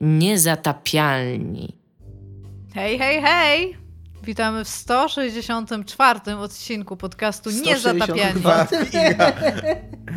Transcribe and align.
Niezatapialni. 0.00 1.76
Hej, 2.74 2.98
hej, 2.98 3.22
hej! 3.22 3.76
Witamy 4.22 4.64
w 4.64 4.68
164 4.68 6.36
odcinku 6.36 6.96
podcastu 6.96 7.50
Niezatapialni. 7.50 8.40
162. 8.40 9.32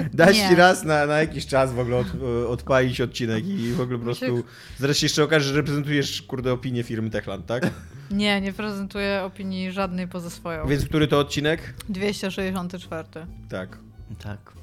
Dać 0.14 0.38
Nie. 0.38 0.50
ci 0.50 0.56
raz 0.56 0.84
na, 0.84 1.06
na 1.06 1.20
jakiś 1.20 1.46
czas 1.46 1.74
w 1.74 1.80
ogóle 1.80 1.98
od, 1.98 2.08
odpalić 2.50 3.02
odcinek 3.02 3.48
i 3.48 3.72
w 3.72 3.82
ogóle 3.82 3.98
po 3.98 4.04
prostu... 4.04 4.44
Zaraz 4.80 4.98
się 4.98 5.06
jeszcze 5.06 5.24
okaże, 5.24 5.50
że 5.50 5.56
reprezentujesz, 5.56 6.22
kurde, 6.22 6.54
opinię 6.54 6.84
firmy 6.84 7.10
Techland, 7.10 7.46
tak? 7.46 7.70
Nie, 8.12 8.42
nie 8.42 8.54
prezentuję 8.54 9.24
opinii 9.24 9.72
żadnej 9.72 10.08
poza 10.08 10.30
swoją. 10.30 10.68
Więc 10.68 10.86
który 10.86 11.08
to 11.08 11.20
odcinek? 11.20 11.74
264. 11.90 13.08
Tak. 13.50 13.78
Tak. 14.24 14.54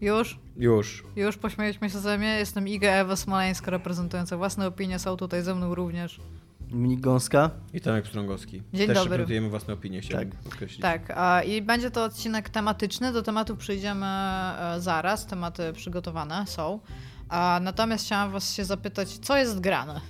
Już? 0.00 0.38
Już. 0.56 1.04
Już 1.16 1.36
pośmieliśmy 1.36 1.90
się 1.90 1.98
ze 1.98 2.18
mnie. 2.18 2.38
Jestem 2.38 2.68
Iga 2.68 2.90
Ewa 2.90 3.16
Smoleńska, 3.16 3.70
reprezentująca 3.70 4.36
własne 4.36 4.66
opinie. 4.66 4.98
Są 4.98 5.16
tutaj 5.16 5.42
ze 5.42 5.54
mną 5.54 5.74
również. 5.74 6.20
Minik 6.70 7.00
Gąska? 7.00 7.50
I 7.74 7.80
Tomek 7.80 8.04
Pstrągowski. 8.04 8.62
Dzień 8.72 8.86
Też 8.86 8.96
dobry. 8.96 9.10
reprezentujemy 9.10 9.48
własne 9.48 9.74
opinie, 9.74 10.00
chciałbym 10.00 10.30
podkreślić. 10.30 10.80
Tak, 10.80 11.12
a, 11.16 11.42
i 11.42 11.62
będzie 11.62 11.90
to 11.90 12.04
odcinek 12.04 12.48
tematyczny. 12.50 13.12
Do 13.12 13.22
tematów 13.22 13.58
przejdziemy 13.58 14.06
e, 14.06 14.74
zaraz. 14.78 15.26
Tematy 15.26 15.72
przygotowane 15.72 16.44
są. 16.46 16.80
A, 17.28 17.60
natomiast 17.62 18.04
chciałam 18.04 18.32
was 18.32 18.54
się 18.54 18.64
zapytać, 18.64 19.08
co 19.18 19.36
jest 19.36 19.60
grane? 19.60 20.00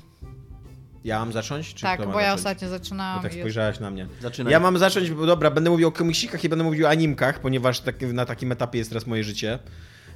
Ja 1.04 1.18
mam 1.18 1.32
zacząć? 1.32 1.74
Czy 1.74 1.82
tak, 1.82 1.98
bo 2.06 2.20
ja 2.20 2.36
zacząć? 2.36 2.38
ostatnio 2.38 2.68
Bo 2.68 2.78
zaczynałam. 2.78 3.22
tak 3.22 3.34
i- 3.36 3.38
spojrzałaś 3.38 3.80
na 3.80 3.90
mnie. 3.90 4.06
Zaczynaj. 4.20 4.52
Ja 4.52 4.60
mam 4.60 4.78
zacząć, 4.78 5.10
bo 5.10 5.26
dobra, 5.26 5.50
będę 5.50 5.70
mówił 5.70 5.88
o 5.88 5.92
komiksikach 5.92 6.44
i 6.44 6.48
będę 6.48 6.64
mówił 6.64 6.86
o 6.86 6.88
animkach, 6.88 7.40
ponieważ 7.40 7.80
tak, 7.80 8.00
na 8.02 8.26
takim 8.26 8.52
etapie 8.52 8.78
jest 8.78 8.90
teraz 8.90 9.06
moje 9.06 9.24
życie. 9.24 9.58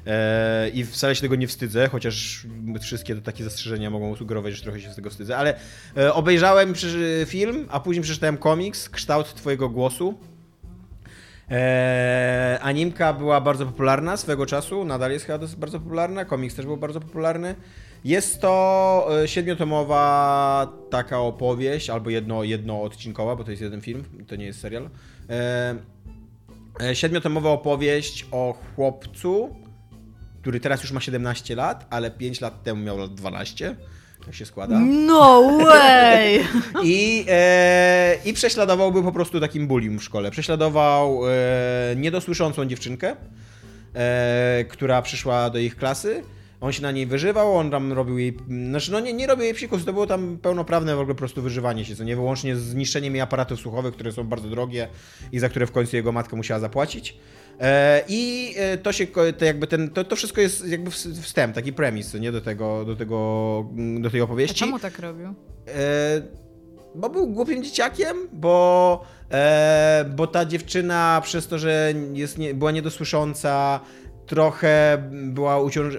E, 0.07 0.69
I 0.69 0.85
wcale 0.85 1.15
się 1.15 1.21
tego 1.21 1.35
nie 1.37 1.47
wstydzę, 1.49 1.89
chociaż 1.89 2.47
wszystkie 2.81 3.15
to 3.15 3.21
takie 3.21 3.45
zastrzeżenia 3.45 3.91
mogą 3.91 4.17
sugerować, 4.17 4.55
że 4.55 4.63
trochę 4.63 4.81
się 4.81 4.93
z 4.93 4.97
tego 4.97 5.11
wstydzę, 5.11 5.37
ale 5.37 5.55
e, 5.97 6.15
obejrzałem 6.15 6.75
film, 7.27 7.67
a 7.71 7.81
później 7.81 8.03
przeczytałem 8.03 8.37
komiks, 8.37 8.89
Kształt 8.89 9.35
Twojego 9.35 9.69
Głosu. 9.69 10.19
E, 11.51 12.59
animka 12.63 13.13
była 13.13 13.41
bardzo 13.41 13.67
popularna 13.67 14.17
swego 14.17 14.47
czasu, 14.47 14.85
nadal 14.85 15.11
jest 15.13 15.25
chyba 15.27 15.39
bardzo 15.59 15.81
popularna, 15.81 16.25
komiks 16.25 16.55
też 16.55 16.67
był 16.67 16.77
bardzo 16.77 17.01
popularny. 17.01 17.55
Jest 18.05 18.41
to 18.41 19.09
e, 19.23 19.29
siedmiotomowa 19.29 20.73
taka 20.91 21.19
opowieść, 21.19 21.91
albo 21.91 22.11
jedno, 22.11 22.45
jednoodcinkowa, 22.45 23.37
bo 23.37 23.45
to 23.45 23.51
jest 23.51 23.63
jeden 23.63 23.81
film, 23.81 24.05
to 24.27 24.37
nie 24.37 24.45
jest 24.45 24.61
serial. 24.61 24.91
E, 25.31 25.77
e, 26.81 26.97
siedmiotomowa 26.97 27.51
opowieść 27.51 28.27
o 28.31 28.59
chłopcu, 28.77 29.57
który 30.41 30.61
teraz 30.61 30.83
już 30.83 30.93
ma 30.93 31.01
17 31.01 31.55
lat, 31.55 31.87
ale 31.91 32.11
5 32.11 32.41
lat 32.41 32.63
temu 32.63 32.83
miał 32.83 32.99
lat 32.99 33.15
12. 33.15 33.77
Tak 34.27 34.35
się 34.35 34.47
składa. 34.47 34.79
No 34.81 35.59
way! 35.59 36.41
I, 36.85 37.25
e, 37.29 38.17
I 38.25 38.33
prześladował, 38.33 38.93
był 38.93 39.03
po 39.03 39.13
prostu 39.13 39.41
takim 39.41 39.67
bullying 39.67 40.01
w 40.01 40.05
szkole. 40.05 40.31
Prześladował 40.31 41.21
e, 41.29 41.97
niedosłyszącą 41.97 42.67
dziewczynkę, 42.67 43.17
e, 43.95 44.65
która 44.69 45.03
przyszła 45.03 45.51
do 45.51 45.59
ich 45.59 45.77
klasy. 45.77 46.23
On 46.65 46.73
się 46.73 46.83
na 46.83 46.91
niej 46.93 47.07
wyżywał, 47.07 47.57
on 47.57 47.71
tam 47.71 47.93
robił 47.93 48.19
jej. 48.19 48.37
Znaczy, 48.71 48.93
no 48.93 49.01
nie, 49.01 49.13
nie 49.13 49.27
robił 49.27 49.45
jej 49.45 49.55
psikus, 49.55 49.85
to 49.85 49.93
było 49.93 50.07
tam 50.07 50.39
pełnoprawne 50.43 50.97
w 50.97 51.01
ogóle 51.01 51.15
po 51.15 51.19
prostu 51.19 51.43
wyżywanie 51.43 51.85
się, 51.85 51.97
co 51.97 52.05
nie 52.05 52.17
wyłącznie 52.17 52.57
z 52.57 52.61
zniszczeniem 52.63 53.15
jej 53.15 53.21
aparatów 53.21 53.61
słuchowych, 53.61 53.95
które 53.95 54.13
są 54.13 54.25
bardzo 54.25 54.49
drogie 54.49 54.89
i 55.33 55.39
za 55.39 55.49
które 55.49 55.67
w 55.67 55.73
końcu 55.73 55.97
jego 55.97 56.13
matka 56.13 56.37
musiała 56.37 56.61
zapłacić. 56.61 57.17
E, 57.61 58.03
I 58.09 58.55
e, 58.57 58.79
to 58.79 58.93
się, 58.93 59.07
to 59.39 59.45
jakby 59.45 59.67
ten, 59.67 59.91
to, 59.91 60.05
to 60.05 60.17
wszystko 60.17 60.41
jest 60.41 60.69
jakby 60.69 60.91
ws- 60.91 61.21
wstęp, 61.21 61.55
taki 61.55 61.73
premis, 61.73 62.15
nie 62.15 62.33
do 62.33 62.41
tego, 62.41 62.85
do 62.85 62.97
tego, 62.97 63.67
do 64.01 64.11
tej 64.11 64.21
A 64.21 64.25
opowieści. 64.25 64.55
czemu 64.57 64.79
tak 64.79 64.99
robił? 64.99 65.27
E, 65.27 65.33
bo 66.95 67.11
był 67.11 67.27
głupim 67.27 67.65
dzieciakiem, 67.65 68.17
bo, 68.33 69.05
bo 70.17 70.27
ta 70.27 70.45
dziewczyna 70.45 71.21
przez 71.25 71.47
to, 71.47 71.59
że 71.59 71.95
jest 72.13 72.39
była 72.55 72.71
niedosłysząca, 72.71 73.81
trochę 74.27 75.03
była 75.13 75.61
uciąż, 75.61 75.95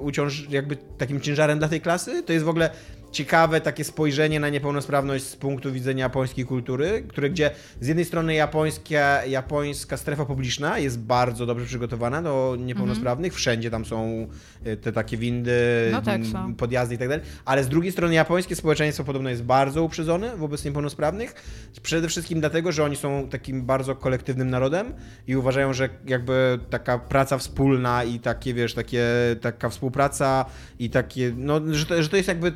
uciąż, 0.00 0.48
jakby 0.50 0.76
takim 0.76 1.20
ciężarem 1.20 1.58
dla 1.58 1.68
tej 1.68 1.80
klasy. 1.80 2.22
To 2.22 2.32
jest 2.32 2.44
w 2.44 2.48
ogóle 2.48 2.70
ciekawe 3.14 3.60
takie 3.60 3.84
spojrzenie 3.84 4.40
na 4.40 4.48
niepełnosprawność 4.48 5.24
z 5.24 5.36
punktu 5.36 5.72
widzenia 5.72 6.02
japońskiej 6.04 6.44
kultury, 6.44 7.04
które 7.08 7.30
gdzie 7.30 7.50
z 7.80 7.86
jednej 7.86 8.04
strony 8.04 8.34
japońska, 8.34 9.24
japońska 9.24 9.96
strefa 9.96 10.24
publiczna 10.24 10.78
jest 10.78 10.98
bardzo 10.98 11.46
dobrze 11.46 11.66
przygotowana 11.66 12.22
do 12.22 12.56
niepełnosprawnych, 12.58 13.34
wszędzie 13.34 13.70
tam 13.70 13.84
są 13.84 14.26
e, 14.64 14.76
te 14.76 14.92
takie 14.92 15.16
windy, 15.16 15.52
No 15.92 16.02
tak, 16.02 16.20
podjazdy 16.56 16.94
i 16.94 16.98
tak 16.98 17.08
dalej, 17.08 17.24
ale 17.44 17.64
z 17.64 17.68
drugiej 17.68 17.92
strony 17.92 18.14
japońskie 18.14 18.56
społeczeństwo 18.56 19.04
podobno 19.04 19.30
jest 19.30 19.42
bardzo 19.42 19.82
uprzedzone 19.82 20.36
wobec 20.36 20.64
niepełnosprawnych, 20.64 21.34
przede 21.82 22.08
wszystkim 22.08 22.40
dlatego, 22.40 22.72
że 22.72 22.84
oni 22.84 22.96
są 22.96 23.28
takim 23.30 23.62
bardzo 23.62 23.96
kolektywnym 23.96 24.50
narodem 24.50 24.94
i 25.26 25.36
uważają, 25.36 25.72
że 25.72 25.88
jakby 26.06 26.58
taka 26.70 26.98
praca 26.98 27.38
wspólna 27.38 28.04
i 28.04 28.20
takie, 28.20 28.54
wiesz, 28.54 28.74
takie, 28.74 29.04
taka 29.40 29.68
współpraca 29.68 30.44
i 30.78 30.90
takie, 30.90 31.32
no, 31.36 31.60
że 31.70 31.86
to, 31.86 32.02
że 32.02 32.08
to 32.08 32.16
jest 32.16 32.28
jakby 32.28 32.52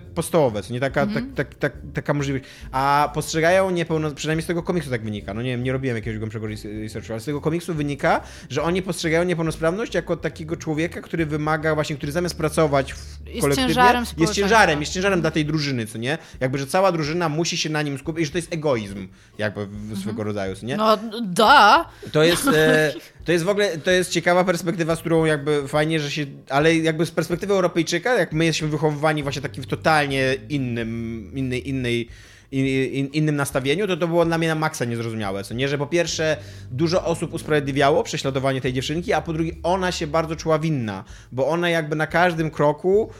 co 0.62 0.72
nie 0.72 0.80
taka, 0.80 1.06
tak, 1.06 1.24
tak, 1.34 1.54
tak, 1.54 1.72
taka 1.94 2.14
możliwość, 2.14 2.44
a 2.72 3.10
postrzegają 3.14 3.70
niepełno, 3.70 4.10
przynajmniej 4.10 4.44
z 4.44 4.46
tego 4.46 4.62
komiksu 4.62 4.90
tak 4.90 5.02
wynika, 5.02 5.34
no 5.34 5.42
nie 5.42 5.50
wiem, 5.50 5.62
nie 5.62 5.72
robiłem 5.72 5.96
jakiegoś 5.96 6.18
głębszego 6.18 6.46
res- 6.46 6.82
researchu, 6.82 7.12
ale 7.12 7.20
z 7.20 7.24
tego 7.24 7.40
komiksu 7.40 7.74
wynika, 7.74 8.20
że 8.50 8.62
oni 8.62 8.82
postrzegają 8.82 9.24
niepełnosprawność 9.24 9.94
jako 9.94 10.16
takiego 10.16 10.56
człowieka, 10.56 11.00
który 11.00 11.26
wymaga 11.26 11.74
właśnie, 11.74 11.96
który 11.96 12.12
zamiast 12.12 12.36
pracować 12.36 12.92
w 12.92 12.96
Jest 13.26 13.40
kolektywnie, 13.40 13.74
ciężarem 13.74 14.04
jest 14.18 14.32
ciężarem, 14.34 14.80
jest 14.80 14.92
ciężarem 14.92 15.20
dla 15.20 15.30
tej 15.30 15.44
drużyny, 15.44 15.86
co 15.86 15.98
nie? 15.98 16.18
Jakby, 16.40 16.58
że 16.58 16.66
cała 16.66 16.92
drużyna 16.92 17.28
musi 17.28 17.56
się 17.58 17.70
na 17.70 17.82
nim 17.82 17.98
skupić 17.98 18.22
i 18.22 18.26
że 18.26 18.32
to 18.32 18.38
jest 18.38 18.54
egoizm, 18.54 19.08
jakby 19.38 19.66
w, 19.66 19.98
swego 20.00 20.24
rodzaju, 20.24 20.56
co 20.56 20.66
nie? 20.66 20.76
No, 20.76 20.98
da! 21.22 21.88
To 22.12 22.22
jest, 22.22 22.46
e, 22.48 22.92
to 23.28 23.32
jest 23.32 23.44
w 23.44 23.48
ogóle, 23.48 23.78
to 23.78 23.90
jest 23.90 24.10
ciekawa 24.10 24.44
perspektywa, 24.44 24.96
z 24.96 25.00
którą 25.00 25.24
jakby 25.24 25.68
fajnie, 25.68 26.00
że 26.00 26.10
się, 26.10 26.26
ale 26.48 26.76
jakby 26.76 27.06
z 27.06 27.10
perspektywy 27.10 27.54
Europejczyka, 27.54 28.18
jak 28.18 28.32
my 28.32 28.44
jesteśmy 28.44 28.68
wychowywani 28.68 29.22
właśnie 29.22 29.42
takim 29.42 29.62
w 29.62 29.66
totalnie 29.66 30.36
innym, 30.48 31.32
innej, 31.34 31.68
innej, 31.68 32.08
in, 32.52 32.66
in, 32.66 33.06
innym 33.06 33.36
nastawieniu, 33.36 33.86
to 33.86 33.96
to 33.96 34.08
było 34.08 34.24
dla 34.24 34.38
mnie 34.38 34.48
na 34.48 34.54
maksa 34.54 34.84
niezrozumiałe, 34.84 35.44
co 35.44 35.54
nie, 35.54 35.68
że 35.68 35.78
po 35.78 35.86
pierwsze 35.86 36.36
dużo 36.70 37.04
osób 37.04 37.34
usprawiedliwiało 37.34 38.02
prześladowanie 38.02 38.60
tej 38.60 38.72
dziewczynki, 38.72 39.12
a 39.12 39.20
po 39.20 39.32
drugie 39.32 39.52
ona 39.62 39.92
się 39.92 40.06
bardzo 40.06 40.36
czuła 40.36 40.58
winna, 40.58 41.04
bo 41.32 41.48
ona 41.48 41.70
jakby 41.70 41.96
na 41.96 42.06
każdym 42.06 42.50
kroku 42.50 43.10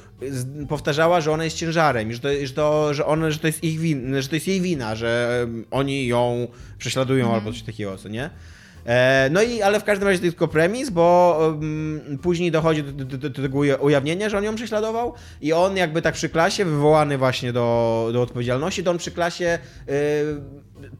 powtarzała, 0.68 1.20
że 1.20 1.32
ona 1.32 1.44
jest 1.44 1.56
ciężarem 1.56 2.10
i 2.10 2.14
że 2.14 2.20
to, 2.20 2.28
że 2.46 2.54
to, 2.54 2.94
że 2.94 3.06
ona, 3.06 3.30
że 3.30 3.38
to 3.38 3.46
jest 3.46 3.64
ich 3.64 3.80
win, 3.80 4.22
że 4.22 4.28
to 4.28 4.36
jest 4.36 4.48
jej 4.48 4.60
wina, 4.60 4.94
że 4.94 5.46
oni 5.70 6.06
ją 6.06 6.48
prześladują 6.78 7.34
albo 7.34 7.52
coś 7.52 7.62
takiego, 7.62 7.96
co 7.96 8.08
nie? 8.08 8.30
E, 8.88 9.28
No 9.32 9.42
i, 9.42 9.62
ale 9.62 9.80
w 9.80 9.84
każdym 9.84 10.08
razie 10.08 10.18
to 10.18 10.22
tylko 10.22 10.48
premis, 10.48 10.90
bo 10.90 11.36
um, 11.48 12.18
później 12.22 12.50
dochodzi 12.50 12.82
do, 12.82 12.92
do, 12.92 13.18
do, 13.18 13.30
do 13.30 13.42
tego 13.42 13.58
uja- 13.58 13.80
ujawnienia, 13.80 14.28
że 14.28 14.38
on 14.38 14.44
ją 14.44 14.54
prześladował 14.54 15.14
i 15.40 15.52
on 15.52 15.76
jakby 15.76 16.02
tak 16.02 16.14
przy 16.14 16.28
klasie, 16.28 16.64
wywołany 16.64 17.18
właśnie 17.18 17.52
do, 17.52 18.10
do 18.12 18.22
odpowiedzialności, 18.22 18.84
to 18.84 18.90
on 18.90 18.98
przy 18.98 19.10
klasie 19.10 19.58
y, 19.88 19.92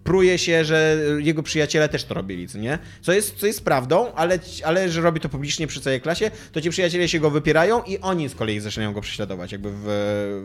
pruje 0.04 0.38
się, 0.38 0.64
że 0.64 0.96
jego 1.18 1.42
przyjaciele 1.42 1.88
też 1.88 2.04
to 2.04 2.14
robili, 2.14 2.48
co 2.48 2.58
nie? 2.58 2.78
Co 3.02 3.12
jest, 3.12 3.36
co 3.36 3.46
jest 3.46 3.64
prawdą, 3.64 4.12
ale, 4.14 4.38
ale 4.64 4.88
że 4.88 5.00
robi 5.00 5.20
to 5.20 5.28
publicznie 5.28 5.66
przy 5.66 5.80
całej 5.80 6.00
klasie, 6.00 6.30
to 6.52 6.60
ci 6.60 6.70
przyjaciele 6.70 7.08
się 7.08 7.20
go 7.20 7.30
wypierają 7.30 7.82
i 7.82 7.98
oni 7.98 8.28
z 8.28 8.34
kolei 8.34 8.60
zaczynają 8.60 8.92
go 8.92 9.00
prześladować 9.00 9.52
jakby 9.52 9.70
w, 9.72 9.84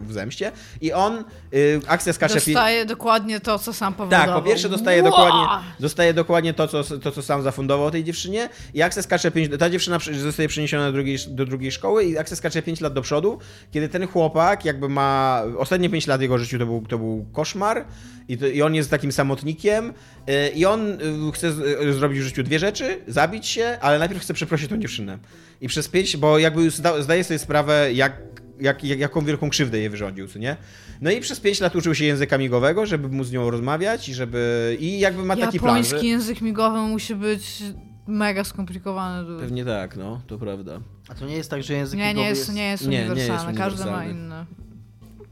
w 0.07 0.13
zemście 0.13 0.51
i 0.81 0.93
on, 0.93 1.23
y, 1.53 1.81
akcja 1.87 2.13
skacze... 2.13 2.35
Dostaje 2.35 2.85
dokładnie 2.85 3.39
to, 3.39 3.59
co 3.59 3.73
sam 3.73 3.93
powodował. 3.93 4.25
tak, 4.25 4.35
po 4.35 4.41
pierwsze 4.41 4.69
dostaje 4.69 5.03
Ła! 5.03 5.09
dokładnie, 5.09 5.69
dostaje 5.79 6.13
dokładnie 6.13 6.53
to, 6.53 6.67
co, 6.67 6.83
to, 6.83 7.11
co 7.11 7.21
sam 7.21 7.41
zafundował 7.41 7.91
tej 7.91 8.03
dziewczynie 8.03 8.49
i 8.73 8.81
Access 8.81 9.05
skacze 9.05 9.31
5, 9.31 9.51
ta 9.59 9.69
dziewczyna 9.69 9.97
zostaje 10.21 10.49
przeniesiona 10.49 10.85
do 10.85 10.91
drugiej, 10.91 11.17
do 11.27 11.45
drugiej 11.45 11.71
szkoły 11.71 12.03
i 12.03 12.17
Access 12.17 12.39
skacze 12.39 12.61
5 12.61 12.81
lat 12.81 12.93
do 12.93 13.01
przodu, 13.01 13.39
kiedy 13.71 13.89
ten 13.89 14.07
chłopak 14.07 14.65
jakby 14.65 14.89
ma, 14.89 15.41
ostatnie 15.57 15.89
5 15.89 16.07
lat 16.07 16.21
jego 16.21 16.37
życiu 16.37 16.59
to 16.59 16.65
był, 16.65 16.85
to 16.89 16.97
był 16.97 17.25
koszmar 17.33 17.85
i, 18.27 18.37
to, 18.37 18.47
i 18.47 18.61
on 18.61 18.75
jest 18.75 18.89
takim 18.89 19.11
samotnikiem 19.23 19.93
y, 20.29 20.49
i 20.55 20.65
on 20.65 20.91
y, 20.91 21.31
chce 21.33 21.47
y, 21.81 21.93
zrobić 21.93 22.19
w 22.19 22.23
życiu 22.23 22.43
dwie 22.43 22.59
rzeczy, 22.59 22.99
zabić 23.07 23.47
się, 23.47 23.77
ale 23.81 23.99
najpierw 23.99 24.21
chce 24.21 24.33
przeprosić 24.33 24.69
tą 24.69 24.77
dziewczynę. 24.77 25.17
I 25.61 25.67
przez 25.67 25.87
5, 25.87 26.17
bo 26.17 26.39
jakby 26.39 26.69
zdaje 26.99 27.23
sobie 27.23 27.39
sprawę, 27.39 27.93
jak 27.93 28.21
jak, 28.59 28.83
jak, 28.83 28.99
jaką 28.99 29.25
wielką 29.25 29.49
krzywdę 29.49 29.79
jej 29.79 29.89
wyrządził, 29.89 30.27
co 30.27 30.39
nie? 30.39 30.55
No 31.01 31.11
i 31.11 31.21
przez 31.21 31.39
5 31.39 31.59
lat 31.59 31.75
uczył 31.75 31.95
się 31.95 32.05
języka 32.05 32.37
migowego, 32.37 32.85
żeby 32.85 33.09
móc 33.09 33.27
z 33.27 33.31
nią 33.31 33.51
rozmawiać 33.51 34.09
i 34.09 34.13
żeby... 34.13 34.77
I 34.79 34.99
jakby 34.99 35.23
ma 35.25 35.35
taki 35.35 35.59
plan, 35.59 35.75
Japoński 35.75 35.99
że... 35.99 36.05
język 36.05 36.41
migowy 36.41 36.79
musi 36.79 37.15
być 37.15 37.63
mega 38.07 38.43
skomplikowany. 38.43 39.27
dude. 39.27 39.43
Pewnie 39.43 39.65
tak, 39.65 39.97
no, 39.97 40.21
to 40.27 40.37
prawda. 40.37 40.79
A 41.09 41.15
to 41.15 41.25
nie 41.25 41.35
jest 41.35 41.49
tak, 41.49 41.63
że 41.63 41.73
język 41.73 41.99
Nie, 41.99 42.05
nie 42.05 42.09
migowy 42.13 42.29
jest, 42.29 42.53
nie 42.53 42.69
jest 42.69 42.83
Nie, 42.83 42.89
nie 42.89 42.97
jest 42.97 43.11
uniwersalny. 43.11 43.57
Każdy 43.57 43.85
ma 43.85 43.97
uniwersalny. 43.97 44.62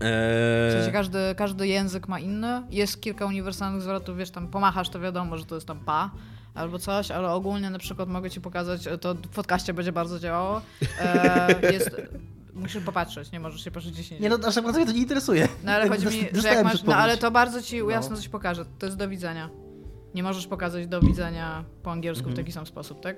Inny. 0.01 0.69
W 0.69 0.71
sensie 0.73 0.87
Eee, 0.87 0.93
każdy, 0.93 1.19
każdy 1.37 1.67
język 1.67 2.07
ma 2.07 2.19
inny. 2.19 2.63
Jest 2.69 3.01
kilka 3.01 3.25
uniwersalnych 3.25 3.81
zwrotów, 3.81 4.17
wiesz, 4.17 4.31
tam 4.31 4.47
pomachasz, 4.47 4.89
to 4.89 4.99
wiadomo, 4.99 5.37
że 5.37 5.45
to 5.45 5.55
jest 5.55 5.67
tam 5.67 5.79
pa 5.79 6.11
albo 6.53 6.79
coś, 6.79 7.11
ale 7.11 7.29
ogólnie 7.29 7.69
na 7.69 7.79
przykład 7.79 8.09
mogę 8.09 8.29
ci 8.29 8.41
pokazać, 8.41 8.89
to 9.01 9.13
w 9.13 9.27
podcaście 9.27 9.73
będzie 9.73 9.91
bardzo 9.91 10.19
działało. 10.19 10.61
E, 10.99 11.71
jest 11.73 12.01
musisz 12.53 12.83
popatrzeć, 12.83 13.31
nie 13.31 13.39
możesz 13.39 13.63
się 13.63 13.71
patrzeć 13.71 13.95
10 13.95 14.21
Nie 14.21 14.29
no, 14.29 14.37
aż 14.47 14.55
tak 14.55 14.63
bardzo 14.63 14.79
mnie 14.79 14.87
to 14.87 14.93
nie 14.93 15.01
interesuje. 15.01 15.47
No 15.63 15.71
ale 15.71 15.89
chodzi 15.89 16.05
mi, 16.05 16.27
że 16.33 16.47
jak 16.47 16.63
masz, 16.63 16.83
no 16.83 16.95
ale 16.95 17.17
to 17.17 17.31
bardzo 17.31 17.61
ci 17.61 17.79
No. 17.83 17.89
jasno 17.89 18.15
coś 18.15 18.29
pokaże. 18.29 18.65
To 18.79 18.85
jest 18.85 18.97
do 18.97 19.09
widzenia. 19.09 19.49
Nie 20.15 20.23
możesz 20.23 20.47
pokazać 20.47 20.87
do 20.87 21.01
widzenia 21.01 21.63
po 21.83 21.91
angielsku 21.91 22.19
Mhm. 22.29 22.35
w 22.35 22.39
taki 22.39 22.51
sam 22.51 22.65
sposób, 22.65 23.01
tak? 23.01 23.15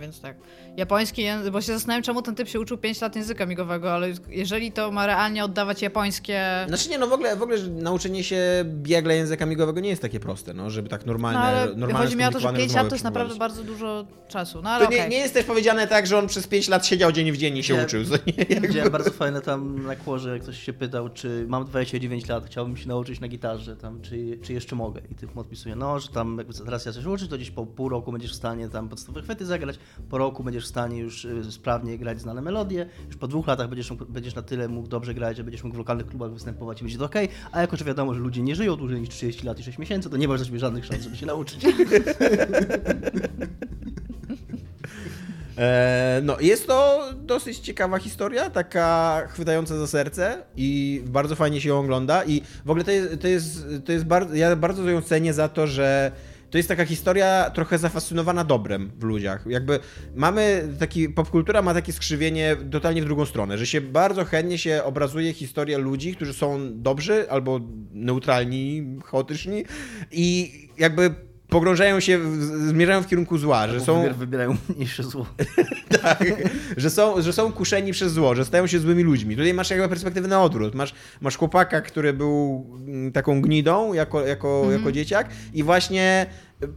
Więc 0.00 0.20
tak. 0.20 0.36
Japoński 0.76 1.22
język, 1.22 1.52
bo 1.52 1.60
się 1.60 1.72
zastanawiam, 1.72 2.02
czemu 2.02 2.22
ten 2.22 2.34
typ 2.34 2.48
się 2.48 2.60
uczył 2.60 2.78
5 2.78 3.00
lat 3.00 3.16
języka 3.16 3.46
migowego, 3.46 3.92
ale 3.92 4.08
jeżeli 4.28 4.72
to 4.72 4.90
ma 4.90 5.06
realnie 5.06 5.44
oddawać 5.44 5.82
japońskie. 5.82 6.42
Znaczy 6.68 6.88
nie, 6.88 6.98
no 6.98 7.06
w 7.06 7.12
ogóle, 7.12 7.36
w 7.36 7.42
ogóle 7.42 7.58
że 7.58 7.70
nauczenie 7.70 8.24
się 8.24 8.40
biegle 8.64 9.16
języka 9.16 9.46
migowego 9.46 9.80
nie 9.80 9.88
jest 9.88 10.02
takie 10.02 10.20
proste, 10.20 10.54
no, 10.54 10.70
żeby 10.70 10.88
tak 10.88 11.06
normalne, 11.06 11.38
No 11.40 11.46
ale 11.46 11.66
normalne 11.66 12.04
chodzi 12.04 12.16
mi 12.16 12.24
o 12.24 12.26
to, 12.26 12.32
że 12.32 12.48
skomplikowane 12.48 12.58
5 12.58 12.68
rozmowy 12.68 12.82
lat 12.84 12.88
to 12.90 12.94
jest 12.94 13.04
naprawdę 13.04 13.34
bardzo 13.34 13.62
dużo 13.64 14.06
czasu. 14.28 14.62
No 14.62 14.70
ale 14.70 14.84
To 14.84 14.90
nie, 14.90 14.96
okej. 14.98 15.10
nie 15.10 15.18
jest 15.18 15.34
też 15.34 15.44
powiedziane 15.44 15.86
tak, 15.86 16.06
że 16.06 16.18
on 16.18 16.26
przez 16.26 16.46
5 16.46 16.68
lat 16.68 16.86
siedział 16.86 17.12
dzień 17.12 17.32
w 17.32 17.36
dzień 17.36 17.56
i 17.56 17.62
się 17.62 17.74
Nie. 17.74 17.82
uczył. 17.84 18.02
Widziałem 18.60 18.92
bardzo 18.92 19.10
fajne 19.10 19.40
tam 19.40 19.86
na 19.86 19.96
kłorze, 19.96 20.32
jak 20.32 20.42
ktoś 20.42 20.62
się 20.62 20.72
pytał, 20.72 21.08
czy 21.08 21.44
mam 21.48 21.64
29 21.64 22.28
lat, 22.28 22.46
chciałbym 22.46 22.76
się 22.76 22.88
nauczyć 22.88 23.20
na 23.20 23.28
gitarze, 23.28 23.76
tam, 23.76 24.00
czy, 24.02 24.38
czy 24.42 24.52
jeszcze 24.52 24.76
mogę. 24.76 25.00
I 25.10 25.14
typ 25.14 25.34
mu 25.34 25.40
odpisuje, 25.40 25.76
no, 25.76 26.00
że 26.00 26.08
tam 26.08 26.38
jakby 26.38 26.54
teraz 26.54 26.86
ja 26.86 26.92
coś 26.92 27.04
uczyć, 27.04 27.30
to 27.30 27.36
gdzieś 27.36 27.50
po 27.50 27.66
pół 27.66 27.88
roku 27.88 28.12
będziesz 28.12 28.32
w 28.32 28.36
stanie 28.36 28.68
tam 28.68 28.88
podstawowe 28.88 29.22
chwyty 29.22 29.46
zagrać, 29.46 29.75
po 30.10 30.18
roku 30.18 30.44
będziesz 30.44 30.64
w 30.64 30.68
stanie 30.68 30.98
już 30.98 31.24
y, 31.24 31.52
sprawnie 31.52 31.98
grać 31.98 32.20
znane 32.20 32.42
melodie, 32.42 32.86
już 33.06 33.16
po 33.16 33.28
dwóch 33.28 33.46
latach 33.46 33.68
będziesz, 33.68 33.92
będziesz 34.08 34.34
na 34.34 34.42
tyle 34.42 34.68
mógł 34.68 34.88
dobrze 34.88 35.14
grać, 35.14 35.36
że 35.36 35.44
będziesz 35.44 35.64
mógł 35.64 35.74
w 35.74 35.78
lokalnych 35.78 36.06
klubach 36.06 36.32
występować 36.32 36.80
i 36.80 36.84
będzie 36.84 36.98
to 36.98 37.04
okej, 37.04 37.28
a 37.52 37.60
jako, 37.60 37.76
że 37.76 37.84
wiadomo, 37.84 38.14
że 38.14 38.20
ludzie 38.20 38.42
nie 38.42 38.54
żyją 38.54 38.76
dłużej 38.76 39.00
niż 39.00 39.08
30 39.08 39.46
lat 39.46 39.58
i 39.58 39.62
6 39.62 39.78
miesięcy, 39.78 40.10
to 40.10 40.16
nie 40.16 40.28
masz 40.28 40.48
dla 40.48 40.58
żadnych 40.58 40.86
szans, 40.86 41.02
żeby 41.02 41.16
się 41.16 41.26
nauczyć. 41.26 41.64
E, 45.58 46.20
no, 46.24 46.36
jest 46.40 46.66
to 46.66 47.04
dosyć 47.22 47.58
ciekawa 47.58 47.98
historia, 47.98 48.50
taka 48.50 49.22
chwytająca 49.28 49.78
za 49.78 49.86
serce 49.86 50.42
i 50.56 51.02
bardzo 51.06 51.36
fajnie 51.36 51.60
się 51.60 51.68
ją 51.68 51.78
ogląda 51.78 52.24
i 52.24 52.42
w 52.64 52.70
ogóle 52.70 52.84
to 52.84 52.90
jest, 52.90 53.20
to 53.20 53.28
jest, 53.28 53.66
to 53.84 53.92
jest 53.92 54.04
bardzo, 54.04 54.34
ja 54.34 54.56
bardzo 54.56 54.90
ją 54.90 55.02
cenię 55.02 55.34
za 55.34 55.48
to, 55.48 55.66
że 55.66 56.12
to 56.50 56.58
jest 56.58 56.68
taka 56.68 56.84
historia 56.84 57.50
trochę 57.50 57.78
zafascynowana 57.78 58.44
dobrem 58.44 58.92
w 58.98 59.04
ludziach. 59.04 59.46
Jakby 59.46 59.80
mamy 60.14 60.68
taki, 60.78 61.08
popkultura 61.08 61.62
ma 61.62 61.74
takie 61.74 61.92
skrzywienie 61.92 62.56
totalnie 62.70 63.02
w 63.02 63.04
drugą 63.04 63.26
stronę, 63.26 63.58
że 63.58 63.66
się 63.66 63.80
bardzo 63.80 64.24
chętnie 64.24 64.58
się 64.58 64.82
obrazuje 64.84 65.32
historię 65.32 65.78
ludzi, 65.78 66.14
którzy 66.14 66.32
są 66.32 66.58
dobrzy 66.82 67.30
albo 67.30 67.60
neutralni, 67.92 68.96
chaotyczni 69.04 69.64
i 70.12 70.52
jakby 70.78 71.14
pogrążają 71.48 72.00
się, 72.00 72.18
w, 72.18 72.44
zmierzają 72.68 73.02
w 73.02 73.06
kierunku 73.06 73.38
zła, 73.38 73.68
że 73.68 73.80
są... 73.80 74.02
Wybier- 74.02 74.14
Wybierają 74.14 74.56
mniejsze 74.76 75.02
zło. 75.02 75.26
Tak, 76.02 76.24
że 76.76 76.90
są, 76.90 77.22
że 77.22 77.32
są 77.32 77.52
kuszeni 77.52 77.92
przez 77.92 78.12
zło, 78.12 78.34
że 78.34 78.44
stają 78.44 78.66
się 78.66 78.78
złymi 78.78 79.02
ludźmi. 79.02 79.36
Tutaj 79.36 79.54
masz 79.54 79.70
jakby 79.70 79.88
perspektywę 79.88 80.28
na 80.28 80.42
odwrót. 80.42 80.74
Masz, 80.74 80.94
masz 81.20 81.36
chłopaka, 81.36 81.80
który 81.80 82.12
był 82.12 82.66
mm, 82.88 83.12
taką 83.12 83.42
gnidą 83.42 83.92
jako, 83.92 84.26
jako, 84.26 84.66
jako 84.72 84.92
dzieciak 84.92 85.28
i 85.54 85.62
właśnie 85.62 86.26
y, 86.62 86.68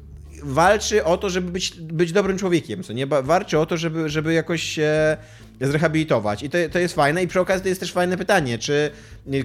walczy 0.44 1.04
o 1.04 1.18
to, 1.18 1.30
żeby 1.30 1.52
być, 1.52 1.80
być 1.82 2.12
dobrym 2.12 2.38
człowiekiem, 2.38 2.84
co 2.84 2.94
nie? 2.94 3.08
Walczy 3.08 3.60
o 3.60 3.66
to, 3.66 3.78
żeby, 3.78 4.10
żeby 4.10 4.34
jakoś 4.34 4.64
się 4.64 5.18
zrehabilitować. 5.62 6.44
I 6.44 6.50
to, 6.50 6.58
to 6.72 6.80
jest 6.80 6.96
fajne. 6.96 7.24
I 7.24 7.28
przy 7.28 7.40
okazji 7.40 7.64
to 7.64 7.70
jest 7.70 7.82
też 7.82 7.92
fajne 7.92 8.18
pytanie, 8.18 8.58
czy, 8.58 8.92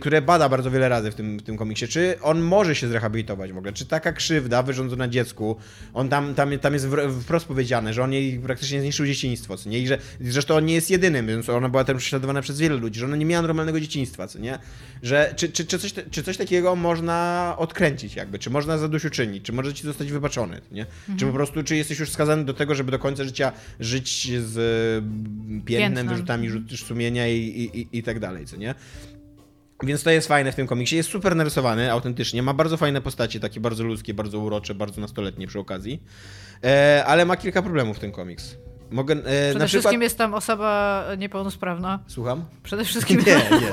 które 0.00 0.22
bada 0.22 0.48
bardzo 0.48 0.70
wiele 0.70 0.88
razy 0.88 1.10
w 1.10 1.14
tym, 1.14 1.38
w 1.38 1.42
tym 1.42 1.56
komiksie, 1.56 1.88
czy 1.88 2.16
on 2.22 2.40
może 2.40 2.74
się 2.74 2.88
zrehabilitować 2.88 3.52
w 3.52 3.56
ogóle? 3.56 3.72
Czy 3.72 3.86
taka 3.86 4.12
krzywda 4.12 4.62
wyrządzona 4.62 5.08
dziecku, 5.08 5.56
on 5.94 6.08
tam, 6.08 6.34
tam, 6.34 6.58
tam 6.58 6.72
jest 6.74 6.86
wprost 7.22 7.46
powiedziane, 7.46 7.94
że 7.94 8.02
on 8.02 8.12
jej 8.12 8.38
praktycznie 8.38 8.80
zniszczył 8.80 9.06
dzieciństwo, 9.06 9.56
co 9.56 9.68
nie? 9.68 9.78
I 9.78 9.86
że 9.86 9.98
zresztą 10.20 10.54
on 10.54 10.64
nie 10.64 10.74
jest 10.74 10.90
jedynym, 10.90 11.26
więc 11.26 11.48
ona 11.48 11.68
była 11.68 11.84
też 11.84 11.96
prześladowana 11.96 12.42
przez 12.42 12.58
wielu 12.60 12.78
ludzi, 12.78 13.00
że 13.00 13.06
ona 13.06 13.16
nie 13.16 13.26
miała 13.26 13.42
normalnego 13.42 13.80
dzieciństwa, 13.80 14.26
co 14.28 14.38
nie? 14.38 14.58
Że, 15.02 15.34
czy, 15.36 15.48
czy, 15.48 15.64
czy, 15.66 15.78
coś, 15.78 15.94
czy 16.10 16.22
coś 16.22 16.36
takiego 16.36 16.76
można 16.76 17.54
odkręcić 17.58 18.16
jakby? 18.16 18.38
Czy 18.38 18.50
można 18.50 18.78
zadośćuczynić? 18.78 19.44
Czy 19.44 19.52
może 19.52 19.74
ci 19.74 19.82
zostać 19.82 20.12
wybaczony, 20.12 20.60
nie? 20.72 20.86
Czy 21.18 21.26
po 21.26 21.32
prostu, 21.32 21.62
czy 21.62 21.76
jesteś 21.76 21.98
już 21.98 22.10
skazany 22.10 22.44
do 22.44 22.54
tego, 22.54 22.74
żeby 22.74 22.90
do 22.92 22.98
końca 22.98 23.24
życia 23.24 23.52
żyć 23.80 24.32
z 24.40 24.56
mm, 25.04 25.62
piętnem, 25.64 25.64
Piętnem. 25.66 26.08
wyrzutami 26.08 26.50
rzut- 26.50 26.76
sumienia 26.86 27.28
i, 27.28 27.36
i, 27.38 27.80
i, 27.80 27.98
i 27.98 28.02
tak 28.02 28.18
dalej, 28.18 28.46
co 28.46 28.56
nie? 28.56 28.74
Więc 29.82 30.02
to 30.02 30.10
jest 30.10 30.28
fajne 30.28 30.52
w 30.52 30.54
tym 30.54 30.66
komiksie. 30.66 30.96
Jest 30.96 31.08
super 31.10 31.36
narysowany, 31.36 31.92
autentycznie. 31.92 32.42
Ma 32.42 32.54
bardzo 32.54 32.76
fajne 32.76 33.00
postacie, 33.00 33.40
takie 33.40 33.60
bardzo 33.60 33.84
ludzkie, 33.84 34.14
bardzo 34.14 34.38
urocze, 34.38 34.74
bardzo 34.74 35.00
nastoletnie 35.00 35.46
przy 35.46 35.58
okazji. 35.58 36.02
E, 36.64 37.04
ale 37.06 37.24
ma 37.24 37.36
kilka 37.36 37.62
problemów 37.62 37.98
ten 37.98 38.12
komiks. 38.12 38.56
Mogę, 38.90 39.14
e, 39.14 39.50
Przede 39.50 39.68
wszystkim 39.68 40.02
jest 40.02 40.18
tam 40.18 40.34
osoba 40.34 41.04
niepełnosprawna. 41.18 41.98
Słucham? 42.06 42.44
Przede 42.62 42.84
wszystkim. 42.84 43.18
Nie, 43.26 43.34
nie. 43.34 43.72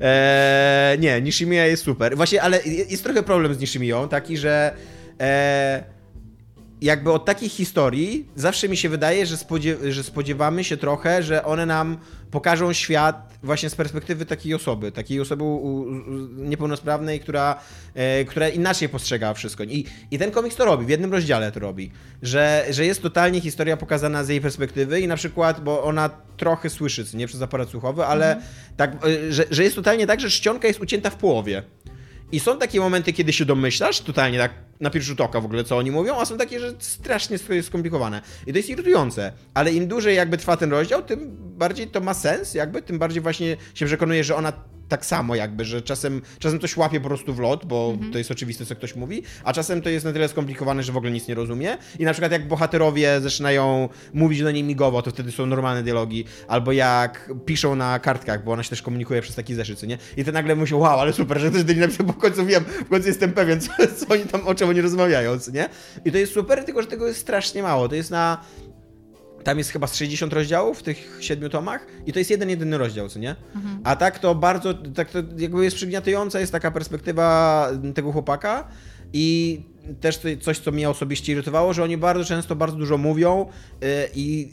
E, 0.00 0.96
nie, 0.98 1.20
Nishimiya 1.22 1.66
jest 1.66 1.84
super. 1.84 2.16
Właśnie, 2.16 2.42
ale 2.42 2.60
jest 2.64 3.04
trochę 3.04 3.22
problem 3.22 3.54
z 3.54 3.60
Nishimiyą, 3.60 4.08
taki, 4.08 4.38
że 4.38 4.74
e, 5.20 5.84
jakby 6.80 7.12
od 7.12 7.24
takich 7.24 7.52
historii 7.52 8.28
zawsze 8.36 8.68
mi 8.68 8.76
się 8.76 8.88
wydaje, 8.88 9.26
że, 9.26 9.36
spodziew 9.36 9.78
że 9.88 10.02
spodziewamy 10.02 10.64
się 10.64 10.76
trochę, 10.76 11.22
że 11.22 11.44
one 11.44 11.66
nam 11.66 11.98
pokażą 12.30 12.72
świat 12.72 13.30
właśnie 13.42 13.70
z 13.70 13.74
perspektywy 13.74 14.26
takiej 14.26 14.54
osoby, 14.54 14.92
takiej 14.92 15.20
osoby 15.20 15.44
niepełnosprawnej, 16.36 17.20
która, 17.20 17.60
e, 17.94 18.24
która 18.24 18.48
inaczej 18.48 18.88
postrzega 18.88 19.34
wszystko. 19.34 19.64
I, 19.64 19.86
I 20.10 20.18
ten 20.18 20.30
komiks 20.30 20.56
to 20.56 20.64
robi, 20.64 20.86
w 20.86 20.88
jednym 20.88 21.12
rozdziale 21.12 21.52
to 21.52 21.60
robi, 21.60 21.90
że, 22.22 22.66
że 22.70 22.86
jest 22.86 23.02
totalnie 23.02 23.40
historia 23.40 23.76
pokazana 23.76 24.24
z 24.24 24.28
jej 24.28 24.40
perspektywy 24.40 25.00
i 25.00 25.08
na 25.08 25.16
przykład, 25.16 25.64
bo 25.64 25.82
ona 25.82 26.10
trochę 26.36 26.70
słyszy, 26.70 27.04
nie 27.14 27.26
przez 27.26 27.42
aparat 27.42 27.68
słuchowy, 27.68 28.04
ale 28.04 28.42
tak, 28.76 29.06
e, 29.06 29.32
że, 29.32 29.44
że 29.50 29.64
jest 29.64 29.76
totalnie 29.76 30.06
tak, 30.06 30.20
że 30.20 30.30
czcionka 30.30 30.68
jest 30.68 30.80
ucięta 30.80 31.10
w 31.10 31.16
połowie. 31.16 31.62
I 32.32 32.40
są 32.40 32.58
takie 32.58 32.80
momenty, 32.80 33.12
kiedy 33.12 33.32
się 33.32 33.44
domyślasz, 33.44 34.00
totalnie 34.00 34.38
tak 34.38 34.52
na 34.80 34.90
pierwszy 34.90 35.08
rzut 35.08 35.20
oka 35.20 35.40
w 35.40 35.44
ogóle, 35.44 35.64
co 35.64 35.76
oni 35.76 35.90
mówią, 35.90 36.16
a 36.20 36.24
są 36.24 36.38
takie, 36.38 36.60
że 36.60 36.72
strasznie 36.78 37.38
skomplikowane. 37.62 38.22
I 38.46 38.52
to 38.52 38.58
jest 38.58 38.68
irytujące. 38.68 39.32
Ale 39.54 39.72
im 39.72 39.88
dłużej 39.88 40.16
jakby 40.16 40.38
trwa 40.38 40.56
ten 40.56 40.70
rozdział, 40.70 41.02
tym 41.02 41.36
bardziej 41.58 41.86
to 41.86 42.00
ma 42.00 42.14
sens, 42.14 42.54
jakby, 42.54 42.82
tym 42.82 42.98
bardziej 42.98 43.22
właśnie 43.22 43.56
się 43.74 43.86
przekonuje, 43.86 44.24
że 44.24 44.36
ona 44.36 44.52
tak 44.90 45.06
samo 45.06 45.34
jakby, 45.34 45.64
że 45.64 45.82
czasem, 45.82 46.22
czasem 46.38 46.58
to 46.58 46.66
łapie 46.76 47.00
po 47.00 47.08
prostu 47.08 47.34
w 47.34 47.38
lot, 47.38 47.66
bo 47.66 47.96
to 48.12 48.18
jest 48.18 48.30
oczywiste, 48.30 48.66
co 48.66 48.76
ktoś 48.76 48.96
mówi, 48.96 49.22
a 49.44 49.52
czasem 49.52 49.82
to 49.82 49.90
jest 49.90 50.04
na 50.04 50.12
tyle 50.12 50.28
skomplikowane, 50.28 50.82
że 50.82 50.92
w 50.92 50.96
ogóle 50.96 51.12
nic 51.12 51.28
nie 51.28 51.34
rozumie. 51.34 51.78
I 51.98 52.04
na 52.04 52.12
przykład 52.12 52.32
jak 52.32 52.48
bohaterowie 52.48 53.20
zaczynają 53.20 53.88
mówić 54.14 54.42
do 54.42 54.50
niej 54.50 54.62
migowo, 54.62 55.02
to 55.02 55.10
wtedy 55.10 55.32
są 55.32 55.46
normalne 55.46 55.82
dialogi, 55.82 56.24
albo 56.48 56.72
jak 56.72 57.32
piszą 57.46 57.76
na 57.76 57.98
kartkach, 57.98 58.44
bo 58.44 58.52
ona 58.52 58.62
się 58.62 58.70
też 58.70 58.82
komunikuje 58.82 59.22
przez 59.22 59.34
taki 59.34 59.54
zeszyt, 59.54 59.82
nie? 59.82 59.98
I 60.16 60.24
to 60.24 60.32
nagle 60.32 60.56
myślą, 60.56 60.78
wow, 60.78 61.00
ale 61.00 61.12
super, 61.12 61.40
że 61.40 61.50
ktoś 61.50 61.64
do 61.64 61.72
niej 61.72 61.80
napisał, 61.80 62.06
bo 62.06 62.12
w 62.12 62.18
końcu 62.18 62.46
wiem, 62.46 62.64
w 62.64 62.88
końcu 62.88 63.08
jestem 63.08 63.32
pewien, 63.32 63.60
co, 63.64 63.70
co 63.96 64.14
oni 64.14 64.24
tam, 64.24 64.46
o 64.46 64.54
czym 64.54 64.68
oni 64.68 64.80
rozmawiają, 64.80 65.38
co 65.38 65.50
nie? 65.50 65.68
I 66.04 66.12
to 66.12 66.18
jest 66.18 66.32
super, 66.32 66.64
tylko 66.64 66.82
że 66.82 66.88
tego 66.88 67.06
jest 67.06 67.20
strasznie 67.20 67.62
mało. 67.62 67.88
To 67.88 67.94
jest 67.94 68.10
na... 68.10 68.44
Tam 69.44 69.58
jest 69.58 69.70
chyba 69.70 69.86
z 69.86 69.94
60 69.96 70.32
rozdziałów 70.32 70.78
w 70.78 70.82
tych 70.82 71.18
siedmiu 71.20 71.48
tomach 71.48 71.86
i 72.06 72.12
to 72.12 72.18
jest 72.18 72.30
jeden, 72.30 72.50
jedyny 72.50 72.78
rozdział, 72.78 73.08
co 73.08 73.18
nie? 73.18 73.36
A 73.84 73.96
tak 73.96 74.18
to 74.18 74.34
bardzo, 74.34 74.74
tak 74.74 75.10
to 75.10 75.18
jakby 75.38 75.64
jest 75.64 75.76
przygniatująca, 75.76 76.40
jest 76.40 76.52
taka 76.52 76.70
perspektywa 76.70 77.68
tego 77.94 78.12
chłopaka 78.12 78.68
i 79.12 79.60
też 80.00 80.20
coś, 80.40 80.58
co 80.58 80.70
mnie 80.72 80.90
osobiście 80.90 81.32
irytowało, 81.32 81.72
że 81.72 81.84
oni 81.84 81.96
bardzo 81.96 82.24
często 82.24 82.56
bardzo 82.56 82.76
dużo 82.76 82.98
mówią 82.98 83.46
yy, 83.80 83.88
i 84.14 84.52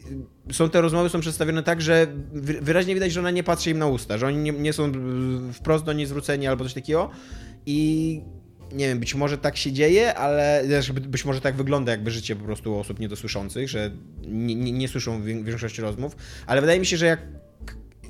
są 0.51 0.69
te 0.69 0.81
rozmowy 0.81 1.09
są 1.09 1.19
przedstawione 1.19 1.63
tak, 1.63 1.81
że 1.81 2.07
wy- 2.33 2.61
wyraźnie 2.61 2.93
widać, 2.93 3.11
że 3.11 3.19
ona 3.19 3.31
nie 3.31 3.43
patrzy 3.43 3.69
im 3.69 3.79
na 3.79 3.87
usta, 3.87 4.17
że 4.17 4.27
oni 4.27 4.37
nie, 4.37 4.51
nie 4.51 4.73
są 4.73 4.91
wprost 5.53 5.85
do 5.85 5.93
niej 5.93 6.05
zwróceni 6.05 6.47
albo 6.47 6.63
coś 6.63 6.73
takiego 6.73 7.09
i 7.65 8.21
nie 8.71 8.87
wiem, 8.87 8.99
być 8.99 9.15
może 9.15 9.37
tak 9.37 9.57
się 9.57 9.71
dzieje, 9.71 10.15
ale 10.15 10.63
znaczy, 10.67 10.93
by- 10.93 11.01
być 11.01 11.25
może 11.25 11.41
tak 11.41 11.55
wygląda 11.55 11.91
jakby 11.91 12.11
życie 12.11 12.35
po 12.35 12.45
prostu 12.45 12.79
osób 12.79 12.99
niedosłyszących, 12.99 13.69
że 13.69 13.91
nie, 14.27 14.55
nie, 14.55 14.71
nie 14.71 14.87
słyszą 14.87 15.23
większości 15.23 15.81
rozmów, 15.81 16.15
ale 16.47 16.61
wydaje 16.61 16.79
mi 16.79 16.85
się, 16.85 16.97
że 16.97 17.05
jak 17.05 17.19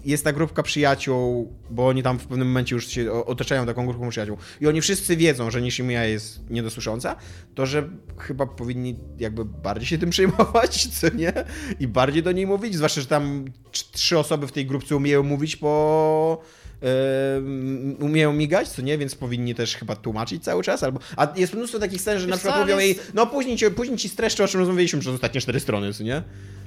jest 0.05 0.23
ta 0.23 0.33
grupka 0.33 0.63
przyjaciół, 0.63 1.53
bo 1.69 1.87
oni 1.87 2.03
tam 2.03 2.19
w 2.19 2.27
pewnym 2.27 2.47
momencie 2.47 2.75
już 2.75 2.87
się 2.87 3.11
otaczają 3.11 3.65
taką 3.65 3.85
grupą 3.87 4.09
przyjaciół 4.09 4.37
i 4.61 4.67
oni 4.67 4.81
wszyscy 4.81 5.17
wiedzą, 5.17 5.51
że 5.51 5.61
Nishimiya 5.61 6.03
jest 6.03 6.49
niedosłysząca, 6.49 7.15
to 7.55 7.65
że 7.65 7.89
chyba 8.17 8.45
powinni 8.45 8.99
jakby 9.19 9.45
bardziej 9.45 9.87
się 9.87 9.97
tym 9.97 10.09
przejmować, 10.15 10.87
co 10.87 11.09
nie? 11.09 11.33
I 11.79 11.87
bardziej 11.87 12.23
do 12.23 12.31
niej 12.31 12.47
mówić, 12.47 12.75
zwłaszcza, 12.75 13.01
że 13.01 13.07
tam 13.07 13.45
trz- 13.71 13.91
trzy 13.91 14.19
osoby 14.19 14.47
w 14.47 14.51
tej 14.51 14.65
grupce 14.65 14.95
umieją 14.95 15.23
mówić 15.23 15.55
po... 15.55 16.41
em, 16.81 17.95
umieją 17.99 18.33
migać, 18.33 18.69
co 18.69 18.81
nie, 18.81 18.97
więc 18.97 19.15
powinni 19.15 19.55
też 19.55 19.75
chyba 19.75 19.95
tłumaczyć 19.95 20.43
cały 20.43 20.63
czas, 20.63 20.83
albo... 20.83 20.99
A 21.17 21.27
jest 21.35 21.53
mnóstwo 21.53 21.79
takich 21.79 22.01
scen, 22.01 22.19
że 22.19 22.27
na 22.27 22.31
Wiesz 22.31 22.39
przykład 22.39 22.55
co, 22.55 22.61
mówią 22.61 22.73
ale 22.73 22.85
jej, 22.85 22.95
jest- 22.95 23.11
no 23.13 23.27
później 23.27 23.57
ci, 23.57 23.71
później 23.71 23.97
ci 23.97 24.09
streszczę, 24.09 24.43
o 24.43 24.47
czym 24.47 24.59
rozmawialiśmy 24.59 24.99
przez 24.99 25.13
ostatnie 25.13 25.41
cztery 25.41 25.59
strony, 25.59 25.93
co 25.93 26.03
nie? 26.03 26.23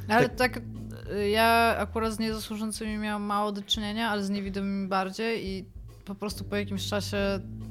Ale 0.08 0.28
tak, 0.28 0.60
y, 1.16 1.28
ja 1.28 1.76
akurat 1.78 2.12
z 2.12 2.18
niedosłyszącymi 2.18 2.98
miałam 2.98 3.22
mało 3.22 3.52
do 3.52 3.62
czynienia, 3.62 4.08
ale 4.10 4.24
z 4.24 4.30
niewidomymi 4.30 4.88
bardziej 4.88 5.46
i 5.46 5.64
po 6.04 6.14
prostu 6.14 6.44
po 6.44 6.56
jakimś 6.56 6.88
czasie 6.88 7.16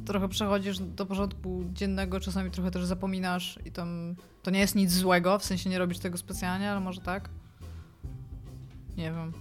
trochę 0.06 0.30
przechodzisz 0.30 0.80
do 0.80 1.06
porządku 1.06 1.66
dziennego, 1.74 2.20
czasami 2.20 2.52
trochę 2.52 2.72
też 2.72 2.86
zapominasz 2.86 3.60
i 3.66 3.72
tam 3.72 4.16
to 4.44 4.52
nie 4.52 4.60
jest 4.60 4.76
nic 4.76 4.92
złego, 4.92 5.40
w 5.40 5.46
sensie 5.46 5.70
nie 5.70 5.80
robisz 5.80 6.00
tego 6.00 6.18
specjalnie, 6.18 6.72
ale 6.72 6.80
może 6.80 7.02
tak? 7.02 7.30
Nie 8.98 9.12
wiem. 9.12 9.34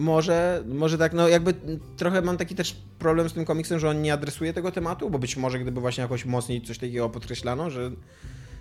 Może, 0.00 0.62
może 0.68 0.98
tak, 0.98 1.12
no 1.12 1.28
jakby 1.28 1.54
trochę 1.96 2.22
mam 2.22 2.36
taki 2.36 2.54
też 2.54 2.76
problem 2.98 3.28
z 3.28 3.32
tym 3.32 3.44
komiksem, 3.44 3.78
że 3.80 3.88
on 3.88 4.02
nie 4.02 4.12
adresuje 4.12 4.52
tego 4.52 4.72
tematu, 4.72 5.10
bo 5.10 5.18
być 5.18 5.36
może 5.36 5.58
gdyby 5.58 5.80
właśnie 5.80 6.02
jakoś 6.02 6.24
mocniej 6.24 6.62
coś 6.62 6.78
takiego 6.78 7.08
podkreślano, 7.10 7.70
że, 7.70 7.90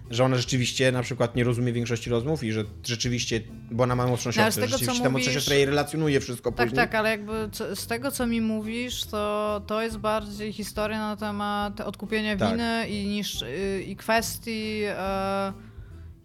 że 0.09 0.23
ona 0.25 0.35
rzeczywiście 0.37 0.91
na 0.91 1.01
przykład 1.03 1.35
nie 1.35 1.43
rozumie 1.43 1.73
większości 1.73 2.09
rozmów 2.09 2.43
i 2.43 2.51
że 2.51 2.63
rzeczywiście, 2.85 3.41
bo 3.71 3.83
ona 3.83 3.95
ma 3.95 4.07
mocną 4.07 4.29
No, 4.29 4.31
z 4.31 4.35
siostrę, 4.35 4.63
co 4.63 4.69
rzeczywiście 4.69 5.03
ta 5.03 5.09
mocna 5.09 5.19
mówisz- 5.19 5.33
siostra 5.33 5.55
jej 5.55 5.65
relacjonuje 5.65 6.19
wszystko 6.19 6.51
Tak, 6.51 6.67
później. 6.67 6.75
tak, 6.85 6.95
ale 6.95 7.09
jakby 7.09 7.49
co, 7.51 7.75
z 7.75 7.87
tego, 7.87 8.11
co 8.11 8.27
mi 8.27 8.41
mówisz, 8.41 9.03
to 9.05 9.61
to 9.67 9.81
jest 9.81 9.97
bardziej 9.97 10.53
historia 10.53 10.99
na 10.99 11.15
temat 11.17 11.81
odkupienia 11.81 12.37
Tak. 12.37 12.51
winy 12.51 12.87
i, 12.89 13.07
niż, 13.07 13.41
y, 13.41 13.83
i 13.87 13.95
kwestii... 13.95 14.81
E, 14.87 15.53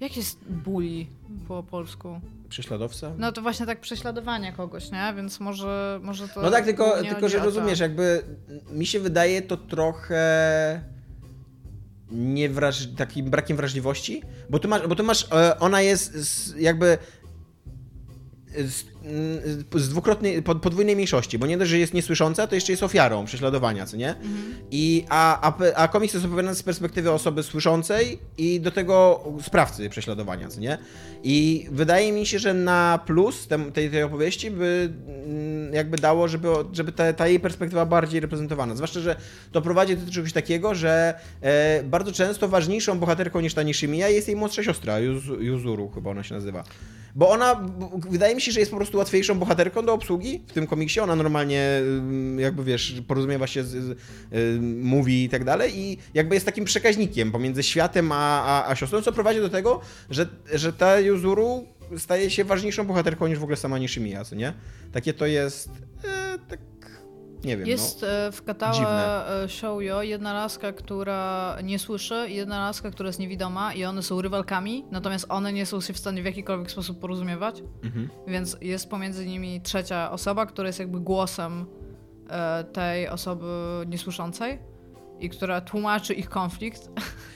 jak 0.01 0.17
jest 0.17 0.39
bully 0.51 1.07
po 1.49 1.63
polsku? 1.63 2.21
Prześladowca? 2.55 3.13
No 3.19 3.33
to 3.33 3.43
właśnie 3.43 3.67
tak 3.67 3.81
prześladowania 3.81 4.53
kogoś, 4.53 4.91
nie? 4.91 5.13
Więc 5.17 5.41
może, 5.41 6.01
może 6.03 6.29
to... 6.29 6.43
No 6.43 6.51
tak, 6.51 6.65
tylko, 6.65 7.03
tylko 7.03 7.29
że 7.29 7.39
rozumiesz, 7.39 7.81
jakby 7.81 8.23
mi 8.71 8.87
się 8.87 9.01
wydaje 9.01 9.43
to 9.43 9.57
trochę 9.57 10.81
niewraż... 12.11 12.87
takim 12.97 13.31
brakiem 13.31 13.57
wrażliwości, 13.57 14.23
bo 14.51 14.59
tu 14.59 14.69
masz, 14.69 14.87
bo 14.87 14.95
tu 14.95 15.05
masz 15.05 15.29
e, 15.33 15.59
ona 15.59 15.81
jest 15.81 16.15
z, 16.15 16.57
jakby 16.57 16.99
z, 19.05 19.07
mm, 19.07 19.65
z 19.75 19.89
dwukrotnej, 19.89 20.43
pod- 20.43 20.63
podwójnej 20.63 20.95
mniejszości, 20.95 21.39
bo 21.39 21.47
nie 21.47 21.59
dość, 21.59 21.71
że 21.71 21.79
jest 21.79 21.95
niesłysząca, 21.95 22.47
to 22.47 22.55
jeszcze 22.55 22.73
jest 22.73 22.83
ofiarą 22.83 23.25
prześladowania, 23.25 23.87
co 23.87 23.97
nie? 23.97 24.15
I, 24.71 25.05
a, 25.09 25.51
a, 25.51 25.75
a 25.75 25.89
komiks 25.89 26.15
jest 26.15 26.27
opowiadany 26.27 26.55
z 26.55 26.63
perspektywy 26.63 27.11
osoby 27.11 27.43
słyszącej 27.43 28.19
i 28.39 28.61
do 28.61 28.71
tego 28.71 29.25
sprawcy 29.43 29.91
prześladowania, 29.91 30.49
co 30.49 30.61
nie? 30.61 30.79
I 31.23 31.67
wydaje 31.71 32.13
mi 32.13 32.27
się, 32.27 32.39
że 32.39 32.55
na 32.55 33.01
plus 33.07 33.49
tej, 33.75 33.91
tej 33.91 34.03
opowieści 34.03 34.51
by 34.51 34.93
mm, 35.27 35.75
jakby 35.75 35.97
dało, 35.97 36.29
żeby, 36.29 36.49
żeby 36.73 36.93
ta, 36.93 37.13
ta 37.13 37.29
jej 37.29 37.41
perspektywa 37.41 37.87
bardziej 37.87 38.21
reprezentowana. 38.21 38.75
Zwłaszcza, 38.75 39.01
że 39.01 39.17
to 39.53 39.63
prowadzi 39.63 39.97
do 39.97 40.13
czegoś 40.13 40.33
takiego, 40.33 40.75
że 40.75 41.15
e, 41.41 41.83
bardzo 41.83 42.13
często 42.13 42.49
ważniejszą 42.49 42.99
bohaterką 42.99 43.41
niż 43.41 43.55
ta 43.55 43.63
Nishimiya 43.63 44.09
jest 44.09 44.29
jej 44.29 44.37
młodsza 44.37 44.63
siostra, 44.63 44.99
Yuz, 44.99 45.25
Yuzuru 45.41 45.89
chyba 45.89 46.11
ona 46.11 46.23
się 46.23 46.35
nazywa. 46.35 46.65
Bo 47.17 47.29
ona, 47.31 47.69
wydaje 48.11 48.35
mi 48.35 48.41
się, 48.41 48.53
że 48.53 48.61
jest 48.61 48.71
po 48.71 48.77
prostu 48.77 48.94
łatwiejszą 48.99 49.39
bohaterką 49.39 49.87
do 49.87 49.93
obsługi 49.93 50.43
w 50.47 50.53
tym 50.53 50.67
komiksie. 50.67 51.01
Ona 51.01 51.17
normalnie, 51.17 51.83
jakby 52.39 52.65
wiesz, 52.65 53.03
porozumiewa 53.09 53.47
się 53.47 53.65
z, 53.65 53.69
z 53.71 53.97
mówi 54.83 55.25
i 55.25 55.29
tak 55.29 55.45
dalej 55.45 55.79
i 55.79 55.99
jakby 56.15 56.35
jest 56.35 56.47
takim 56.47 56.65
przekaźnikiem 56.65 57.33
pomiędzy 57.33 57.63
światem 57.63 58.13
a, 58.13 58.45
a, 58.45 58.71
a 58.71 58.77
siostrą, 58.77 59.03
co 59.03 59.13
prowadzi 59.13 59.41
do 59.41 59.49
tego, 59.49 59.81
że, 60.11 60.27
że 60.55 60.73
ta 60.73 61.01
Yuzuru 61.01 61.65
staje 61.99 62.31
się 62.31 62.45
ważniejszą 62.45 62.87
bohaterką 62.87 63.27
niż 63.27 63.39
w 63.39 63.43
ogóle 63.43 63.57
sama 63.57 63.79
Nishimiya, 63.79 64.23
nie? 64.37 64.53
Takie 64.93 65.15
to 65.15 65.27
jest, 65.27 65.71
e, 66.05 66.39
tak, 66.49 66.61
nie 67.45 67.57
wiem, 67.57 67.67
Jest 67.67 68.03
no. 68.03 68.09
e, 68.09 68.33
w 68.33 68.43
Katała 68.45 68.73
Dziwne. 68.73 69.27
e, 69.45 69.49
Shoujo 69.49 70.03
jedna 70.03 70.33
laska, 70.33 70.73
która 70.73 71.57
nie 71.65 71.79
słyszy 71.79 72.15
jedna 72.29 72.59
laska, 72.61 72.91
która 72.91 73.07
jest 73.07 73.19
niewidoma 73.19 73.75
i 73.75 73.85
one 73.85 74.03
są 74.03 74.23
rywalkami, 74.23 74.85
natomiast 74.91 75.27
one 75.29 75.53
nie 75.53 75.67
są 75.67 75.81
się 75.81 75.93
w 75.93 75.99
stanie 75.99 76.23
w 76.23 76.25
jakikolwiek 76.25 76.71
sposób 76.71 77.01
porozumiewać, 77.01 77.63
Mhm. 77.85 78.09
więc 78.27 78.57
jest 78.61 78.91
pomiędzy 78.91 79.27
nimi 79.27 79.61
trzecia 79.61 80.11
osoba, 80.11 80.47
która 80.47 80.67
jest 80.67 80.79
jakby 80.79 81.01
głosem 81.01 81.67
e, 82.31 82.65
tej 82.65 83.09
osoby 83.09 83.47
niesłyszącej 83.87 84.59
i 85.21 85.31
która 85.31 85.61
tłumaczy 85.61 86.15
ich 86.15 86.29
konflikt. 86.29 86.89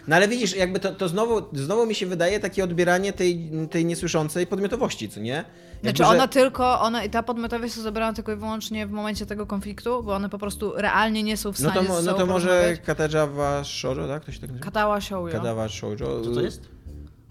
No 0.08 0.16
ale 0.16 0.28
widzisz, 0.28 0.56
jakby 0.56 0.80
to, 0.80 0.94
to 0.94 1.08
znowu, 1.08 1.42
znowu 1.52 1.86
mi 1.86 1.94
się 1.94 2.06
wydaje 2.06 2.40
takie 2.40 2.64
odbieranie 2.64 3.12
tej, 3.12 3.50
tej 3.70 3.84
niesłyszącej 3.84 4.46
podmiotowości, 4.46 5.08
co 5.08 5.20
nie? 5.20 5.44
Jakby, 5.82 5.90
Znaczy 5.90 6.04
że- 6.04 6.08
ona 6.18 6.28
tylko, 6.28 6.80
ona 6.80 7.04
i 7.04 7.10
ta 7.10 7.22
podmiotowość 7.22 7.72
jest 7.74 7.82
zabrana 7.82 8.12
tylko 8.12 8.32
i 8.32 8.36
wyłącznie 8.36 8.86
w 8.86 8.90
momencie 8.90 9.26
tego 9.26 9.46
konfliktu, 9.46 10.02
bo 10.02 10.14
one 10.14 10.28
po 10.28 10.38
prostu 10.38 10.72
realnie 10.76 11.22
nie 11.22 11.36
są 11.36 11.52
w 11.52 11.60
No 11.60 11.70
stanie 11.70 11.86
to, 11.86 11.92
mo- 11.94 12.02
ze 12.02 12.10
no 12.10 12.16
to 12.16 12.26
może. 12.26 12.76
Katajawa 12.86 13.64
Shoujo, 13.64 14.08
tak? 14.08 14.24
To 14.24 14.32
się 14.32 14.40
tak 14.40 14.48
nazywa? 14.50 14.64
Katała 14.64 15.00
Shoujo. 15.00 15.32
Kadawa 15.32 15.68
Shoujo. 15.68 16.20
Co 16.24 16.30
to 16.34 16.40
jest? 16.40 16.68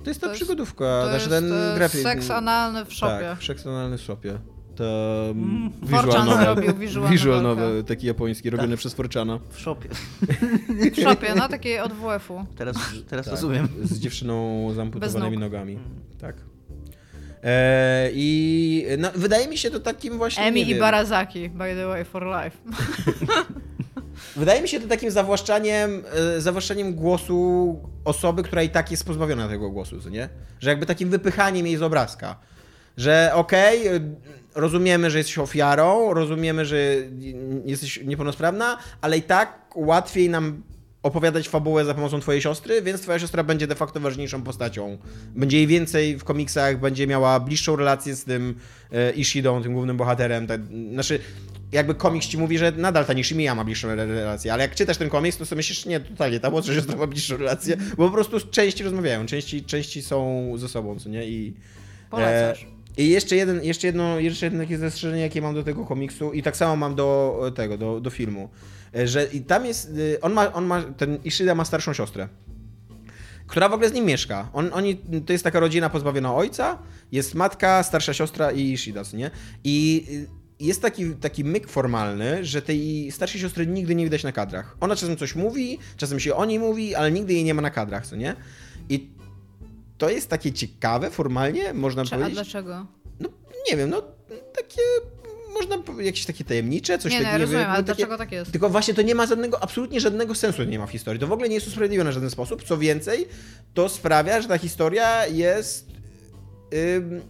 To 0.04 0.10
jest 0.10 0.22
ta 0.22 0.28
To 0.28 0.34
jest- 0.34 0.42
przygodówka, 0.44 0.86
To 0.86 1.10
znaczy 1.10 1.18
jest 1.18 1.30
ten 1.30 1.54
e, 1.54 1.76
grafik. 1.76 2.02
seks 2.02 2.32
analny 2.32 2.86
w 2.86 2.94
shopie. 2.94 3.26
Tak, 3.30 3.44
seks 3.44 3.68
analny 3.68 3.98
w 3.98 4.02
shopie. 4.02 4.38
To 4.76 4.84
Mm. 5.32 5.72
visual 5.82 6.26
novel. 6.26 6.46
zrobił 6.56 7.08
visual 7.10 7.42
novel, 7.42 7.84
taki 7.84 8.08
japoński, 8.08 8.50
robiony 8.50 8.70
Tak. 8.70 8.80
przez 8.80 8.94
Forchana. 8.94 9.40
W 9.50 9.60
shopie. 9.60 9.90
W 10.96 11.02
shopie, 11.04 11.36
no 11.36 11.50
takiej 11.50 11.80
od 11.80 11.94
WF-u. 11.94 12.46
Teraz, 12.58 12.76
teraz 13.10 13.26
Tak, 13.26 13.32
rozumiem. 13.32 13.68
Z 13.84 14.00
dziewczyną 14.00 14.68
z 14.76 14.80
amputowanymi 14.80 15.38
nogami. 15.38 15.74
Mm. 15.74 15.86
Tak. 16.22 16.36
E, 17.48 18.10
I 18.14 18.86
no, 18.98 19.12
wydaje 19.16 19.48
mi 19.48 19.58
się 19.58 19.72
to 19.72 19.80
takim 19.80 20.18
właśnie. 20.18 20.44
Emi 20.44 20.62
i 20.62 20.66
wiem, 20.66 20.80
Barazaki, 20.80 21.50
by 21.50 21.76
the 21.76 21.88
way, 21.88 22.06
for 22.06 22.26
life. 22.26 22.58
Wydaje 24.36 24.62
mi 24.62 24.68
się 24.68 24.80
to 24.80 24.88
takim 24.88 25.12
zawłaszczaniem, 25.12 26.04
e, 26.38 26.42
zawłaszczaniem 26.42 26.94
głosu 26.96 27.80
osoby, 28.06 28.44
która 28.44 28.64
i 28.64 28.70
tak 28.70 28.92
jest 28.92 29.06
pozbawiona 29.06 29.48
tego 29.48 29.70
głosu, 29.70 30.02
co 30.02 30.10
nie? 30.10 30.30
Że 30.60 30.70
jakby 30.70 30.86
takim 30.86 31.10
wypychaniem 31.10 31.68
jej 31.68 31.78
z 31.78 31.82
obrazka. 31.82 32.36
Że 32.98 33.32
okej, 33.34 33.88
e, 33.88 34.00
rozumiemy, 34.56 35.12
że 35.12 35.18
jesteś 35.18 35.38
ofiarą, 35.38 36.14
rozumiemy, 36.14 36.66
że 36.66 36.78
jesteś 37.66 38.04
niepełnosprawna, 38.04 38.78
ale 39.02 39.18
i 39.18 39.22
tak 39.22 39.60
łatwiej 39.76 40.30
nam 40.30 40.64
opowiadać 41.04 41.50
fabułę 41.50 41.86
za 41.86 41.94
pomocą 41.94 42.20
twojej 42.20 42.42
siostry, 42.42 42.82
więc 42.82 43.02
twoja 43.02 43.20
siostra 43.20 43.44
będzie 43.44 43.68
de 43.68 43.76
facto 43.76 44.00
ważniejszą 44.00 44.42
postacią. 44.42 44.98
Będzie 45.36 45.58
jej 45.58 45.68
więcej 45.68 46.18
w 46.18 46.24
komiksach, 46.24 46.80
będzie 46.80 47.08
miała 47.08 47.40
bliższą 47.40 47.76
relację 47.76 48.16
z 48.16 48.24
tym 48.24 48.56
e, 48.92 49.12
Ishidą, 49.12 49.64
tym 49.64 49.74
głównym 49.74 49.98
bohaterem. 49.98 50.48
Tak, 50.48 50.62
znaczy, 50.94 51.20
jakby 51.72 51.96
komiks 51.96 52.28
ci 52.28 52.38
mówi, 52.38 52.58
że 52.58 52.72
nadal 52.72 53.06
ta 53.06 53.14
Nishimiya 53.14 53.56
ma 53.56 53.64
bliższą 53.64 53.88
re- 53.88 54.06
relację, 54.06 54.54
ale 54.54 54.64
jak 54.64 54.76
czytasz 54.76 54.98
ten 54.98 55.10
komiks, 55.10 55.38
to 55.38 55.46
sobie 55.46 55.58
myślisz, 55.58 55.86
nie, 55.86 56.00
totalnie, 56.00 56.40
ta 56.40 56.50
młodsza 56.50 56.74
siostra 56.74 56.96
ma 56.96 57.08
bliższą 57.08 57.38
relację, 57.38 57.78
bo 57.98 58.06
po 58.08 58.14
prostu 58.14 58.40
części 58.40 58.84
rozmawiają, 58.84 59.26
części, 59.26 59.64
części 59.64 60.02
są 60.02 60.52
ze 60.58 60.70
sobą, 60.70 61.00
co 61.00 61.10
nie? 61.10 61.28
I, 61.28 61.54
Polecasz. 62.10 62.64
E, 62.98 63.02
I 63.04 63.10
jeszcze, 63.10 63.36
jeden, 63.36 63.64
jeszcze, 63.64 63.88
jedno, 63.88 64.20
jeszcze 64.20 64.46
jedno 64.46 64.60
takie 64.64 64.78
zastrzeżenie, 64.78 65.22
jakie 65.22 65.42
mam 65.42 65.56
do 65.56 65.64
tego 65.64 65.86
komiksu 65.86 66.34
i 66.34 66.44
tak 66.44 66.58
samo 66.58 66.76
mam 66.76 66.96
do 66.96 67.40
e, 67.48 67.52
tego, 67.52 67.78
do, 67.78 68.00
do 68.00 68.10
filmu, 68.10 68.50
E, 68.50 68.77
że 69.06 69.26
i 69.26 69.42
tam 69.42 69.66
jest, 69.66 69.90
e, 70.16 70.22
on 70.22 70.34
ma, 70.34 70.54
on 70.54 70.66
ma, 70.66 70.82
ten 70.82 71.18
Ishida 71.24 71.56
ma 71.56 71.66
starszą 71.66 71.94
siostrę, 71.94 72.28
która 73.48 73.70
w 73.70 73.74
ogóle 73.74 73.90
z 73.90 73.94
nim 73.94 74.06
mieszka. 74.06 74.50
On, 74.54 74.70
oni, 74.74 74.98
to 75.26 75.34
jest 75.34 75.44
taka 75.44 75.60
rodzina 75.60 75.90
pozbawiona 75.90 76.36
ojca, 76.36 76.78
jest 77.12 77.36
matka, 77.36 77.84
starsza 77.84 78.14
siostra 78.14 78.52
i 78.52 78.72
Ishida, 78.74 79.02
nie? 79.14 79.32
I 79.64 80.06
y, 80.10 80.38
jest 80.60 80.82
taki, 80.82 81.16
taki 81.16 81.44
myk 81.44 81.68
formalny, 81.68 82.46
że 82.46 82.62
tej 82.62 83.12
starszej 83.12 83.42
siostry 83.42 83.68
nigdy 83.68 83.96
nie 83.96 84.04
widać 84.04 84.24
na 84.24 84.32
kadrach. 84.32 84.78
Ona 84.80 84.96
czasem 84.96 85.18
coś 85.18 85.36
mówi, 85.36 85.80
czasem 85.98 86.20
się 86.20 86.36
o 86.36 86.46
niej 86.46 86.60
mówi, 86.60 86.96
ale 86.96 87.12
nigdy 87.12 87.34
jej 87.34 87.44
nie 87.44 87.54
ma 87.54 87.62
na 87.62 87.70
kadrach, 87.70 88.08
co 88.08 88.16
nie? 88.16 88.36
I 88.90 89.10
to 89.98 90.10
jest 90.10 90.30
takie 90.30 90.52
ciekawe 90.52 91.12
formalnie, 91.12 91.74
można 91.74 92.06
Czy, 92.06 92.16
a 92.16 92.18
powiedzieć. 92.18 92.36
dlaczego? 92.36 92.86
No 93.20 93.30
nie 93.70 93.78
wiem, 93.78 93.90
no 93.90 94.02
takie 94.56 94.82
można 95.62 96.04
jakieś 96.04 96.26
takie 96.26 96.44
tajemnicze, 96.44 96.98
coś 97.00 97.12
Nie, 97.12 97.18
no, 97.20 97.24
takiego. 97.24 97.38
ja 97.40 97.46
rozumiem, 97.46 97.62
wiem, 97.64 97.72
ale 97.72 97.84
takie- 97.84 97.96
dlaczego 97.96 98.18
tak 98.18 98.32
jest? 98.32 98.52
Tylko 98.52 98.70
właśnie 98.70 98.94
to 98.94 99.02
nie 99.02 99.16
ma 99.16 99.26
żadnego, 99.26 99.64
absolutnie 99.64 100.00
żadnego 100.00 100.36
sensu 100.36 100.64
nie 100.64 100.80
ma 100.80 100.88
w 100.88 100.92
historii. 100.92 101.20
To 101.20 101.28
w 101.28 101.32
ogóle 101.32 101.50
nie 101.50 101.56
jest 101.56 101.68
usprawiedliwione 101.68 102.12
w 102.12 102.14
żaden 102.14 102.30
sposób. 102.30 102.64
Co 102.64 102.78
więcej, 102.78 103.28
to 103.74 103.90
sprawia, 103.90 104.42
że 104.42 104.48
ta 104.48 104.58
historia 104.58 105.28
jest 105.28 105.88
ym, 106.96 107.22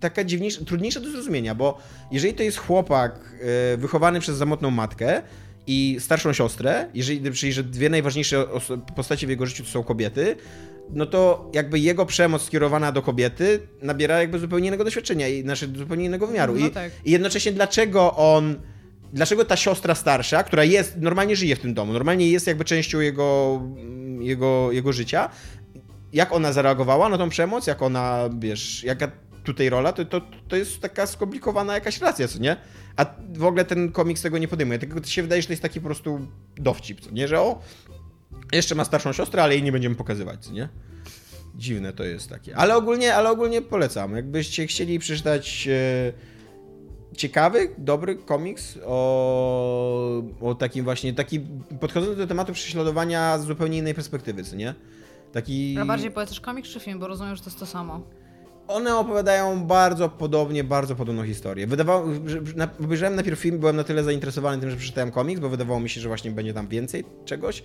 taka 0.00 0.24
dziwniejsza, 0.24 0.64
trudniejsza 0.64 1.00
do 1.00 1.10
zrozumienia, 1.10 1.54
bo 1.54 1.78
jeżeli 2.12 2.34
to 2.34 2.42
jest 2.42 2.58
chłopak 2.58 3.34
y, 3.74 3.76
wychowany 3.76 4.20
przez 4.20 4.38
samotną 4.38 4.70
matkę 4.70 5.22
i 5.66 5.96
starszą 6.00 6.32
siostrę, 6.32 6.88
jeżeli, 6.94 7.32
czyli 7.32 7.52
że 7.52 7.64
dwie 7.64 7.88
najważniejsze 7.88 8.46
postacie 8.96 9.26
w 9.26 9.30
jego 9.30 9.46
życiu 9.46 9.64
to 9.64 9.70
są 9.70 9.82
kobiety, 9.82 10.36
no 10.92 11.06
to 11.06 11.50
jakby 11.54 11.78
jego 11.78 12.06
przemoc 12.06 12.42
skierowana 12.42 12.92
do 12.92 13.02
kobiety 13.02 13.68
nabiera 13.82 14.20
jakby 14.20 14.38
zupełnie 14.38 14.68
innego 14.68 14.84
doświadczenia 14.84 15.28
i 15.28 15.42
znaczy 15.42 15.72
zupełnie 15.76 16.04
innego 16.04 16.26
wymiaru. 16.26 16.54
No 16.58 16.66
I, 16.66 16.70
tak. 16.70 16.92
I 17.04 17.10
jednocześnie 17.10 17.52
dlaczego 17.52 18.16
on 18.16 18.56
Dlaczego 19.12 19.44
ta 19.44 19.56
siostra 19.56 19.94
starsza, 19.94 20.42
która 20.42 20.64
jest, 20.64 20.96
normalnie 20.96 21.36
żyje 21.36 21.56
w 21.56 21.58
tym 21.58 21.74
domu, 21.74 21.92
normalnie 21.92 22.30
jest 22.30 22.46
jakby 22.46 22.64
częścią 22.64 23.00
jego, 23.00 23.60
jego, 24.20 24.72
jego 24.72 24.92
życia, 24.92 25.30
jak 26.12 26.32
ona 26.32 26.52
zareagowała 26.52 27.08
na 27.08 27.18
tą 27.18 27.28
przemoc, 27.28 27.66
jak 27.66 27.82
ona, 27.82 28.28
wiesz, 28.38 28.84
jaka 28.84 29.10
tutaj 29.44 29.70
rola, 29.70 29.92
to, 29.92 30.04
to, 30.04 30.20
to 30.48 30.56
jest 30.56 30.80
taka 30.80 31.06
skomplikowana 31.06 31.74
jakaś 31.74 32.00
relacja, 32.00 32.28
co 32.28 32.38
nie? 32.38 32.56
A 32.96 33.06
w 33.32 33.44
ogóle 33.44 33.64
ten 33.64 33.92
komiks 33.92 34.22
tego 34.22 34.38
nie 34.38 34.48
podejmuje, 34.48 34.78
tylko 34.78 35.02
się 35.04 35.22
wydaje, 35.22 35.42
że 35.42 35.48
to 35.48 35.52
jest 35.52 35.62
taki 35.62 35.80
po 35.80 35.86
prostu 35.86 36.20
dowcip, 36.56 37.00
co 37.00 37.10
nie? 37.10 37.28
Że 37.28 37.40
o, 37.40 37.62
jeszcze 38.52 38.74
ma 38.74 38.84
starszą 38.84 39.12
siostrę, 39.12 39.42
ale 39.42 39.54
jej 39.54 39.62
nie 39.62 39.72
będziemy 39.72 39.94
pokazywać, 39.94 40.50
nie? 40.50 40.68
Dziwne 41.54 41.92
to 41.92 42.04
jest 42.04 42.28
takie. 42.28 42.56
Ale 42.56 42.76
ogólnie, 42.76 43.14
ale 43.14 43.30
ogólnie 43.30 43.62
polecam. 43.62 44.16
Jakbyście 44.16 44.66
chcieli 44.66 44.98
przeczytać 44.98 45.68
e, 45.68 46.12
ciekawy, 47.16 47.74
dobry 47.78 48.16
komiks 48.16 48.78
o, 48.86 50.22
o 50.40 50.54
takim 50.54 50.84
właśnie, 50.84 51.14
taki 51.14 51.40
podchodzący 51.80 52.16
do 52.16 52.26
tematu 52.26 52.52
prześladowania 52.52 53.38
z 53.38 53.46
zupełnie 53.46 53.78
innej 53.78 53.94
perspektywy, 53.94 54.44
co 54.44 54.56
nie? 54.56 54.74
Taki... 55.32 55.76
A 55.78 55.84
bardziej 55.84 56.10
polecasz 56.10 56.40
komiks 56.40 56.68
czy 56.68 56.80
film, 56.80 56.98
bo 56.98 57.08
rozumiem, 57.08 57.36
że 57.36 57.42
to 57.42 57.50
jest 57.50 57.60
to 57.60 57.66
samo. 57.66 58.00
one 58.68 58.96
opowiadają 58.96 59.64
bardzo 59.64 60.08
podobnie, 60.08 60.64
bardzo 60.64 60.96
podobną 60.96 61.24
historię. 61.24 61.66
Wydawało, 61.66 62.06
że, 62.26 62.40
na, 62.56 62.68
obejrzałem 62.84 63.14
najpierw 63.14 63.38
film, 63.38 63.58
byłem 63.58 63.76
na 63.76 63.84
tyle 63.84 64.04
zainteresowany 64.04 64.60
tym, 64.60 64.70
że 64.70 64.76
przeczytałem 64.76 65.10
komiks, 65.10 65.40
bo 65.40 65.48
wydawało 65.48 65.80
mi 65.80 65.88
się, 65.88 66.00
że 66.00 66.08
właśnie 66.08 66.30
będzie 66.30 66.54
tam 66.54 66.68
więcej 66.68 67.04
czegoś 67.24 67.62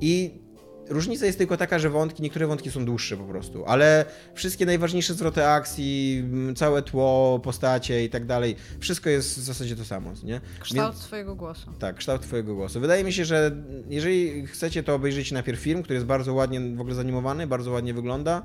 i 0.00 0.42
Różnica 0.88 1.26
jest 1.26 1.38
tylko 1.38 1.56
taka, 1.56 1.78
że 1.78 1.90
wątki, 1.90 2.22
niektóre 2.22 2.46
wątki 2.46 2.70
są 2.70 2.84
dłuższe 2.84 3.16
po 3.16 3.24
prostu, 3.24 3.64
ale 3.66 4.04
wszystkie 4.34 4.66
najważniejsze 4.66 5.14
zwroty 5.14 5.46
akcji, 5.46 6.24
całe 6.56 6.82
tło, 6.82 7.40
postacie 7.44 8.04
i 8.04 8.10
tak 8.10 8.26
dalej, 8.26 8.56
wszystko 8.80 9.10
jest 9.10 9.38
w 9.38 9.42
zasadzie 9.42 9.76
to 9.76 9.84
samo, 9.84 10.12
nie? 10.24 10.40
Kształt 10.60 10.94
Więc, 10.94 11.04
twojego 11.04 11.34
głosu. 11.34 11.70
Tak, 11.78 11.96
kształt 11.96 12.22
twojego 12.22 12.54
głosu. 12.54 12.80
Wydaje 12.80 13.04
mi 13.04 13.12
się, 13.12 13.24
że 13.24 13.56
jeżeli 13.88 14.46
chcecie, 14.46 14.82
to 14.82 14.94
obejrzyjcie 14.94 15.34
najpierw 15.34 15.60
film, 15.60 15.82
który 15.82 15.94
jest 15.94 16.06
bardzo 16.06 16.34
ładnie 16.34 16.60
w 16.60 16.80
ogóle 16.80 16.94
zanimowany, 16.94 17.46
bardzo 17.46 17.70
ładnie 17.70 17.94
wygląda 17.94 18.42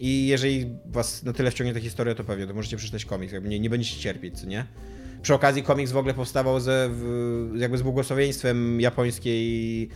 i 0.00 0.26
jeżeli 0.26 0.66
was 0.86 1.22
na 1.22 1.32
tyle 1.32 1.50
wciągnie 1.50 1.74
ta 1.74 1.80
historia, 1.80 2.14
to 2.14 2.24
pewnie, 2.24 2.46
to 2.46 2.54
możecie 2.54 2.76
przeczytać 2.76 3.04
komiks, 3.04 3.32
jakby 3.32 3.48
nie, 3.48 3.60
nie 3.60 3.70
będziecie 3.70 4.00
cierpieć, 4.00 4.40
co 4.40 4.46
nie? 4.46 4.66
Przy 5.22 5.34
okazji 5.34 5.62
komiks 5.62 5.92
w 5.92 5.96
ogóle 5.96 6.14
powstawał 6.14 6.60
ze, 6.60 6.90
jakby 7.56 7.78
z 7.78 7.82
błogosławieństwem 7.82 8.80
japońskiej 8.80 9.88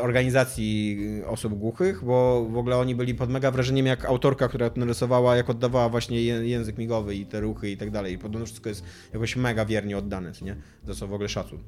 organizacji 0.00 0.98
osób 1.26 1.54
głuchych, 1.54 2.04
bo 2.04 2.46
w 2.50 2.56
ogóle 2.56 2.76
oni 2.76 2.94
byli 2.94 3.14
pod 3.14 3.30
mega 3.30 3.50
wrażeniem, 3.50 3.86
jak 3.86 4.04
autorka, 4.04 4.48
która 4.48 4.70
to 4.70 4.80
narysowała, 4.80 5.36
jak 5.36 5.50
oddawała 5.50 5.88
właśnie 5.88 6.22
język 6.22 6.78
migowy 6.78 7.14
i 7.14 7.26
te 7.26 7.40
ruchy 7.40 7.70
i 7.70 7.76
tak 7.76 7.90
dalej. 7.90 8.18
Podobno 8.18 8.46
wszystko 8.46 8.68
jest 8.68 8.84
jakoś 9.12 9.36
mega 9.36 9.64
wiernie 9.64 9.98
oddane, 9.98 10.32
nie? 10.42 10.56
Za 10.84 10.94
co 10.94 11.06
w 11.06 11.12
ogóle 11.12 11.28
szacun. 11.28 11.58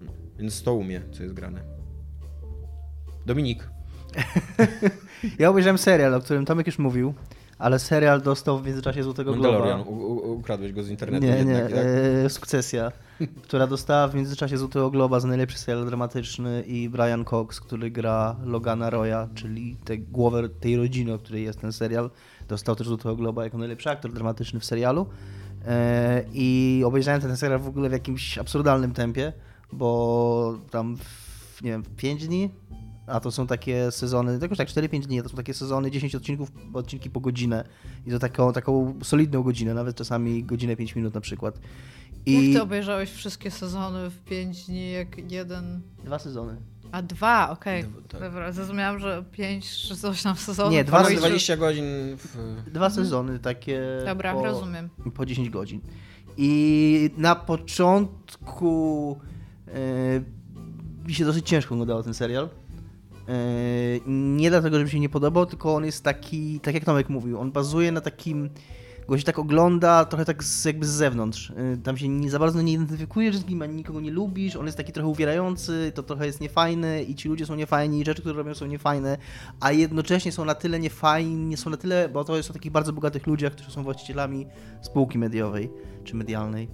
No. 0.00 0.12
Więc 0.38 0.62
to 0.62 0.74
umie, 0.74 1.02
co 1.12 1.22
jest 1.22 1.34
grane. 1.34 1.62
Dominik. 3.26 3.68
ja 5.38 5.50
obejrzałem 5.50 5.78
serial, 5.78 6.14
o 6.14 6.20
którym 6.20 6.44
Tomek 6.44 6.66
już 6.66 6.78
mówił 6.78 7.14
ale 7.58 7.78
serial 7.78 8.22
dostał 8.22 8.58
w 8.58 8.66
międzyczasie 8.66 9.02
Złotego 9.02 9.32
Globa. 9.34 9.76
ukradłeś 10.22 10.72
go 10.72 10.82
z 10.82 10.90
internetu. 10.90 11.26
Nie, 11.26 11.36
jednak, 11.36 11.68
nie, 11.68 11.76
tak? 11.76 11.86
e, 12.24 12.30
Sukcesja, 12.30 12.92
która 13.44 13.66
dostała 13.66 14.08
w 14.08 14.14
międzyczasie 14.14 14.58
Złotego 14.58 14.90
Globa 14.90 15.20
za 15.20 15.28
najlepszy 15.28 15.58
serial 15.58 15.86
dramatyczny 15.86 16.62
i 16.66 16.88
Brian 16.88 17.24
Cox, 17.24 17.60
który 17.60 17.90
gra 17.90 18.36
Logana 18.44 18.90
Roya, 18.90 19.28
czyli 19.34 19.76
tę 19.84 19.98
głowę 19.98 20.48
tej 20.48 20.76
rodziny, 20.76 21.14
o 21.14 21.18
której 21.18 21.44
jest 21.44 21.60
ten 21.60 21.72
serial, 21.72 22.10
dostał 22.48 22.76
też 22.76 22.88
Złotego 22.88 23.16
Globa 23.16 23.44
jako 23.44 23.58
najlepszy 23.58 23.90
aktor 23.90 24.12
dramatyczny 24.12 24.60
w 24.60 24.64
serialu. 24.64 25.06
E, 25.66 26.24
I 26.32 26.82
obejrzałem 26.86 27.20
ten 27.20 27.36
serial 27.36 27.60
w 27.60 27.68
ogóle 27.68 27.88
w 27.88 27.92
jakimś 27.92 28.38
absurdalnym 28.38 28.92
tempie, 28.92 29.32
bo 29.72 30.58
tam 30.70 30.96
w, 30.96 31.62
nie 31.62 31.70
wiem, 31.70 31.82
w 31.82 31.96
5 31.96 32.26
dni 32.26 32.50
a 33.06 33.20
to 33.20 33.30
są 33.30 33.46
takie 33.46 33.90
sezony, 33.90 34.38
jakoś 34.42 34.58
tak 34.58 34.68
4-5 34.68 35.00
dni, 35.00 35.22
to 35.22 35.28
są 35.28 35.36
takie 35.36 35.54
sezony 35.54 35.90
10 35.90 36.14
odcinków, 36.14 36.52
odcinki 36.74 37.10
po 37.10 37.20
godzinę 37.20 37.64
i 38.06 38.10
to 38.10 38.18
taką, 38.18 38.52
taką 38.52 38.94
solidną 39.02 39.42
godzinę, 39.42 39.74
nawet 39.74 39.96
czasami 39.96 40.44
godzinę 40.44 40.76
5 40.76 40.96
minut 40.96 41.14
na 41.14 41.20
przykład. 41.20 41.60
I... 42.26 42.44
Jak 42.44 42.56
ty 42.56 42.62
obejrzałeś 42.62 43.10
wszystkie 43.10 43.50
sezony 43.50 44.10
w 44.10 44.24
5 44.24 44.66
dni, 44.66 44.92
jak 44.92 45.32
jeden? 45.32 45.80
Dwa 46.04 46.18
sezony. 46.18 46.56
A 46.92 47.02
dwa, 47.02 47.50
okej. 47.50 47.80
Okay. 47.80 48.02
Tak. 48.08 48.20
Dobra, 48.20 48.52
zrozumiałam, 48.52 48.98
że 48.98 49.24
pięć 49.32 49.70
czy 49.70 49.96
coś 49.96 50.22
tam 50.22 50.36
sezonów. 50.36 50.72
Nie, 50.72 50.84
dwa, 50.84 51.02
20 51.02 51.56
godzin. 51.56 51.84
W... 52.16 52.36
Dwa 52.72 52.90
sezony 52.90 53.38
takie. 53.38 53.82
Dobra, 54.06 54.34
po, 54.34 54.44
rozumiem. 54.44 54.88
Po 55.14 55.26
10 55.26 55.50
godzin. 55.50 55.80
I 56.36 57.10
na 57.16 57.34
początku 57.34 59.18
yy, 59.66 60.24
mi 61.06 61.14
się 61.14 61.24
dosyć 61.24 61.48
ciężko 61.48 61.74
oglądało 61.74 62.02
ten 62.02 62.14
serial 62.14 62.48
nie 64.06 64.50
dlatego, 64.50 64.78
że 64.78 64.84
mi 64.84 64.90
się 64.90 65.00
nie 65.00 65.08
podobał, 65.08 65.46
tylko 65.46 65.74
on 65.74 65.84
jest 65.84 66.04
taki, 66.04 66.60
tak 66.60 66.74
jak 66.74 66.84
Tomek 66.84 67.08
mówił, 67.08 67.40
on 67.40 67.52
bazuje 67.52 67.92
na 67.92 68.00
takim, 68.00 68.50
go 69.08 69.18
się 69.18 69.24
tak 69.24 69.38
ogląda 69.38 70.04
trochę 70.04 70.24
tak 70.24 70.44
z, 70.44 70.64
jakby 70.64 70.86
z 70.86 70.90
zewnątrz. 70.90 71.52
Yy, 71.56 71.78
tam 71.78 71.96
się 71.96 72.08
nie 72.08 72.30
za 72.30 72.38
bardzo 72.38 72.62
nie 72.62 72.72
identyfikujesz 72.72 73.36
z 73.36 73.48
nim, 73.48 73.62
ani 73.62 73.74
nikogo 73.74 74.00
nie 74.00 74.10
lubisz, 74.10 74.56
on 74.56 74.66
jest 74.66 74.78
taki 74.78 74.92
trochę 74.92 75.08
uwierający, 75.08 75.92
to 75.94 76.02
trochę 76.02 76.26
jest 76.26 76.40
niefajny 76.40 77.02
i 77.02 77.14
ci 77.14 77.28
ludzie 77.28 77.46
są 77.46 77.54
niefajni, 77.54 78.00
i 78.00 78.04
rzeczy, 78.04 78.20
które 78.20 78.34
robią 78.34 78.54
są 78.54 78.66
niefajne, 78.66 79.18
a 79.60 79.72
jednocześnie 79.72 80.32
są 80.32 80.44
na 80.44 80.54
tyle 80.54 80.80
niefajni, 80.80 81.56
są 81.56 81.70
na 81.70 81.76
tyle, 81.76 82.08
bo 82.08 82.24
to 82.24 82.36
jest 82.36 82.50
o 82.50 82.52
takich 82.52 82.72
bardzo 82.72 82.92
bogatych 82.92 83.26
ludziach, 83.26 83.52
którzy 83.52 83.70
są 83.70 83.82
właścicielami 83.82 84.46
spółki 84.82 85.18
mediowej 85.18 85.70
czy 86.04 86.16
medialnej 86.16 86.68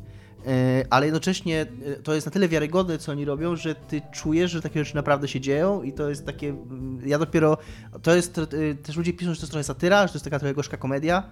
ale 0.90 1.06
jednocześnie 1.06 1.66
e, 1.86 1.94
to 1.96 2.14
jest 2.14 2.26
na 2.26 2.32
tyle 2.32 2.48
wiarygodne, 2.48 2.98
co 2.98 3.12
oni 3.12 3.24
robią, 3.24 3.56
że 3.56 3.74
ty 3.74 4.02
czujesz, 4.12 4.50
że 4.50 4.62
takie 4.62 4.84
rzeczy 4.84 4.96
naprawdę 4.96 5.28
się 5.28 5.40
dzieją 5.40 5.82
i 5.82 5.92
to 5.92 6.08
jest 6.08 6.26
takie, 6.26 6.48
mm, 6.48 7.00
ja 7.06 7.18
dopiero, 7.18 7.58
to 8.02 8.14
jest, 8.14 8.38
e, 8.38 8.74
też 8.82 8.96
ludzie 8.96 9.12
piszą, 9.12 9.34
że 9.34 9.36
to 9.36 9.42
jest 9.42 9.52
trochę 9.52 9.64
satyra, 9.64 10.02
że 10.06 10.12
to 10.12 10.16
jest 10.16 10.24
taka 10.24 10.38
trochę 10.38 10.54
gorzka 10.54 10.76
komedia, 10.76 11.22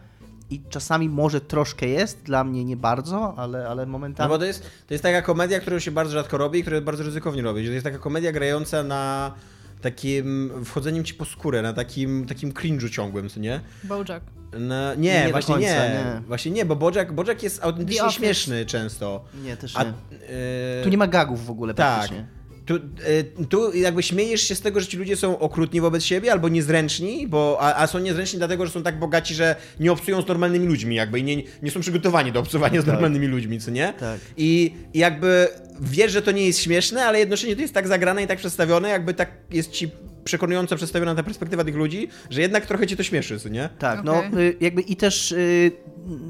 i 0.50 0.60
czasami 0.70 1.08
może 1.08 1.40
troszkę 1.40 1.86
jest, 1.86 2.22
dla 2.22 2.44
mnie 2.44 2.64
nie 2.64 2.76
bardzo, 2.76 3.34
ale, 3.36 3.68
ale 3.68 3.86
momentami... 3.86 4.28
No 4.28 4.34
bo 4.34 4.38
to 4.38 4.44
jest, 4.44 4.62
to 4.62 4.94
jest 4.94 5.02
taka 5.02 5.22
komedia, 5.22 5.60
którą 5.60 5.78
się 5.78 5.90
bardzo 5.90 6.12
rzadko 6.12 6.38
robi 6.38 6.58
i 6.58 6.62
która 6.62 6.80
bardzo 6.80 7.02
ryzykownie 7.02 7.42
robi. 7.42 7.66
To 7.66 7.72
jest 7.72 7.84
taka 7.84 7.98
komedia 7.98 8.32
grająca 8.32 8.82
na 8.82 9.32
takim 9.80 10.52
wchodzeniem 10.64 11.04
ci 11.04 11.14
po 11.14 11.24
skórę, 11.24 11.62
na 11.62 11.72
takim, 11.72 12.26
takim 12.26 12.52
cringe'u 12.52 12.90
ciągłym, 12.90 13.28
co 13.28 13.40
nie? 13.40 13.60
Bojack. 13.84 14.24
No, 14.58 14.94
nie, 14.94 15.24
nie, 15.24 15.28
właśnie 15.30 15.54
końca, 15.54 15.88
nie. 15.88 15.94
nie. 15.94 16.22
Właśnie 16.26 16.50
nie, 16.50 16.64
bo 16.64 16.76
Bojack, 16.76 17.12
Bojack 17.12 17.42
jest 17.42 17.64
autentycznie 17.64 18.10
śmieszny 18.10 18.66
często. 18.66 19.24
Nie, 19.44 19.56
też 19.56 19.74
nie. 19.74 19.80
A, 19.80 19.84
y... 19.84 20.82
Tu 20.82 20.88
nie 20.88 20.98
ma 20.98 21.06
gagów 21.06 21.46
w 21.46 21.50
ogóle 21.50 21.74
tak. 21.74 21.98
praktycznie. 21.98 22.39
Tu, 22.70 22.76
y, 22.76 23.46
tu 23.46 23.74
jakby 23.74 24.02
śmiejesz 24.02 24.40
się 24.40 24.54
z 24.54 24.60
tego, 24.60 24.80
że 24.80 24.86
ci 24.86 24.96
ludzie 24.96 25.16
są 25.16 25.38
okrutni 25.38 25.80
wobec 25.80 26.04
siebie 26.04 26.32
albo 26.32 26.48
niezręczni, 26.48 27.28
bo, 27.28 27.58
a, 27.60 27.74
a, 27.82 27.86
są 27.86 27.98
niezręczni 27.98 28.38
dlatego, 28.38 28.66
że 28.66 28.72
są 28.72 28.82
tak 28.82 28.98
bogaci, 28.98 29.34
że 29.34 29.56
nie 29.80 29.92
obcują 29.92 30.22
z 30.22 30.26
normalnymi 30.28 30.66
ludźmi 30.66 30.96
jakby 30.96 31.20
i 31.20 31.22
nie, 31.22 31.42
nie 31.62 31.70
są 31.70 31.80
przygotowani 31.80 32.32
do 32.32 32.40
obcowania 32.40 32.80
z 32.80 32.84
tak. 32.84 32.92
normalnymi 32.92 33.26
ludźmi, 33.26 33.60
co 33.60 33.70
nie? 33.70 33.94
Tak. 34.00 34.20
I, 34.36 34.74
I 34.94 34.98
jakby 34.98 35.48
wiesz, 35.80 36.12
że 36.12 36.22
to 36.22 36.32
nie 36.32 36.46
jest 36.46 36.62
śmieszne, 36.62 37.04
ale 37.04 37.18
jednocześnie 37.18 37.56
to 37.56 37.62
jest 37.62 37.74
tak 37.74 37.88
zagrane 37.88 38.22
i 38.22 38.26
tak 38.26 38.38
przedstawione, 38.38 38.88
jakby 38.88 39.14
tak 39.14 39.30
jest 39.50 39.70
ci 39.70 39.90
przekonująco 40.24 40.76
przedstawiona 40.76 41.14
ta 41.14 41.22
perspektywa 41.22 41.64
tych 41.64 41.76
ludzi, 41.76 42.08
że 42.30 42.40
jednak 42.40 42.66
trochę 42.66 42.86
cię 42.86 42.96
to 42.96 43.02
śmieszy, 43.02 43.40
co 43.40 43.48
nie? 43.48 43.68
Tak, 43.78 44.00
okay. 44.00 44.30
no 44.30 44.38
y, 44.40 44.56
jakby 44.60 44.80
i 44.80 44.96
też 44.96 45.32
y, 45.32 45.72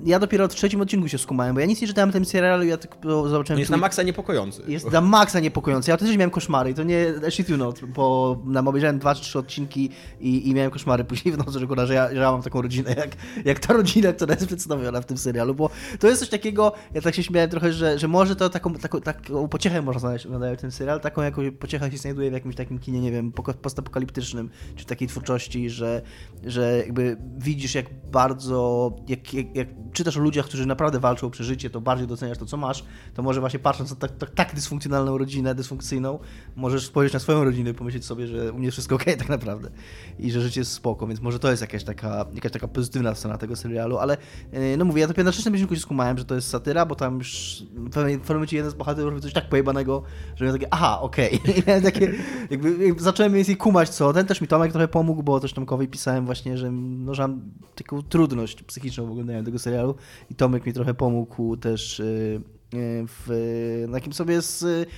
ja 0.04 0.18
dopiero 0.18 0.48
w 0.48 0.54
trzecim 0.54 0.80
odcinku 0.80 1.08
się 1.08 1.18
skumałem, 1.18 1.54
bo 1.54 1.60
ja 1.60 1.66
nic 1.66 1.80
nie 1.80 1.86
czytałem 1.86 2.10
o 2.10 2.12
tym 2.12 2.24
serialu, 2.24 2.64
ja 2.64 2.76
tylko 2.76 3.28
zobaczyłem... 3.28 3.58
jest 3.58 3.70
na 3.70 3.76
maksa 3.76 4.02
niepokojący. 4.02 4.62
Jest 4.68 4.92
na 4.92 5.00
maksa 5.00 5.40
niepokojący. 5.40 5.90
Ja 5.90 5.96
też 5.96 6.16
miałem 6.16 6.30
koszmary 6.30 6.70
i 6.70 6.74
to 6.74 6.82
nie 6.82 7.06
shit 7.30 7.48
you 7.48 7.56
not, 7.56 7.84
bo 7.84 8.38
nam 8.44 8.68
obejrzałem 8.68 8.98
dwa 8.98 9.14
czy 9.14 9.22
trzy 9.22 9.38
odcinki 9.38 9.90
i, 10.20 10.48
i 10.48 10.54
miałem 10.54 10.70
koszmary 10.70 11.04
później 11.04 11.34
w 11.34 11.38
nocy, 11.38 11.58
że, 11.60 11.86
że, 11.86 11.94
ja, 11.94 12.08
że 12.08 12.20
ja 12.20 12.32
mam 12.32 12.42
taką 12.42 12.62
rodzinę, 12.62 12.94
jak, 12.96 13.10
jak 13.44 13.58
ta 13.58 13.72
rodzina, 13.72 14.12
która 14.12 14.34
jest 14.34 14.46
przedstawiona 14.46 15.00
w 15.00 15.06
tym 15.06 15.18
serialu, 15.18 15.54
bo 15.54 15.70
to 15.98 16.08
jest 16.08 16.20
coś 16.20 16.28
takiego, 16.28 16.72
ja 16.94 17.00
tak 17.00 17.14
się 17.14 17.22
śmiałem 17.22 17.50
trochę, 17.50 17.72
że, 17.72 17.98
że 17.98 18.08
może 18.08 18.36
to 18.36 18.50
taką, 18.50 18.74
taką, 18.74 19.00
taką 19.00 19.48
pociechę 19.48 19.82
można 19.82 20.00
znaleźć 20.00 20.26
oglądając 20.26 20.60
ten 20.60 20.70
serial, 20.70 21.00
taką 21.00 21.22
jakąś 21.22 21.50
pociechę 21.58 21.90
się 21.90 21.96
znajduje 21.96 22.30
w 22.30 22.32
jakimś 22.32 22.56
takim 22.56 22.78
kinie, 22.78 23.00
nie 23.00 23.12
wiem, 23.12 23.32
postapokaliptycznym, 23.82 24.50
czy 24.76 24.84
takiej 24.84 25.08
twórczości, 25.08 25.70
że, 25.70 26.02
że 26.46 26.78
jakby 26.78 27.16
widzisz 27.38 27.74
jak 27.74 27.86
bardzo, 28.12 28.92
jak, 29.08 29.34
jak, 29.34 29.56
jak 29.56 29.68
czytasz 29.92 30.16
o 30.16 30.20
ludziach, 30.20 30.46
którzy 30.46 30.66
naprawdę 30.66 31.00
walczą 31.00 31.26
o 31.26 31.30
przeżycie, 31.30 31.70
to 31.70 31.80
bardziej 31.80 32.06
doceniasz 32.06 32.38
to, 32.38 32.46
co 32.46 32.56
masz, 32.56 32.84
to 33.14 33.22
może 33.22 33.40
właśnie 33.40 33.58
patrząc 33.58 33.90
na 33.90 33.96
tak, 33.96 34.16
tak, 34.16 34.30
tak 34.30 34.54
dysfunkcjonalną 34.54 35.18
rodzinę, 35.18 35.54
dysfunkcyjną, 35.54 36.18
możesz 36.56 36.86
spojrzeć 36.86 37.14
na 37.14 37.20
swoją 37.20 37.44
rodzinę 37.44 37.70
i 37.70 37.74
pomyśleć 37.74 38.04
sobie, 38.04 38.26
że 38.26 38.52
u 38.52 38.58
mnie 38.58 38.70
wszystko 38.70 38.94
ok 38.94 39.04
tak 39.18 39.28
naprawdę 39.28 39.70
i 40.18 40.30
że 40.30 40.40
życie 40.40 40.60
jest 40.60 40.72
spoko, 40.72 41.06
więc 41.06 41.20
może 41.20 41.38
to 41.38 41.50
jest 41.50 41.62
jakaś 41.62 41.84
taka, 41.84 42.26
jakaś 42.34 42.52
taka 42.52 42.68
pozytywna 42.68 43.14
strona 43.14 43.38
tego 43.38 43.56
serialu, 43.56 43.98
ale 43.98 44.16
e, 44.52 44.76
no 44.76 44.84
mówię, 44.84 45.00
ja 45.00 45.08
dopiero 45.08 45.24
na 45.24 45.32
trzecim 45.32 45.52
odcinku 45.52 45.74
się 45.74 45.80
skumałem, 45.80 46.18
że 46.18 46.24
to 46.24 46.34
jest 46.34 46.48
satyra, 46.48 46.86
bo 46.86 46.94
tam 46.94 47.18
już 47.18 47.62
w 47.74 47.90
pewnym 47.90 48.20
momencie 48.28 48.56
jeden 48.56 48.70
z 48.70 48.74
bohaterów 48.74 49.10
robi 49.10 49.22
coś 49.22 49.32
tak 49.32 49.48
pojebanego, 49.48 50.02
że 50.36 50.44
miałem 50.44 50.60
takie, 50.60 50.74
aha, 50.74 51.00
okej. 51.00 51.40
Okay. 51.60 51.82
takie, 51.82 52.12
jakby, 52.50 52.86
jakby 52.86 53.02
zacząłem 53.02 53.32
więcej 53.32 53.56
kumać 53.56 53.69
co, 53.88 54.12
ten 54.12 54.26
też 54.26 54.40
mi 54.40 54.48
Tomek 54.48 54.72
trochę 54.72 54.88
pomógł, 54.88 55.22
bo 55.22 55.40
też 55.40 55.52
Tomkowi 55.52 55.88
pisałem 55.88 56.26
właśnie, 56.26 56.58
że, 56.58 56.70
no, 56.70 57.14
że 57.14 57.22
mam 57.22 57.40
taką 57.74 58.02
trudność 58.02 58.62
psychiczną 58.62 59.06
w 59.06 59.10
oglądaniu 59.10 59.44
tego 59.44 59.58
serialu 59.58 59.94
i 60.30 60.34
Tomek 60.34 60.66
mi 60.66 60.72
trochę 60.72 60.94
pomógł 60.94 61.56
też 61.56 62.00
y, 62.00 62.40
y, 62.74 63.06
w 63.06 63.86
takim 63.92 64.12
sobie 64.12 64.42
z 64.42 64.88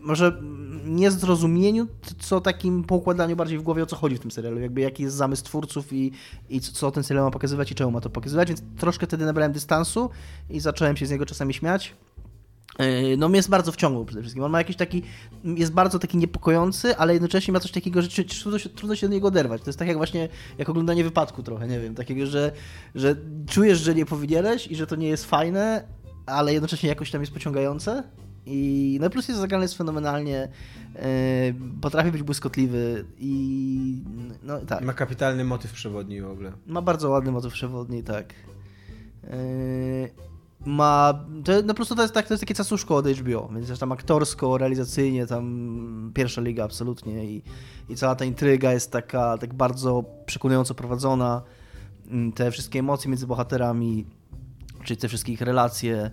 może 0.00 0.42
nie 0.84 1.10
zrozumieniu, 1.10 1.86
co 2.18 2.40
takim 2.40 2.84
poukładaniu 2.84 3.36
bardziej 3.36 3.58
w 3.58 3.62
głowie, 3.62 3.82
o 3.82 3.86
co 3.86 3.96
chodzi 3.96 4.16
w 4.16 4.20
tym 4.20 4.30
serialu, 4.30 4.60
jakby 4.60 4.80
jaki 4.80 5.02
jest 5.02 5.16
zamysł 5.16 5.44
twórców 5.44 5.92
i, 5.92 6.12
i 6.48 6.60
co 6.60 6.90
ten 6.90 7.02
serial 7.04 7.24
ma 7.24 7.30
pokazywać 7.30 7.72
i 7.72 7.74
czemu 7.74 7.90
ma 7.90 8.00
to 8.00 8.10
pokazywać, 8.10 8.48
więc 8.48 8.62
troszkę 8.78 9.06
wtedy 9.06 9.24
nabrałem 9.24 9.52
dystansu 9.52 10.10
i 10.50 10.60
zacząłem 10.60 10.96
się 10.96 11.06
z 11.06 11.10
niego 11.10 11.26
czasami 11.26 11.54
śmiać. 11.54 11.94
E, 12.78 13.16
no 13.16 13.28
mnie 13.28 13.36
jest 13.36 13.50
bardzo 13.50 13.72
wciągnął 13.72 14.04
przede 14.04 14.20
wszystkim. 14.20 14.44
On 14.44 14.50
ma 14.50 14.58
jakiś 14.58 14.76
taki, 14.76 15.02
jest 15.44 15.72
bardzo 15.72 15.98
taki 15.98 16.18
niepokojący, 16.18 16.96
ale 16.96 17.12
jednocześnie 17.12 17.52
ma 17.52 17.60
coś 17.60 17.70
takiego, 17.70 18.02
że 18.02 18.08
trudno 18.24 18.58
się, 18.58 18.68
trudno 18.68 18.96
się 18.96 19.08
do 19.08 19.14
niego 19.14 19.28
oderwać. 19.28 19.62
To 19.62 19.68
jest 19.68 19.78
tak 19.78 19.88
jak 19.88 19.96
właśnie, 19.96 20.28
jak 20.58 20.68
oglądanie 20.68 21.04
wypadku 21.04 21.42
trochę, 21.42 21.68
nie 21.68 21.80
wiem, 21.80 21.94
takiego, 21.94 22.26
że, 22.26 22.52
że 22.94 23.16
czujesz, 23.48 23.78
że 23.78 23.94
nie 23.94 24.06
powinieneś 24.06 24.66
i 24.66 24.76
że 24.76 24.86
to 24.86 24.96
nie 24.96 25.08
jest 25.08 25.24
fajne, 25.24 25.84
ale 26.26 26.52
jednocześnie 26.52 26.88
jakoś 26.88 27.10
tam 27.10 27.20
jest 27.20 27.32
pociągające. 27.32 28.02
I 28.46 28.98
no 29.00 29.10
plus 29.10 29.28
jest 29.28 29.40
zagrany 29.40 29.64
jest 29.64 29.78
fenomenalnie, 29.78 30.48
yy, 30.94 31.00
potrafi 31.80 32.12
być 32.12 32.22
błyskotliwy 32.22 33.04
i 33.18 34.04
no 34.42 34.60
tak. 34.60 34.84
Ma 34.84 34.92
kapitalny 34.92 35.44
motyw 35.44 35.72
przewodni 35.72 36.20
w 36.20 36.30
ogóle. 36.30 36.52
Ma 36.66 36.82
bardzo 36.82 37.10
ładny 37.10 37.32
motyw 37.32 37.52
przewodni, 37.52 38.02
tak. 38.02 38.34
Ma. 40.66 41.24
To, 41.44 41.52
no 41.52 41.68
po 41.68 41.74
prostu 41.74 41.94
to 41.94 42.02
jest, 42.02 42.14
tak, 42.14 42.26
to 42.26 42.34
jest 42.34 42.42
takie 42.42 42.54
cacuszko 42.54 42.96
od 42.96 43.08
HBO, 43.08 43.48
więc 43.54 43.68
też 43.68 43.78
tam 43.78 43.92
aktorsko, 43.92 44.58
realizacyjnie, 44.58 45.26
tam 45.26 46.12
pierwsza 46.14 46.40
liga 46.40 46.64
absolutnie 46.64 47.24
i, 47.24 47.42
i 47.88 47.96
cała 47.96 48.14
ta 48.14 48.24
intryga 48.24 48.72
jest 48.72 48.92
taka 48.92 49.38
tak 49.38 49.54
bardzo 49.54 50.04
przekonująco 50.26 50.74
prowadzona. 50.74 51.42
Mm, 52.10 52.32
te 52.32 52.50
wszystkie 52.50 52.78
emocje 52.78 53.08
między 53.10 53.26
bohaterami, 53.26 54.06
czy 54.84 54.96
te 54.96 55.08
wszystkie 55.08 55.32
ich 55.32 55.40
relacje. 55.40 56.10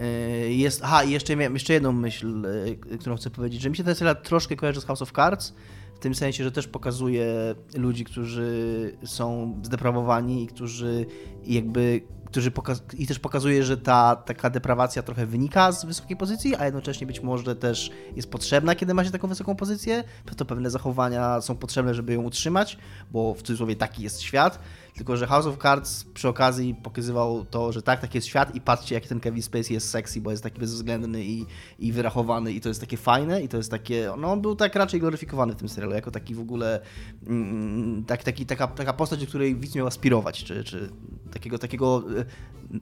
E, 0.00 0.08
jest, 0.52 0.80
aha, 0.84 1.04
i 1.04 1.10
jeszcze 1.10 1.36
miałem 1.36 1.54
jeszcze 1.54 1.72
jedną 1.72 1.92
myśl, 1.92 2.46
e, 2.92 2.96
którą 2.98 3.16
chcę 3.16 3.30
powiedzieć, 3.30 3.60
że 3.60 3.70
mi 3.70 3.76
się 3.76 3.84
ten 3.84 3.94
serial 3.94 4.22
troszkę 4.22 4.56
kojarzy 4.56 4.80
z 4.80 4.84
House 4.84 5.02
of 5.02 5.12
Cards, 5.12 5.54
w 5.94 5.98
tym 5.98 6.14
sensie, 6.14 6.44
że 6.44 6.52
też 6.52 6.68
pokazuje 6.68 7.54
ludzi, 7.74 8.04
którzy 8.04 8.96
są 9.04 9.54
zdeprawowani 9.62 10.44
i 10.44 10.46
którzy 10.46 11.06
jakby 11.44 12.00
którzy 12.32 12.52
i 12.98 13.06
też 13.06 13.18
pokazuje, 13.18 13.64
że 13.64 13.76
ta 13.76 14.16
taka 14.16 14.50
deprawacja 14.50 15.02
trochę 15.02 15.26
wynika 15.26 15.72
z 15.72 15.84
wysokiej 15.84 16.16
pozycji, 16.16 16.56
a 16.56 16.64
jednocześnie 16.64 17.06
być 17.06 17.20
może 17.20 17.56
też 17.56 17.90
jest 18.16 18.30
potrzebna, 18.30 18.74
kiedy 18.74 18.94
ma 18.94 19.04
się 19.04 19.10
taką 19.10 19.28
wysoką 19.28 19.56
pozycję, 19.56 20.04
to 20.36 20.44
pewne 20.44 20.70
zachowania 20.70 21.40
są 21.40 21.56
potrzebne, 21.56 21.94
żeby 21.94 22.12
ją 22.12 22.22
utrzymać, 22.22 22.78
bo 23.10 23.34
w 23.34 23.42
cudzysłowie 23.42 23.76
taki 23.76 24.02
jest 24.02 24.22
świat. 24.22 24.58
Tylko, 24.94 25.16
że 25.16 25.26
House 25.26 25.46
of 25.46 25.58
Cards 25.62 26.04
przy 26.04 26.28
okazji 26.28 26.74
pokazywał 26.74 27.44
to, 27.44 27.72
że 27.72 27.82
tak, 27.82 28.00
taki 28.00 28.18
jest 28.18 28.28
świat 28.28 28.54
i 28.54 28.60
patrzcie, 28.60 28.94
jaki 28.94 29.08
ten 29.08 29.20
Kevin 29.20 29.42
Spacey 29.42 29.74
jest 29.74 29.90
sexy, 29.90 30.20
bo 30.20 30.30
jest 30.30 30.42
taki 30.42 30.60
bezwzględny 30.60 31.24
i, 31.24 31.46
i 31.78 31.92
wyrachowany 31.92 32.52
i 32.52 32.60
to 32.60 32.68
jest 32.68 32.80
takie 32.80 32.96
fajne 32.96 33.42
i 33.42 33.48
to 33.48 33.56
jest 33.56 33.70
takie, 33.70 34.12
no 34.18 34.32
on 34.32 34.40
był 34.40 34.56
tak 34.56 34.74
raczej 34.74 35.00
gloryfikowany 35.00 35.52
w 35.52 35.56
tym 35.56 35.68
serialu, 35.68 35.94
jako 35.94 36.10
taki 36.10 36.34
w 36.34 36.40
ogóle 36.40 36.80
mm, 37.26 38.04
tak, 38.04 38.22
taki, 38.22 38.46
taka, 38.46 38.66
taka 38.66 38.92
postać, 38.92 39.20
do 39.20 39.26
której 39.26 39.56
widz 39.56 39.74
miał 39.74 39.86
aspirować, 39.86 40.44
czy, 40.44 40.64
czy 40.64 40.90
takiego, 41.32 41.58
takiego 41.58 42.02
e, 42.18 42.21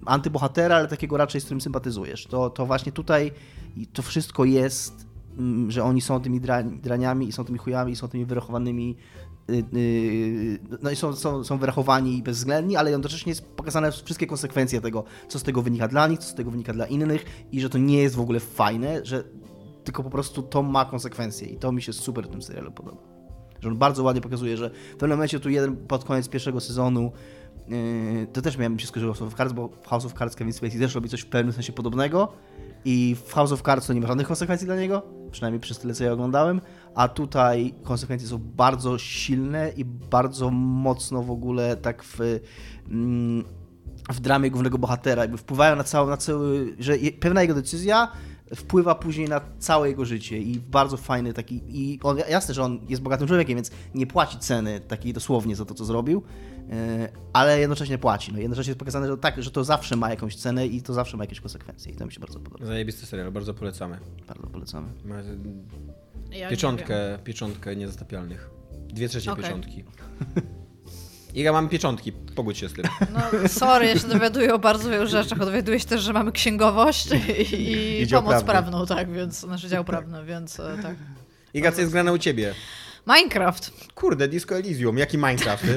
antybohatera, 0.06 0.76
ale 0.76 0.88
takiego 0.88 1.16
raczej, 1.16 1.40
z 1.40 1.44
którym 1.44 1.60
sympatyzujesz. 1.60 2.26
To, 2.26 2.50
to 2.50 2.66
właśnie 2.66 2.92
tutaj 2.92 3.32
to 3.92 4.02
wszystko 4.02 4.44
jest 4.44 5.06
mm, 5.38 5.70
że 5.70 5.84
oni 5.84 6.00
są 6.00 6.20
tymi 6.20 6.40
draniami 6.82 7.28
i 7.28 7.32
są 7.32 7.44
tymi 7.44 7.58
chujami 7.58 7.92
i 7.92 7.96
są 7.96 8.08
tymi 8.08 8.24
wyrachowanymi 8.24 8.96
Y, 9.50 9.64
y, 9.76 10.58
no 10.82 10.90
i 10.90 10.96
są, 10.96 11.16
są, 11.16 11.44
są 11.44 11.58
wyrachowani 11.58 12.18
i 12.18 12.22
bezwzględni, 12.22 12.76
ale 12.76 12.90
jednocześnie 12.90 13.30
jest 13.30 13.46
pokazane 13.46 13.92
wszystkie 13.92 14.26
konsekwencje 14.26 14.80
tego, 14.80 15.04
co 15.28 15.38
z 15.38 15.42
tego 15.42 15.62
wynika 15.62 15.88
dla 15.88 16.06
nich, 16.06 16.18
co 16.18 16.28
z 16.28 16.34
tego 16.34 16.50
wynika 16.50 16.72
dla 16.72 16.86
innych 16.86 17.24
i 17.52 17.60
że 17.60 17.70
to 17.70 17.78
nie 17.78 18.02
jest 18.02 18.16
w 18.16 18.20
ogóle 18.20 18.40
fajne, 18.40 19.00
że 19.04 19.24
tylko 19.84 20.02
po 20.02 20.10
prostu 20.10 20.42
to 20.42 20.62
ma 20.62 20.84
konsekwencje 20.84 21.48
i 21.48 21.56
to 21.56 21.72
mi 21.72 21.82
się 21.82 21.92
super 21.92 22.24
w 22.24 22.28
tym 22.28 22.42
serialu 22.42 22.72
podoba. 22.72 23.02
Że 23.60 23.68
on 23.68 23.76
bardzo 23.76 24.02
ładnie 24.02 24.20
pokazuje, 24.20 24.56
że 24.56 24.70
w 24.70 24.96
pewnym 24.96 25.18
momencie 25.18 25.40
tu 25.40 25.50
jeden 25.50 25.76
pod 25.76 26.04
koniec 26.04 26.28
pierwszego 26.28 26.60
sezonu 26.60 27.12
to 28.32 28.42
też 28.42 28.56
miałem 28.56 28.78
się 28.78 28.86
skojarzyło 28.86 29.14
House 29.14 29.28
of 29.28 29.34
Cards, 29.34 29.52
bo 29.52 29.68
w 29.68 29.86
House 29.86 30.04
of 30.04 30.12
Cards 30.12 30.36
Kevin 30.36 30.52
Spacey 30.52 30.78
też 30.78 30.94
robi 30.94 31.08
coś 31.08 31.20
w 31.20 31.26
pewnym 31.26 31.52
sensie 31.52 31.72
podobnego 31.72 32.32
i 32.84 33.16
w 33.26 33.32
House 33.32 33.52
of 33.52 33.62
Cards 33.62 33.86
to 33.86 33.92
nie 33.92 34.00
ma 34.00 34.06
żadnych 34.06 34.26
konsekwencji 34.26 34.66
dla 34.66 34.76
niego, 34.76 35.02
przynajmniej 35.30 35.60
przez 35.60 35.78
tyle, 35.78 35.94
co 35.94 36.04
ja 36.04 36.12
oglądałem, 36.12 36.60
a 36.94 37.08
tutaj 37.08 37.74
konsekwencje 37.82 38.28
są 38.28 38.38
bardzo 38.38 38.98
silne 38.98 39.72
i 39.76 39.84
bardzo 39.84 40.50
mocno 40.50 41.22
w 41.22 41.30
ogóle 41.30 41.76
tak 41.76 42.02
w, 42.04 42.18
mm, 42.90 43.44
w 44.12 44.20
dramie 44.20 44.50
głównego 44.50 44.78
bohatera, 44.78 45.22
jakby 45.22 45.38
wpływają 45.38 45.76
na 45.76 45.84
cały, 45.84 46.10
na 46.10 46.16
cały, 46.16 46.76
że 46.78 46.94
pewna 47.20 47.42
jego 47.42 47.54
decyzja 47.54 48.12
wpływa 48.54 48.94
później 48.94 49.28
na 49.28 49.40
całe 49.58 49.88
jego 49.88 50.04
życie 50.04 50.38
i 50.38 50.60
bardzo 50.60 50.96
fajny 50.96 51.32
taki, 51.32 51.60
i 51.68 52.00
on, 52.02 52.18
jasne, 52.28 52.54
że 52.54 52.62
on 52.62 52.80
jest 52.88 53.02
bogatym 53.02 53.28
człowiekiem, 53.28 53.56
więc 53.56 53.70
nie 53.94 54.06
płaci 54.06 54.38
ceny 54.38 54.80
takiej 54.80 55.12
dosłownie 55.12 55.56
za 55.56 55.64
to, 55.64 55.74
co 55.74 55.84
zrobił, 55.84 56.22
ale 57.32 57.60
jednocześnie 57.60 57.98
płaci. 57.98 58.32
No, 58.32 58.38
jednocześnie 58.38 58.70
jest 58.70 58.78
pokazane, 58.78 59.08
że 59.08 59.16
tak, 59.16 59.42
że 59.42 59.50
to 59.50 59.64
zawsze 59.64 59.96
ma 59.96 60.10
jakąś 60.10 60.36
cenę 60.36 60.66
i 60.66 60.82
to 60.82 60.94
zawsze 60.94 61.16
ma 61.16 61.24
jakieś 61.24 61.40
konsekwencje 61.40 61.92
i 61.92 61.96
to 61.96 62.06
mi 62.06 62.12
się 62.12 62.20
bardzo 62.20 62.40
podoba. 62.40 62.66
Zajebisty 62.66 63.06
serial, 63.06 63.32
bardzo 63.32 63.54
polecamy. 63.54 63.98
Bardzo 64.28 64.46
polecamy. 64.46 64.88
Ja 66.30 66.48
pieczątkę, 66.48 66.94
nie 67.18 67.24
pieczątkę 67.24 67.76
niezastąpialnych. 67.76 68.50
Dwie 68.88 69.08
trzecie 69.08 69.32
okay. 69.32 69.44
pieczątki. 69.44 69.84
Iga, 71.34 71.52
mamy 71.52 71.68
pieczątki, 71.68 72.12
pogódź 72.12 72.58
się 72.58 72.68
z 72.68 72.72
tym. 72.72 72.84
No, 73.14 73.48
sorry, 73.48 73.86
ja 73.86 73.98
się 73.98 74.08
dowiaduję 74.08 74.54
o 74.54 74.58
bardzo 74.58 74.90
wielu 74.90 75.06
rzeczach. 75.06 75.38
Dowiaduję 75.38 75.80
się 75.80 75.86
też, 75.86 76.02
że 76.02 76.12
mamy 76.12 76.32
księgowość 76.32 77.08
i, 77.52 78.02
i 78.02 78.06
pomoc 78.06 78.30
prawny. 78.30 78.46
prawną, 78.46 78.86
tak, 78.86 79.12
więc, 79.12 79.42
nasz 79.42 79.66
dział 79.66 79.84
prawny, 79.84 80.24
więc 80.24 80.60
e, 80.60 80.78
tak. 80.82 80.96
Iga, 81.54 81.72
co 81.72 81.80
jest 81.80 81.92
grane 81.92 82.12
u 82.12 82.18
ciebie? 82.18 82.54
Minecraft. 83.06 83.70
Kurde, 83.94 84.28
Disco 84.28 84.56
Elysium, 84.56 84.98
jaki 84.98 85.18
Minecraft? 85.18 85.64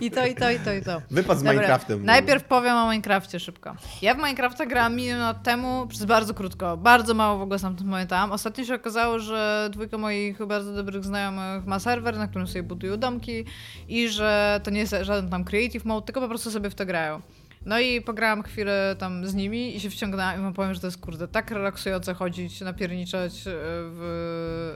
I 0.00 0.10
to, 0.10 0.26
i 0.26 0.34
to, 0.34 0.50
i 0.50 0.58
to, 0.58 0.72
i 0.72 0.82
to. 0.82 1.02
Wypad 1.10 1.38
z 1.38 1.42
Dobra, 1.42 1.52
Minecraftem. 1.52 2.04
Najpierw 2.04 2.44
powiem 2.44 2.76
o 2.76 2.90
Minecrafcie 2.90 3.40
szybko. 3.40 3.76
Ja 4.02 4.14
w 4.14 4.16
Minecrafta 4.16 4.66
grałam 4.66 4.96
milion 4.96 5.20
lat 5.20 5.42
temu 5.42 5.86
przez 5.86 6.04
bardzo 6.04 6.34
krótko. 6.34 6.76
Bardzo 6.76 7.14
mało 7.14 7.38
w 7.38 7.42
ogóle 7.42 7.58
sam 7.58 7.76
tym 7.76 7.90
pamiętam. 7.90 8.32
Ostatnio 8.32 8.64
się 8.64 8.74
okazało, 8.74 9.18
że 9.18 9.68
dwójka 9.72 9.98
moich 9.98 10.46
bardzo 10.46 10.72
dobrych 10.72 11.04
znajomych 11.04 11.66
ma 11.66 11.78
serwer, 11.78 12.18
na 12.18 12.28
którym 12.28 12.46
sobie 12.46 12.62
budują 12.62 12.96
domki 12.96 13.44
i 13.88 14.08
że 14.08 14.60
to 14.64 14.70
nie 14.70 14.80
jest 14.80 14.94
żaden 15.02 15.30
tam 15.30 15.44
creative 15.44 15.84
mode, 15.84 16.06
tylko 16.06 16.20
po 16.20 16.28
prostu 16.28 16.50
sobie 16.50 16.70
w 16.70 16.74
to 16.74 16.86
grają. 16.86 17.22
No 17.68 17.80
i 17.80 18.00
pograłam 18.00 18.42
chwilę 18.42 18.96
tam 18.98 19.26
z 19.26 19.34
nimi 19.34 19.76
i 19.76 19.80
się 19.80 19.90
wciągnęłam 19.90 20.40
i 20.40 20.42
wam 20.42 20.54
powiem, 20.54 20.74
że 20.74 20.80
to 20.80 20.86
jest 20.86 21.00
kurde 21.00 21.28
tak 21.28 21.50
relaksujące 21.50 22.14
chodzić, 22.14 22.60
napierniczać 22.60 23.32
e, 23.32 23.50
w 23.54 24.74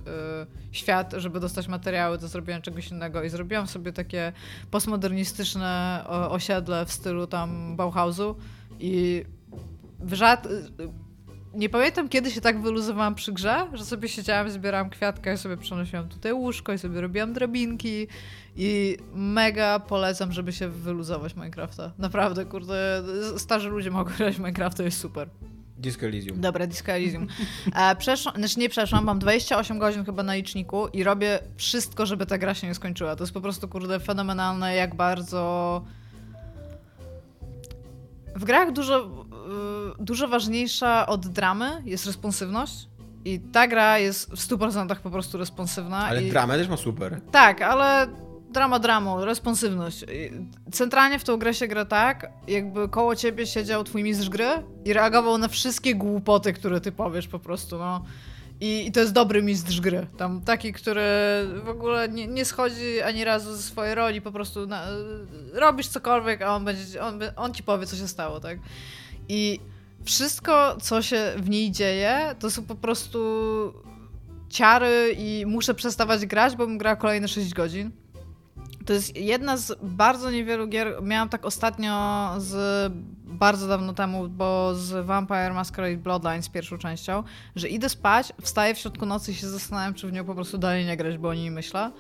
y, 0.72 0.76
świat, 0.76 1.14
żeby 1.16 1.40
dostać 1.40 1.68
materiały 1.68 2.18
do 2.18 2.28
zrobienia 2.28 2.61
czegoś 2.61 2.88
innego. 2.88 3.22
I 3.22 3.28
zrobiłam 3.28 3.66
sobie 3.66 3.92
takie 3.92 4.33
postmodernistyczne 4.70 6.05
osiedle 6.09 6.87
w 6.87 6.92
stylu 6.92 7.26
tam 7.26 7.76
Bauhausu 7.76 8.37
i 8.81 9.24
w 10.00 10.14
żad 10.14 10.48
nie 11.55 11.69
pamiętam, 11.69 12.09
kiedy 12.09 12.31
się 12.31 12.41
tak 12.41 12.62
wyluzowałam 12.62 13.15
przy 13.15 13.33
grze, 13.33 13.67
że 13.73 13.85
sobie 13.85 14.09
siedziałam, 14.09 14.51
zbierałam 14.51 14.91
kwiatkę, 14.91 15.37
sobie 15.38 15.57
przenosiłam 15.57 16.09
tutaj 16.09 16.33
łóżko 16.33 16.73
i 16.73 16.79
sobie 16.79 17.01
robiłam 17.01 17.33
drabinki 17.33 18.07
i 18.57 18.97
mega 19.15 19.81
polecam, 19.81 20.33
żeby 20.33 20.53
się 20.53 20.69
wyluzować 20.69 21.37
Minecrafta. 21.37 21.93
Naprawdę, 21.99 22.45
kurde, 22.45 23.03
starzy 23.37 23.69
ludzie 23.69 23.91
mogą 23.91 24.12
grać 24.19 24.38
Minecrafta, 24.38 24.83
jest 24.83 25.01
super. 25.01 25.29
Disco 25.79 26.07
Elysium. 26.07 26.41
Dobra, 26.41 26.67
Disco 26.67 26.93
Elysium. 26.93 27.27
E, 27.75 27.97
przeszłam, 27.97 28.37
znaczy 28.37 28.61
nie 28.61 28.69
przeszłam, 28.69 29.05
mam 29.05 29.19
28 29.19 29.79
godzin 29.79 30.05
chyba 30.05 30.23
na 30.23 30.35
liczniku 30.35 30.88
i 30.88 31.05
robię 31.05 31.38
wszystko, 31.57 32.07
żeby 32.07 32.27
ta 32.27 32.38
gra 32.38 32.55
się 32.55 32.67
nie 32.67 32.75
skończyła. 32.75 33.17
To 33.17 33.25
jest 33.25 33.35
po 33.35 33.41
prostu, 33.41 33.69
kurde, 33.69 34.01
fenomenalne, 34.01 34.75
jak 34.75 34.95
bardzo... 34.95 35.85
W 38.37 38.45
grach 38.45 38.73
dużo 38.73 39.21
dużo 39.98 40.28
ważniejsza 40.28 41.07
od 41.07 41.26
dramy 41.26 41.83
jest 41.85 42.07
responsywność. 42.07 42.88
I 43.24 43.40
ta 43.40 43.68
gra 43.68 43.98
jest 43.98 44.31
w 44.31 44.37
100% 44.37 44.96
po 44.96 45.11
prostu 45.11 45.38
responsywna. 45.38 45.96
Ale 45.96 46.22
i... 46.22 46.31
dramę 46.31 46.59
też 46.59 46.68
ma 46.68 46.76
super. 46.76 47.20
Tak, 47.31 47.62
ale 47.62 48.09
drama 48.52 48.78
dramo, 48.78 49.24
responsywność. 49.24 50.05
Centralnie 50.72 51.18
w 51.18 51.24
tą 51.24 51.37
grę 51.37 51.55
się 51.55 51.66
gra 51.66 51.85
tak, 51.85 52.31
jakby 52.48 52.88
koło 52.88 53.16
ciebie 53.16 53.46
siedział 53.46 53.85
twój 53.85 54.02
mistrz 54.02 54.28
gry 54.28 54.48
i 54.85 54.92
reagował 54.92 55.38
na 55.38 55.48
wszystkie 55.48 55.94
głupoty, 55.94 56.52
które 56.52 56.81
ty 56.81 56.92
powiesz 56.92 57.28
po 57.28 57.38
prostu, 57.38 57.78
no. 57.78 58.05
I, 58.61 58.87
I, 58.87 58.92
to 58.92 59.00
jest 59.00 59.12
dobry 59.12 59.42
mistrz 59.42 59.81
gry. 59.81 60.07
Tam 60.16 60.40
taki, 60.40 60.72
który 60.72 61.02
w 61.64 61.68
ogóle 61.68 62.09
nie, 62.09 62.26
nie 62.26 62.44
schodzi 62.44 63.02
ani 63.05 63.24
razu 63.24 63.57
ze 63.57 63.62
swojej 63.62 63.94
roli, 63.94 64.20
po 64.20 64.33
prostu 64.33 64.66
na, 64.66 64.87
robisz 65.52 65.88
cokolwiek, 65.88 66.42
a 66.42 66.57
on, 66.57 66.64
będzie, 66.64 67.02
on, 67.02 67.20
on 67.37 67.55
ci 67.55 67.62
powie, 67.62 67.87
co 67.87 67.96
się 67.96 68.09
stało, 68.09 68.40
tak? 68.40 68.59
I 69.33 69.61
wszystko, 70.05 70.77
co 70.81 71.03
się 71.03 71.33
w 71.37 71.51
niej 71.51 71.71
dzieje, 71.71 72.35
to 72.38 72.51
są 72.51 72.62
po 72.62 72.75
prostu 72.75 73.18
ciary 74.49 75.14
i 75.18 75.45
muszę 75.47 75.75
przestawać 75.75 76.27
grać, 76.27 76.57
bo 76.57 76.66
bym 76.66 76.79
grała 76.79 76.97
kolejne 76.97 77.29
6 77.29 77.55
godzin. 77.55 77.90
To 78.87 78.92
jest 78.92 79.16
jedna 79.16 79.57
z 79.57 79.79
bardzo 79.83 80.31
niewielu 80.31 80.66
gier. 80.66 81.03
Miałam 81.03 81.29
tak 81.29 81.47
ostatnio 81.47 82.35
z 82.38 82.92
bardzo 83.25 83.68
dawno 83.68 83.92
temu, 83.92 84.29
bo 84.29 84.75
z 84.75 85.07
Vampire 85.07 85.55
Masquerade 85.55 85.97
Bloodlines 85.97 86.49
pierwszą 86.49 86.79
częścią, 86.79 87.23
że 87.57 87.68
idę 87.68 87.88
spać, 87.88 88.33
wstaję 88.40 88.75
w 88.75 88.79
środku 88.79 89.07
nocy 89.07 89.33
i 89.33 89.35
się 89.35 89.49
zastanawiam, 89.49 89.95
czy 89.95 90.09
w 90.09 90.12
nią 90.12 90.25
po 90.25 90.35
prostu 90.35 90.59
dalej 90.59 90.85
nie 90.85 90.97
grać, 90.97 91.18
bo 91.18 91.29
o 91.29 91.35
niej 91.35 91.51
myślę 91.51 91.90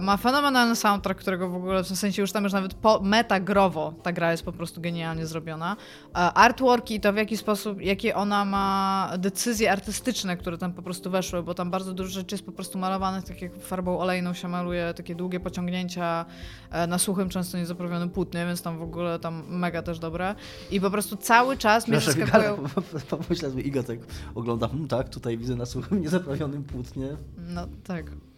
ma 0.00 0.16
fenomenalny 0.16 0.76
soundtrack, 0.76 1.20
którego 1.20 1.48
w 1.48 1.54
ogóle 1.54 1.84
w 1.84 1.86
sensie 1.86 2.22
już 2.22 2.32
tam 2.32 2.44
już 2.44 2.52
nawet 2.52 2.74
po, 2.74 3.00
metagrowo 3.00 3.94
ta 4.02 4.12
gra 4.12 4.30
jest 4.30 4.42
po 4.42 4.52
prostu 4.52 4.80
genialnie 4.80 5.26
zrobiona. 5.26 5.76
artworki 6.14 7.00
to 7.00 7.12
w 7.12 7.16
jaki 7.16 7.36
sposób, 7.36 7.80
jakie 7.80 8.14
ona 8.14 8.44
ma 8.44 9.10
decyzje 9.18 9.72
artystyczne, 9.72 10.36
które 10.36 10.58
tam 10.58 10.72
po 10.72 10.82
prostu 10.82 11.10
weszły, 11.10 11.42
bo 11.42 11.54
tam 11.54 11.70
bardzo 11.70 11.92
dużo 11.92 12.10
rzeczy 12.10 12.34
jest 12.34 12.46
po 12.46 12.52
prostu 12.52 12.78
malowanych, 12.78 13.24
tak 13.24 13.42
jak 13.42 13.56
farbą 13.56 13.98
olejną 13.98 14.34
się 14.34 14.48
maluje, 14.48 14.94
takie 14.96 15.14
długie 15.14 15.40
pociągnięcia 15.40 16.26
e, 16.70 16.86
na 16.86 16.98
suchym, 16.98 17.28
często 17.28 17.58
niezaprawionym 17.58 18.10
płótnie, 18.10 18.46
więc 18.46 18.62
tam 18.62 18.78
w 18.78 18.82
ogóle 18.82 19.18
tam 19.18 19.42
mega 19.48 19.82
też 19.82 19.98
dobre. 19.98 20.34
I 20.70 20.80
po 20.80 20.90
prostu 20.90 21.16
cały 21.16 21.56
czas 21.56 21.88
mnie 21.88 22.00
zaskakują... 22.00 22.64
Pomyślę 23.10 23.50
sobie, 23.50 23.62
Iga 23.62 23.82
tak 23.82 23.98
ogląda, 24.34 24.68
hmm, 24.68 24.88
tak, 24.88 25.08
tutaj 25.08 25.38
widzę 25.38 25.56
na 25.56 25.66
suchym, 25.66 26.00
niezaprawionym 26.02 26.64
płótnie. 26.64 27.08
No 27.38 27.66
tak. 27.84 28.31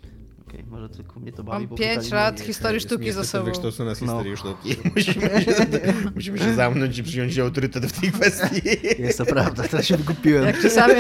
Okej, 0.55 0.65
może 0.71 0.89
tylko 0.89 1.21
mnie 1.21 1.33
to 1.33 1.45
bawi, 1.45 1.59
Mam 1.59 1.67
bo 1.69 1.77
5 1.77 1.95
pytali 2.05 2.11
lat 2.23 2.37
mnie- 2.37 2.45
historii 2.47 2.75
Jest 2.75 2.87
sztuki 2.87 3.13
za 3.13 3.25
sobą. 3.25 3.45
wykształcona 3.45 3.95
z 3.95 4.01
No. 4.03 4.07
historii 4.07 4.37
sztuki. 4.37 4.77
Musimy 4.97 5.43
się, 5.45 5.55
musimy 6.15 6.39
się 6.39 6.55
zamknąć 6.55 6.99
i 6.99 7.03
przyjąć 7.03 7.39
autorytet 7.39 7.87
w 7.87 8.01
tej 8.01 8.13
kwestii. 8.13 8.61
Jest 8.99 9.19
to 9.19 9.27
prawda, 9.27 9.63
teraz 9.63 9.87
się 9.87 9.97
wygupiłem. 9.97 10.45
Jak 10.45 10.63
czasami, 10.63 10.95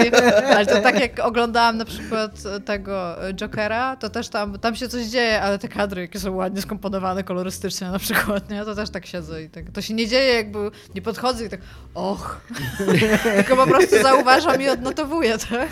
ale 0.56 0.66
to 0.66 0.80
tak 0.80 1.00
jak 1.00 1.18
oglądałam 1.18 1.76
na 1.76 1.84
przykład 1.84 2.42
tego 2.64 3.16
Jokera, 3.34 3.96
to 3.96 4.10
też 4.10 4.28
tam, 4.28 4.58
tam 4.58 4.76
się 4.76 4.88
coś 4.88 5.06
dzieje, 5.06 5.42
ale 5.42 5.58
te 5.58 5.68
kadry, 5.68 6.00
jakie 6.02 6.20
są 6.20 6.34
ładnie 6.34 6.62
skomponowane 6.62 7.24
kolorystycznie 7.24 7.90
na 7.90 7.98
przykład, 7.98 8.50
nie? 8.50 8.64
to 8.64 8.74
też 8.74 8.90
tak 8.90 9.06
siedzę 9.06 9.42
i 9.42 9.48
tak, 9.50 9.64
to 9.70 9.82
się 9.82 9.94
nie 9.94 10.08
dzieje 10.08 10.34
jakby, 10.34 10.58
nie 10.94 11.02
podchodzę 11.02 11.44
i 11.44 11.48
tak, 11.48 11.60
och, 11.94 12.40
tylko 13.36 13.56
po 13.56 13.66
prostu 13.66 14.02
zauważam 14.02 14.62
i 14.62 14.68
odnotowuję, 14.68 15.38
tak? 15.38 15.70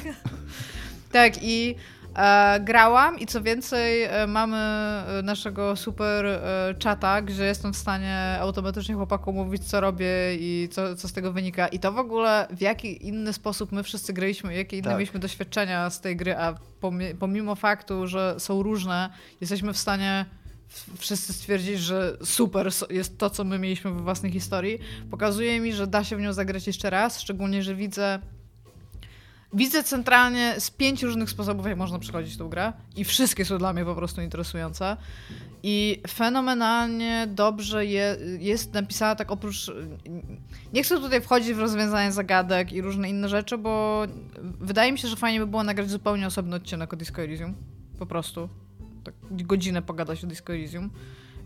Tak 1.12 1.32
i 1.42 1.74
e, 2.16 2.60
grałam 2.60 3.18
i 3.18 3.26
co 3.26 3.42
więcej 3.42 4.02
e, 4.02 4.26
mamy 4.26 4.56
e, 4.56 5.22
naszego 5.22 5.76
super 5.76 6.26
e, 6.26 6.74
czata, 6.78 7.22
gdzie 7.22 7.44
jestem 7.44 7.72
w 7.72 7.76
stanie 7.76 8.36
automatycznie 8.40 8.94
chłopakom 8.94 9.34
mówić 9.34 9.64
co 9.64 9.80
robię 9.80 10.06
i 10.34 10.68
co, 10.70 10.96
co 10.96 11.08
z 11.08 11.12
tego 11.12 11.32
wynika 11.32 11.68
i 11.68 11.78
to 11.78 11.92
w 11.92 11.98
ogóle 11.98 12.46
w 12.50 12.60
jaki 12.60 13.06
inny 13.06 13.32
sposób 13.32 13.72
my 13.72 13.82
wszyscy 13.82 14.12
graliśmy, 14.12 14.54
jakie 14.54 14.76
inne 14.76 14.88
Tak. 14.88 14.98
mieliśmy 14.98 15.20
doświadczenia 15.20 15.90
z 15.90 16.00
tej 16.00 16.16
gry, 16.16 16.36
a 16.36 16.54
pomimo, 16.80 17.14
pomimo 17.18 17.54
faktu, 17.54 18.06
że 18.06 18.34
są 18.38 18.62
różne, 18.62 19.10
jesteśmy 19.40 19.72
w 19.72 19.78
stanie 19.78 20.26
wszyscy 20.98 21.32
stwierdzić, 21.32 21.80
że 21.80 22.16
super 22.24 22.70
jest 22.90 23.18
to, 23.18 23.30
co 23.30 23.44
my 23.44 23.58
mieliśmy 23.58 23.90
we 23.92 24.00
własnej 24.02 24.32
historii, 24.32 24.78
pokazuje 25.10 25.60
mi, 25.60 25.72
że 25.72 25.86
da 25.86 26.04
się 26.04 26.16
w 26.16 26.20
nią 26.20 26.32
zagrać 26.32 26.66
jeszcze 26.66 26.90
raz, 26.90 27.20
szczególnie, 27.20 27.62
że 27.62 27.74
widzę 27.74 28.18
Widzę 29.54 29.84
centralnie 29.84 30.54
z 30.58 30.70
pięciu 30.70 31.06
różnych 31.06 31.30
sposobów, 31.30 31.66
jak 31.66 31.78
można 31.78 31.98
przechodzić 31.98 32.36
tą 32.36 32.48
grę 32.48 32.72
i 32.96 33.04
wszystkie 33.04 33.44
są 33.44 33.58
dla 33.58 33.72
mnie 33.72 33.84
po 33.84 33.94
prostu 33.94 34.20
interesujące. 34.20 34.96
I 35.62 36.02
fenomenalnie 36.08 37.26
dobrze 37.30 37.86
je, 37.86 38.16
jest 38.38 38.74
napisana 38.74 39.14
tak 39.14 39.30
oprócz... 39.30 39.70
Nie 40.72 40.82
chcę 40.82 41.00
tutaj 41.00 41.20
wchodzić 41.20 41.52
w 41.52 41.58
rozwiązanie 41.58 42.12
zagadek 42.12 42.72
i 42.72 42.80
różne 42.80 43.10
inne 43.10 43.28
rzeczy, 43.28 43.58
bo 43.58 44.02
wydaje 44.60 44.92
mi 44.92 44.98
się, 44.98 45.08
że 45.08 45.16
fajnie 45.16 45.40
by 45.40 45.46
było 45.46 45.64
nagrać 45.64 45.90
zupełnie 45.90 46.26
osobny 46.26 46.56
odcinek 46.56 46.92
o 46.92 46.96
Disco 46.96 47.22
Elysium. 47.22 47.54
Po 47.98 48.06
prostu. 48.06 48.48
Tak 49.04 49.14
godzinę 49.30 49.82
pogadać 49.82 50.24
o 50.24 50.26
Disco 50.26 50.52
Elysium. 50.52 50.90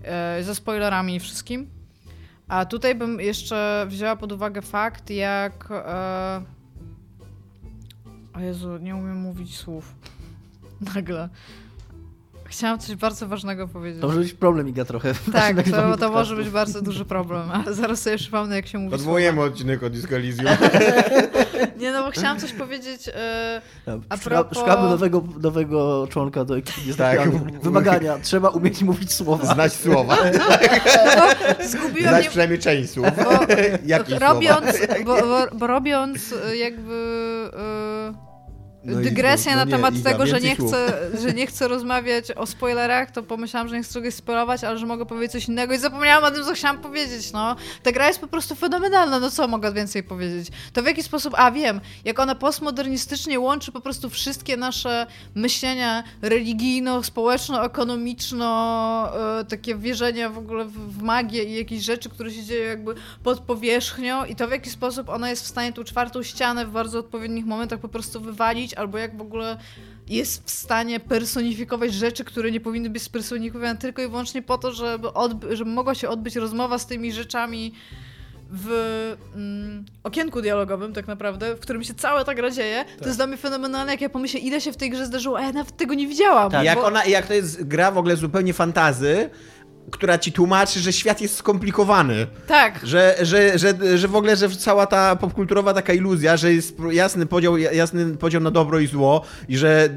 E, 0.02 0.42
ze 0.42 0.54
spoilerami 0.54 1.14
i 1.14 1.20
wszystkim. 1.20 1.70
A 2.48 2.64
tutaj 2.64 2.94
bym 2.94 3.20
jeszcze 3.20 3.86
wzięła 3.88 4.16
pod 4.16 4.32
uwagę 4.32 4.62
fakt, 4.62 5.10
jak... 5.10 5.68
O 8.36 8.40
Jezu, 8.40 8.78
nie 8.78 8.96
umiem 8.96 9.16
mówić 9.16 9.56
słów. 9.56 9.94
Nagle. 10.94 11.28
Chciałam 12.48 12.78
coś 12.78 12.96
bardzo 12.96 13.28
ważnego 13.28 13.68
powiedzieć. 13.68 14.00
To 14.00 14.06
może 14.06 14.20
być 14.20 14.34
problem, 14.34 14.68
Iga, 14.68 14.84
trochę. 14.84 15.14
w 15.14 15.30
Tak, 15.32 15.56
to, 15.56 15.62
to 15.70 15.82
podcastu. 15.82 16.12
może 16.12 16.36
być 16.36 16.48
bardzo 16.50 16.82
duży 16.82 17.04
problem, 17.04 17.50
ale 17.52 17.74
zaraz 17.74 18.02
sobie 18.02 18.16
przypomnę, 18.16 18.56
jak 18.56 18.66
się 18.66 18.78
mówi 18.78 18.94
Odwołujemy 18.94 19.42
odcinek 19.42 19.82
o 19.82 19.90
Disco. 19.90 20.14
Nie, 21.80 21.92
no 21.92 22.04
bo 22.04 22.10
chciałam 22.10 22.40
coś 22.40 22.52
powiedzieć... 22.52 23.10
Tak, 23.86 24.00
A 24.08 24.16
szuka- 24.16 24.30
propos- 24.30 24.58
Szukamy 24.58 24.88
nowego, 24.88 25.24
nowego 25.40 26.06
członka 26.10 26.44
do 26.44 26.58
ekipy. 26.58 26.94
Tak. 26.94 27.30
Wymagania. 27.62 28.18
Trzeba 28.18 28.48
umieć 28.48 28.82
mówić 28.82 29.12
słowa. 29.12 29.54
Znać 29.54 29.72
słowa. 29.72 30.16
zgubiłam 31.70 32.08
Znać 32.08 32.20
mnie... 32.22 32.28
przynajmniej 32.30 32.58
część 32.58 32.90
słów. 32.90 33.06
Bo, 33.24 33.30
Jakie 33.86 34.18
robiąc, 34.18 34.66
słowa? 34.76 34.94
bo, 35.04 35.16
bo, 35.16 35.46
bo 35.58 35.66
robiąc 35.66 36.34
e, 36.46 36.56
jakby 36.56 36.94
e, 38.12 38.35
No 38.86 39.00
i 39.00 39.04
dygresję 39.04 39.52
no 39.52 39.56
na 39.56 39.64
nie, 39.64 39.70
temat 39.70 39.94
Iga, 39.94 40.10
tego, 40.10 40.26
że 40.26 40.40
nie, 40.40 40.56
słów. 40.56 40.70
chcę, 40.70 41.10
że 41.20 41.32
nie 41.32 41.46
chcę 41.46 41.68
rozmawiać 41.68 42.30
o 42.30 42.46
spoilerach, 42.46 43.10
to 43.10 43.22
pomyślałam, 43.22 43.68
że 43.68 43.76
nie 43.76 43.82
chcę 43.82 43.94
czegoś 43.94 44.14
spoilować, 44.14 44.64
ale 44.64 44.78
że 44.78 44.86
mogę 44.86 45.06
powiedzieć 45.06 45.32
coś 45.32 45.48
innego 45.48 45.74
i 45.74 45.78
zapomniałam 45.78 46.24
o 46.24 46.30
tym, 46.30 46.44
co 46.44 46.54
chciałam 46.54 46.78
powiedzieć, 46.78 47.32
no. 47.32 47.56
Ta 47.82 47.92
gra 47.92 48.08
jest 48.08 48.20
po 48.20 48.26
prostu 48.26 48.54
fenomenalna, 48.54 49.20
no 49.20 49.30
co 49.30 49.48
mogę 49.48 49.72
więcej 49.72 50.02
powiedzieć? 50.02 50.48
To 50.72 50.82
w 50.82 50.86
jaki 50.86 51.02
sposób, 51.02 51.34
a 51.36 51.50
wiem, 51.50 51.80
jak 52.04 52.18
ona 52.18 52.34
postmodernistycznie 52.34 53.40
łączy 53.40 53.72
po 53.72 53.80
prostu 53.80 54.10
wszystkie 54.10 54.56
nasze 54.56 55.06
myślenia 55.34 56.04
religijno, 56.22 57.02
społeczno, 57.02 57.64
ekonomiczno, 57.64 58.48
e, 59.40 59.44
takie 59.44 59.76
wierzenia 59.76 60.30
w 60.30 60.38
ogóle 60.38 60.64
w, 60.64 60.98
w 60.98 61.02
magię 61.02 61.44
i 61.44 61.54
jakieś 61.54 61.82
rzeczy, 61.82 62.08
które 62.08 62.30
się 62.30 62.44
dzieją 62.44 62.68
jakby 62.68 62.94
pod 63.22 63.40
powierzchnią 63.40 64.24
i 64.24 64.36
to 64.36 64.48
w 64.48 64.50
jaki 64.50 64.70
sposób 64.70 65.08
ona 65.08 65.30
jest 65.30 65.44
w 65.44 65.46
stanie 65.46 65.72
tą 65.72 65.84
czwartą 65.84 66.22
ścianę 66.22 66.66
w 66.66 66.70
bardzo 66.70 66.98
odpowiednich 66.98 67.46
momentach 67.46 67.80
po 67.80 67.88
prostu 67.88 68.20
wywalić, 68.20 68.74
albo 68.76 68.98
jak 68.98 69.16
w 69.16 69.20
ogóle 69.20 69.56
jest 70.08 70.44
w 70.46 70.50
stanie 70.50 71.00
personifikować 71.00 71.94
rzeczy, 71.94 72.24
które 72.24 72.50
nie 72.50 72.60
powinny 72.60 72.90
być 72.90 73.02
spersonifikowane 73.02 73.76
tylko 73.76 74.02
i 74.02 74.08
wyłącznie 74.08 74.42
po 74.42 74.58
to, 74.58 74.72
żeby, 74.72 75.08
odby- 75.08 75.56
żeby 75.56 75.70
mogła 75.70 75.94
się 75.94 76.08
odbyć 76.08 76.36
rozmowa 76.36 76.78
z 76.78 76.86
tymi 76.86 77.12
rzeczami 77.12 77.72
w 78.50 78.70
mm, 79.34 79.84
okienku 80.04 80.42
dialogowym 80.42 80.92
tak 80.92 81.06
naprawdę, 81.06 81.56
w 81.56 81.60
którym 81.60 81.84
się 81.84 81.94
cała 81.94 82.24
ta 82.24 82.34
gra 82.34 82.50
dzieje, 82.50 82.84
to 82.98 83.06
jest 83.06 83.18
dla 83.18 83.26
mnie 83.26 83.36
fenomenalne, 83.36 83.92
jak 83.92 84.00
ja 84.00 84.08
pomyślę, 84.08 84.40
ile 84.40 84.60
się 84.60 84.72
w 84.72 84.76
tej 84.76 84.90
grze 84.90 85.06
zdarzyło, 85.06 85.38
a 85.38 85.42
ja 85.42 85.52
nawet 85.52 85.76
tego 85.76 85.94
nie 85.94 86.06
widziałam. 86.06 86.50
Tak. 86.50 86.64
Jak 86.64 86.78
bo- 86.78 86.84
ona, 86.84 87.04
jak 87.04 87.26
to 87.26 87.34
jest 87.34 87.64
gra 87.64 87.90
w 87.90 87.98
ogóle 87.98 88.16
zupełnie 88.16 88.52
fantazy, 88.52 89.30
która 89.90 90.18
ci 90.18 90.32
tłumaczy, 90.32 90.80
że 90.80 90.92
świat 90.92 91.20
jest 91.20 91.36
skomplikowany. 91.36 92.26
Tak, 92.46 92.80
Że, 92.82 93.16
że, 93.22 93.58
że, 93.58 93.98
że 93.98 94.08
w 94.08 94.16
ogóle, 94.16 94.36
że 94.36 94.50
cała 94.50 94.86
ta 94.86 95.16
popkulturowa 95.16 95.74
taka 95.74 95.92
iluzja, 95.92 96.36
że 96.36 96.52
jest 96.52 96.76
jasny 96.90 97.26
podział, 97.26 97.56
jasny 97.58 98.16
podział 98.16 98.40
na 98.42 98.50
dobro 98.50 98.78
i 98.78 98.86
zło 98.86 99.22
i 99.48 99.56
że, 99.56 99.88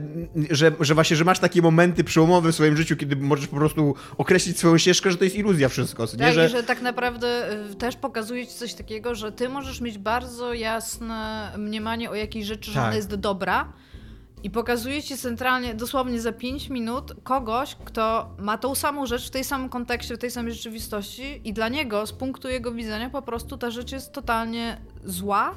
że, 0.51 0.71
że 0.79 0.93
właśnie, 0.93 1.15
że 1.17 1.25
masz 1.25 1.39
takie 1.39 1.61
momenty 1.61 2.03
przełomowe 2.03 2.51
w 2.51 2.55
swoim 2.55 2.77
życiu, 2.77 2.95
kiedy 2.95 3.15
możesz 3.15 3.47
po 3.47 3.55
prostu 3.55 3.95
określić 4.17 4.57
swoją 4.57 4.77
ścieżkę, 4.77 5.11
że 5.11 5.17
to 5.17 5.23
jest 5.23 5.35
iluzja 5.35 5.69
wszystko. 5.69 6.03
Nie, 6.03 6.17
Tak, 6.19 6.33
że... 6.33 6.45
i 6.45 6.49
że 6.49 6.63
tak 6.63 6.81
naprawdę 6.81 7.53
y, 7.71 7.75
też 7.75 7.95
pokazuje 7.95 8.47
ci 8.47 8.53
coś 8.53 8.73
takiego, 8.73 9.15
że 9.15 9.31
ty 9.31 9.49
możesz 9.49 9.81
mieć 9.81 9.97
bardzo 9.97 10.53
jasne 10.53 11.51
mniemanie 11.57 12.09
o 12.09 12.15
jakiejś 12.15 12.45
rzeczy, 12.45 12.71
że 12.71 12.75
Tak. 12.79 12.87
ona 12.87 12.95
jest 12.95 13.15
dobra. 13.15 13.73
I 14.43 14.49
pokazuje 14.49 15.03
ci 15.03 15.17
centralnie, 15.17 15.75
dosłownie 15.75 16.21
za 16.21 16.31
5 16.31 16.69
minut, 16.69 17.13
kogoś, 17.23 17.75
kto 17.85 18.29
ma 18.37 18.57
tą 18.57 18.75
samą 18.75 19.05
rzecz 19.05 19.27
w 19.27 19.29
tej 19.29 19.43
samym 19.43 19.69
kontekście, 19.69 20.15
w 20.15 20.19
tej 20.19 20.31
samej 20.31 20.53
rzeczywistości, 20.53 21.41
i 21.43 21.53
dla 21.53 21.69
niego, 21.69 22.07
z 22.07 22.13
punktu 22.13 22.49
jego 22.49 22.71
widzenia, 22.71 23.09
po 23.09 23.21
prostu 23.21 23.57
ta 23.57 23.71
rzecz 23.71 23.91
jest 23.91 24.13
totalnie 24.13 24.81
zła 25.05 25.55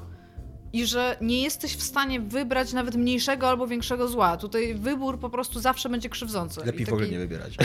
i 0.73 0.87
że 0.87 1.17
nie 1.21 1.43
jesteś 1.43 1.77
w 1.77 1.83
stanie 1.83 2.21
wybrać 2.21 2.73
nawet 2.73 2.95
mniejszego 2.97 3.49
albo 3.49 3.67
większego 3.67 4.09
zła. 4.09 4.37
Tutaj 4.37 4.75
wybór 4.75 5.19
po 5.19 5.31
prostu 5.31 5.61
zawsze 5.61 5.89
będzie 5.89 6.09
krzywdzący. 6.09 6.61
Lepiej 6.67 6.87
w 6.87 6.89
ogóle 6.89 7.01
taki- 7.07 7.13
nie 7.13 7.19
wybierać. 7.19 7.57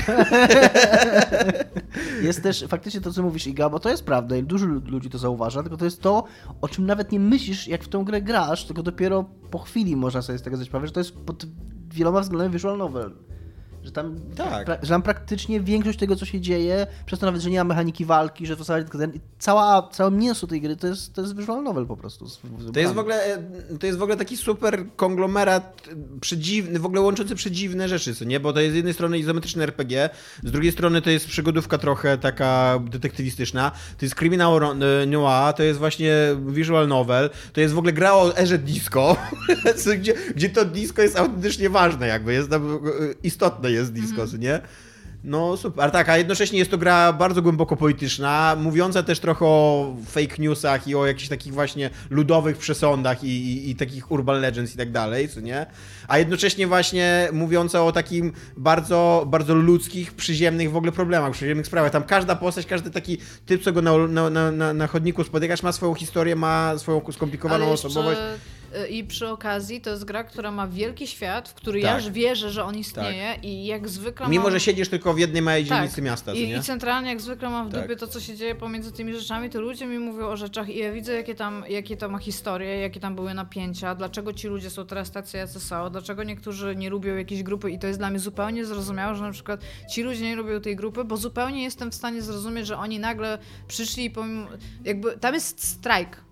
Jest 2.21 2.43
też 2.43 2.65
faktycznie 2.69 3.01
to, 3.01 3.13
co 3.13 3.23
mówisz, 3.23 3.47
Iga, 3.47 3.69
bo 3.69 3.79
to 3.79 3.89
jest 3.89 4.05
prawda 4.05 4.37
i 4.37 4.43
dużo 4.43 4.65
lu- 4.65 4.81
ludzi 4.85 5.09
to 5.09 5.17
zauważa, 5.17 5.61
tylko 5.61 5.77
to 5.77 5.85
jest 5.85 6.01
to, 6.01 6.23
o 6.61 6.67
czym 6.67 6.85
nawet 6.85 7.11
nie 7.11 7.19
myślisz, 7.19 7.67
jak 7.67 7.83
w 7.83 7.87
tą 7.87 8.03
grę 8.05 8.21
grasz, 8.21 8.65
tylko 8.65 8.83
dopiero 8.83 9.25
po 9.51 9.59
chwili 9.59 9.95
można 9.95 10.21
sobie 10.21 10.39
z 10.39 10.41
tego 10.41 10.55
zdać 10.55 10.67
sprawę, 10.67 10.87
że 10.87 10.93
to 10.93 10.99
jest 10.99 11.11
pod 11.11 11.45
wieloma 11.93 12.21
względami 12.21 12.53
visual 12.53 12.77
novel. 12.77 13.11
Że 13.87 13.91
tam, 13.93 14.19
Tak. 14.35 14.65
pra, 14.65 14.77
że 14.83 14.89
tam 14.89 15.01
praktycznie 15.01 15.61
większość 15.61 15.99
tego, 15.99 16.15
co 16.15 16.25
się 16.25 16.41
dzieje, 16.41 16.87
przez 17.05 17.19
to 17.19 17.25
nawet, 17.25 17.41
że 17.41 17.49
nie 17.49 17.57
ma 17.57 17.63
mechaniki 17.63 18.05
walki, 18.05 18.45
że 18.47 18.55
w 18.55 18.59
zasadzie 18.59 18.83
tylko 18.83 18.97
ten, 18.97 19.11
cała, 19.39 19.89
całe 19.91 20.11
mięso 20.11 20.47
tej 20.47 20.61
gry 20.61 20.75
to 20.75 20.87
jest, 20.87 21.13
to 21.13 21.21
jest 21.21 21.37
visual 21.37 21.63
novel 21.63 21.85
po 21.85 21.97
prostu. 21.97 22.25
To 22.73 22.79
jest, 22.79 22.93
w 22.93 22.99
ogóle, 22.99 23.23
e, 23.25 23.43
to 23.79 23.85
jest 23.87 23.99
w 23.99 24.01
ogóle 24.01 24.17
taki 24.17 24.37
super 24.37 24.85
konglomerat 24.95 25.87
e, 25.91 26.19
przedziwny, 26.19 26.79
w 26.79 26.85
ogóle 26.85 27.01
łączący 27.01 27.35
przedziwne 27.35 27.89
rzeczy, 27.89 28.15
co 28.15 28.25
nie? 28.25 28.39
Bo 28.39 28.53
to 28.53 28.59
jest 28.59 28.73
z 28.73 28.75
jednej 28.75 28.93
strony 28.93 29.19
izometryczne 29.19 29.63
RPG, 29.63 30.09
z 30.43 30.51
drugiej 30.51 30.71
strony 30.71 31.01
to 31.01 31.09
jest 31.09 31.27
przygodówka 31.27 31.77
trochę 31.77 32.17
taka 32.17 32.79
detektywistyczna, 32.89 33.71
to 33.97 34.05
jest 34.05 34.15
criminal 34.15 34.59
ro- 34.59 34.75
e, 35.03 35.05
noir, 35.05 35.53
to 35.53 35.63
jest 35.63 35.79
właśnie 35.79 36.13
visual 36.47 36.87
novel, 36.87 37.29
to 37.53 37.61
jest 37.61 37.73
w 37.73 37.77
ogóle 37.77 37.93
gra 37.93 38.13
o 38.13 38.37
erze 38.37 38.57
disco, 38.57 39.15
co- 39.75 39.89
gdzie, 39.99 40.13
gdzie 40.35 40.49
to 40.49 40.65
disco 40.65 41.01
jest 41.01 41.17
autentycznie 41.17 41.69
ważne 41.69 42.07
jakby, 42.07 42.33
jest 42.33 42.49
istotne 43.23 43.71
jest 43.77 43.93
disco, 43.93 44.27
co 44.27 44.37
nie? 44.37 44.61
No 45.23 45.57
super, 45.57 45.83
ale 45.83 45.91
tak, 45.91 46.09
a 46.09 46.17
jednocześnie 46.17 46.59
jest 46.59 46.71
to 46.71 46.77
gra 46.77 47.13
bardzo 47.13 47.41
głęboko 47.41 47.77
polityczna, 47.77 48.55
mówiąca 48.59 49.03
też 49.03 49.19
trochę 49.19 49.45
o 49.45 49.95
fake 50.05 50.35
newsach 50.39 50.87
i 50.87 50.95
o 50.95 51.05
jakichś 51.05 51.27
takich 51.27 51.53
właśnie 51.53 51.89
ludowych 52.09 52.57
przesądach 52.57 53.23
i, 53.23 53.27
i, 53.27 53.69
i 53.69 53.75
takich 53.75 54.11
urban 54.11 54.41
legends 54.41 54.75
i 54.75 54.77
tak 54.77 54.91
dalej, 54.91 55.29
co 55.29 55.39
nie? 55.39 55.65
A 56.07 56.17
jednocześnie 56.17 56.67
właśnie 56.67 57.29
mówiąca 57.33 57.83
o 57.83 57.91
takim 57.91 58.31
bardzo, 58.57 59.25
bardzo 59.27 59.55
ludzkich, 59.55 60.13
przyziemnych 60.13 60.71
w 60.71 60.75
ogóle 60.77 60.91
problemach, 60.91 61.31
przyziemnych 61.31 61.67
sprawach. 61.67 61.91
Tam 61.91 62.03
każda 62.03 62.35
postać, 62.35 62.65
każdy 62.65 62.91
taki 62.91 63.17
typ, 63.45 63.63
co 63.63 63.71
go 63.71 63.81
na, 63.81 63.97
na, 64.29 64.51
na, 64.51 64.73
na, 64.73 64.87
chodniku 64.87 65.23
spotykasz, 65.23 65.63
ma 65.63 65.71
swoją 65.71 65.93
historię, 65.93 66.35
ma 66.35 66.77
swoją 66.77 67.01
skomplikowaną 67.11 67.71
jeszcze 67.71 67.87
osobowość. 67.87 68.19
I 68.89 69.03
przy 69.03 69.27
okazji 69.27 69.81
to 69.81 69.89
jest 69.89 70.05
gra, 70.05 70.23
która 70.23 70.51
ma 70.51 70.67
wielki 70.67 71.07
świat, 71.07 71.49
w 71.49 71.53
który 71.53 71.81
Tak. 71.81 71.89
ja 71.91 71.95
już 71.97 72.09
wierzę, 72.09 72.49
że 72.51 72.63
on 72.63 72.77
istnieje 72.77 73.35
i 73.43 73.65
jak 73.65 73.89
zwykle 73.89 74.27
Mimo, 74.27 74.43
mam... 74.43 74.51
że 74.51 74.59
siedzisz 74.59 74.89
tylko 74.89 75.13
w 75.13 75.19
jednej 75.19 75.41
małej 75.41 75.65
Tak. 75.65 75.77
dzielnicy 75.77 76.01
miasta, 76.01 76.31
co 76.31 76.37
I? 76.37 76.51
I 76.51 76.61
centralnie 76.61 77.09
jak 77.09 77.21
zwykle 77.21 77.49
mam 77.49 77.69
w 77.69 77.71
Tak. 77.73 77.81
dupie 77.81 77.95
to, 77.95 78.07
co 78.07 78.19
się 78.19 78.35
dzieje 78.35 78.55
pomiędzy 78.55 78.91
tymi 78.91 79.13
rzeczami, 79.13 79.49
to 79.49 79.61
ludzie 79.61 79.85
mi 79.85 79.99
mówią 79.99 80.25
o 80.27 80.37
rzeczach 80.37 80.69
i 80.69 80.77
ja 80.77 80.91
widzę, 80.93 81.13
jakie 81.13 81.35
tam, 81.35 81.63
jakie 81.69 81.97
to 81.97 82.09
ma 82.09 82.17
historie, 82.19 82.77
jakie 82.77 82.99
tam 82.99 83.15
były 83.15 83.33
napięcia, 83.33 83.95
dlaczego 83.95 84.33
ci 84.33 84.47
ludzie 84.47 84.69
są 84.69 84.85
teraz 84.85 85.11
tacy, 85.11 85.37
jacy 85.37 85.59
są, 85.59 85.89
dlaczego 85.89 86.23
niektórzy 86.23 86.75
nie 86.75 86.89
lubią 86.89 87.15
jakiejś 87.15 87.43
grupy 87.43 87.71
i 87.71 87.79
to 87.79 87.87
jest 87.87 87.99
dla 87.99 88.09
mnie 88.09 88.19
zupełnie 88.19 88.65
zrozumiałe, 88.65 89.15
że 89.15 89.23
na 89.23 89.31
przykład 89.31 89.61
ci 89.91 90.03
ludzie 90.03 90.21
nie 90.21 90.35
lubią 90.35 90.61
tej 90.61 90.75
grupy, 90.75 91.03
bo 91.03 91.17
zupełnie 91.17 91.63
jestem 91.63 91.91
w 91.91 91.95
stanie 91.95 92.21
zrozumieć, 92.21 92.67
że 92.67 92.77
oni 92.77 92.99
nagle 92.99 93.37
przyszli 93.67 94.05
i 94.05 94.09
pomimo, 94.11 94.47
jakby 94.83 95.17
tam 95.17 95.33
jest 95.33 95.63
strajk 95.67 96.26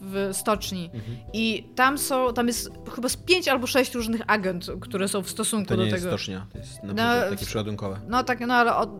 w 0.00 0.30
stoczni 0.32 0.90
Mhm. 0.94 1.16
i 1.32 1.66
tam 1.74 1.98
są, 1.98 2.32
tam 2.34 2.46
jest 2.46 2.70
chyba 2.94 3.08
z 3.08 3.16
pięć 3.16 3.48
albo 3.48 3.66
sześć 3.66 3.94
różnych 3.94 4.20
agent, 4.26 4.66
które 4.80 5.08
są 5.08 5.22
w 5.22 5.30
stosunku 5.30 5.68
To 5.68 5.74
nie 5.74 5.78
do 5.78 5.84
jest 5.84 5.96
tego. 5.96 6.08
stocznia, 6.08 6.46
to 6.52 6.58
jest 6.58 6.78
No, 6.82 6.92
naprawdę 6.94 7.30
takie 7.30 7.46
przeładunkowe. 7.46 8.00
No 8.08 8.24
tak, 8.24 8.40
no 8.40 8.54
ale 8.54 8.76
od, 8.76 8.90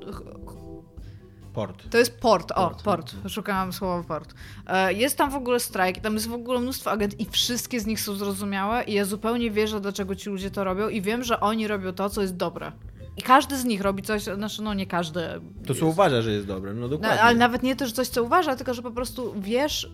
Port. 1.53 1.91
To 1.91 1.99
jest 1.99 2.19
port, 2.21 2.51
o, 2.53 2.55
Port. 2.55 2.83
port. 2.83 3.15
Szukałam 3.29 3.73
słowa 3.73 4.03
port. 4.05 4.35
E, 4.67 4.93
Jest 4.93 5.17
tam 5.17 5.31
w 5.31 5.35
ogóle 5.35 5.61
strajk, 5.61 5.99
tam 6.01 6.15
jest 6.15 6.29
w 6.29 6.33
ogóle 6.33 6.61
mnóstwo 6.61 6.91
agent 6.91 7.21
i 7.21 7.27
wszystkie 7.31 7.81
z 7.81 7.87
nich 7.87 8.01
są 8.01 8.15
zrozumiałe 8.15 8.85
i 8.85 8.93
ja 8.93 9.05
zupełnie 9.05 9.51
wierzę, 9.51 9.81
dlaczego 9.81 10.15
ci 10.17 10.31
ludzie 10.31 10.51
to 10.51 10.65
robią 10.65 10.89
i 10.89 11.03
wiem, 11.03 11.25
że 11.25 11.41
oni 11.41 11.69
robią 11.69 11.93
to, 11.93 12.11
co 12.11 12.23
jest 12.23 12.37
dobre. 12.37 12.73
I 13.17 13.23
każdy 13.23 13.57
z 13.59 13.65
nich 13.65 13.81
robi 13.81 14.03
coś, 14.03 14.23
znaczy 14.23 14.63
no 14.63 14.75
nie 14.75 14.87
każdy. 14.87 15.21
To 15.67 15.75
co 15.75 15.87
uważa, 15.87 16.23
że 16.23 16.33
jest 16.33 16.47
dobre, 16.47 16.75
no 16.75 16.81
No, 16.81 16.89
dokładnie. 16.89 17.23
ale 17.23 17.37
nawet 17.39 17.63
nie 17.63 17.77
to, 17.77 17.87
że 17.87 17.93
coś, 17.93 18.09
co 18.09 18.23
uważa, 18.23 18.57
tylko 18.57 18.75
że 18.75 18.83
po 18.83 18.91
prostu 18.91 19.35
wiesz, 19.41 19.91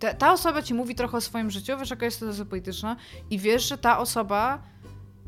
te, 0.00 0.14
ta 0.14 0.32
osoba 0.32 0.62
ci 0.62 0.74
mówi 0.74 0.94
trochę 0.94 1.16
o 1.16 1.20
swoim 1.20 1.50
życiu, 1.50 1.72
wiesz, 1.80 1.90
jaka 1.90 2.04
jest 2.04 2.18
sytuacja 2.18 2.44
polityczna 2.44 2.96
i 3.30 3.38
wiesz, 3.38 3.68
że 3.68 3.78
ta 3.78 3.98
osoba 3.98 4.62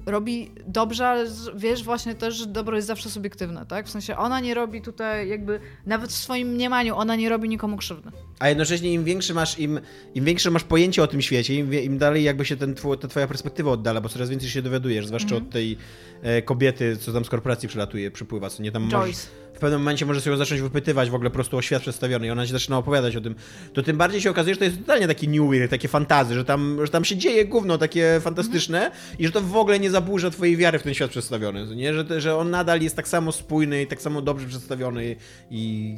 robi 0.07 0.51
dobrze, 0.67 1.09
ale 1.09 1.27
wiesz 1.55 1.85
właśnie 1.85 2.15
też, 2.15 2.35
że 2.35 2.47
dobro 2.47 2.77
jest 2.77 2.89
zawsze 2.89 3.11
subiektywne, 3.11 3.67
tak? 3.67 3.87
W 3.87 3.91
sensie 3.91 4.17
ona 4.17 4.41
nie 4.41 4.55
robi 4.55 4.83
tutaj 4.83 5.29
jakby, 5.29 5.61
nawet 5.87 6.11
w 6.11 6.15
swoim 6.17 6.49
mniemaniu, 6.49 6.97
ona 6.97 7.17
nie 7.17 7.29
robi 7.29 7.49
nikomu 7.49 7.77
krzywdy. 7.77 8.11
A 8.39 8.49
jednocześnie 8.49 8.93
im 8.93 9.05
większy 9.05 9.35
masz, 9.35 9.59
im, 9.59 9.81
im 10.15 10.25
większe 10.25 10.51
masz 10.51 10.65
pojęcie 10.65 11.03
o 11.03 11.07
tym 11.07 11.23
świecie, 11.23 11.55
im, 11.55 11.75
im 11.75 11.99
dalej 11.99 12.25
jakby 12.25 12.45
się 12.45 12.57
ten, 12.57 12.75
two- 12.75 12.97
ta 12.99 13.09
twoja 13.09 13.27
perspektywa 13.27 13.71
oddala, 13.71 14.01
bo 14.01 14.09
coraz 14.09 14.31
więcej 14.31 14.49
się 14.51 14.63
dowiadujesz, 14.63 15.07
zwłaszcza 15.07 15.35
Mhm. 15.35 15.43
od 15.47 15.51
tej 15.53 15.77
e, 16.23 16.43
kobiety, 16.43 16.97
co 16.97 17.13
tam 17.13 17.25
z 17.25 17.29
korporacji 17.29 17.69
przylatuje, 17.69 18.11
przypływa, 18.11 18.51
co 18.51 18.63
nie 18.63 18.73
tam 18.73 18.89
Joyce. 18.91 19.27
Pewnym 19.63 19.81
momencie 19.81 20.07
możesz 20.07 20.27
ją 20.27 20.37
zacząć 20.37 20.61
wypytywać 20.61 21.11
w 21.11 21.15
ogóle 21.15 21.31
po 21.31 21.35
prostu 21.35 21.57
o 21.57 21.63
świat 21.63 21.83
przedstawiony 21.83 22.27
i 22.27 22.31
ona 22.31 22.47
ci 22.47 22.53
zaczyna 22.53 22.79
opowiadać 22.79 23.17
o 23.17 23.21
tym, 23.21 23.35
to 23.73 23.83
tym 23.83 23.97
bardziej 23.97 24.21
się 24.21 24.31
okazuje, 24.31 24.55
że 24.55 24.59
to 24.59 24.65
jest 24.65 24.79
totalnie 24.79 25.07
taki 25.09 25.29
new 25.29 25.51
weird, 25.51 25.71
takie 25.71 25.89
fantazy, 25.89 26.35
że 26.35 26.45
tam, 26.45 26.79
że 26.83 26.93
tam 26.93 27.05
się 27.05 27.17
dzieje 27.17 27.45
gówno 27.45 27.79
takie 27.79 28.21
fantastyczne 28.21 28.91
i 29.19 29.27
że 29.27 29.33
to 29.33 29.41
w 29.41 29.57
ogóle 29.57 29.79
nie 29.79 29.91
zaburza 29.91 30.31
twojej 30.31 30.57
wiary 30.57 30.79
w 30.79 30.83
ten 30.83 30.95
świat 30.95 31.11
przedstawiony, 31.11 31.77
nie? 31.77 31.95
Że, 31.95 32.21
że 32.21 32.37
on 32.37 32.51
nadal 32.51 32.81
jest 32.81 32.97
tak 32.97 33.09
samo 33.09 33.33
spójny 33.33 33.83
i 33.83 33.87
tak 33.87 34.03
samo 34.03 34.23
dobrze 34.23 34.47
przedstawiony 34.47 35.17
i 35.51 35.97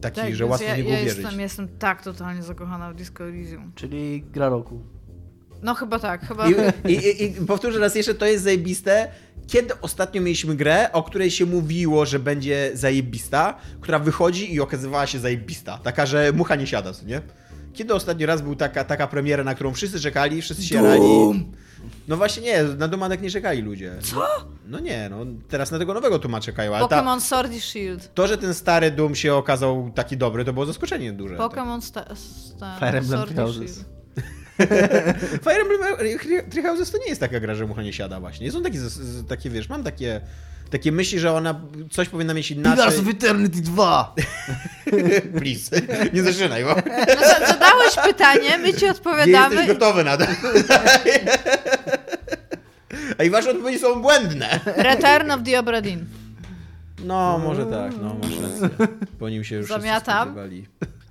taki, 0.00 0.20
że 0.20 0.26
więc 0.26 0.50
łatwo 0.50 0.66
ja, 0.66 0.74
w 0.74 0.76
niego 0.78 0.90
ja 0.90 0.96
uwierzyć. 1.00 1.18
jestem, 1.18 1.40
jestem 1.40 1.68
tak 1.78 2.02
totalnie 2.04 2.42
zakochana 2.42 2.92
w 2.92 2.94
Disco 2.94 3.24
Elysium. 3.24 3.72
Czyli 3.74 4.24
gra 4.32 4.48
roku. 4.48 4.80
No 5.62 5.74
chyba 5.74 5.98
tak, 5.98 6.28
chyba... 6.28 6.48
I, 6.48 6.54
i, 6.88 7.22
i, 7.22 7.24
I 7.24 7.46
powtórzę 7.46 7.78
raz 7.78 7.94
jeszcze, 7.94 8.14
to 8.14 8.26
jest 8.26 8.44
zajebiste. 8.44 9.08
Kiedy 9.52 9.80
ostatnio 9.80 10.22
mieliśmy 10.22 10.56
grę, 10.56 10.92
o 10.92 11.02
której 11.02 11.30
się 11.30 11.46
mówiło, 11.46 12.06
że 12.06 12.18
będzie 12.18 12.70
zajebista, 12.74 13.54
która 13.80 13.98
wychodzi 13.98 14.54
i 14.54 14.60
okazywała 14.60 15.06
się 15.06 15.18
zajebista. 15.18 15.78
Taka, 15.78 16.06
że 16.06 16.32
mucha 16.34 16.54
nie 16.56 16.66
siada, 16.66 16.92
co 16.92 17.04
nie? 17.06 17.22
Kiedy 17.72 17.94
ostatni 17.94 18.26
raz 18.26 18.42
był 18.42 18.56
taka, 18.56 18.84
taka 18.84 19.06
premiera, 19.06 19.44
na 19.44 19.54
którą 19.54 19.72
wszyscy 19.74 20.00
czekali, 20.00 20.42
wszyscy 20.42 20.64
się 20.64 20.82
rali? 20.82 21.02
No 22.08 22.16
właśnie 22.16 22.42
nie, 22.42 22.62
na 22.62 22.88
Domanek 22.88 23.22
nie 23.22 23.30
czekali 23.30 23.62
ludzie. 23.62 23.92
Co? 24.02 24.26
No 24.66 24.78
nie, 24.80 25.08
no 25.10 25.16
teraz 25.48 25.70
na 25.70 25.78
tego 25.78 25.94
nowego 25.94 26.18
Tuma 26.18 26.40
czekają, 26.40 26.74
ale 26.76 26.88
ta, 26.88 27.02
Pokémon 27.02 27.20
Sword 27.20 27.52
i 27.52 27.60
Shield. 27.60 28.14
to, 28.14 28.26
że 28.26 28.38
ten 28.38 28.54
stary 28.54 28.90
Doom 28.90 29.14
się 29.14 29.34
okazał 29.34 29.90
taki 29.94 30.16
dobry, 30.16 30.44
to 30.44 30.52
było 30.52 30.66
zaskoczenie 30.66 31.12
duże. 31.12 31.36
Pokémon 31.36 31.80
sta- 31.80 32.14
sta- 32.14 32.76
Fire 32.78 32.98
Emblem 32.98 33.04
Sword 33.20 33.30
i 33.32 33.52
Shield. 33.52 33.84
Fire 35.44 35.60
Emblem 35.62 35.80
Three 36.50 36.62
Houses 36.62 36.90
to 36.90 36.98
nie 36.98 37.08
jest 37.08 37.20
taka 37.20 37.40
gra, 37.40 37.54
że 37.54 37.66
mucha 37.66 37.82
nie 37.82 37.92
siada 37.92 38.20
właśnie. 38.20 38.52
Są 38.52 38.62
takie, 38.62 38.78
takie 39.28 39.50
wiesz, 39.50 39.68
mam 39.68 39.84
takie, 39.84 40.20
takie 40.70 40.92
myśli, 40.92 41.18
że 41.18 41.32
ona 41.32 41.60
coś 41.90 42.08
powinna 42.08 42.34
mieć 42.34 42.48
Pillars 42.48 42.76
inaczej. 42.78 42.98
of 43.00 43.08
Eternity 43.08 43.60
2! 43.62 44.14
Please, 45.38 45.76
nie 46.12 46.22
zaczynaj, 46.22 46.64
bo 46.64 46.74
No, 46.74 47.20
za- 47.20 47.46
zadałeś 47.46 47.94
pytanie, 48.04 48.58
my 48.58 48.74
ci 48.74 48.84
nie 48.84 48.90
odpowiadamy. 48.90 49.54
jesteś 49.56 49.74
gotowy 49.74 50.04
na 50.04 50.16
to. 50.16 50.24
A 53.18 53.24
i 53.24 53.30
wasze 53.30 53.50
odpowiedzi 53.50 53.78
są 53.78 54.02
błędne. 54.02 54.60
Return 54.76 55.30
of 55.30 55.40
the 55.42 55.58
Obra 55.58 55.80
Dinn. 55.80 56.04
No, 57.04 57.38
może 57.38 57.66
tak, 57.66 57.92
no, 58.02 58.14
masz 58.22 58.30
rację. 58.62 58.68
Po 59.18 59.28
nim 59.28 59.44
się 59.44 59.56
już 59.56 59.66
wszyscy 59.66 59.82
Zamiatam. 59.82 60.36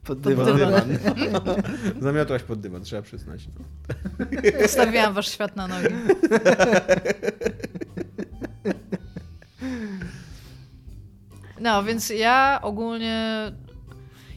Pod 0.05 0.19
Pod 0.19 0.21
dywan. 0.33 0.57
dywan. 0.57 0.97
Zamiotłaś 2.01 2.43
pod 2.43 2.59
dywan, 2.61 2.81
trzeba 2.83 3.01
przyznać. 3.01 3.47
No. 3.47 3.65
Postawiłam 4.61 5.13
wasz 5.13 5.29
świat 5.31 5.55
na 5.55 5.67
nogi. 5.67 5.87
No, 11.61 11.83
więc 11.83 12.09
ja 12.09 12.59
ogólnie. 12.61 13.51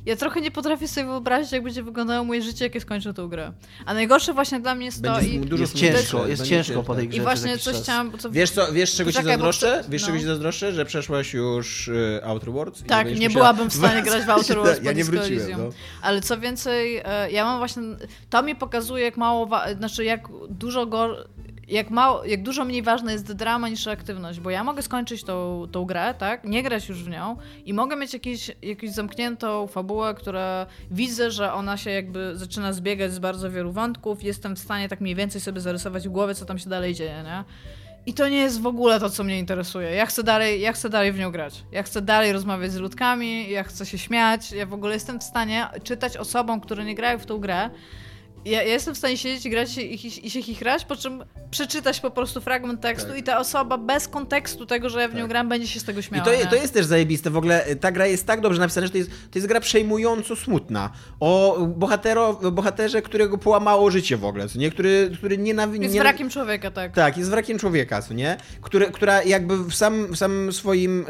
Ja 0.06 0.16
trochę 0.16 0.40
nie 0.40 0.50
potrafię 0.50 0.88
sobie 0.88 1.06
wyobrazić, 1.06 1.52
jak 1.52 1.62
będzie 1.62 1.82
wyglądało 1.82 2.24
moje 2.24 2.42
życie, 2.42 2.64
jak 2.64 2.74
ja 2.74 2.80
skończę 2.80 3.14
tę 3.14 3.26
grę. 3.30 3.52
A 3.86 3.94
najgorsze 3.94 4.32
właśnie 4.34 4.60
dla 4.60 4.74
mnie 4.74 4.86
jest 4.86 5.02
to. 5.02 5.12
Będzie 5.14 5.28
I, 5.30 5.40
dużo 5.40 5.60
Jest 5.62 5.74
ciężko, 5.74 6.26
jest 6.26 6.42
ciężko 6.46 6.82
po 6.82 6.94
tej 6.94 7.04
I 7.04 7.08
grze. 7.08 7.22
właśnie 7.22 7.42
przez 7.42 7.50
jakiś 7.50 7.64
coś 7.64 7.74
czas. 7.74 7.82
chciałam. 7.82 8.18
Co, 8.18 8.30
Wiesz, 8.30 8.50
co, 8.50 8.72
wiesz 8.72 8.94
czego 8.94 9.10
Poczekaj, 9.10 9.32
ci 9.32 9.38
bo 9.38 9.44
zazdroszczę? 9.52 9.78
chcę- 9.82 9.90
Wiesz 9.90 10.02
no. 10.02 10.06
czego 10.06 10.18
ci 10.18 10.24
zazdroszczę? 10.24 10.72
Że 10.72 10.84
przeszłaś 10.84 11.34
już 11.34 11.88
y, 11.88 12.20
Outer 12.24 12.52
Worlds? 12.52 12.80
i 12.80 12.84
Tak, 12.84 13.06
nie 13.06 13.12
musiała 13.14 13.30
byłabym 13.32 13.70
w 13.70 13.74
stanie 13.74 14.02
grać 14.10 14.22
w 14.24 14.30
Outer 14.30 14.56
Worlds 14.56 14.84
Ja 14.84 14.92
nie 14.92 15.04
wróciłem, 15.04 15.50
no. 15.50 15.64
Ale 16.02 16.20
co 16.20 16.38
więcej, 16.40 16.96
e, 17.04 17.30
ja 17.30 17.44
mam 17.44 17.58
właśnie. 17.58 17.82
To 18.30 18.42
mi 18.42 18.56
pokazuje, 18.56 19.04
jak 19.04 19.16
mało. 19.16 19.46
Wa- 19.46 19.74
znaczy, 19.74 20.04
jak 20.04 20.28
dużo 20.50 20.86
go. 20.86 21.16
Jak, 21.68 21.90
mało, 21.90 22.24
jak 22.24 22.42
dużo 22.42 22.64
mniej 22.64 22.82
ważna 22.82 23.12
jest 23.12 23.32
drama 23.32 23.68
niż 23.68 23.86
aktywność, 23.86 24.40
bo 24.40 24.50
ja 24.50 24.64
mogę 24.64 24.82
skończyć 24.82 25.24
tą, 25.24 25.66
tą 25.72 25.84
grę, 25.84 26.14
tak? 26.18 26.44
Nie 26.44 26.62
grać 26.62 26.88
już 26.88 27.04
w 27.04 27.08
nią 27.08 27.36
i 27.64 27.74
mogę 27.74 27.96
mieć 27.96 28.12
jakieś, 28.12 28.50
jakąś 28.62 28.90
zamkniętą 28.90 29.66
fabułę, 29.66 30.14
która 30.14 30.66
widzę, 30.90 31.30
że 31.30 31.52
ona 31.52 31.76
się 31.76 31.90
jakby 31.90 32.32
zaczyna 32.36 32.72
zbiegać 32.72 33.12
z 33.12 33.18
bardzo 33.18 33.50
wielu 33.50 33.72
wątków. 33.72 34.22
Jestem 34.22 34.56
w 34.56 34.58
stanie 34.58 34.88
tak 34.88 35.00
mniej 35.00 35.14
więcej 35.14 35.40
sobie 35.40 35.60
zarysować 35.60 36.08
w 36.08 36.10
głowie, 36.10 36.34
co 36.34 36.44
tam 36.44 36.58
się 36.58 36.70
dalej 36.70 36.94
dzieje, 36.94 37.22
nie? 37.24 37.44
I 38.06 38.14
to 38.14 38.28
nie 38.28 38.36
jest 38.36 38.60
w 38.60 38.66
ogóle 38.66 39.00
to, 39.00 39.10
co 39.10 39.24
mnie 39.24 39.38
interesuje. 39.38 39.90
Ja 39.90 40.06
chcę 40.06 40.22
dalej, 40.22 40.60
ja 40.60 40.72
chcę 40.72 40.88
dalej 40.88 41.12
w 41.12 41.18
nią 41.18 41.30
grać. 41.30 41.62
Ja 41.72 41.82
chcę 41.82 42.02
dalej 42.02 42.32
rozmawiać 42.32 42.72
z 42.72 42.76
ludkami, 42.76 43.50
ja 43.50 43.62
chcę 43.62 43.86
się 43.86 43.98
śmiać. 43.98 44.52
Ja 44.52 44.66
w 44.66 44.74
ogóle 44.74 44.94
jestem 44.94 45.20
w 45.20 45.22
stanie 45.22 45.66
czytać 45.82 46.16
osobom, 46.16 46.60
które 46.60 46.84
nie 46.84 46.94
grają 46.94 47.18
w 47.18 47.26
tą 47.26 47.38
grę. 47.38 47.70
Ja, 48.44 48.62
ja 48.62 48.72
jestem 48.72 48.94
w 48.94 48.98
stanie 48.98 49.16
siedzieć 49.16 49.46
i 49.46 49.50
grać 49.50 49.78
i, 49.78 50.06
i, 50.06 50.26
i 50.26 50.30
się 50.30 50.42
chichrać, 50.42 50.84
po 50.84 50.96
czym 50.96 51.24
przeczytać 51.50 52.00
po 52.00 52.10
prostu 52.10 52.40
fragment 52.40 52.80
tekstu 52.80 53.08
Tak. 53.08 53.18
i 53.18 53.22
ta 53.22 53.38
osoba 53.38 53.78
bez 53.78 54.08
kontekstu 54.08 54.66
tego, 54.66 54.90
że 54.90 55.00
ja 55.00 55.08
w 55.08 55.14
nią 55.14 55.20
Tak. 55.20 55.28
gram, 55.28 55.48
będzie 55.48 55.68
się 55.68 55.80
z 55.80 55.84
tego 55.84 56.00
I 56.00 56.02
śmiała. 56.02 56.24
to, 56.24 56.32
je- 56.32 56.38
nie? 56.38 56.46
to 56.46 56.54
jest 56.56 56.74
też 56.74 56.86
zajebiste. 56.86 57.30
W 57.30 57.36
ogóle 57.36 57.68
y, 57.70 57.76
ta 57.76 57.92
gra 57.92 58.06
jest 58.06 58.26
tak 58.26 58.40
dobrze 58.40 58.60
napisana, 58.60 58.86
że 58.86 58.92
to 58.92 58.98
jest, 58.98 59.10
to 59.10 59.38
jest 59.38 59.46
gra 59.48 59.60
przejmująco 59.60 60.36
smutna. 60.36 60.90
O 61.20 61.58
bohatero, 61.76 62.34
bohaterze, 62.52 63.02
którego 63.02 63.38
połamało 63.38 63.90
życie 63.90 64.16
w 64.16 64.24
ogóle, 64.24 64.48
co 64.48 64.58
nie? 64.58 64.70
Który, 64.70 65.10
który 65.18 65.38
nienawi- 65.38 65.82
Jest 65.82 65.94
nie, 65.94 66.00
wrakiem 66.00 66.30
człowieka, 66.30 66.70
tak. 66.70 66.94
Tak, 66.94 67.16
jest 67.18 67.30
wrakiem 67.30 67.58
człowieka, 67.58 68.02
co 68.02 68.14
nie? 68.14 68.36
Który, 68.60 68.86
która 68.86 69.22
jakby 69.22 69.56
w 69.64 69.74
sam, 69.74 70.06
w 70.06 70.16
sam 70.16 70.52
swoim, 70.52 71.06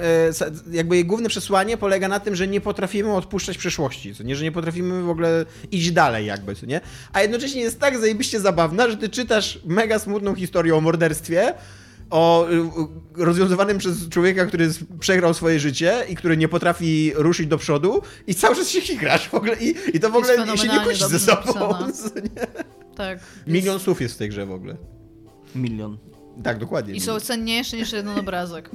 e, 0.71 0.77
jakby 0.77 0.95
jej 0.97 1.05
główne 1.05 1.29
przesłanie 1.29 1.77
polega 1.77 2.09
na 2.09 2.21
tym, 2.21 2.37
że 2.37 2.47
nie 2.47 2.61
potrafimy 2.61 3.15
odpuszczać 3.15 3.59
przeszłości, 3.59 4.15
co 4.15 4.23
nie? 4.23 4.37
Że 4.37 4.45
nie 4.45 4.53
potrafimy 4.53 5.03
w 5.03 5.09
ogóle 5.11 5.45
iść 5.73 5.91
dalej 5.91 6.27
jakby, 6.27 6.55
co 6.55 6.67
nie? 6.67 6.81
A 7.13 7.24
jednocześnie 7.25 7.61
jest 7.61 7.81
tak 7.81 7.99
zajebiście 7.99 8.41
zabawna, 8.41 8.91
że 8.91 8.97
ty 8.97 9.09
czytasz 9.09 9.59
mega 9.65 9.99
smutną 9.99 10.35
historię 10.35 10.77
o 10.77 10.81
morderstwie, 10.81 11.55
o 12.11 12.49
y, 12.49 12.55
y, 12.55 13.25
rozwiązywanym 13.25 13.79
przez 13.79 14.09
człowieka, 14.09 14.47
który 14.47 14.71
przegrał 15.01 15.35
swoje 15.35 15.61
życie 15.61 16.05
i 16.09 16.17
który 16.17 16.37
nie 16.37 16.49
potrafi 16.49 17.13
ruszyć 17.15 17.47
do 17.47 17.59
przodu 17.59 18.03
i 18.27 18.35
cały 18.35 18.57
czas 18.57 18.69
się 18.69 18.81
chigrasz 18.81 19.29
w 19.29 19.35
ogóle 19.35 19.57
i, 19.61 19.69
i 19.69 20.01
to 20.01 20.11
w 20.11 20.15
Jest 20.15 20.31
ogóle 20.31 20.57
się 20.59 20.69
nie 20.69 20.81
kłóci 20.81 21.05
ze 21.09 21.19
sobą. 21.19 21.53
nie? 22.37 22.47
tak. 22.97 23.19
Milion 23.47 23.81
słów 23.81 24.01
jest 24.01 24.15
w 24.15 24.19
tej 24.19 24.29
grze 24.29 24.47
w 24.47 24.53
ogóle. 24.53 24.77
Milion. 25.55 25.99
Tak, 26.45 26.59
dokładnie. 26.59 26.95
I 26.95 27.01
są 27.01 27.21
cenniejsze 27.21 27.77
niż 27.77 27.93
jeden 27.93 28.19
obrazek. 28.19 28.71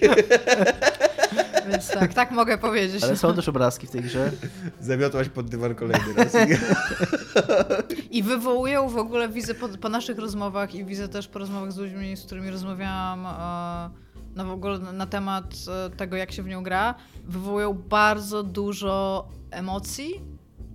Więc 1.68 1.88
tak, 1.88 2.14
tak 2.14 2.30
mogę 2.30 2.58
powiedzieć. 2.58 3.04
Ale 3.04 3.16
są 3.16 3.34
też 3.34 3.48
obrazki 3.48 3.86
w 3.86 3.90
tej 3.90 4.02
grze. 4.02 4.32
Zamiotłaś 4.80 5.28
pod 5.28 5.50
dywan 5.50 5.74
kolejny 5.74 6.14
raz. 6.16 6.32
I 8.10 8.22
wywołują 8.22 8.88
w 8.88 8.96
ogóle, 8.96 9.28
widzę 9.28 9.54
po, 9.54 9.68
po 9.68 9.88
naszych 9.88 10.18
rozmowach 10.18 10.74
i 10.74 10.84
widzę 10.84 11.08
też 11.08 11.28
po 11.28 11.38
rozmowach 11.38 11.72
z 11.72 11.76
ludźmi, 11.76 12.16
z 12.16 12.26
którymi 12.26 12.50
rozmawiałam 12.50 13.26
e, 13.26 13.30
na, 14.34 14.44
w 14.44 14.50
ogóle 14.50 14.78
na, 14.78 14.92
na 14.92 15.06
temat 15.06 15.54
e, 15.86 15.90
tego, 15.96 16.16
jak 16.16 16.32
się 16.32 16.42
w 16.42 16.46
nią 16.46 16.62
gra, 16.62 16.94
wywołują 17.24 17.72
bardzo 17.72 18.42
dużo 18.42 19.28
emocji 19.50 20.20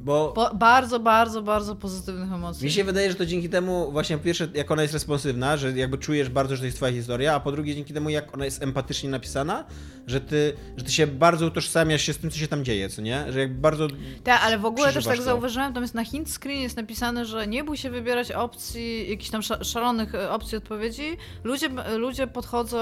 Bo 0.06 0.32
Po, 0.36 0.56
bardzo, 0.56 1.00
bardzo, 1.00 1.42
bardzo 1.42 1.76
pozytywnych 1.76 2.32
emocji. 2.34 2.66
mi 2.66 2.72
się 2.72 2.84
wydaje, 2.84 3.10
że 3.10 3.16
to 3.16 3.26
dzięki 3.26 3.50
temu, 3.50 3.92
właśnie 3.92 4.18
po 4.18 4.24
pierwsze, 4.24 4.48
jak 4.54 4.72
ona 4.72 4.82
jest 4.82 4.94
responsywna, 4.94 5.58
że 5.58 5.72
jakby 5.72 5.98
czujesz 5.98 6.30
bardzo, 6.30 6.56
że 6.56 6.60
to 6.60 6.66
jest 6.66 6.78
twoja 6.78 6.92
historia, 6.94 7.36
a 7.36 7.40
po 7.40 7.52
drugie 7.52 7.76
dzięki 7.76 7.94
temu, 7.94 8.10
jak 8.10 8.34
ona 8.34 8.46
jest 8.46 8.64
empatycznie 8.64 9.10
napisana, 9.10 9.64
że 10.08 10.22
ty, 10.22 10.54
że 10.78 10.84
ty 10.86 10.92
się 10.92 11.08
bardzo 11.08 11.46
utożsamiasz 11.46 12.02
się 12.02 12.14
z 12.14 12.18
tym, 12.18 12.32
co 12.32 12.38
się 12.38 12.48
tam 12.48 12.66
dzieje, 12.66 12.90
co 12.90 13.02
nie? 13.02 13.32
Że 13.34 13.40
jakby 13.40 13.62
bardzo... 13.62 13.88
Tak, 14.24 14.42
ale 14.44 14.58
w 14.60 14.66
ogóle 14.66 14.94
też 14.94 15.06
tak 15.06 15.18
to. 15.18 15.24
zauważyłem, 15.24 15.74
tam 15.74 15.84
jest 15.84 15.94
na 15.96 16.06
hint 16.06 16.30
screen 16.32 16.62
jest 16.62 16.78
napisane, 16.78 17.26
że 17.26 17.48
nie 17.48 17.64
bój 17.64 17.78
się 17.78 17.90
wybierać 17.90 18.32
opcji, 18.32 19.10
jakichś 19.10 19.30
tam 19.30 19.42
sza- 19.42 19.64
szalonych 19.64 20.16
e, 20.16 20.32
opcji 20.32 20.58
odpowiedzi. 20.58 21.18
Ludzie, 21.44 21.70
ludzie 21.98 22.28
podchodzą 22.28 22.78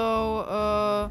e, 0.48 1.08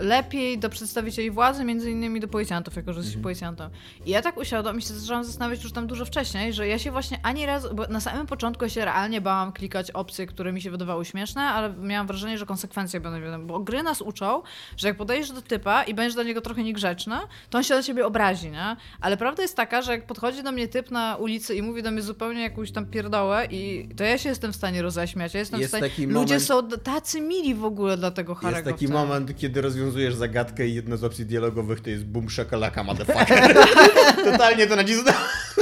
lepiej 0.00 0.58
do 0.58 0.68
przedstawicieli 0.68 1.30
władzy, 1.30 1.64
między 1.64 1.90
innymi 1.90 2.20
do 2.20 2.28
policjantów, 2.28 2.76
jako 2.76 2.92
że 2.92 2.98
jesteś 2.98 3.14
Mhm. 3.14 3.22
policjantem. 3.22 3.70
I 4.06 4.10
ja 4.10 4.22
tak 4.22 4.36
usiadłam 4.36 4.78
i 4.78 4.82
się 4.82 4.94
zaczęłam 4.94 5.24
zastanawiać 5.24 5.62
już 5.62 5.72
tam 5.72 5.86
dużo 5.86 6.04
wcześniej, 6.04 6.52
że 6.52 6.68
ja 6.68 6.78
się 6.78 6.90
właśnie 6.90 7.18
ani 7.22 7.46
razu, 7.46 7.74
bo 7.74 7.86
na 7.86 8.00
samym 8.00 8.26
początku 8.26 8.64
ja 8.64 8.70
się 8.70 8.84
realnie 8.84 9.20
bałam 9.20 9.52
klikać 9.52 9.90
opcje, 9.90 10.26
które 10.26 10.52
mi 10.52 10.62
się 10.62 10.70
wydawały 10.70 11.04
śmieszne, 11.04 11.42
ale 11.42 11.74
miałam 11.74 12.06
wrażenie, 12.06 12.38
że 12.38 12.46
konsekwencje 12.46 13.00
będą 13.00 13.20
wiadomo, 13.20 13.44
bo 13.44 13.58
gry 13.60 13.82
nas 13.82 14.00
uczą, 14.00 14.42
że 14.76 14.88
jak 14.88 14.96
podejdziesz 14.96 15.30
do 15.32 15.42
typa 15.42 15.82
i 15.82 15.94
będziesz 15.94 16.14
dla 16.14 16.22
niego 16.24 16.40
trochę 16.40 16.62
niegrzeczny, 16.62 17.16
to 17.50 17.58
on 17.58 17.64
się 17.64 17.74
na 17.74 17.82
ciebie 17.82 18.06
obrazi, 18.06 18.50
nie? 18.50 18.76
Ale 19.00 19.16
prawda 19.16 19.42
jest 19.42 19.56
taka, 19.56 19.82
że 19.82 19.92
jak 19.92 20.06
podchodzi 20.06 20.42
do 20.42 20.52
mnie 20.52 20.68
typ 20.68 20.90
na 20.90 21.16
ulicy 21.16 21.54
i 21.54 21.62
mówi 21.62 21.82
do 21.82 21.90
mnie 21.90 22.02
zupełnie 22.02 22.42
jakąś 22.42 22.72
tam 22.72 22.86
pierdołę 22.86 23.46
i 23.50 23.88
to 23.96 24.04
ja 24.04 24.18
się 24.18 24.28
jestem 24.28 24.52
w 24.52 24.56
stanie 24.56 24.82
roześmiać, 24.82 25.34
ja 25.34 25.40
jestem 25.40 25.60
Jest 25.60 25.74
w 25.74 25.76
stanie... 25.76 25.92
Ludzie 26.06 26.34
moment- 26.38 26.40
są 26.46 26.68
tacy 26.68 27.20
mili 27.20 27.54
w 27.54 27.64
ogóle 27.64 27.96
dla 27.96 28.10
tego 28.10 28.34
Harry'ego. 28.34 28.52
Jest 28.52 28.64
taki 28.64 28.88
moment, 28.88 29.36
kiedy 29.38 29.60
rozwiązujesz 29.60 29.89
zagadkę 30.16 30.66
i 30.66 30.74
jedna 30.74 30.96
z 30.96 31.04
opcji 31.04 31.26
dialogowych 31.26 31.80
to 31.80 31.90
jest 31.90 32.04
boom 32.04 32.30
shakalaka 32.30 32.84
motherfucker. 32.84 33.56
Totalnie 34.32 34.66
to 34.66 34.76
nacisnąłem. 34.76 35.14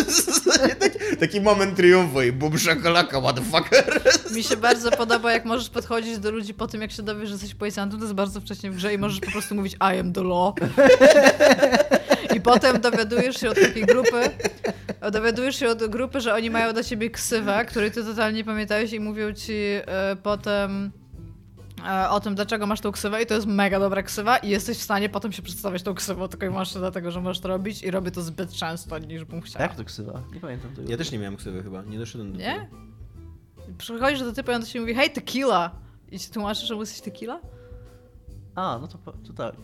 taki, 0.80 1.16
taki 1.20 1.40
moment 1.40 1.76
triumfu 1.76 2.22
i 2.22 2.32
boom 2.32 2.58
shakalaka 2.58 3.20
motherfucker. 3.20 4.00
Mi 4.36 4.42
się 4.44 4.56
bardzo 4.56 4.90
podoba, 4.90 5.32
jak 5.32 5.44
możesz 5.44 5.70
podchodzić 5.70 6.18
do 6.18 6.30
ludzi 6.30 6.54
po 6.54 6.66
tym, 6.66 6.82
jak 6.82 6.92
się 6.92 7.02
dowiesz, 7.02 7.28
że 7.28 7.34
jesteś 7.34 7.54
policjantem, 7.54 7.98
to 7.98 8.04
jest 8.04 8.14
bardzo 8.14 8.40
wcześnie 8.40 8.70
w 8.70 8.76
grze 8.76 8.94
i 8.94 8.98
możesz 8.98 9.20
po 9.20 9.30
prostu 9.30 9.54
mówić 9.54 9.74
I 9.74 9.98
am 9.98 10.12
the 10.12 10.24
law. 10.24 10.54
I 12.36 12.40
potem 12.40 12.80
dowiadujesz 12.80 13.36
się 13.36 13.50
od 13.50 13.60
takiej 13.60 13.86
grupy, 13.86 14.30
dowiadujesz 15.12 15.56
się 15.56 15.68
od 15.68 15.86
grupy, 15.86 16.20
że 16.20 16.34
oni 16.34 16.50
mają 16.50 16.72
do 16.72 16.84
ciebie 16.84 17.10
ksywę, 17.10 17.64
której 17.64 17.90
ty 17.90 18.04
totalnie 18.04 18.38
nie 18.38 18.44
pamiętałeś 18.44 18.92
i 18.92 19.00
mówią 19.00 19.32
ci 19.32 19.54
e, 19.54 20.16
potem 20.22 20.90
o 22.10 22.20
tym, 22.20 22.34
dlaczego 22.34 22.66
masz 22.66 22.80
tą 22.80 22.92
ksywę 22.92 23.22
i 23.22 23.26
to 23.26 23.34
jest 23.34 23.46
mega 23.46 23.80
dobra 23.80 24.02
ksywa 24.02 24.38
i 24.38 24.48
jesteś 24.48 24.78
w 24.78 24.82
stanie 24.82 25.08
potem 25.08 25.32
się 25.32 25.42
przedstawiać 25.42 25.82
tą 25.82 25.94
ksywą 25.94 26.28
tylko 26.28 26.46
i 26.46 26.48
wyłącznie 26.48 26.80
dlatego, 26.80 27.10
że 27.10 27.20
możesz 27.20 27.40
to 27.40 27.48
robić 27.48 27.82
i 27.82 27.90
robię 27.90 28.10
to 28.10 28.22
zbyt 28.22 28.52
często, 28.52 28.98
niż 28.98 29.24
bym 29.24 29.40
chciała. 29.40 29.62
Jak 29.62 29.76
to 29.76 29.84
ksywa? 29.84 30.22
Nie 30.34 30.40
pamiętam 30.40 30.72
tego. 30.74 30.90
Ja 30.90 30.96
też 30.96 31.12
nie 31.12 31.18
miałem 31.18 31.36
ksywy 31.36 31.62
chyba, 31.62 31.82
nie 31.82 31.98
doszedłem 31.98 32.32
do 32.32 32.38
Nie? 32.38 32.54
tego. 32.70 32.76
Przychodzisz 33.78 34.20
do 34.20 34.32
typu 34.32 34.50
i 34.50 34.54
on 34.54 34.60
do 34.60 34.66
ciebie 34.66 34.80
mówi, 34.80 34.94
hej, 34.94 35.10
tequila! 35.10 35.70
I 36.10 36.18
ci 36.18 36.30
tłumaczysz, 36.30 36.68
że 36.68 36.74
jesteś 36.74 37.00
tequila? 37.00 37.40
A, 38.54 38.78
no 38.80 38.88
to, 38.88 38.98
to 39.12 39.32
tak. 39.32 39.54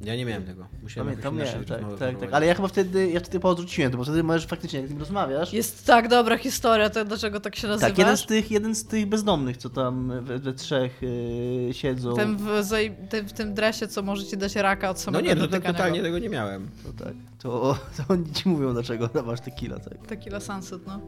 Ja 0.00 0.16
nie 0.16 0.24
miałem 0.24 0.44
tego. 0.44 0.66
Musiałem 0.82 1.08
Pamiętam, 1.08 1.36
nie, 1.38 1.44
tak, 1.44 1.52
tak, 1.52 1.68
tak. 1.68 1.96
prowadzić. 1.96 2.28
Ale 2.32 2.46
ja 2.46 2.54
chyba 2.54 2.68
wtedy, 2.68 3.10
ja 3.10 3.20
wtedy 3.20 3.46
odrzuciłem 3.46 3.92
to, 3.92 3.98
bo 3.98 4.04
wtedy 4.04 4.22
możesz 4.22 4.46
faktycznie, 4.46 4.78
jak 4.78 4.88
z 4.88 4.90
nim 4.90 4.98
rozmawiasz. 5.00 5.52
Jest 5.52 5.86
tak 5.86 6.08
dobra 6.08 6.38
historia, 6.38 6.90
to 6.90 7.04
dlaczego 7.04 7.40
tak 7.40 7.56
się 7.56 7.68
nazywasz? 7.68 7.90
tak, 7.90 7.98
jeden 7.98 8.16
z, 8.16 8.26
tych, 8.26 8.50
jeden 8.50 8.74
z 8.74 8.84
tych 8.84 9.06
bezdomnych, 9.06 9.56
co 9.56 9.70
tam 9.70 10.24
we, 10.24 10.38
we 10.38 10.52
trzech 10.52 11.02
yy, 11.02 11.74
siedzą. 11.74 12.14
Ten 12.14 12.36
w, 12.36 12.46
zaj- 12.46 13.08
ten, 13.08 13.28
w 13.28 13.32
tym 13.32 13.54
dresie, 13.54 13.88
co 13.88 14.02
może 14.02 14.24
ci 14.24 14.36
dać 14.36 14.56
raka 14.56 14.90
od 14.90 14.96
No 14.96 15.02
samego 15.02 15.26
nie, 15.28 15.34
no 15.34 15.48
to 15.48 15.60
totalnie 15.60 15.98
go. 15.98 16.04
tego 16.04 16.18
nie 16.18 16.28
miałem. 16.28 16.68
To 16.84 17.04
tak. 17.04 17.14
To, 17.38 17.78
to 17.96 18.04
oni 18.08 18.32
ci 18.32 18.48
mówią, 18.48 18.72
dlaczego 18.72 19.08
dawasz 19.14 19.40
tequila, 19.40 19.78
tak. 19.78 20.06
Tequila 20.06 20.40
Sunset, 20.40 20.86
no. 20.86 21.00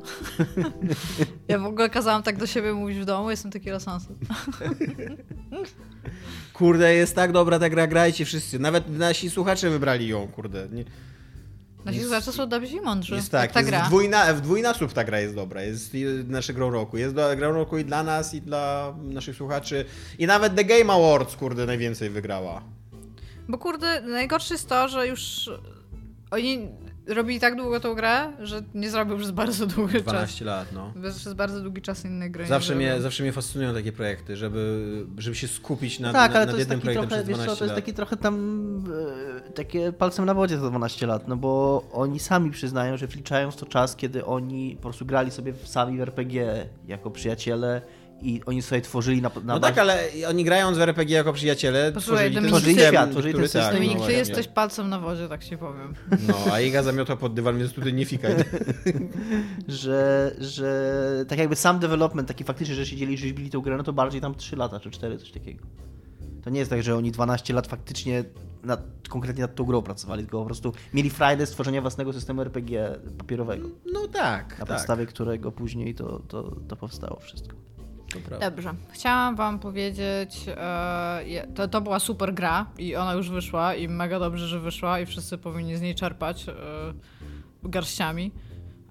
ja 1.49 1.59
w 1.59 1.67
ogóle 1.67 1.91
kazałam 1.91 2.23
tak 2.23 2.37
do 2.37 2.47
siebie 2.47 2.73
mówić 2.73 2.99
w 2.99 3.05
domu, 3.05 3.31
jestem 3.31 3.51
Tequila 3.51 3.81
Sunset. 3.81 4.17
Kurde, 6.59 6.95
jest 6.95 7.15
tak 7.15 7.33
dobra 7.33 7.59
ta 7.59 7.71
gra, 7.71 7.87
grajcie 7.87 8.25
wszyscy. 8.25 8.59
Nawet 8.59 8.89
nasi 8.99 9.31
słuchacze 9.31 9.71
wybrali 9.71 10.09
ją, 10.09 10.29
kurde. 10.29 10.69
Nie, 10.73 10.85
Nasi 11.85 11.99
Jest- 11.99 12.09
słuchacze 12.11 12.33
są 12.33 12.49
dobrzy 12.49 12.77
i 12.77 12.81
mądrzy. 12.81 13.15
jest 13.15 13.31
tak, 13.31 13.53
ta 13.53 13.61
jest 13.61 13.71
gra. 13.71 13.83
w, 13.85 13.87
dwójna, 13.87 14.35
w 14.35 14.41
dwójnasób 14.41 14.93
ta 14.93 15.05
gra 15.05 15.21
jest 15.21 15.35
dobra. 15.35 15.63
Jest 15.63 15.97
nasze 16.27 16.55
grą 16.55 16.71
roku. 16.71 16.97
Jest 16.99 17.15
do, 17.15 17.37
grą 17.37 17.53
roku 17.53 17.79
i 17.79 17.85
dla 17.85 18.03
nas, 18.03 18.35
i 18.35 18.43
dla 18.43 18.95
naszych 19.03 19.37
słuchaczy. 19.37 19.85
I 20.19 20.27
nawet 20.27 20.55
The 20.55 20.65
Game 20.65 20.93
Awards, 20.93 21.37
kurde, 21.37 21.67
najwięcej 21.67 22.11
wygrała. 22.11 22.63
Bo 23.49 23.59
kurde, 23.59 24.01
najgorsze 24.03 24.55
jest 24.55 24.69
to, 24.69 24.89
że 24.89 25.07
już 25.09 25.51
oni 26.31 26.69
robili 27.07 27.41
tak 27.41 27.57
długo 27.57 27.81
tą 27.81 27.95
grę, 27.95 28.33
że 28.41 28.63
nie 28.75 28.91
zrobił 28.91 29.19
przez 29.19 29.31
bardzo 29.31 29.67
długi 29.77 29.95
czas. 29.95 30.03
12 30.03 30.45
lat, 30.45 30.73
no. 30.73 30.93
Przez 31.17 31.35
bardzo 31.35 31.61
długi 31.61 31.83
czas 31.83 32.05
innej 32.05 32.31
gry. 32.31 32.47
Zawsze 32.47 32.75
mnie, 32.75 33.01
zawsze 33.01 33.23
mnie 33.23 33.33
fascynują 33.33 33.75
takie 33.75 33.93
projekty, 33.93 34.37
żeby, 34.37 35.07
żeby 35.19 35.37
się 35.37 35.49
skupić 35.49 36.01
na, 36.01 36.13
tak, 36.13 36.33
na, 36.33 36.37
ale 36.37 36.47
nad 36.47 36.59
jednym 36.59 36.81
projektem 36.81 37.09
trochę, 37.09 37.23
przez 37.25 37.29
wiesz 37.29 37.37
12 37.37 37.55
co, 37.55 37.59
to 37.59 37.65
jest 37.65 37.75
taki 37.75 37.95
trochę 37.95 38.17
tam 38.17 38.85
e, 39.47 39.51
takie 39.51 39.93
palcem 39.93 40.25
na 40.25 40.35
wodzie 40.35 40.59
to 40.59 40.71
12 40.71 41.07
lat, 41.07 41.29
no 41.29 41.37
bo 41.37 41.83
oni 41.93 42.19
sami 42.19 42.51
przyznają, 42.51 42.97
że 42.97 43.07
wliczają 43.07 43.51
w 43.51 43.57
to 43.57 43.67
czas, 43.67 43.97
kiedy 43.97 44.25
oni 44.25 44.77
po 44.77 44.83
prostu 44.83 45.07
grali 45.07 45.31
sobie 45.31 45.55
sami 45.65 45.99
w 45.99 46.01
RPG 46.01 46.67
jako 46.87 47.11
przyjaciele 47.11 47.83
i 48.23 48.41
oni 48.47 48.63
sobie 48.63 48.81
tworzyli 48.81 49.23
na, 49.23 49.29
na 49.29 49.41
No 49.55 49.55
bazie- 49.55 49.61
tak, 49.61 49.79
ale 49.79 50.05
oni 50.29 50.45
grając 50.45 50.79
w 50.79 50.81
RPG 50.81 51.17
jako 51.17 51.33
przyjaciele, 51.33 51.93
Posłuchaj, 51.93 52.31
tworzyli 52.31 52.35
ten 52.35 52.45
Dominik, 52.45 52.65
system, 52.77 52.93
świat, 52.93 53.11
tworzyli 53.11 53.35
ten 53.35 53.43
system. 53.43 53.75
Dominik, 53.75 54.07
ty 54.07 54.13
jesteś 54.13 54.49
palcem 54.49 54.89
na 54.89 55.01
wodzie, 55.01 55.29
tak 55.29 55.45
ci 55.45 55.59
powiem. 55.59 55.95
No, 56.29 56.35
a 56.53 56.61
Iga 56.61 56.83
zamiota 56.83 57.17
pod 57.17 57.35
dywan, 57.35 57.59
więc 57.59 57.73
tutaj 57.73 57.93
nie 57.95 58.05
fikaj. 58.05 58.35
że, 59.69 60.35
że 60.39 61.25
tak 61.29 61.39
jakby 61.39 61.57
sam 61.57 61.79
development, 61.79 62.29
taki 62.29 62.45
faktycznie, 62.45 62.75
że 62.75 62.87
siedzieli 62.87 63.15
i 63.15 63.19
rzeźbili 63.19 63.51
tę 63.51 63.59
grę, 63.65 63.77
no 63.77 63.83
to 63.83 63.93
bardziej 63.93 64.21
tam 64.21 64.35
3 64.35 64.57
lata 64.57 64.81
czy 64.81 64.91
4, 64.91 65.19
coś 65.19 65.31
takiego. 65.31 65.67
To 66.43 66.51
nie 66.51 66.59
jest 66.59 66.71
tak, 66.71 66.83
że 66.83 66.97
oni 66.97 67.11
12 67.13 67.55
lat 67.55 67.67
faktycznie 67.67 68.25
nad, 68.63 68.81
konkretnie 69.09 69.43
nad 69.43 69.55
tą 69.55 69.65
grą 69.65 69.83
pracowali, 69.83 70.23
tylko 70.23 70.39
po 70.39 70.45
prostu 70.47 70.73
mieli 70.95 71.11
frajdę 71.11 71.47
stworzenia 71.47 71.81
własnego 71.81 72.13
systemu 72.13 72.43
RPG 72.43 72.99
papierowego, 73.19 73.69
No 73.93 74.09
tak, 74.09 74.59
na 74.59 74.67
tak. 74.67 74.77
podstawie 74.77 75.07
którego 75.07 75.53
później 75.53 75.95
to, 75.95 76.19
to, 76.29 76.57
to 76.69 76.77
powstało 76.77 77.21
wszystko. 77.21 77.57
Dobrze. 78.41 78.75
Chciałam 78.91 79.37
wam 79.37 79.59
powiedzieć, 79.59 80.47
e, 80.49 81.47
to, 81.55 81.69
to 81.69 81.81
była 81.81 81.99
super 81.99 82.35
gra 82.35 82.67
i 82.79 82.97
ona 82.97 83.15
już 83.15 83.31
wyszła 83.31 83.75
i 83.75 83.89
mega 83.89 84.19
dobrze, 84.19 84.47
że 84.49 84.61
wyszła 84.61 85.01
i 85.01 85.07
wszyscy 85.07 85.39
powinni 85.39 85.77
z 85.77 85.81
niej 85.81 85.95
czerpać 85.95 86.49
e, 86.49 86.55
garściami. 87.63 88.33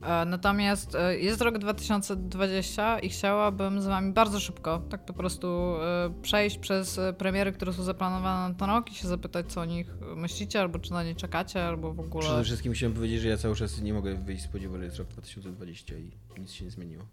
E, 0.06 0.26
natomiast 0.26 0.96
e, 0.96 1.20
jest 1.20 1.42
rok 1.42 1.58
2020 1.58 3.00
i 3.00 3.10
chciałabym 3.10 3.82
z 3.82 3.86
wami 3.86 4.14
bardzo 4.14 4.40
szybko, 4.40 4.82
tak 4.90 5.06
po 5.06 5.14
prostu 5.14 5.48
e, 5.48 6.14
przejść 6.22 6.58
przez 6.58 7.00
premiery, 7.18 7.52
które 7.52 7.74
są 7.74 7.84
zaplanowane 7.84 8.50
na 8.50 8.56
ten 8.56 8.68
rok 8.68 8.92
i 8.92 8.96
się 8.96 9.08
zapytać, 9.08 9.46
co 9.54 9.62
o 9.62 9.66
nich 9.66 9.88
myślicie, 10.16 10.62
albo 10.62 10.80
czy 10.80 10.92
na 10.92 11.04
nie 11.04 11.16
czekacie, 11.16 11.66
albo 11.66 11.94
w 11.94 12.00
ogóle... 12.00 12.24
Przede 12.24 12.44
wszystkim 12.44 12.74
chciałem 12.74 12.94
powiedzieć, 12.94 13.22
że 13.22 13.28
ja 13.28 13.38
cały 13.38 13.56
czas 13.56 13.82
nie 13.82 13.94
mogę 13.94 14.16
wyjść 14.16 14.44
z 14.44 14.48
podziewu, 14.48 14.78
że 14.78 14.84
jest 14.84 14.98
rok 14.98 15.08
2020 15.08 15.96
i 15.96 16.12
nic 16.40 16.52
się 16.52 16.66
nie 16.66 16.72
zmieniło. 16.72 17.04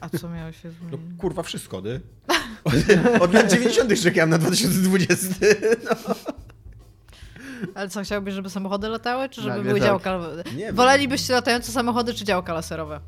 A 0.00 0.08
co 0.08 0.28
miało 0.30 0.52
się 0.52 0.68
No 0.68 0.88
zmienić? 0.96 1.20
kurwa, 1.20 1.42
wszystko, 1.42 1.82
ty. 1.82 2.00
Od, 2.64 2.74
od 3.22 3.34
lat 3.34 3.50
90. 3.50 4.00
czekałem 4.02 4.30
na 4.30 4.38
2020. 4.38 5.34
No. 5.84 6.14
Ale 7.74 7.88
co, 7.88 8.02
chciałbyś, 8.02 8.34
żeby 8.34 8.50
samochody 8.50 8.88
latały, 8.88 9.28
czy 9.28 9.42
żeby 9.42 9.62
były 9.62 9.80
tak. 9.80 9.88
działka... 9.88 10.20
Nie. 10.56 10.72
Wolelibyście 10.72 11.32
latające 11.32 11.72
samochody, 11.72 12.14
czy 12.14 12.24
działka 12.24 12.52
laserowe? 12.52 13.00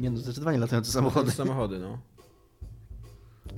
Nie 0.00 0.10
no, 0.10 0.18
zdecydowanie 0.18 0.58
latające 0.58 0.92
Samochody. 0.92 1.30
samochody. 1.30 1.78
No. 1.78 1.98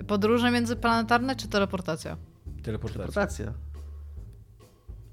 Podróże 0.07 0.51
międzyplanetarne 0.51 1.37
czy 1.37 1.49
teleportacja? 1.49 2.16
Teleportacja. 2.62 3.07
Rotacja. 3.07 3.53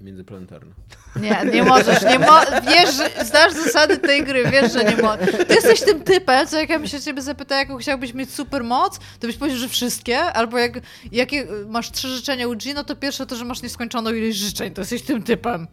Międzyplanetarna. 0.00 0.74
Nie, 1.16 1.50
nie 1.52 1.62
możesz, 1.62 2.02
nie 2.02 2.18
mo 2.18 2.40
wiesz, 2.66 2.94
że 2.94 3.24
znasz 3.24 3.52
zasady 3.52 3.98
tej 3.98 4.24
gry, 4.24 4.44
wiesz, 4.50 4.72
że 4.72 4.84
nie 4.84 4.96
możesz. 4.96 5.46
Ty 5.48 5.54
jesteś 5.54 5.80
tym 5.80 6.00
typem, 6.00 6.46
co 6.46 6.58
jak 6.60 6.68
ja 6.68 6.78
bym 6.78 6.88
się 6.88 7.00
ciebie 7.00 7.22
zapytała, 7.22 7.60
jaką 7.60 7.76
chciałbyś 7.76 8.14
mieć 8.14 8.34
super 8.34 8.64
moc, 8.64 8.98
to 9.20 9.26
byś 9.26 9.36
powiedział, 9.36 9.60
że 9.60 9.68
wszystkie, 9.68 10.20
albo 10.20 10.58
jak 10.58 10.72
jakie 11.12 11.46
masz 11.66 11.90
trzy 11.90 12.08
życzenia 12.08 12.48
u 12.48 12.56
G, 12.56 12.74
no 12.74 12.84
to 12.84 12.96
pierwsze 12.96 13.26
to, 13.26 13.36
że 13.36 13.44
masz 13.44 13.62
nieskończoną 13.62 14.10
ilość 14.10 14.38
życzeń, 14.38 14.74
to 14.74 14.80
jesteś 14.80 15.02
tym 15.02 15.22
typem. 15.22 15.66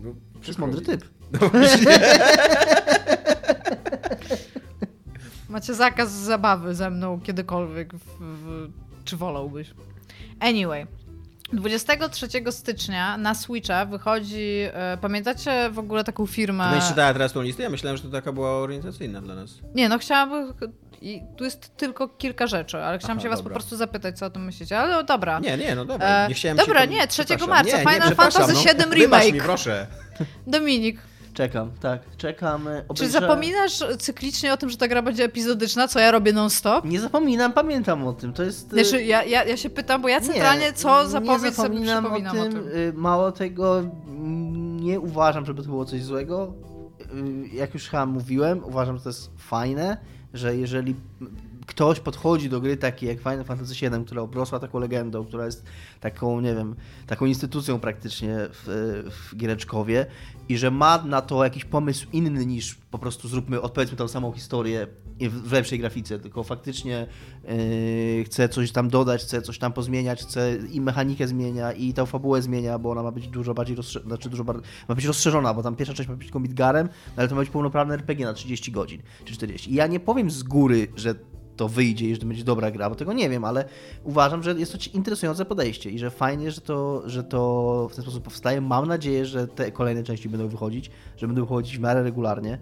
No, 0.00 0.10
jest 0.46 0.58
mądry 0.58 0.80
typ. 0.80 1.04
No. 1.32 1.50
Macie 5.48 5.74
zakaz 5.74 6.10
zabawy 6.10 6.74
ze 6.74 6.90
mną 6.90 7.20
kiedykolwiek, 7.20 7.94
w, 7.94 8.20
w, 8.20 8.70
czy 9.04 9.16
wolałbyś? 9.16 9.70
Anyway. 10.40 10.86
23 11.52 12.28
stycznia 12.50 13.16
na 13.16 13.34
Switcha 13.34 13.84
wychodzi, 13.86 14.56
e, 14.72 14.98
pamiętacie 15.00 15.70
w 15.72 15.78
ogóle 15.78 16.04
taką 16.04 16.26
firmę... 16.26 16.70
Będziesz 16.70 16.88
czytała 16.88 17.12
teraz 17.12 17.32
tą 17.32 17.42
listę? 17.42 17.62
Ja 17.62 17.70
myślałem, 17.70 17.96
że 17.96 18.02
to 18.02 18.08
taka 18.10 18.32
była 18.32 18.50
orientacyjna 18.58 19.20
dla 19.20 19.34
nas. 19.34 19.50
Nie, 19.74 19.88
no 19.88 19.98
chciałabym. 19.98 20.54
I 21.02 21.22
tu 21.36 21.44
jest 21.44 21.76
tylko 21.76 22.08
kilka 22.08 22.46
rzeczy, 22.46 22.78
ale 22.78 22.98
chciałam 22.98 23.16
Aha, 23.18 23.22
się 23.22 23.28
was 23.28 23.38
dobra. 23.38 23.50
po 23.50 23.54
prostu 23.54 23.76
zapytać, 23.76 24.18
co 24.18 24.26
o 24.26 24.30
tym 24.30 24.44
myślicie. 24.44 24.78
Ale 24.78 24.92
no, 24.92 25.02
dobra. 25.02 25.38
Nie, 25.40 25.56
nie, 25.56 25.74
no 25.74 25.84
dobra. 25.84 26.06
E, 26.24 26.28
Nie 26.28 26.34
chciałem 26.34 26.56
dobra, 26.56 26.80
się 26.80 26.86
nie, 26.88 27.06
3 27.06 27.24
przepraszam. 27.24 27.48
marca, 27.48 27.78
Nie, 27.78 27.84
nie, 27.84 27.90
Final 27.90 28.08
przepraszam, 28.08 28.42
Fantasy 28.42 28.64
no. 28.68 28.72
VII 28.74 28.90
Wybacz 28.90 28.98
Remake. 29.22 29.32
mi, 29.34 29.40
proszę. 29.40 29.86
Dominik, 30.46 31.00
Czekam, 31.40 31.70
tak, 31.80 32.00
czekam. 32.16 32.68
e, 32.68 32.84
Czy 32.94 33.08
zapominasz 33.10 33.84
cyklicznie 33.98 34.52
o 34.52 34.56
tym, 34.56 34.70
że 34.70 34.76
ta 34.76 34.88
gra 34.88 35.02
będzie 35.02 35.24
epizodyczna, 35.24 35.88
co 35.88 36.00
ja 36.00 36.10
robię 36.10 36.32
non-stop? 36.32 36.84
Nie 36.84 37.00
zapominam, 37.00 37.52
pamiętam 37.52 38.06
o 38.06 38.12
tym. 38.12 38.32
To 38.32 38.42
jest. 38.42 38.72
e, 38.72 38.84
Znaczy, 38.84 39.04
ja, 39.04 39.24
ja, 39.24 39.44
ja 39.44 39.56
się 39.56 39.70
pytam, 39.70 40.02
bo 40.02 40.08
ja 40.08 40.20
centralnie 40.20 40.72
co 40.72 41.08
zapowiedź 41.08 41.42
nie 41.42 41.52
sobie 41.52 41.52
zapominam 41.52 42.04
przypominam 42.04 42.38
o 42.38 42.42
tym. 42.50 42.68
y, 42.68 42.92
Mało 42.96 43.32
tego, 43.32 43.82
nie 44.80 45.00
uważam, 45.00 45.46
żeby 45.46 45.62
to 45.62 45.68
było 45.68 45.84
coś 45.84 46.02
złego. 46.04 46.54
Y, 47.00 47.48
Jak 47.56 47.74
już 47.74 47.88
chyba 47.88 48.06
mówiłem, 48.06 48.64
uważam, 48.64 48.96
że 48.96 49.02
to 49.02 49.08
jest 49.08 49.30
fajne, 49.38 49.96
że 50.34 50.56
jeżeli 50.56 50.94
ktoś 51.70 52.00
podchodzi 52.00 52.48
do 52.48 52.60
gry 52.60 52.76
takiej 52.76 53.08
jak 53.08 53.18
Final 53.18 53.44
Fantasy 53.44 53.74
VII, 53.74 54.04
która 54.04 54.22
obrosła 54.22 54.58
taką 54.58 54.78
legendą, 54.78 55.24
która 55.24 55.46
jest 55.46 55.64
taką, 56.00 56.40
nie 56.40 56.54
wiem, 56.54 56.76
taką 57.06 57.26
instytucją 57.26 57.80
praktycznie 57.80 58.36
w, 58.38 59.04
w 59.10 59.36
Giereczkowie 59.36 60.06
i 60.48 60.58
że 60.58 60.70
ma 60.70 61.02
na 61.02 61.22
to 61.22 61.44
jakiś 61.44 61.64
pomysł 61.64 62.06
inny 62.12 62.46
niż 62.46 62.74
po 62.74 62.98
prostu 62.98 63.28
zróbmy, 63.28 63.60
odpowiedzmy 63.60 63.96
tą 63.96 64.08
samą 64.08 64.32
historię 64.32 64.86
w, 65.28 65.52
lepszej 65.52 65.78
grafice, 65.78 66.18
tylko 66.18 66.42
faktycznie 66.42 67.06
yy, 67.44 68.24
chce 68.24 68.48
coś 68.48 68.72
tam 68.72 68.88
dodać, 68.88 69.22
chce 69.22 69.42
coś 69.42 69.58
tam 69.58 69.72
pozmieniać, 69.72 70.22
chce 70.22 70.56
i 70.72 70.80
mechanikę 70.80 71.28
zmienia 71.28 71.72
i 71.72 71.92
tą 71.92 72.06
fabułę 72.06 72.42
zmienia, 72.42 72.78
bo 72.78 72.90
ona 72.90 73.02
ma 73.02 73.12
być 73.12 73.28
dużo 73.28 73.54
bardziej 73.54 73.76
rozszerzona, 73.76 74.08
znaczy 74.08 74.30
dużo 74.30 74.44
bar- 74.44 74.60
ma 74.88 74.94
być 74.94 75.04
rozszerzona, 75.04 75.54
bo 75.54 75.62
tam 75.62 75.76
pierwsza 75.76 75.94
część 75.94 76.08
ma 76.08 76.16
być 76.16 76.26
tylko 76.26 76.40
Midgarem, 76.40 76.86
no 76.86 77.12
ale 77.16 77.28
to 77.28 77.34
ma 77.34 77.40
być 77.40 77.50
pełnoprawne 77.50 77.94
RPG 77.94 78.26
na 78.26 78.32
30 78.32 78.72
godzin 78.72 79.02
czy 79.24 79.34
40. 79.34 79.72
I 79.72 79.74
ja 79.74 79.86
nie 79.86 80.00
powiem 80.00 80.30
z 80.30 80.42
góry, 80.42 80.88
że 80.96 81.14
to 81.60 81.68
wyjdzie 81.68 82.06
i 82.06 82.14
że 82.14 82.20
to 82.20 82.26
będzie 82.26 82.44
dobra 82.44 82.70
gra, 82.70 82.90
bo 82.90 82.96
tego 82.96 83.12
nie 83.12 83.30
wiem, 83.30 83.44
ale 83.44 83.64
uważam, 84.04 84.42
że 84.42 84.52
jest 84.52 84.72
to 84.72 84.78
interesujące 84.94 85.44
podejście 85.44 85.90
i 85.90 85.98
że 85.98 86.10
fajnie, 86.10 86.50
że 86.50 86.60
to, 86.60 87.02
że 87.06 87.24
to 87.24 87.88
w 87.90 87.94
ten 87.94 88.02
sposób 88.02 88.24
powstaje. 88.24 88.60
Mam 88.60 88.88
nadzieję, 88.88 89.26
że 89.26 89.48
te 89.48 89.72
kolejne 89.72 90.02
części 90.02 90.28
będą 90.28 90.48
wychodzić, 90.48 90.90
że 91.16 91.26
będą 91.26 91.42
wychodzić 91.42 91.78
w 91.78 91.80
miarę 91.80 92.02
regularnie. 92.02 92.58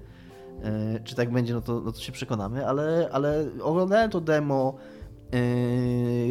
E, 0.62 1.00
Czy 1.04 1.14
tak 1.14 1.32
będzie, 1.32 1.54
no 1.54 1.60
to, 1.60 1.80
no 1.80 1.92
to 1.92 2.00
się 2.00 2.12
przekonamy, 2.12 2.66
ale, 2.66 3.08
ale 3.12 3.46
oglądałem 3.62 4.10
to 4.10 4.20
demo, 4.20 4.74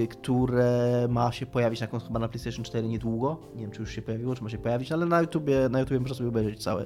e, 0.03 0.07
które 0.07 1.07
ma 1.09 1.31
się 1.31 1.45
pojawić 1.45 1.81
na, 1.81 1.87
chyba 1.87 2.19
na 2.19 2.27
PlayStation 2.27 2.65
4 2.65 2.87
niedługo. 2.87 3.37
Nie 3.55 3.61
wiem, 3.61 3.71
czy 3.71 3.81
już 3.81 3.91
się 3.91 4.01
pojawiło, 4.01 4.35
czy 4.35 4.43
ma 4.43 4.49
się 4.49 4.57
pojawić, 4.57 4.91
ale 4.91 5.05
na 5.05 5.21
YouTubie, 5.21 5.69
na 5.69 5.79
YouTubie 5.79 5.99
można 5.99 6.15
sobie 6.15 6.29
obejrzeć 6.29 6.63
całe, 6.63 6.85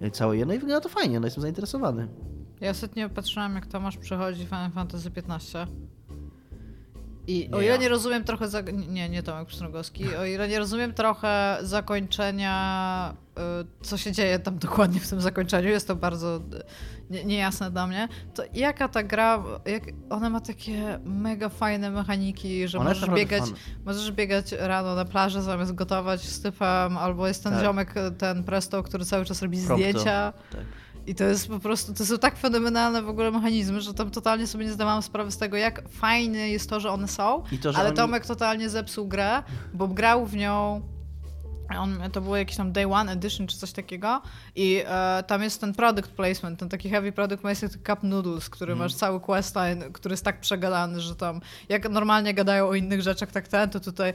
e, 0.00 0.10
całe 0.10 0.36
je. 0.36 0.46
No 0.46 0.54
i 0.54 0.58
wygląda 0.58 0.80
to 0.80 0.88
fajnie, 0.88 1.20
no 1.20 1.26
jestem 1.26 1.42
zainteresowany. 1.42 2.08
Ja 2.60 2.70
ostatnio 2.70 3.08
patrzyłam, 3.10 3.54
jak 3.54 3.66
Tomasz 3.66 3.96
przechodzi 3.96 4.44
Final 4.44 4.70
Fantasy 4.70 5.10
XV. 5.16 5.66
I 7.26 7.50
o 7.52 7.60
ile 7.60 7.72
ja. 7.72 7.76
nie 7.76 7.88
rozumiem 7.88 8.24
trochę. 8.24 8.48
Za... 8.48 8.60
Nie, 8.60 9.08
nie 9.08 9.22
Tomek 9.22 9.48
Pstrągowski. 9.48 10.16
O 10.16 10.24
ile 10.24 10.48
nie 10.48 10.58
rozumiem 10.58 10.92
trochę 10.94 11.58
zakończenia, 11.62 13.14
y, 13.38 13.86
co 13.86 13.96
się 13.96 14.12
dzieje 14.12 14.38
tam 14.38 14.58
dokładnie 14.58 15.00
w 15.00 15.08
tym 15.08 15.20
zakończeniu, 15.20 15.68
jest 15.68 15.88
to 15.88 15.96
bardzo 15.96 16.36
y, 16.36 16.40
nie, 17.10 17.24
niejasne 17.24 17.70
dla 17.70 17.86
mnie. 17.86 18.08
To 18.34 18.42
jaka 18.54 18.88
ta 18.88 19.02
gra. 19.02 19.42
Jak... 19.66 19.82
Ona 20.10 20.30
ma 20.30 20.40
takie 20.40 20.98
mega 21.04 21.48
fajne 21.48 21.90
mechaniki, 21.90 22.68
że 22.68 22.78
możesz 22.78 23.10
biegać, 23.10 23.44
możesz 23.84 24.12
biegać 24.12 24.52
rano 24.52 24.94
na 24.94 25.04
plaży 25.04 25.42
zamiast 25.42 25.74
gotować 25.74 26.20
z 26.20 26.40
typem, 26.40 26.98
albo 26.98 27.28
jest 27.28 27.44
ten 27.44 27.52
Tak. 27.52 27.62
ziomek, 27.64 27.94
ten 28.18 28.44
Presto, 28.44 28.82
który 28.82 29.04
cały 29.04 29.24
czas 29.24 29.42
robi 29.42 29.58
Prompto. 29.58 29.76
zdjęcia. 29.76 30.32
Tak. 30.52 30.60
I 31.06 31.14
to 31.14 31.24
jest 31.24 31.48
po 31.48 31.58
prostu, 31.60 31.94
to 31.94 32.06
są 32.06 32.18
tak 32.18 32.36
fenomenalne 32.38 33.02
w 33.02 33.08
ogóle 33.08 33.30
mechanizmy, 33.30 33.80
że 33.80 33.94
tam 33.94 34.10
totalnie 34.10 34.46
sobie 34.46 34.64
nie 34.64 34.72
zdawałam 34.72 35.02
sprawy 35.02 35.30
z 35.32 35.38
tego, 35.38 35.56
jak 35.56 35.88
fajne 35.88 36.38
jest 36.48 36.70
to, 36.70 36.80
że 36.80 36.90
one 36.90 37.08
są, 37.08 37.42
to, 37.62 37.72
że 37.72 37.78
ale 37.78 37.88
oni- 37.88 37.96
Tomek 37.96 38.26
totalnie 38.26 38.68
zepsuł 38.68 39.06
grę, 39.08 39.42
bo 39.74 39.88
grał 39.88 40.26
w 40.26 40.36
nią, 40.36 40.80
on, 41.78 41.98
to 42.12 42.20
było 42.20 42.36
jakiś 42.36 42.56
tam 42.56 42.72
Day 42.72 42.86
One 42.92 43.12
Edition 43.12 43.46
czy 43.46 43.56
coś 43.56 43.72
takiego 43.72 44.22
i 44.54 44.82
e, 44.86 45.24
tam 45.26 45.42
jest 45.42 45.60
ten 45.60 45.74
product 45.74 46.08
placement, 46.10 46.58
ten 46.60 46.68
taki 46.68 46.88
heavy 46.90 47.12
product 47.12 47.42
placement 47.42 47.72
Cup 47.86 48.02
Noodles, 48.02 48.50
który 48.50 48.72
Mhm. 48.72 48.84
masz 48.86 48.94
cały 48.94 49.20
questline, 49.20 49.92
który 49.92 50.12
jest 50.12 50.24
tak 50.24 50.40
przegadany, 50.40 51.00
że 51.00 51.16
tam 51.16 51.40
jak 51.68 51.88
normalnie 51.90 52.34
gadają 52.34 52.68
o 52.68 52.74
innych 52.74 53.02
rzeczach, 53.02 53.30
tak 53.32 53.48
ten, 53.48 53.70
to 53.70 53.80
tutaj 53.80 54.12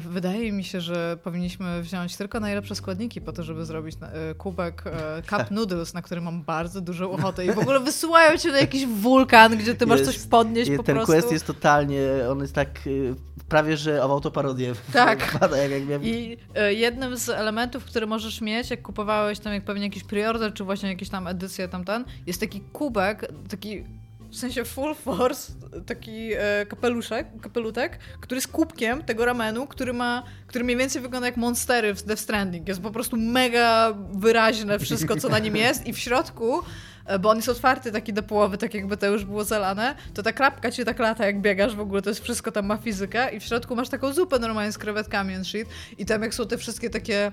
wydaje 0.00 0.52
mi 0.52 0.64
się, 0.64 0.80
że 0.80 1.18
powinniśmy 1.22 1.82
wziąć 1.82 2.16
tylko 2.16 2.40
najlepsze 2.40 2.74
składniki 2.74 3.20
po 3.20 3.32
to, 3.32 3.42
żeby 3.42 3.64
zrobić 3.64 3.96
e, 4.02 4.34
kubek 4.34 4.84
e, 4.86 5.22
Cup 5.22 5.50
Noodles, 5.56 5.94
na 5.94 6.02
który 6.02 6.20
mam 6.20 6.42
bardzo 6.42 6.80
dużą 6.80 7.10
ochotę 7.10 7.46
i 7.46 7.52
w 7.52 7.58
ogóle 7.58 7.80
wysyłają 7.80 8.38
cię 8.38 8.52
na 8.52 8.58
jakiś 8.58 8.86
wulkan, 8.86 9.56
gdzie 9.56 9.74
ty 9.74 9.86
masz 9.86 10.00
Jest- 10.00 10.12
coś 10.12 10.26
podnieść 10.26 10.70
I 10.70 10.76
po 10.76 10.82
ten 10.82 10.94
prostu. 10.94 11.12
quest 11.12 11.32
jest 11.32 11.46
totalnie, 11.46 12.08
on 12.30 12.40
jest 12.40 12.54
tak 12.54 12.86
y, 12.86 13.14
prawie, 13.48 13.76
że 13.76 13.98
w 13.98 14.10
autoparodię 14.10 14.72
Tak. 14.92 15.38
jak, 15.40 15.70
jak 15.70 15.86
miałem... 15.86 16.04
I 16.04 16.36
e, 16.54 16.74
jednym 16.74 17.16
z 17.16 17.28
elementów, 17.28 17.84
które 17.84 18.06
możesz 18.06 18.40
mieć, 18.40 18.70
jak 18.70 18.82
kupowałeś 18.82 19.38
tam 19.38 19.52
jak 19.52 19.64
pewnie 19.64 19.82
jakiś 19.82 20.04
preorder, 20.04 20.54
czy 20.54 20.64
właśnie 20.64 20.88
jakieś 20.88 21.08
tam 21.08 21.26
edycje 21.26 21.68
tamten, 21.68 22.04
jest 22.26 22.40
taki 22.40 22.60
kubek, 22.60 23.32
taki 23.48 23.84
w 24.30 24.36
sensie 24.36 24.64
full 24.64 24.94
force, 24.94 25.52
taki 25.86 26.32
e, 26.32 26.66
kapeluszek, 26.66 27.26
kapelutek, 27.40 27.98
który 28.20 28.38
jest 28.38 28.48
kubkiem 28.48 29.02
tego 29.02 29.24
ramenu, 29.24 29.66
który 29.66 29.92
ma, 29.92 30.22
który 30.46 30.64
mniej 30.64 30.76
więcej 30.76 31.02
wygląda 31.02 31.26
jak 31.26 31.36
monstery 31.36 31.94
w 31.94 32.02
Death 32.02 32.22
Stranding. 32.22 32.68
Jest 32.68 32.80
po 32.80 32.90
prostu 32.90 33.16
mega 33.16 33.94
wyraźne 34.12 34.78
wszystko, 34.78 35.16
co 35.16 35.28
na 35.28 35.38
nim 35.38 35.56
jest 35.56 35.86
i 35.86 35.92
w 35.92 35.98
środku 35.98 36.62
e, 37.06 37.18
bo 37.18 37.30
on 37.30 37.36
jest 37.36 37.48
otwarty 37.48 37.92
taki 37.92 38.12
do 38.12 38.22
połowy, 38.22 38.58
tak 38.58 38.74
jakby 38.74 38.96
to 38.96 39.06
już 39.06 39.24
było 39.24 39.44
zalane, 39.44 39.94
to 40.14 40.22
ta 40.22 40.32
klapka 40.32 40.70
ci 40.70 40.84
tak 40.84 40.98
lata, 40.98 41.26
jak 41.26 41.40
biegasz 41.40 41.76
w 41.76 41.80
ogóle, 41.80 42.02
to 42.02 42.10
jest 42.10 42.22
wszystko 42.22 42.52
tam 42.52 42.66
ma 42.66 42.76
fizykę 42.76 43.34
i 43.34 43.40
w 43.40 43.44
środku 43.44 43.76
masz 43.76 43.88
taką 43.88 44.12
zupę 44.12 44.38
normalnie 44.38 44.72
z 44.72 44.78
krewetkami 44.78 45.34
and 45.34 45.46
shit 45.46 45.68
i 45.98 46.06
tam 46.06 46.22
jak 46.22 46.34
są 46.34 46.46
te 46.46 46.58
wszystkie 46.58 46.90
takie 46.90 47.32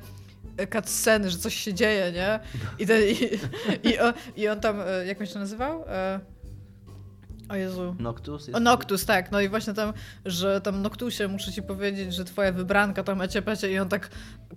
e, 0.58 0.68
cutsceny, 0.68 1.30
że 1.30 1.38
coś 1.38 1.56
się 1.56 1.74
dzieje, 1.74 2.12
nie? 2.12 2.40
I, 2.80 2.86
i, 3.12 3.90
i, 3.90 4.00
on, 4.00 4.14
i 4.36 4.48
on 4.48 4.60
tam, 4.60 4.82
e, 4.82 5.06
jak 5.06 5.22
on 5.22 5.28
się 5.28 5.40
nazywał? 5.40 5.84
O 7.50 7.56
Jezu. 7.56 7.96
Noctus 8.00 8.48
jest... 8.48 8.58
O 8.58 8.60
Noctus, 8.60 9.06
tak. 9.06 9.32
No 9.32 9.42
i 9.42 9.50
właśnie 9.50 9.74
tam, 9.74 9.94
że 10.26 10.62
tam 10.62 10.82
Noctusie 10.82 11.28
muszę 11.28 11.52
ci 11.52 11.64
powiedzieć, 11.64 12.14
że 12.14 12.26
twoja 12.26 12.52
wybranka 12.52 13.04
tam 13.04 13.22
ecie 13.22 13.42
pecie 13.42 13.72
i 13.72 13.80
on 13.80 13.90
tak 13.90 14.10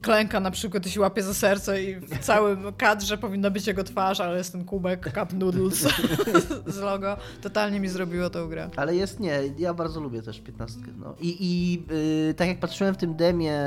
klęka 0.02 0.40
na 0.40 0.50
przykład 0.50 0.86
i 0.86 0.90
się 0.90 1.00
łapie 1.00 1.22
za 1.22 1.34
serce 1.34 1.82
i 1.82 2.00
w 2.00 2.18
całym 2.28 2.72
kadrze 2.72 3.18
powinna 3.18 3.50
być 3.50 3.66
jego 3.66 3.84
twarz, 3.84 4.20
ale 4.20 4.38
jest 4.38 4.52
ten 4.52 4.64
kubek 4.64 5.12
Cup 5.14 5.32
Noodles 5.32 5.88
z 6.66 6.78
logo. 6.78 7.16
Totalnie 7.42 7.80
mi 7.80 7.88
zrobiło 7.88 8.30
tą 8.30 8.48
grę. 8.48 8.70
Ale 8.76 8.96
jest, 8.96 9.20
nie, 9.20 9.40
ja 9.58 9.74
bardzo 9.74 10.00
lubię 10.00 10.22
też 10.22 10.40
15. 10.40 10.80
No. 10.98 11.14
I, 11.20 11.36
i 11.40 11.82
y, 12.30 12.34
tak 12.34 12.48
jak 12.48 12.60
patrzyłem 12.60 12.94
w 12.94 12.98
tym 12.98 13.16
demie 13.16 13.60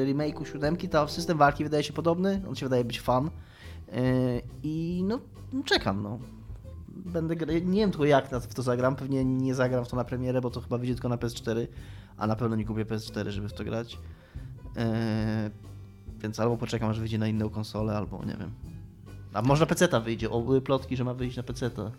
y, 0.00 0.06
remake'u 0.06 0.46
siódemki, 0.52 0.88
to 0.88 1.08
system 1.08 1.38
walki 1.38 1.64
wydaje 1.64 1.82
się 1.82 1.92
podobny, 1.92 2.42
on 2.48 2.56
się 2.56 2.66
wydaje 2.66 2.84
być 2.84 3.00
fan. 3.00 3.26
Y, 3.26 4.42
I 4.62 5.04
no, 5.06 5.20
czekam, 5.64 6.02
no. 6.02 6.18
Będę 6.98 7.36
gra... 7.36 7.52
Nie 7.52 7.80
wiem 7.80 7.90
tylko 7.90 8.04
jak 8.04 8.32
na- 8.32 8.40
w 8.40 8.54
to 8.54 8.62
zagram, 8.62 8.96
pewnie 8.96 9.24
nie 9.24 9.54
zagram 9.54 9.84
w 9.84 9.88
to 9.88 9.96
na 9.96 10.04
premierę, 10.04 10.40
bo 10.40 10.50
to 10.50 10.60
chyba 10.60 10.78
wyjdzie 10.78 10.94
tylko 10.94 11.08
na 11.08 11.16
PS4, 11.16 11.66
a 12.16 12.26
na 12.26 12.36
pewno 12.36 12.56
nie 12.56 12.64
kupię 12.64 12.84
PS4, 12.84 13.28
żeby 13.28 13.48
w 13.48 13.52
to 13.52 13.64
grać. 13.64 13.94
Y, 13.94 13.98
więc 16.22 16.40
albo 16.40 16.56
poczekam, 16.56 16.90
aż 16.90 17.00
wyjdzie 17.00 17.18
na 17.18 17.28
inną 17.28 17.50
konsolę, 17.50 17.96
albo 17.96 18.24
nie 18.24 18.36
wiem. 18.36 18.50
A 19.32 19.42
może 19.42 19.60
na 19.60 19.66
PC-ta 19.66 20.00
wyjdzie, 20.00 20.30
o, 20.30 20.40
były 20.40 20.60
plotki, 20.60 20.96
że 20.96 21.04
ma 21.04 21.14
wyjść 21.14 21.36
na 21.36 21.42
PC-ta. 21.42 21.90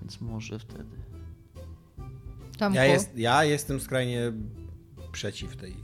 Więc 0.00 0.20
może 0.20 0.58
wtedy. 0.58 0.84
Ja, 2.74 2.84
jest, 2.84 3.18
ja 3.18 3.44
jestem 3.44 3.80
skrajnie 3.80 4.32
przeciw 5.12 5.56
tej. 5.56 5.74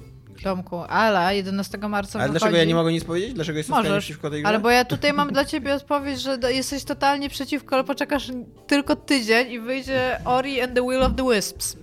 Tomku, 0.43 0.77
ale 0.89 1.37
11 1.37 1.79
marca 1.79 2.19
Ale 2.19 2.29
wychodzi... 2.29 2.41
dlaczego 2.41 2.57
ja 2.59 2.65
nie 2.65 2.75
mogę 2.75 2.93
nic 2.93 3.05
powiedzieć? 3.05 3.33
Dlaczego 3.35 3.59
jestem 3.59 3.77
Możesz, 3.77 4.05
przeciwko 4.05 4.31
tej 4.31 4.41
grze? 4.43 4.49
ale 4.49 4.59
bo 4.59 4.71
ja 4.71 4.85
tutaj 4.85 5.13
mam 5.13 5.33
dla 5.33 5.45
ciebie 5.45 5.75
odpowiedź, 5.75 6.21
że 6.21 6.39
jesteś 6.53 6.85
totalnie 6.85 7.29
przeciwko, 7.29 7.75
ale 7.75 7.85
poczekasz 7.85 8.31
tylko 8.67 8.97
tydzień 8.97 9.51
i 9.53 9.61
wyjdzie 9.61 10.21
Ori 10.25 10.61
and 10.61 10.75
the 10.75 10.83
Will 10.83 11.03
of 11.03 11.13
the 11.17 11.31
Wisps. 11.35 11.77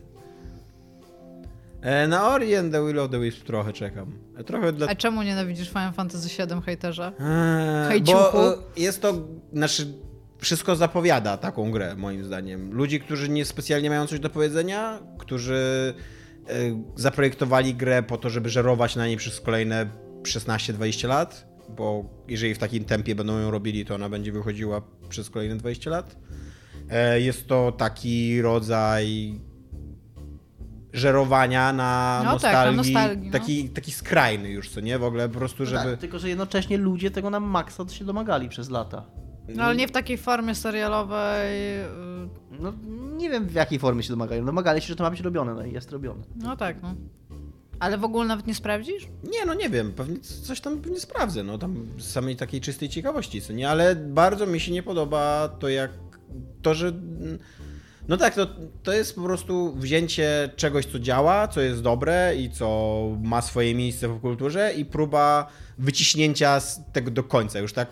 E, 1.81 2.07
Na 2.07 2.27
Ori 2.29 2.55
and 2.55 2.71
the 2.73 2.85
Will 2.87 2.99
of 2.99 3.11
the 3.11 3.19
Wisp 3.19 3.43
trochę 3.45 3.73
czekam. 3.73 4.11
E, 4.37 4.43
Trochę 4.43 4.73
dla... 4.73 4.87
A 4.87 4.95
czemu 4.95 5.23
nienawidzisz 5.23 5.69
Final 5.69 5.93
Fantasy 5.93 6.29
VII, 6.29 6.61
hejterze? 6.65 7.11
Eee, 7.19 7.89
Hejciuchu. 7.89 8.37
bo 8.37 8.53
e, 8.53 8.57
jest 8.77 9.01
to, 9.01 9.13
znaczy 9.53 9.87
wszystko 10.39 10.75
zapowiada 10.75 11.37
taką 11.37 11.71
grę, 11.71 11.95
moim 11.95 12.23
zdaniem. 12.23 12.73
Ludzi, 12.73 12.99
którzy 12.99 13.29
nie 13.29 13.45
specjalnie 13.45 13.89
mają 13.89 14.07
coś 14.07 14.19
do 14.19 14.29
powiedzenia, 14.29 14.99
którzy 15.17 15.93
zaprojektowali 16.95 17.75
grę 17.75 18.03
po 18.03 18.17
to, 18.17 18.29
żeby 18.29 18.49
żerować 18.49 18.95
na 18.95 19.07
niej 19.07 19.17
przez 19.17 19.41
kolejne 19.41 19.89
16-20 20.23 21.07
lat, 21.07 21.47
bo 21.69 22.05
jeżeli 22.27 22.55
w 22.55 22.57
takim 22.57 22.85
tempie 22.85 23.15
będą 23.15 23.39
ją 23.39 23.51
robili, 23.51 23.85
to 23.85 23.95
ona 23.95 24.09
będzie 24.09 24.31
wychodziła 24.31 24.81
przez 25.09 25.29
kolejne 25.29 25.55
20 25.55 25.89
lat. 25.89 26.15
E, 26.89 27.21
Jest 27.21 27.47
to 27.47 27.71
taki 27.71 28.41
rodzaj 28.41 29.35
żerowania 30.93 31.73
na 31.73 32.21
No 32.25 32.39
tak, 32.39 32.53
na 32.53 32.71
nostalgii, 32.71 32.77
nostalgii, 32.93 33.25
no. 33.25 33.31
taki, 33.31 33.69
taki 33.69 33.91
skrajny 33.91 34.49
już, 34.49 34.69
co 34.69 34.81
nie? 34.81 34.99
W 34.99 35.03
ogóle 35.03 35.29
po 35.29 35.37
prostu, 35.39 35.65
żeby... 35.65 35.91
Tak, 35.91 35.99
tylko 35.99 36.19
że 36.19 36.29
jednocześnie 36.29 36.77
ludzie 36.77 37.11
tego 37.11 37.29
na 37.29 37.39
maksa 37.39 37.87
się 37.89 38.05
domagali 38.05 38.49
przez 38.49 38.69
lata. 38.69 39.05
No 39.47 39.63
ale 39.63 39.75
nie 39.75 39.87
w 39.87 39.91
takiej 39.91 40.17
formie 40.17 40.55
serialowej. 40.55 41.79
y, 41.79 41.85
No 42.59 42.73
nie 43.17 43.29
wiem 43.29 43.47
w 43.47 43.53
jakiej 43.53 43.79
formie 43.79 44.03
się 44.03 44.09
domagali. 44.09 44.45
Domagali 44.45 44.81
się, 44.81 44.87
że 44.87 44.95
to 44.95 45.03
ma 45.03 45.11
być 45.11 45.19
robione, 45.19 45.53
no 45.53 45.65
i 45.65 45.71
jest 45.73 45.91
robione. 45.91 46.23
No 46.35 46.57
tak, 46.57 46.81
no. 46.81 46.95
Ale 47.79 47.97
w 47.97 48.03
ogóle 48.03 48.25
nawet 48.27 48.47
nie 48.47 48.55
sprawdzisz? 48.55 49.07
Nie, 49.23 49.45
no 49.45 49.53
nie 49.53 49.69
wiem, 49.69 49.91
pewnie 49.93 50.19
coś 50.19 50.61
tam 50.61 50.77
pewnie 50.77 50.99
sprawdzę, 50.99 51.43
no 51.43 51.57
tam 51.57 51.87
z 51.97 52.11
samej 52.11 52.35
takiej 52.35 52.61
czystej 52.61 52.89
ciekawości, 52.89 53.41
co 53.41 53.53
nie, 53.53 53.69
ale 53.69 53.95
bardzo 53.95 54.45
mi 54.47 54.59
się 54.59 54.71
nie 54.71 54.83
podoba 54.83 55.49
to 55.59 55.69
jak, 55.69 55.91
to, 56.61 56.73
że 56.73 56.93
no 58.07 58.17
tak, 58.17 58.35
to, 58.35 58.47
to 58.83 58.93
jest 58.93 59.15
po 59.15 59.21
prostu 59.21 59.75
wzięcie 59.75 60.49
czegoś, 60.55 60.85
co 60.85 60.99
działa, 60.99 61.47
co 61.47 61.61
jest 61.61 61.81
dobre 61.81 62.35
i 62.35 62.49
co 62.51 63.01
ma 63.23 63.41
swoje 63.41 63.75
miejsce 63.75 64.07
w 64.07 64.21
kulturze 64.21 64.73
i 64.77 64.85
próba 64.85 65.47
wyciśnięcia 65.77 66.59
z 66.59 66.81
tego 66.93 67.11
do 67.11 67.23
końca, 67.23 67.59
już 67.59 67.73
tak, 67.73 67.87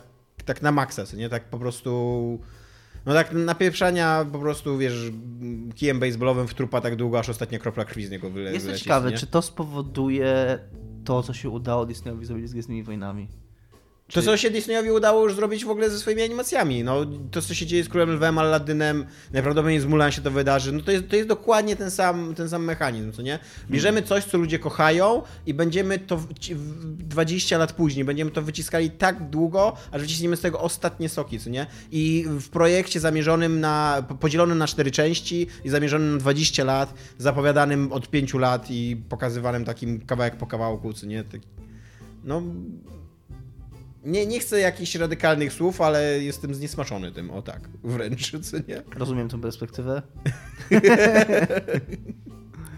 tak 0.46 0.62
na 0.62 0.72
maksa, 0.72 1.04
nie, 1.18 1.30
tak 1.30 1.50
po 1.50 1.60
prostu... 1.60 2.39
No 3.06 3.14
tak 3.14 3.34
napieprzania 3.34 4.26
po 4.32 4.39
prostu, 4.39 4.78
wiesz, 4.78 5.12
kijem 5.76 6.00
baseballowym 6.00 6.48
w 6.48 6.54
trupa 6.54 6.82
tak 6.82 6.96
długo, 6.96 7.20
aż 7.20 7.30
ostatnia 7.30 7.60
kropla 7.60 7.86
krwi 7.86 8.06
z 8.06 8.12
niego 8.12 8.30
wyle, 8.30 8.54
Jest 8.54 8.66
to 8.66 8.68
wyleci. 8.68 8.84
ciekawe, 8.84 9.12
nie? 9.12 9.18
czy 9.18 9.28
to 9.28 9.41
spowoduje 9.41 10.60
to, 11.06 11.24
co 11.24 11.34
się 11.34 11.50
udało 11.50 11.86
Disneyowi 11.86 12.26
zrobić 12.26 12.50
z 12.50 12.52
Gwiezdnymi 12.52 12.84
Wojnami. 12.84 13.28
To, 14.12 14.22
co 14.22 14.38
się 14.38 14.49
Disneyowi 14.51 14.91
udało 14.91 15.24
już 15.24 15.36
zrobić 15.36 15.66
w 15.66 15.70
ogóle 15.70 15.89
ze 15.89 15.99
swoimi 15.99 16.22
animacjami. 16.22 16.84
No, 16.84 17.06
to, 17.32 17.41
co 17.41 17.54
się 17.54 17.66
dzieje 17.66 17.84
z 17.84 17.89
Królem 17.89 18.10
Lwem, 18.12 18.38
Aladynem, 18.38 19.06
najprawdopodobniej 19.34 19.80
z 19.80 19.86
Mulan 19.86 20.12
się 20.12 20.22
to 20.22 20.32
wydarzy. 20.32 20.72
No, 20.72 20.82
to, 20.82 20.91
jest, 20.91 21.08
to 21.10 21.16
jest 21.16 21.28
dokładnie 21.28 21.76
ten 21.76 21.91
sam, 21.91 22.36
ten 22.36 22.49
sam 22.49 22.64
mechanizm, 22.64 23.12
co 23.12 23.22
nie? 23.22 23.39
Bierzemy 23.70 24.01
coś, 24.01 24.24
co 24.24 24.38
ludzie 24.38 24.60
kochają 24.60 25.22
i 25.45 25.54
będziemy 25.54 25.99
to 25.99 26.18
w- 26.18 26.34
ci- 26.39 26.56
w- 26.56 26.97
20 26.97 27.58
lat 27.58 27.74
później, 27.74 28.06
będziemy 28.06 28.32
to 28.32 28.41
wyciskali 28.41 28.91
tak 28.91 29.30
długo, 29.30 29.76
aż 29.91 30.01
wyciśniemy 30.01 30.38
z 30.38 30.41
tego 30.41 30.60
ostatnie 30.60 31.10
soki, 31.10 31.39
co 31.39 31.49
nie? 31.49 31.66
I 31.91 32.26
w 32.28 32.49
projekcie 32.49 32.99
zamierzonym 32.99 33.60
na, 33.60 34.04
podzielonym 34.20 34.58
na 34.58 34.68
cztery 34.68 34.91
części 34.91 35.47
i 35.64 35.70
zamierzonym 35.70 36.12
na 36.14 36.18
20 36.18 36.64
lat, 36.64 36.93
zapowiadanym 37.18 37.91
od 37.91 38.10
5 38.10 38.34
lat 38.34 38.68
i 38.72 38.97
pokazywanym 39.10 39.66
takim 39.66 40.06
kawałek 40.06 40.36
po 40.38 40.47
kawałku, 40.47 40.93
co 40.93 41.06
nie? 41.06 41.24
Tak, 41.24 41.41
no, 42.24 42.41
nie, 44.04 44.26
nie 44.26 44.39
chcę 44.39 44.60
jakichś 44.60 44.95
radykalnych 44.95 45.54
słów, 45.54 45.82
ale 45.82 46.24
jestem 46.24 46.56
zniesmaczony 46.56 47.12
tym, 47.12 47.32
o 47.32 47.41
tak, 47.41 47.70
wręcz, 47.84 48.32
co 48.51 48.58
nie? 48.58 48.82
Rozumiem 48.95 49.30
tę 49.30 49.41
perspektywę. 49.41 50.01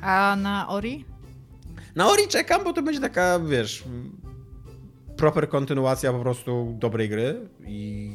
A 0.02 0.36
na 0.42 0.70
Ori? 0.70 1.06
Na 1.96 2.10
Ori 2.10 2.28
czekam, 2.28 2.64
bo 2.64 2.74
to 2.74 2.82
będzie 2.84 3.02
taka, 3.02 3.40
wiesz, 3.40 3.84
proper 5.18 5.50
kontynuacja 5.50 6.14
po 6.14 6.20
prostu 6.20 6.76
dobrej 6.80 7.10
gry 7.10 7.50
i 7.68 8.12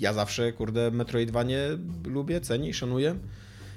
ja 0.00 0.12
zawsze, 0.12 0.52
kurde, 0.52 0.90
Metroidvanie 0.90 1.58
lubię, 2.04 2.40
cenię 2.40 2.68
i 2.68 2.74
szanuję. 2.74 3.14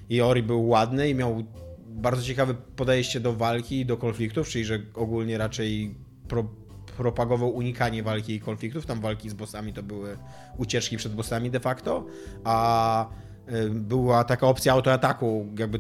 I 0.10 0.22
Ori 0.22 0.44
był 0.44 0.68
ładny 0.68 1.10
i 1.10 1.16
miał 1.16 1.44
bardzo 1.88 2.24
ciekawe 2.24 2.54
podejście 2.76 3.20
do 3.20 3.34
walki 3.34 3.80
i 3.80 3.86
do 3.86 3.98
konfliktów, 3.98 4.50
czyli 4.50 4.66
że 4.66 4.80
ogólnie 4.94 5.38
raczej 5.38 5.96
pro, 6.28 6.50
propagował 7.02 7.50
unikanie 7.50 8.04
walki 8.04 8.34
i 8.34 8.40
konfliktów. 8.40 8.86
Tam 8.86 9.02
walki 9.02 9.30
z 9.30 9.34
bossami 9.34 9.74
to 9.74 9.84
były 9.84 10.18
ucieczki 10.58 10.98
przed 10.98 11.16
bossami 11.16 11.52
de 11.52 11.60
facto, 11.60 12.06
a 12.44 13.08
y, 13.50 13.70
była 13.70 14.24
taka 14.24 14.48
opcja 14.48 14.74
autoataku, 14.74 15.48
jakby 15.60 15.80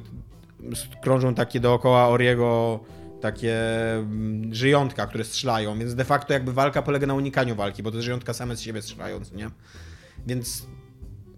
krążą 1.01 1.35
takie 1.35 1.59
dookoła 1.59 2.07
Oriego 2.07 2.79
takie 3.21 3.55
mm, 3.93 4.53
żyjątka, 4.53 5.07
które 5.07 5.23
strzelają, 5.23 5.79
więc 5.79 5.95
de 5.95 6.05
facto 6.05 6.33
jakby 6.33 6.53
walka 6.53 6.81
polega 6.81 7.07
na 7.07 7.13
unikaniu 7.13 7.55
walki, 7.55 7.83
bo 7.83 7.91
te 7.91 8.01
żyjątka 8.01 8.33
same 8.33 8.55
z 8.55 8.61
siebie 8.61 8.81
strzelają, 8.81 9.19
nie? 9.35 9.49
Więc 10.27 10.67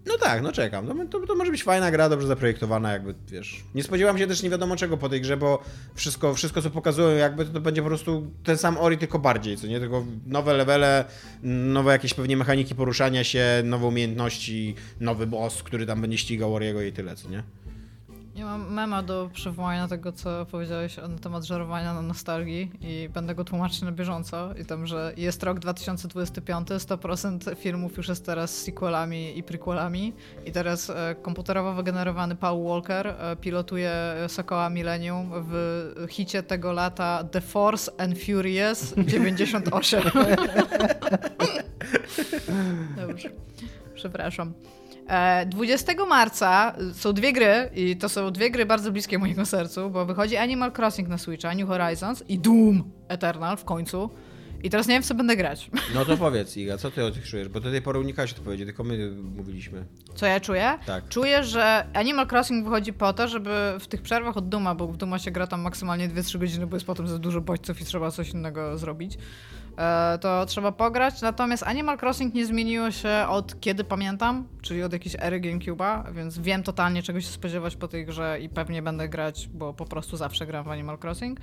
no 0.06 0.18
tak, 0.18 0.42
no 0.42 0.52
czekam. 0.52 0.86
No, 0.86 0.94
to, 1.10 1.26
to 1.26 1.34
może 1.34 1.50
być 1.50 1.64
fajna 1.64 1.90
gra, 1.90 2.08
dobrze 2.08 2.26
zaprojektowana, 2.26 2.92
jakby, 2.92 3.14
wiesz. 3.28 3.64
Nie 3.74 3.82
spodziewam 3.82 4.18
się 4.18 4.26
też 4.26 4.42
nie 4.42 4.50
wiadomo 4.50 4.76
czego 4.76 4.96
po 4.96 5.08
tej 5.08 5.20
grze, 5.20 5.36
bo 5.36 5.62
wszystko, 5.94 6.34
wszystko 6.34 6.62
co 6.62 6.70
pokazują, 6.70 7.16
jakby 7.16 7.44
to, 7.44 7.52
to 7.52 7.60
będzie 7.60 7.82
po 7.82 7.88
prostu 7.88 8.30
ten 8.44 8.58
sam 8.58 8.78
Ori, 8.78 8.98
tylko 8.98 9.18
bardziej, 9.18 9.56
co 9.56 9.66
nie? 9.66 9.80
Tylko 9.80 10.04
nowe 10.26 10.54
levele, 10.54 11.04
nowe 11.42 11.92
jakieś 11.92 12.14
pewnie 12.14 12.36
mechaniki 12.36 12.74
poruszania 12.74 13.24
się, 13.24 13.62
nowe 13.64 13.86
umiejętności, 13.86 14.74
nowy 15.00 15.26
boss, 15.26 15.62
który 15.62 15.86
tam 15.86 16.00
będzie 16.00 16.18
ścigał 16.18 16.54
Oriego 16.54 16.82
i 16.82 16.92
tyle, 16.92 17.16
co 17.16 17.28
nie? 17.28 17.42
Ja 18.36 18.44
mam 18.44 18.72
mema 18.72 19.02
do 19.02 19.30
przywołania 19.32 19.88
tego, 19.88 20.12
co 20.12 20.46
powiedziałeś 20.46 20.96
na 20.96 21.18
temat 21.22 21.44
żerowania 21.44 21.94
na 21.94 22.02
nostalgii 22.02 22.70
i 22.80 23.08
będę 23.14 23.34
go 23.34 23.44
tłumaczyć 23.44 23.82
na 23.82 23.92
bieżąco. 23.92 24.54
I 24.54 24.64
tam, 24.64 24.86
że 24.86 25.12
jest 25.16 25.42
rok 25.42 25.58
2025, 25.58 26.68
100% 26.68 27.56
filmów 27.56 27.96
już 27.96 28.08
jest 28.08 28.26
teraz 28.26 28.56
z 28.56 28.62
sequelami 28.62 29.38
i 29.38 29.42
prequelami 29.42 30.12
i 30.46 30.52
teraz 30.52 30.90
e, 30.90 31.14
komputerowo 31.22 31.74
wygenerowany 31.74 32.36
Paul 32.36 32.64
Walker 32.64 33.06
e, 33.06 33.36
pilotuje 33.36 33.92
Sokoła 34.28 34.70
Millennium 34.70 35.30
w 35.34 35.92
hicie 36.10 36.42
tego 36.42 36.72
lata 36.72 37.24
The 37.24 37.40
Force 37.40 37.92
and 37.98 38.18
Furious 38.18 38.94
98. 38.96 40.02
Dobrze. 42.96 43.30
Przepraszam. 43.94 44.52
E, 45.08 45.46
20 45.46 45.92
marca 46.08 46.74
są 46.92 47.12
dwie 47.12 47.32
gry 47.32 47.70
i 47.74 47.96
to 47.96 48.08
są 48.08 48.30
dwie 48.30 48.50
gry 48.50 48.66
bardzo 48.66 48.92
bliskie 48.92 49.18
mojemu 49.18 49.46
sercu, 49.46 49.90
bo 49.90 50.06
wychodzi 50.06 50.36
Animal 50.36 50.72
Crossing 50.78 51.08
na 51.08 51.18
Switcha, 51.18 51.54
New 51.54 51.68
Horizons 51.68 52.24
i 52.28 52.38
Doom 52.38 52.90
Eternal 53.08 53.56
w 53.56 53.64
końcu. 53.64 54.10
I 54.62 54.70
teraz 54.70 54.88
nie 54.88 54.94
wiem, 54.94 55.02
co 55.02 55.14
będę 55.14 55.36
grać. 55.36 55.70
No 55.94 56.04
to 56.04 56.16
powiedz, 56.16 56.56
Iga, 56.56 56.78
co 56.78 56.90
ty 56.90 57.04
o 57.04 57.10
tych 57.10 57.26
czujesz? 57.26 57.48
Bo 57.48 57.60
do 57.60 57.70
tej 57.70 57.82
pory 57.82 57.98
unikałeś 57.98 58.32
odpowiedzi, 58.32 58.64
tylko 58.64 58.84
my 58.84 59.10
mówiliśmy. 59.10 59.84
Co 60.14 60.26
ja 60.26 60.40
czuję? 60.40 60.78
Tak. 60.86 61.08
Czuję, 61.08 61.44
że 61.44 61.86
Animal 61.94 62.26
Crossing 62.32 62.64
wychodzi 62.64 62.92
po 62.92 63.12
to, 63.12 63.28
żeby 63.28 63.50
w 63.80 63.86
tych 63.86 64.02
przerwach 64.02 64.36
od 64.36 64.48
Duma, 64.48 64.74
bo 64.74 64.86
w 64.88 64.96
Duma 64.96 65.18
się 65.18 65.30
gra 65.30 65.46
tam 65.46 65.60
maksymalnie 65.60 66.08
2-3 66.08 66.38
godziny, 66.38 66.66
bo 66.66 66.76
jest 66.76 66.86
potem 66.86 67.08
za 67.08 67.18
dużo 67.18 67.40
bodźców 67.40 67.80
i 67.80 67.84
trzeba 67.84 68.10
coś 68.10 68.30
innego 68.30 68.78
zrobić, 68.78 69.14
e, 69.14 69.18
to 70.20 70.46
trzeba 70.46 70.72
pograć. 70.72 71.22
Natomiast 71.22 71.62
Animal 71.62 71.98
Crossing 71.98 72.34
nie 72.34 72.46
zmieniło 72.46 72.90
się 72.90 73.26
od 73.28 73.60
kiedy 73.60 73.84
pamiętam, 73.84 74.48
czyli 74.62 74.82
od 74.82 74.92
jakiejś 74.92 75.16
ery 75.20 75.40
GameCube'a, 75.40 76.12
więc 76.12 76.38
wiem 76.38 76.62
totalnie 76.62 77.02
czego 77.02 77.20
się 77.20 77.26
spodziewać 77.26 77.76
po 77.76 77.88
tej 77.88 78.06
grze 78.06 78.38
i 78.40 78.48
pewnie 78.48 78.82
będę 78.82 79.08
grać, 79.08 79.48
bo 79.48 79.74
po 79.74 79.84
prostu 79.84 80.16
zawsze 80.16 80.46
gram 80.46 80.64
w 80.64 80.68
Animal 80.68 80.98
Crossing. 80.98 81.40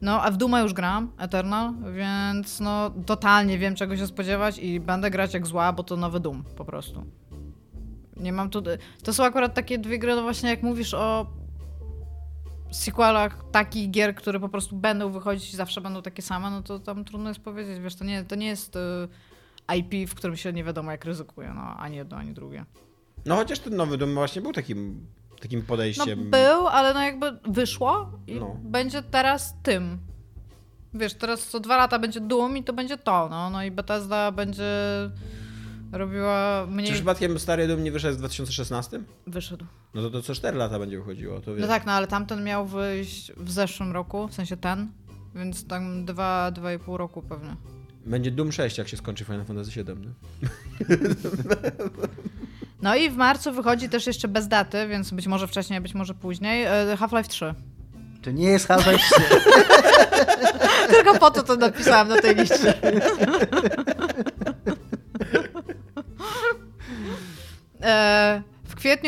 No, 0.00 0.22
a 0.22 0.30
w 0.30 0.36
Duma 0.36 0.60
już 0.60 0.72
gram, 0.72 1.10
Eternal, 1.18 1.72
więc 1.92 2.60
no 2.60 2.90
totalnie 3.06 3.58
wiem 3.58 3.74
czego 3.74 3.96
się 3.96 4.06
spodziewać 4.06 4.58
i 4.58 4.80
będę 4.80 5.10
grać 5.10 5.34
jak 5.34 5.46
zła, 5.46 5.72
bo 5.72 5.82
to 5.82 5.96
nowy 5.96 6.20
Doom 6.20 6.44
po 6.56 6.64
prostu. 6.64 7.04
Nie 8.16 8.32
mam 8.32 8.50
tu. 8.50 8.62
To 9.04 9.12
są 9.12 9.24
akurat 9.24 9.54
takie 9.54 9.78
dwie 9.78 9.98
gry, 9.98 10.16
no 10.16 10.22
właśnie 10.22 10.50
jak 10.50 10.62
mówisz 10.62 10.94
o 10.94 11.26
sequelach 12.72 13.38
takich 13.52 13.90
gier, 13.90 14.14
które 14.14 14.40
po 14.40 14.48
prostu 14.48 14.76
będą 14.76 15.10
wychodzić 15.10 15.52
i 15.52 15.56
zawsze 15.56 15.80
będą 15.80 16.02
takie 16.02 16.22
same, 16.22 16.50
no 16.50 16.62
to 16.62 16.78
tam 16.78 17.04
trudno 17.04 17.28
jest 17.28 17.40
powiedzieć, 17.40 17.78
wiesz, 17.80 17.94
to 17.94 18.04
nie, 18.04 18.24
to 18.24 18.34
nie 18.34 18.46
jest 18.46 18.76
y, 18.76 18.78
IP, 19.76 20.10
w 20.10 20.14
którym 20.14 20.36
się 20.36 20.52
nie 20.52 20.64
wiadomo 20.64 20.90
jak 20.90 21.04
ryzykuje, 21.04 21.52
no 21.54 21.76
ani 21.76 21.96
jedno, 21.96 22.16
ani 22.16 22.32
drugie. 22.34 22.64
No 23.26 23.36
chociaż 23.36 23.58
ten 23.58 23.76
nowy 23.76 23.98
dom 23.98 24.14
właśnie 24.14 24.42
był 24.42 24.52
takim, 24.52 25.06
takim 25.40 25.60
No 25.60 25.66
podejściem. 25.66 26.30
był, 26.30 26.68
ale 26.68 26.94
no 26.94 27.00
jakby 27.02 27.38
wyszło 27.48 28.10
i 28.26 28.34
No. 28.34 28.56
będzie 28.62 29.02
teraz 29.02 29.54
tym. 29.62 29.98
Wiesz, 30.94 31.14
teraz 31.14 31.48
co 31.48 31.60
dwa 31.60 31.76
lata 31.76 31.98
będzie 31.98 32.20
Doom 32.20 32.56
i 32.56 32.64
to 32.64 32.72
będzie 32.72 32.98
to, 32.98 33.28
no, 33.30 33.50
no 33.50 33.64
i 33.64 33.70
Bethesda 33.70 34.32
będzie 34.32 34.70
robiła 35.92 36.66
mniej... 36.66 36.86
Czy 36.86 36.92
przypadkiem 36.92 37.38
stary 37.38 37.68
dom 37.68 37.84
nie 37.84 37.92
wyszedł 37.92 38.14
w 38.14 38.18
2016? 38.18 39.00
Wyszedł. 39.26 39.64
No 39.94 40.02
to, 40.02 40.10
to 40.10 40.22
co 40.22 40.34
4 40.34 40.56
lata 40.58 40.78
będzie 40.78 40.98
wychodziło, 40.98 41.40
to 41.40 41.54
wiesz. 41.54 41.62
No 41.62 41.68
tak, 41.68 41.86
no 41.86 41.92
ale 41.92 42.06
tamten 42.06 42.44
miał 42.44 42.66
wyjść 42.66 43.32
w 43.36 43.50
zeszłym 43.50 43.92
roku, 43.92 44.28
w 44.28 44.34
sensie 44.34 44.56
ten, 44.56 44.88
więc 45.34 45.66
tam 45.66 46.04
dwa, 46.04 46.50
dwa 46.50 46.72
i 46.72 46.78
pół 46.78 46.96
roku 46.96 47.22
pewnie. 47.22 47.56
Będzie 48.06 48.30
Doom 48.30 48.52
6, 48.52 48.78
jak 48.78 48.88
się 48.88 48.96
skończy 48.96 49.24
Final 49.24 49.44
Fantasy 49.44 49.70
VII, 49.70 49.94
nie? 50.00 50.08
No 52.82 52.96
i 52.96 53.10
w 53.10 53.16
marcu 53.16 53.52
wychodzi 53.52 53.88
też 53.88 54.06
jeszcze 54.06 54.28
bez 54.28 54.48
daty, 54.48 54.88
więc 54.88 55.10
być 55.10 55.26
może 55.26 55.48
wcześniej, 55.48 55.80
być 55.80 55.94
może 55.94 56.14
później, 56.14 56.64
e, 56.64 56.96
Half-Life 56.98 57.28
3. 57.28 57.54
To 58.22 58.30
nie 58.30 58.46
jest 58.46 58.68
Half-Life 58.68 58.98
3. 58.98 59.14
Tylko 60.94 61.18
po 61.18 61.30
to 61.30 61.42
to 61.42 61.56
napisałam 61.56 62.08
na 62.08 62.20
tej 62.20 62.36
liście. 62.36 62.74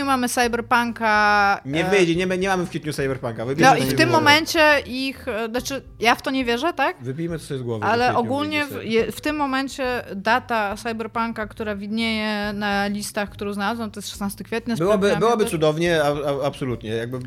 Kwietniu 0.04 0.12
mamy 0.12 0.28
Cyberpunka. 0.28 1.60
Nie 1.64 1.86
e, 1.86 1.90
wyjdzie, 1.90 2.16
nie, 2.16 2.38
nie 2.38 2.48
mamy 2.48 2.64
w 2.66 2.68
kwietniu 2.68 2.92
Cyberpunka. 2.92 3.44
Wybierzmy 3.44 3.78
No 3.78 3.84
i 3.84 3.88
w 3.88 3.90
nie 3.90 3.96
tym 3.98 4.10
momencie 4.10 4.80
ich, 4.86 5.28
e, 5.28 5.48
znaczy 5.48 5.82
ja 6.00 6.14
w 6.14 6.22
to 6.22 6.30
nie 6.30 6.44
wierzę, 6.44 6.72
tak? 6.72 6.96
Wypijmy 7.00 7.38
to 7.38 7.44
sobie 7.44 7.60
z 7.60 7.62
głowy. 7.62 7.84
Ale 7.86 8.16
ogólnie 8.16 8.66
w, 8.66 8.84
je- 8.84 9.12
w 9.12 9.20
tym 9.20 9.36
momencie 9.36 10.02
data 10.16 10.76
Cyberpunka, 10.76 11.46
która 11.46 11.76
widnieje 11.76 12.52
na 12.52 12.86
listach, 12.86 13.30
którą 13.30 13.52
znalazłam, 13.52 13.90
to 13.90 13.98
jest 14.00 14.10
16 14.10 14.44
kwietnia. 14.44 14.76
Byłoby, 14.76 14.96
sprawdzam 15.06 15.18
byłoby 15.20 15.42
jakoś. 15.42 15.50
cudownie, 15.50 16.02
a, 16.02 16.06
a, 16.06 16.46
absolutnie. 16.46 16.90
Jakby 16.90 17.18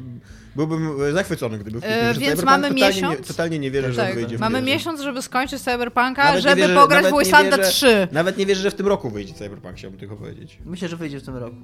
byłbym 0.56 1.14
zachwycony, 1.14 1.58
gdyby 1.60 1.80
w 1.80 1.82
kwietniu 1.84 2.02
E, 2.02 2.14
więc 2.14 2.18
Cyberpunk. 2.20 2.46
mamy 2.46 2.68
totalnie 2.70 2.82
Nie, 2.82 2.88
miesiąc. 3.08 3.28
totalnie 3.28 3.60
nie 3.60 3.72
wierzę, 3.72 3.94
że 3.94 4.02
on 4.02 4.08
Tak, 4.08 4.16
wyjdzie 4.16 4.38
mamy 4.38 4.62
miesiąc, 4.62 5.02
żeby 5.02 5.22
skończyć 5.22 5.62
Cyberpunka, 5.62 6.24
Nawet 6.24 6.36
nie 6.44 6.50
żeby 6.50 6.62
wierzę- 6.62 6.76
pograć 6.76 7.06
w 7.06 7.12
nie 7.12 7.18
Wastelandę 7.18 7.58
wierzę- 7.58 7.70
3. 7.72 8.08
Nawet 8.12 8.38
nie 8.38 8.46
wierzę, 8.46 8.62
że 8.62 8.72
w 8.72 8.76
tym 8.76 8.88
roku 8.88 9.10
wyjdzie 9.10 9.34
Cyberpunk, 9.34 9.76
chciałbym 9.76 10.00
tylko 10.00 10.16
powiedzieć. 10.16 10.58
Myślę, 10.66 10.88
że 10.88 10.98
wyjdzie 10.98 11.20
w 11.20 11.24
tym 11.24 11.36
roku. 11.38 11.56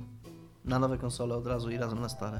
Na 0.66 0.80
nowe 0.80 0.97
konsole 0.97 1.36
od 1.36 1.47
razu 1.47 1.72
i 1.72 1.78
razem 1.78 2.01
na 2.01 2.09
stare. 2.09 2.39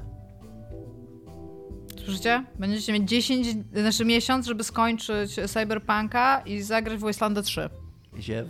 Słyszycie? 2.04 2.44
Będziecie 2.58 2.92
mieć 2.92 3.08
10, 3.08 3.46
znaczy 3.72 4.04
miesiąc, 4.04 4.46
żeby 4.46 4.64
skończyć 4.64 5.36
Cyberpunka 5.46 6.40
i 6.40 6.62
zagrać 6.62 6.98
w 6.98 7.02
Wasteland 7.02 7.46
3. 7.46 7.70
Ziew. 8.18 8.48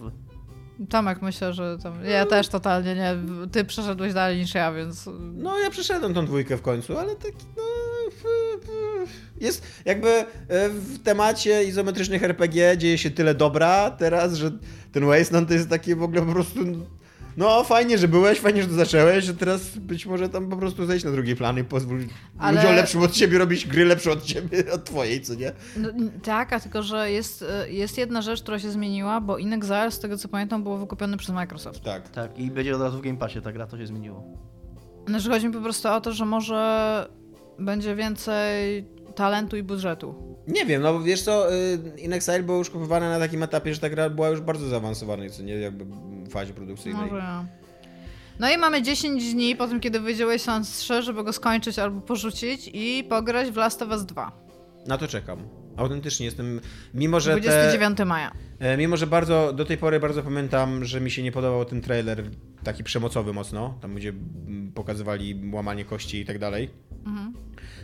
Tomek 0.89 1.23
myślę, 1.23 1.53
że 1.53 1.79
tam, 1.83 2.05
ja 2.05 2.27
też 2.27 2.49
totalnie 2.49 2.95
nie. 2.95 3.17
Ty 3.53 3.65
przeszedłeś 3.65 4.13
dalej 4.13 4.39
niż 4.39 4.55
ja, 4.55 4.73
więc. 4.73 5.11
No 5.33 5.59
ja 5.59 5.71
przeszedłem 5.71 6.15
tą 6.15 6.27
dwójkę 6.27 6.57
w 6.57 6.63
końcu, 6.63 6.99
ale 6.99 7.17
taki 7.17 7.47
no... 7.57 7.63
Jest 9.41 9.67
jakby 9.85 10.09
e, 10.09 10.27
w 10.69 11.03
temacie 11.03 11.65
izometrycznych 11.65 12.23
RPG 12.23 12.77
dzieje 12.79 12.99
się 12.99 13.11
tyle 13.11 13.35
dobra 13.35 13.91
teraz, 13.91 14.35
że 14.35 14.51
ten 14.93 15.07
Wasteland 15.07 15.49
to 15.49 15.55
jest 15.55 15.69
takie 15.69 15.97
w 15.97 16.03
ogóle 16.03 16.23
po 16.23 16.33
prostu... 16.33 16.61
No 17.37 17.65
fajnie, 17.65 17.99
że 17.99 18.09
byłeś, 18.09 18.41
fajnie, 18.41 18.63
że 18.63 18.69
to 18.69 18.75
zacząłeś, 18.75 19.25
że 19.25 19.35
teraz 19.35 19.79
być 19.79 20.07
może 20.07 20.29
tam 20.29 20.49
po 20.49 20.57
prostu 20.57 20.87
zejść 20.87 21.05
na 21.05 21.11
drugi 21.11 21.37
plan 21.37 21.59
i 21.59 21.65
pozwól 21.65 21.99
Ale- 22.39 22.61
ludziom 22.61 22.77
lepszym 22.77 23.03
od 23.03 23.13
ciebie 23.13 23.39
robić 23.39 23.67
gry 23.67 23.85
lepsze 23.85 24.11
od 24.13 24.23
ciebie, 24.25 24.59
od 24.75 24.85
twojej, 24.85 25.21
co 25.21 25.35
nie? 25.35 25.53
No, 25.77 25.89
tak, 26.23 26.53
a 26.53 26.61
tylko, 26.61 26.83
że 26.83 27.11
jest, 27.11 27.45
y, 27.67 27.73
jest 27.73 27.99
jedna 27.99 28.23
rzecz, 28.23 28.43
która 28.43 28.59
się 28.59 28.71
zmieniła, 28.71 29.21
bo 29.21 29.39
In 29.39 29.53
Exile, 29.53 29.91
z 29.91 29.99
tego 29.99 30.19
co 30.19 30.29
pamiętam, 30.29 30.63
było 30.63 30.79
wykupione 30.79 31.17
przez 31.17 31.35
Microsoft. 31.35 31.83
Tak. 31.83 32.09
Tak, 32.09 32.39
i 32.39 32.51
będzie 32.51 32.75
od 32.77 32.83
razu 32.83 32.99
w 32.99 33.03
Game 33.03 33.17
Passie 33.19 33.41
ta 33.43 33.53
gra, 33.53 33.67
to 33.67 33.79
się 33.79 33.87
zmieniło. 33.87 34.25
Znaczy 35.09 35.31
chodzi 35.31 35.47
mi 35.47 35.53
po 35.53 35.61
prostu 35.61 35.89
o 35.89 36.01
to, 36.01 36.13
że 36.13 36.25
może 36.25 37.09
będzie 37.59 37.97
więcej 37.97 38.85
talentu 39.15 39.57
i 39.57 39.63
budżetu. 39.63 40.15
Nie 40.49 40.67
wiem, 40.67 40.83
no 40.83 40.93
bo 40.93 41.01
wiesz 41.01 41.23
co, 41.23 41.55
y, 41.55 41.79
In 41.99 42.13
Exile 42.13 42.43
było 42.43 42.59
już 42.59 42.71
kupowane 42.71 43.11
na 43.11 43.19
takim 43.19 43.43
etapie, 43.43 43.75
że 43.75 43.81
ta 43.81 43.91
gra 43.91 44.11
była 44.11 44.29
już 44.29 44.41
bardzo 44.41 44.69
zaawansowana, 44.69 45.31
co 45.31 45.43
nie, 45.43 45.55
jakby 45.55 45.85
w 45.85 46.31
fazie 46.31 46.53
produkcyjnej. 46.53 47.03
Może 47.03 47.17
ja. 47.17 47.45
No 48.39 48.51
i 48.51 48.59
mamy 48.59 48.83
10 48.83 49.33
dni 49.33 49.57
po 49.57 49.69
tym, 49.69 49.81
kiedy 49.81 50.01
wyjdzie 50.01 50.27
Wasteland 50.27 50.73
3, 50.77 51.03
żeby 51.03 51.25
go 51.25 51.33
skończyć 51.33 51.79
albo 51.79 52.01
porzucić 52.01 52.71
i 52.73 53.05
pograć 53.09 53.51
w 53.51 53.57
Last 53.57 53.83
of 53.83 53.89
Us 53.91 54.05
2. 54.05 54.33
Na 54.87 54.99
to 54.99 55.09
czekam. 55.09 55.39
Autentycznie 55.77 56.27
jestem, 56.27 56.61
mimo 56.95 57.21
że 57.21 57.35
te, 57.35 57.41
29 57.41 57.99
maja. 58.07 58.33
e, 58.59 58.77
mimo 58.77 58.97
że 58.97 59.07
bardzo, 59.07 59.53
do 59.53 59.65
tej 59.65 59.79
pory 59.79 60.01
bardzo 60.01 60.23
pamiętam, 60.23 60.85
że 60.85 61.01
mi 61.01 61.11
się 61.11 61.23
nie 61.23 61.33
podobał 61.33 61.65
ten 61.65 61.81
trailer 61.81 62.25
taki 62.65 62.85
przemocowy 62.85 63.33
mocno, 63.33 63.79
tam 63.83 63.95
gdzie 63.95 64.09
mm, 64.09 64.73
pokazywali 64.73 65.51
łamanie 65.53 65.85
kości 65.85 66.21
i 66.21 66.25
tak 66.25 66.39
dalej. 66.39 66.71
Mhm. 67.07 67.33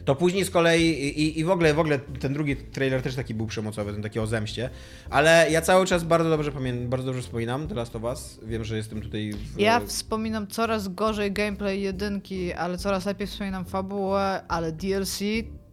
To 0.05 0.15
później 0.15 0.45
z 0.45 0.51
kolei 0.51 0.83
i, 0.83 1.39
i- 1.41 1.45
w 1.45 1.51
ogóle 1.51 1.75
w 1.75 1.79
ogóle 1.79 1.99
ten 1.99 2.33
drugi 2.33 2.57
trailer 2.57 3.03
też 3.03 3.15
taki 3.15 3.35
był 3.35 3.47
przemocowy, 3.47 3.93
ten 3.93 4.03
taki 4.03 4.19
o 4.21 4.27
zemście, 4.27 4.71
ale 5.11 5.47
ja 5.51 5.61
cały 5.63 5.87
czas 5.87 6.05
bardzo 6.05 6.31
dobrze 6.31 6.53
pamiętam, 6.53 6.89
bardzo 6.89 7.07
dobrze 7.07 7.23
wspominam 7.23 7.69
The 7.69 7.75
Last 7.75 7.97
of 7.97 8.03
Us. 8.03 8.41
Wiem, 8.43 8.65
że 8.65 8.77
jestem 8.77 9.01
tutaj 9.03 9.33
w, 9.33 9.61
Ja 9.61 9.81
wspominam 9.81 10.47
coraz 10.47 10.89
gorzej 10.89 11.33
gameplay 11.33 11.81
jedynki, 11.83 12.53
ale 12.53 12.79
coraz 12.79 13.07
lepiej 13.07 13.27
wspominam 13.27 13.65
fabułę, 13.65 14.43
ale 14.49 14.73
DLC... 14.73 15.21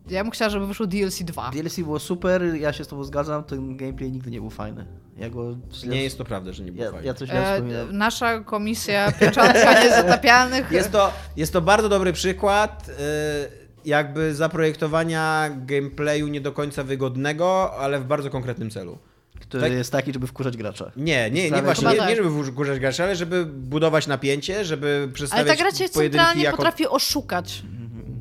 Ja 0.09 0.23
bym 0.23 0.31
chciała, 0.31 0.49
żeby 0.49 0.67
wyszło 0.67 0.87
DLC 0.87 1.23
2. 1.23 1.51
DLC 1.51 1.79
było 1.79 1.99
super, 1.99 2.41
ja 2.55 2.73
się 2.73 2.83
z 2.83 2.87
tobą 2.87 3.03
zgadzam, 3.03 3.43
ten 3.43 3.77
gameplay 3.77 4.11
nigdy 4.11 4.31
nie 4.31 4.39
był 4.39 4.49
fajny. 4.49 4.85
Ja 5.17 5.29
go 5.29 5.57
źle... 5.73 5.95
Nie 5.95 6.03
jest 6.03 6.17
to 6.17 6.25
prawda, 6.25 6.53
że 6.53 6.63
nie 6.63 6.71
było 6.71 6.85
ja, 6.85 6.91
fajnie. 6.91 7.07
ja 7.07 7.13
coś 7.13 7.29
źle 7.29 7.51
E, 7.51 7.55
wspominam. 7.55 7.97
nasza 7.97 8.39
komisja 8.39 9.11
pieczątka 9.19 9.83
niezatapialnych... 9.83 10.71
Jest 10.71 10.91
to, 10.91 11.13
jest 11.37 11.53
to 11.53 11.61
bardzo 11.61 11.89
dobry 11.89 12.13
przykład 12.13 12.89
y, 12.89 13.66
jakby 13.87 14.35
zaprojektowania 14.35 15.49
gameplayu 15.65 16.27
nie 16.27 16.41
do 16.41 16.51
końca 16.51 16.83
wygodnego, 16.83 17.77
ale 17.79 17.99
w 17.99 18.05
bardzo 18.05 18.29
konkretnym 18.29 18.69
celu. 18.69 18.97
Który 19.39 19.63
tak- 19.63 19.71
jest 19.71 19.91
taki, 19.91 20.13
żeby 20.13 20.27
wkurzać 20.27 20.57
gracza. 20.57 20.91
Nie, 20.95 21.31
nie, 21.31 21.51
nie 21.51 21.61
właśnie, 21.61 21.81
Chyba 21.81 21.91
nie, 21.91 21.97
tak. 21.97 22.09
nie 22.09 22.15
żeby 22.15 22.43
wkurzać 22.43 22.79
graczy, 22.79 23.03
ale 23.03 23.15
żeby 23.15 23.45
budować 23.45 24.07
napięcie, 24.07 24.65
żeby 24.65 24.99
Ale 25.03 25.13
przedstawiać 25.13 25.57
ta 25.57 25.63
gra 25.63 25.71
cię 25.71 25.89
centralnie 25.89 26.43
jako... 26.43 26.57
potrafi 26.57 26.87
oszukać. 26.87 27.63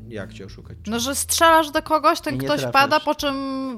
Jak 0.09 0.33
cię 0.33 0.45
oszukać? 0.45 0.77
No, 0.87 0.99
że 0.99 1.15
strzelasz 1.15 1.71
do 1.71 1.81
kogoś, 1.81 2.21
ten 2.21 2.33
nie 2.33 2.39
ktoś 2.39 2.61
trafiasz. 2.61 2.73
pada, 2.73 2.99
po 2.99 3.15
czym 3.15 3.35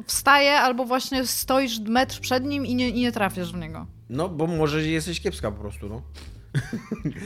wstaje, 0.07 0.51
albo 0.51 0.85
właśnie 0.85 1.27
stoisz 1.27 1.79
metr 1.79 2.19
przed 2.19 2.45
nim 2.45 2.65
i 2.65 2.75
nie, 2.75 2.89
i 2.89 2.93
nie 3.01 3.11
trafiasz 3.11 3.53
w 3.53 3.57
niego. 3.57 3.87
No, 4.09 4.29
bo 4.29 4.47
może 4.47 4.81
jesteś 4.81 5.21
kiepska 5.21 5.51
po 5.51 5.61
prostu, 5.61 5.89
no. 5.89 6.01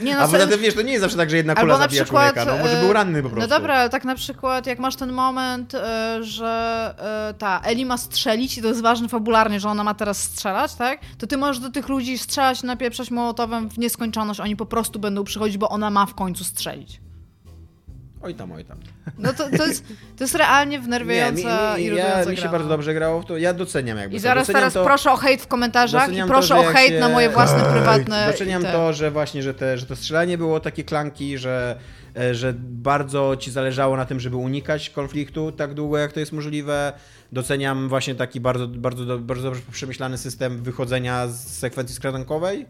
Nie, 0.02 0.14
no, 0.14 0.20
A 0.20 0.28
poza 0.28 0.46
tym, 0.46 0.60
wiesz, 0.60 0.74
to 0.74 0.82
nie 0.82 0.92
jest 0.92 1.02
zawsze 1.02 1.16
tak, 1.16 1.30
że 1.30 1.36
jedna 1.36 1.54
kula 1.54 1.74
na 1.74 1.78
zabija 1.78 2.04
przykład. 2.04 2.34
człowieka, 2.34 2.52
no 2.52 2.62
może 2.64 2.78
e, 2.78 2.82
był 2.82 2.92
ranny 2.92 3.22
po 3.22 3.30
prostu. 3.30 3.50
No 3.50 3.56
dobra, 3.58 3.74
ale 3.74 3.90
tak 3.90 4.04
na 4.04 4.14
przykład, 4.14 4.66
jak 4.66 4.78
masz 4.78 4.96
ten 4.96 5.12
moment, 5.12 5.74
e, 5.74 6.18
że 6.20 6.94
e, 7.30 7.34
ta 7.34 7.60
Eli 7.64 7.86
ma 7.86 7.98
strzelić 7.98 8.58
i 8.58 8.62
to 8.62 8.68
jest 8.68 8.82
ważne 8.82 9.08
fabularnie, 9.08 9.60
że 9.60 9.68
ona 9.68 9.84
ma 9.84 9.94
teraz 9.94 10.22
strzelać, 10.22 10.74
tak? 10.74 11.00
To 11.18 11.26
ty 11.26 11.36
możesz 11.36 11.58
do 11.58 11.70
tych 11.70 11.88
ludzi 11.88 12.18
strzelać, 12.18 12.62
napieprzać 12.62 13.10
mołotowem 13.10 13.70
w 13.70 13.78
nieskończoność, 13.78 14.40
oni 14.40 14.56
po 14.56 14.66
prostu 14.66 14.98
będą 14.98 15.24
przychodzić, 15.24 15.58
bo 15.58 15.68
ona 15.68 15.90
ma 15.90 16.06
w 16.06 16.14
końcu 16.14 16.44
strzelić. 16.44 17.00
Oj 18.24 18.34
tam, 18.34 18.52
oj 18.52 18.64
tam. 18.64 18.78
No 19.18 19.32
to, 19.32 19.50
to, 19.58 19.66
jest, 19.66 19.84
to 20.16 20.24
jest 20.24 20.34
realnie 20.34 20.70
Nie, 20.72 20.78
mi, 20.78 20.84
wnerwiająca 20.84 21.76
mi, 21.76 21.82
i 21.84 21.86
ja, 21.86 22.24
mi 22.24 22.36
się 22.36 22.42
gra, 22.42 22.50
bardzo 22.50 22.68
no. 22.68 22.74
dobrze 22.74 22.94
grało 22.94 23.22
w 23.22 23.26
to. 23.26 23.36
Ja 23.38 23.54
doceniam 23.54 23.98
jakby 23.98 24.16
I 24.16 24.20
zaraz 24.20 24.46
teraz 24.46 24.72
to, 24.72 24.84
proszę 24.84 25.12
o 25.12 25.16
hejt 25.16 25.42
w 25.42 25.46
komentarzach 25.46 26.12
i 26.12 26.22
proszę 26.26 26.54
to, 26.54 26.60
o 26.60 26.64
hejt 26.64 26.92
się- 26.92 27.00
na 27.00 27.08
moje 27.08 27.30
własne 27.30 27.64
prywatne. 27.72 28.28
Doceniam 28.32 28.62
te- 28.62 28.72
to, 28.72 28.92
że 28.92 29.10
właśnie, 29.10 29.42
że, 29.42 29.54
te, 29.54 29.78
że 29.78 29.86
to 29.86 29.96
strzelanie 29.96 30.38
było 30.38 30.60
takie 30.60 30.84
klanki, 30.84 31.38
że, 31.38 31.78
e, 32.16 32.34
że 32.34 32.54
bardzo 32.58 33.36
ci 33.36 33.50
zależało 33.50 33.96
na 33.96 34.04
tym, 34.04 34.20
żeby 34.20 34.36
unikać 34.36 34.90
konfliktu 34.90 35.52
tak 35.52 35.74
długo, 35.74 35.98
jak 35.98 36.12
to 36.12 36.20
jest 36.20 36.32
możliwe. 36.32 36.92
Doceniam 37.32 37.88
właśnie 37.88 38.14
taki 38.14 38.40
bardzo, 38.40 38.68
bardzo, 38.68 39.18
bardzo 39.18 39.42
dobrze 39.42 39.62
przemyślany 39.72 40.18
system 40.18 40.62
wychodzenia 40.62 41.26
z 41.26 41.58
sekwencji 41.58 41.96
skradankowej, 41.96 42.66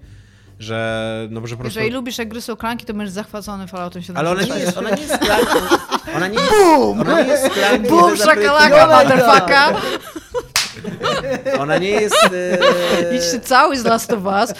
że 0.59 1.29
no, 1.31 1.47
że 1.47 1.57
po 1.57 1.63
prostu... 1.63 1.79
Jeżeli 1.79 1.95
lubisz 1.95 2.19
jak 2.19 2.29
gry 2.29 2.41
są 2.41 2.57
klanki, 2.57 2.87
to 2.87 2.95
będziesz 2.95 3.15
zachwycony 3.15 3.67
Falloutem 3.69 4.03
76. 4.03 4.19
Ale 4.19 4.31
ona 4.31 4.57
nie 4.57 4.63
jest, 4.65 4.79
ona 4.79 4.91
nie 4.91 5.03
jest 5.03 5.19
klanką. 5.19 5.77
Ona 6.17 6.29
nie 6.29 6.39
jest, 6.39 6.53
ona 7.01 7.23
nie 7.23 7.29
jest 7.29 7.51
klanką. 7.51 7.89
Boom, 7.89 8.17
szakalaka, 8.17 8.87
motherfucker! 8.87 9.75
Ona 11.61 11.79
nie 11.79 11.91
jest... 11.91 12.29
E, 12.33 13.17
Idź 13.17 13.25
się 13.25 13.41
cały 13.41 13.79
z 13.79 13.85
Last 13.85 14.13
of 14.13 14.25
Us. 14.25 14.55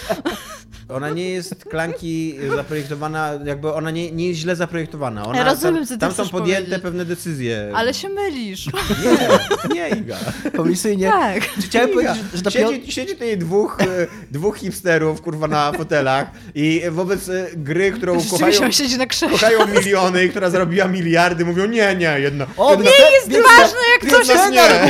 Ona 0.89 1.11
nie 1.11 1.31
jest 1.31 1.65
klanki 1.65 2.35
zaprojektowana, 2.57 3.31
jakby 3.45 3.73
ona 3.75 3.91
nie, 3.91 4.13
nie 4.13 4.29
jest 4.29 4.41
źle 4.41 4.57
zaprojektowana. 4.57 5.27
Ona, 5.27 5.39
Ja 5.39 5.45
rozumiem, 5.45 5.75
tam, 5.77 5.87
co 5.87 5.95
ty 5.95 6.01
tam 6.01 6.13
są 6.15 6.29
podjęte 6.29 6.63
powiedzieć. 6.63 6.83
pewne 6.83 7.05
decyzje. 7.05 7.73
Ale 7.75 7.95
się 7.95 8.09
mylisz. 8.09 8.67
Nie, 9.05 9.75
nie 9.75 9.89
Iga. 9.97 10.17
Komisyjnie. 10.57 11.07
Tak. 11.11 11.43
Chciałem 11.67 11.91
Iga. 11.91 12.01
powiedzieć, 12.01 12.25
że 12.35 12.43
ta 12.43 12.51
piątka... 12.51 12.75
Siedzi, 12.77 12.93
siedzi 12.93 13.13
tutaj 13.13 13.39
dwóch, 13.39 13.79
e, 13.81 13.87
dwóch 14.31 14.57
hipsterów, 14.59 15.23
kurwa, 15.23 15.49
na 15.49 15.73
fotelach 15.73 16.27
i 16.55 16.83
wobec 16.91 17.29
e, 17.29 17.47
gry, 17.57 17.93
którą 17.93 18.19
kochają, 18.31 18.71
siedzi 18.73 18.99
na 18.99 19.07
krześle. 19.07 19.29
kochają 19.39 19.67
miliony, 19.67 20.29
która 20.29 20.51
zarobiła 20.51 20.89
miliardy, 20.89 21.45
mówią 21.45 21.67
nie, 21.67 21.97
nie, 21.97 22.21
jedna. 22.21 22.47
O, 22.57 22.71
jedna 22.71 22.91
nie 22.91 23.15
jest 23.15 23.49
ważne, 23.49 23.79
jak 24.03 24.11
coś 24.13 24.29
jedna 24.29 24.45
się 24.45 24.51
nie. 24.51 24.65
stało. 24.65 24.87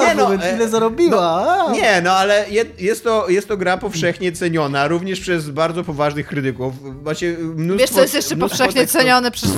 Nie 0.00 0.06
Nie 0.08 0.14
no, 0.14 0.28
no, 0.28 0.44
e, 0.44 0.54
ile 0.56 0.68
zarobiła. 0.68 1.64
a. 1.68 1.72
Nie, 1.72 2.00
no 2.04 2.12
ale 2.12 2.44
je, 2.50 2.64
jest, 2.78 3.04
to, 3.04 3.28
jest 3.28 3.48
to 3.48 3.56
gra 3.56 3.76
powszechnie 3.76 4.32
ceniona, 4.32 4.88
również 4.98 5.20
przez 5.20 5.50
bardzo 5.50 5.84
poważnych 5.84 6.26
krytyków. 6.26 6.74
Macie 7.04 7.36
mnóstwo... 7.38 7.78
Wiesz, 7.78 7.90
co 7.90 8.00
jest 8.00 8.14
jeszcze 8.14 8.36
powszechnie 8.36 8.82
tekstów- 8.82 8.92
cenione 9.00 9.30
przez 9.30 9.50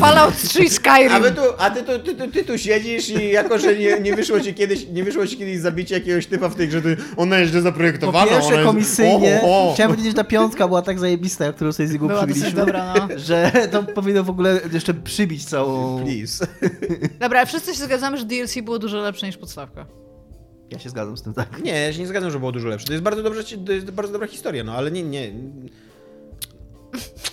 Fallout 0.00 0.34
3 0.42 0.62
i 0.64 0.70
Skyrim. 0.70 1.12
A, 1.12 1.20
wy 1.20 1.30
tu, 1.30 1.40
a 1.58 1.70
ty, 1.70 1.82
tu, 1.82 1.98
ty, 1.98 2.14
tu, 2.14 2.30
ty 2.30 2.44
tu 2.44 2.58
siedzisz 2.58 3.08
i 3.08 3.30
jako, 3.30 3.58
że 3.58 3.76
nie, 3.76 4.00
nie, 4.00 4.16
wyszło 4.16 4.40
ci 4.40 4.54
kiedyś, 4.54 4.86
nie 4.92 5.04
wyszło 5.04 5.26
ci 5.26 5.36
kiedyś 5.36 5.58
zabicie 5.58 5.94
jakiegoś 5.94 6.26
typa 6.26 6.48
w 6.48 6.54
tej 6.54 6.68
grze, 6.68 6.82
to 6.82 6.88
ona 7.16 7.38
jest 7.38 7.50
źle 7.50 7.60
Po 7.60 7.64
zaprojektowana. 7.64 8.18
ona 8.22 8.30
pierwsze 8.30 8.54
jest... 8.54 8.66
komisyjnie, 8.66 9.40
O, 9.42 9.70
o. 9.70 9.74
chciałem 9.74 9.92
powiedzieć, 9.92 10.12
że 10.12 10.16
ta 10.16 10.24
piątka 10.24 10.68
była 10.68 10.82
tak 10.82 10.98
zajebista, 10.98 11.52
którą 11.52 11.72
sobie 11.72 11.88
z 11.88 11.98
dosyć 11.98 12.16
przybiliśmy, 12.18 12.52
dobra, 12.52 12.94
no. 12.98 13.08
że 13.18 13.52
to 13.70 13.82
powinno 13.82 14.24
w 14.24 14.30
ogóle 14.30 14.60
jeszcze 14.72 14.94
przybić 14.94 15.44
całą... 15.44 16.04
Please. 16.04 16.46
Dobra, 17.20 17.46
wszyscy 17.46 17.74
się 17.74 17.84
zgadzamy, 17.84 18.18
że 18.18 18.24
DLC 18.24 18.54
było 18.62 18.78
dużo 18.78 18.98
lepsze 19.00 19.26
niż 19.26 19.36
podstawka. 19.36 19.86
Ja 20.72 20.78
się 20.78 20.90
zgadzam 20.90 21.16
z 21.16 21.22
tym, 21.22 21.34
tak. 21.34 21.62
Nie, 21.64 21.72
ja 21.72 21.92
się 21.92 21.98
nie 22.00 22.06
zgadzam, 22.06 22.30
że 22.30 22.38
było 22.38 22.52
dużo 22.52 22.68
lepsze. 22.68 22.86
To 22.86 22.92
jest 22.92 23.04
bardzo, 23.04 23.22
dobrze, 23.22 23.44
to 23.66 23.72
jest 23.72 23.90
bardzo 23.90 24.12
dobra 24.12 24.28
historia, 24.28 24.64
no 24.64 24.72
ale 24.74 24.90
nie, 24.90 25.02
nie. 25.02 25.32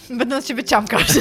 Będę 0.18 0.26
na 0.36 0.42
ciebie 0.42 0.64
ciamkać. 0.64 1.08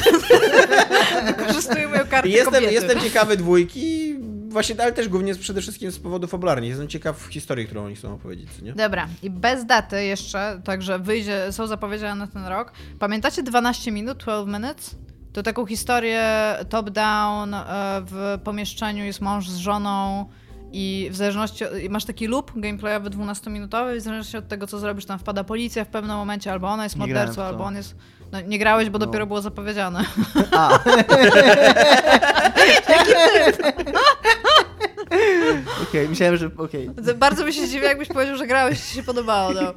Wykorzystuję 1.27 1.89
moją 1.89 2.07
kartę 2.07 2.29
Jestem, 2.29 2.55
kobiety. 2.55 2.73
jestem 2.75 3.01
ciekawy 3.01 3.37
dwójki, 3.37 4.17
właśnie, 4.49 4.83
ale 4.83 4.93
też 4.93 5.09
głównie 5.09 5.35
przede 5.35 5.61
wszystkim 5.61 5.91
z 5.91 5.99
powodu 5.99 6.27
fabularnych. 6.27 6.69
Jestem 6.69 6.89
ciekaw 6.89 7.27
historii, 7.31 7.67
którą 7.67 7.85
oni 7.85 7.97
chcą 7.97 8.15
opowiedzieć, 8.15 8.49
nie? 8.63 8.73
Dobra, 8.73 9.09
i 9.23 9.31
bez 9.31 9.67
daty 9.67 10.05
jeszcze, 10.05 10.61
także 10.65 10.99
wyjdzie, 10.99 11.53
są 11.53 11.67
zapowiedziane 11.67 12.27
na 12.27 12.33
ten 12.33 12.47
rok. 12.47 12.73
Pamiętacie 12.99 13.43
12 13.43 13.93
minut, 13.93 14.19
12 14.19 14.53
minutes? 14.61 14.95
To 15.33 15.43
taką 15.43 15.67
historię 15.67 16.55
top-down, 16.69 17.55
e, 17.55 17.65
w 18.07 18.39
pomieszczeniu 18.45 19.05
jest 19.05 19.21
mąż 19.21 19.49
z 19.49 19.57
żoną 19.57 20.27
i 20.73 21.09
w 21.13 21.17
zależności, 21.17 21.65
masz 21.91 22.05
taki 22.05 22.27
loop 22.27 22.53
gameplayowy 22.57 23.11
12-minutowy 23.11 23.97
i 23.97 24.01
w 24.01 24.03
zależności 24.03 24.37
od 24.37 24.49
tego, 24.49 24.67
co 24.67 24.79
zrobisz, 24.79 25.05
tam 25.05 25.19
wpada 25.19 25.45
policja 25.45 25.85
w 25.85 25.89
pewnym 25.89 26.17
momencie, 26.17 26.53
albo 26.53 26.69
ona 26.69 26.85
jest 26.85 26.97
mordercą, 26.97 27.43
albo 27.43 27.65
on 27.65 27.77
jest... 27.77 27.95
No, 28.33 28.41
nie 28.41 28.59
grałeś, 28.59 28.91
bo 28.91 28.99
No. 28.99 29.07
dopiero 29.07 29.27
było 29.27 29.41
zapowiedziane. 29.43 30.05
Okej. 30.53 31.05
okej, 35.89 36.09
myślałem, 36.09 36.37
że 36.37 36.51
okej. 36.57 36.91
Bardzo 37.17 37.45
by 37.45 37.53
się 37.53 37.67
zdziwił, 37.67 37.85
jakbyś 37.85 38.09
powiedział, 38.09 38.37
że 38.37 38.47
grałeś 38.47 38.79
i 38.79 38.83
ci 38.89 38.95
się 38.95 39.03
podobało. 39.03 39.53
No. 39.53 39.75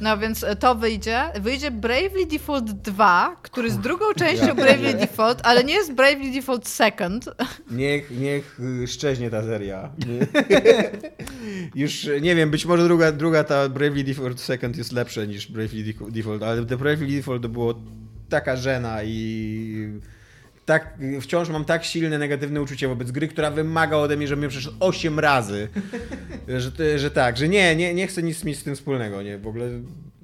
no 0.00 0.18
więc 0.18 0.46
to 0.60 0.74
wyjdzie. 0.74 1.20
Wyjdzie 1.40 1.70
Bravely 1.70 2.26
Default 2.26 2.72
2, 2.72 3.36
który 3.42 3.66
jest 3.68 3.80
drugą 3.80 4.04
częścią 4.16 4.46
Ja 4.46 4.54
Bravely. 4.54 4.94
Default, 4.94 5.40
ale 5.42 5.64
nie 5.64 5.74
jest 5.74 5.92
Bravely 5.92 6.30
Default 6.32 6.68
Second. 6.68 7.24
Niech, 7.70 8.10
niech 8.10 8.60
y, 8.60 8.86
szczeźnie 8.86 9.30
ta 9.30 9.42
seria. 9.42 9.90
Już 11.74 12.08
nie 12.20 12.34
wiem, 12.34 12.50
być 12.50 12.66
może 12.66 12.84
druga, 12.84 13.12
druga 13.12 13.44
ta 13.44 13.68
Bravely 13.68 14.04
Default 14.04 14.40
Second 14.40 14.76
jest 14.76 14.92
lepsza 14.92 15.24
niż 15.24 15.46
Bravely 15.52 15.84
Default- 15.94 16.44
ale 16.44 16.66
The 16.66 16.76
Bravely 16.76 17.16
Default 17.16 17.42
to 17.42 17.48
było 17.48 17.74
taka 18.28 18.56
żena 18.56 19.02
i 19.04 20.00
tak, 20.68 20.98
wciąż 21.20 21.48
mam 21.48 21.64
tak 21.64 21.84
silne 21.84 22.18
negatywne 22.18 22.62
uczucie 22.62 22.88
wobec 22.88 23.10
gry, 23.10 23.28
która 23.28 23.50
wymaga 23.50 23.96
ode 23.96 24.16
mnie, 24.16 24.28
żebym 24.28 24.42
ją 24.42 24.50
przeszedł 24.50 24.76
8 24.80 25.18
razy. 25.18 25.68
Że, 26.48 26.98
że 26.98 27.10
tak, 27.10 27.36
że 27.36 27.48
nie, 27.48 27.76
nie, 27.76 27.94
nie 27.94 28.06
chcę 28.06 28.22
nic 28.22 28.44
mieć 28.44 28.58
z 28.58 28.64
tym 28.64 28.76
wspólnego, 28.76 29.22
nie, 29.22 29.38
w 29.38 29.46
ogóle 29.46 29.70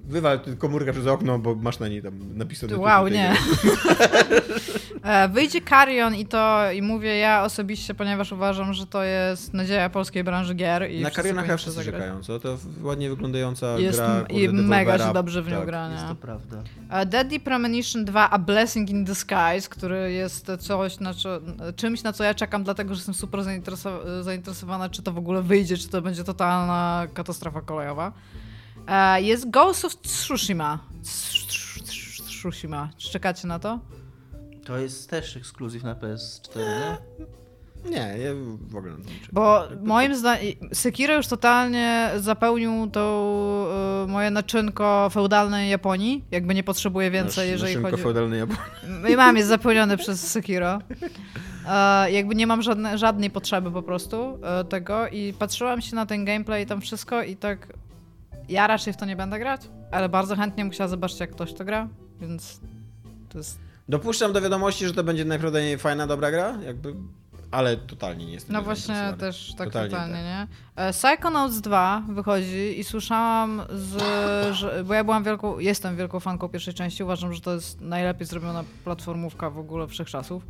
wywal 0.08 0.40
komórkę 0.58 0.92
przez 0.92 1.06
okno, 1.06 1.38
bo 1.38 1.54
masz 1.54 1.78
na 1.78 1.88
niej 1.88 2.02
tam 2.02 2.36
napisane. 2.38 2.76
Wow, 2.78 3.08
nie. 3.08 3.32
E, 5.04 5.28
Wyjdzie 5.28 5.60
Carrion 5.62 6.14
i 6.14 6.26
to, 6.26 6.72
i 6.72 6.82
mówię 6.82 7.16
ja 7.16 7.44
osobiście, 7.44 7.94
ponieważ 7.94 8.32
uważam, 8.32 8.74
że 8.74 8.86
to 8.86 9.02
jest 9.04 9.54
nadzieja 9.54 9.90
polskiej 9.90 10.24
branży 10.24 10.54
gier. 10.54 10.90
I 10.90 11.00
Na 11.02 11.10
powinni 11.10 11.38
chyba 11.42 11.56
wszyscy 11.56 11.72
zagrać. 11.84 11.94
czekają, 12.02 12.22
co? 12.22 12.40
To 12.40 12.58
ładnie 12.82 13.10
wyglądająca 13.10 13.78
Jest 13.78 13.98
gra. 13.98 14.24
i 14.30 14.48
mega 14.48 14.98
się 14.98 15.12
dobrze 15.12 15.42
w 15.42 15.48
nią 15.48 15.56
Tak. 15.56 15.66
gra, 15.66 15.88
nie? 15.88 15.94
Jest 15.94 16.06
to 16.08 16.14
prawda. 16.14 16.56
E, 16.90 17.06
Deadly 17.06 17.40
Premonition 17.40 18.04
2 18.04 18.30
A 18.30 18.38
Blessing 18.38 18.90
in 18.90 19.04
Disguise, 19.04 19.68
który 19.70 20.12
jest 20.12 20.52
coś, 20.58 21.00
na 21.00 21.14
co, 21.14 21.28
czymś, 21.76 22.02
na 22.02 22.12
co 22.12 22.24
ja 22.24 22.34
czekam, 22.34 22.64
dlatego 22.64 22.94
że 22.94 22.98
jestem 22.98 23.14
super 23.14 23.40
zainteresow- 23.40 24.22
zainteresowana, 24.22 24.88
czy 24.88 25.02
to 25.02 25.12
w 25.12 25.18
ogóle 25.18 25.42
wyjdzie, 25.42 25.76
czy 25.76 25.88
to 25.88 26.02
będzie 26.02 26.24
totalna 26.24 27.06
katastrofa 27.14 27.60
kolejowa. 27.60 28.12
E, 28.88 29.22
Jest 29.22 29.50
Ghost 29.50 29.84
of 29.84 29.96
Tsushima. 30.00 30.78
Tsushima. 32.26 32.90
Czy 32.96 33.10
czekacie 33.10 33.48
na 33.48 33.58
to? 33.58 33.78
To 34.64 34.78
jest 34.78 35.10
też 35.10 35.36
ekskluzyw 35.36 35.82
na 35.82 35.94
PS4, 35.94 36.58
nie? 36.58 36.96
Nie, 37.90 38.14
ja 38.18 38.30
w 38.60 38.76
ogóle 38.76 38.92
nie 38.92 39.04
czekam. 39.04 39.28
Bo 39.32 39.62
moim 39.82 40.16
zdaniem 40.16 40.52
Sekiro 40.72 41.14
już 41.14 41.26
totalnie 41.26 42.10
zapełnił 42.16 42.90
to 42.92 44.04
e, 44.04 44.12
moje 44.12 44.30
naczynko 44.30 45.08
feudalnej 45.12 45.70
Japonii. 45.70 46.24
Jakby 46.30 46.54
nie 46.54 46.62
potrzebuje 46.64 47.10
więcej, 47.10 47.48
Nasz- 47.48 47.52
jeżeli 47.52 47.82
chodzi... 47.82 48.02
feudalnej 48.02 48.38
Japonii. 48.40 49.12
I 49.12 49.16
mam 49.16 49.36
jest 49.36 49.48
zapełniony 49.48 49.96
przez 49.96 50.30
Sekiro. 50.30 50.78
E, 51.68 52.10
jakby 52.12 52.34
nie 52.34 52.46
mam 52.46 52.62
żadne, 52.62 52.98
żadnej 52.98 53.30
potrzeby 53.30 53.70
po 53.70 53.82
prostu 53.82 54.38
e, 54.42 54.64
tego 54.64 55.08
i 55.08 55.32
patrzyłam 55.38 55.80
się 55.82 55.96
na 55.96 56.06
ten 56.06 56.24
gameplay 56.24 56.62
i 56.62 56.66
tam 56.66 56.80
wszystko 56.80 57.22
i 57.22 57.36
tak 57.36 57.72
ja 58.48 58.66
raczej 58.66 58.92
w 58.92 58.96
to 58.96 59.06
nie 59.06 59.16
będę 59.16 59.38
grać, 59.38 59.60
ale 59.90 60.08
bardzo 60.08 60.36
chętnie 60.36 60.64
musiała 60.64 60.88
zobaczyć 60.88 61.20
jak 61.20 61.30
ktoś 61.30 61.54
to 61.54 61.64
gra, 61.64 61.88
więc 62.20 62.60
to 63.28 63.38
jest... 63.38 63.58
Dopuszczam 63.88 64.32
do 64.32 64.40
wiadomości, 64.40 64.86
że 64.86 64.94
to 64.94 65.04
będzie 65.04 65.24
najprawdopodobniej 65.24 65.78
fajna, 65.78 66.06
dobra 66.06 66.30
gra, 66.30 66.58
jakby, 66.66 66.94
ale 67.50 67.76
totalnie 67.76 68.26
nie 68.26 68.32
jestem 68.32 68.52
No 68.52 68.62
właśnie 68.62 69.14
też 69.18 69.54
tak 69.58 69.66
Totalnie 69.66 69.90
totalnie, 69.90 70.14
tak. 70.14 70.48
nie? 70.76 70.82
E, 70.84 70.92
Psychonauts 70.92 71.60
2 71.60 72.02
wychodzi 72.08 72.80
i 72.80 72.84
słyszałam 72.84 73.62
z... 73.70 74.02
Że, 74.56 74.84
bo 74.84 74.94
ja 74.94 75.04
byłam 75.04 75.24
wielką, 75.24 75.58
jestem 75.58 75.96
wielką 75.96 76.20
fanką 76.20 76.48
pierwszej 76.48 76.74
części, 76.74 77.04
uważam, 77.04 77.32
że 77.32 77.40
to 77.40 77.54
jest 77.54 77.80
najlepiej 77.80 78.26
zrobiona 78.26 78.64
platformówka 78.84 79.50
w 79.50 79.58
ogóle 79.58 79.86
wszechczasów. 79.86 80.42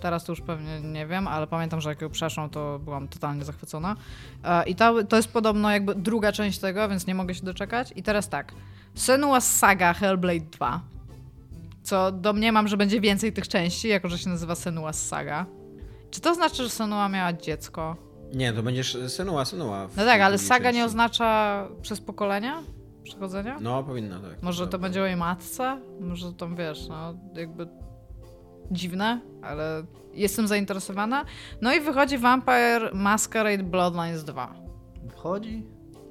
Teraz 0.00 0.24
to 0.24 0.32
już 0.32 0.40
pewnie 0.40 0.80
nie 0.80 1.06
wiem, 1.06 1.28
ale 1.28 1.46
pamiętam, 1.46 1.80
że 1.80 1.88
jak 1.88 2.00
ją 2.02 2.10
przeszłam, 2.10 2.50
to 2.50 2.78
byłam 2.78 3.08
totalnie 3.08 3.44
zachwycona. 3.44 3.96
E, 4.44 4.64
I 4.64 4.74
to, 4.74 5.04
to 5.04 5.16
jest 5.16 5.32
podobno 5.32 5.70
jakby 5.70 5.94
druga 5.94 6.32
część 6.32 6.58
tego, 6.58 6.88
więc 6.88 7.06
nie 7.06 7.14
mogę 7.14 7.34
się 7.34 7.44
doczekać. 7.44 7.92
I 7.96 8.02
teraz 8.02 8.28
tak. 8.28 8.52
Senua's 8.96 9.40
Saga 9.40 9.92
Hellblade 9.94 10.44
2. 10.50 10.80
Co 11.82 12.12
domniemam, 12.12 12.68
że 12.68 12.76
będzie 12.76 13.00
więcej 13.00 13.32
tych 13.32 13.48
części, 13.48 13.88
jako 13.88 14.08
że 14.08 14.18
się 14.18 14.30
nazywa 14.30 14.54
Senua's 14.54 14.92
Saga. 14.92 15.46
Czy 16.10 16.20
to 16.20 16.34
znaczy, 16.34 16.62
że 16.62 16.70
Senua 16.70 17.08
miała 17.08 17.32
dziecko? 17.32 17.96
Nie, 18.34 18.52
to 18.52 18.62
będziesz 18.62 18.98
Senua, 19.08 19.44
Senua. 19.44 19.88
No 19.96 20.04
tak, 20.04 20.20
ale 20.20 20.38
saga 20.38 20.70
nie 20.70 20.72
części. 20.72 20.86
oznacza 20.86 21.68
przez 21.82 22.00
pokolenia? 22.00 22.62
Przechodzenia? 23.04 23.56
No, 23.60 23.82
powinna, 23.82 24.20
tak. 24.20 24.42
Może 24.42 24.66
to 24.68 24.78
będzie 24.78 25.02
o 25.02 25.06
jej 25.06 25.16
matce? 25.16 25.80
Może 26.00 26.32
tam 26.32 26.56
wiesz, 26.56 26.88
no 26.88 27.14
jakby 27.34 27.68
dziwne, 28.70 29.20
ale 29.42 29.82
jestem 30.14 30.46
zainteresowana. 30.46 31.24
No 31.60 31.74
i 31.74 31.80
wychodzi 31.80 32.18
Vampire 32.18 32.90
Masquerade 32.92 33.62
Bloodlines 33.62 34.24
2. 34.24 34.54
Wchodzi? 35.10 35.62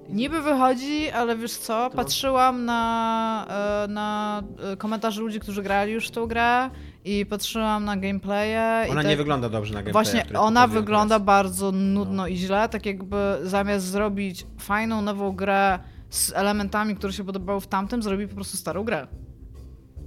Niby 0.10 0.42
wychodzi, 0.42 1.10
ale 1.10 1.38
wiesz 1.38 1.58
co, 1.58 1.90
patrzyłam 1.96 2.66
na, 2.66 3.46
e, 3.50 3.88
na 3.88 4.44
e, 4.74 4.78
komentarze 4.78 5.22
ludzi, 5.22 5.40
którzy 5.40 5.64
grali 5.64 5.94
już 5.94 6.08
w 6.08 6.12
tą 6.12 6.26
grę 6.26 6.70
i 7.06 7.26
patrzyłam 7.26 7.86
na 7.86 7.98
gameplaye. 7.98 8.88
Ona 8.90 9.02
i 9.02 9.06
nie 9.06 9.12
tak... 9.12 9.18
wygląda 9.18 9.50
dobrze 9.50 9.74
na 9.74 9.80
gameplay. 9.84 9.94
Właśnie 9.94 10.40
ona 10.40 10.68
wygląda 10.68 11.20
bardzo 11.20 11.72
nudno 11.72 12.28
i 12.28 12.38
źle, 12.38 12.70
tak 12.70 12.86
jakby 12.86 13.18
zamiast 13.44 13.86
zrobić 13.86 14.46
fajną, 14.60 15.02
nową 15.02 15.32
grę 15.32 15.80
z 16.10 16.34
elementami, 16.34 16.96
które 16.96 17.14
się 17.14 17.24
podobały 17.24 17.62
w 17.62 17.68
tamtym, 17.68 18.04
zrobi 18.04 18.28
po 18.28 18.36
prostu 18.36 18.58
starą 18.58 18.84
grę. 18.84 19.08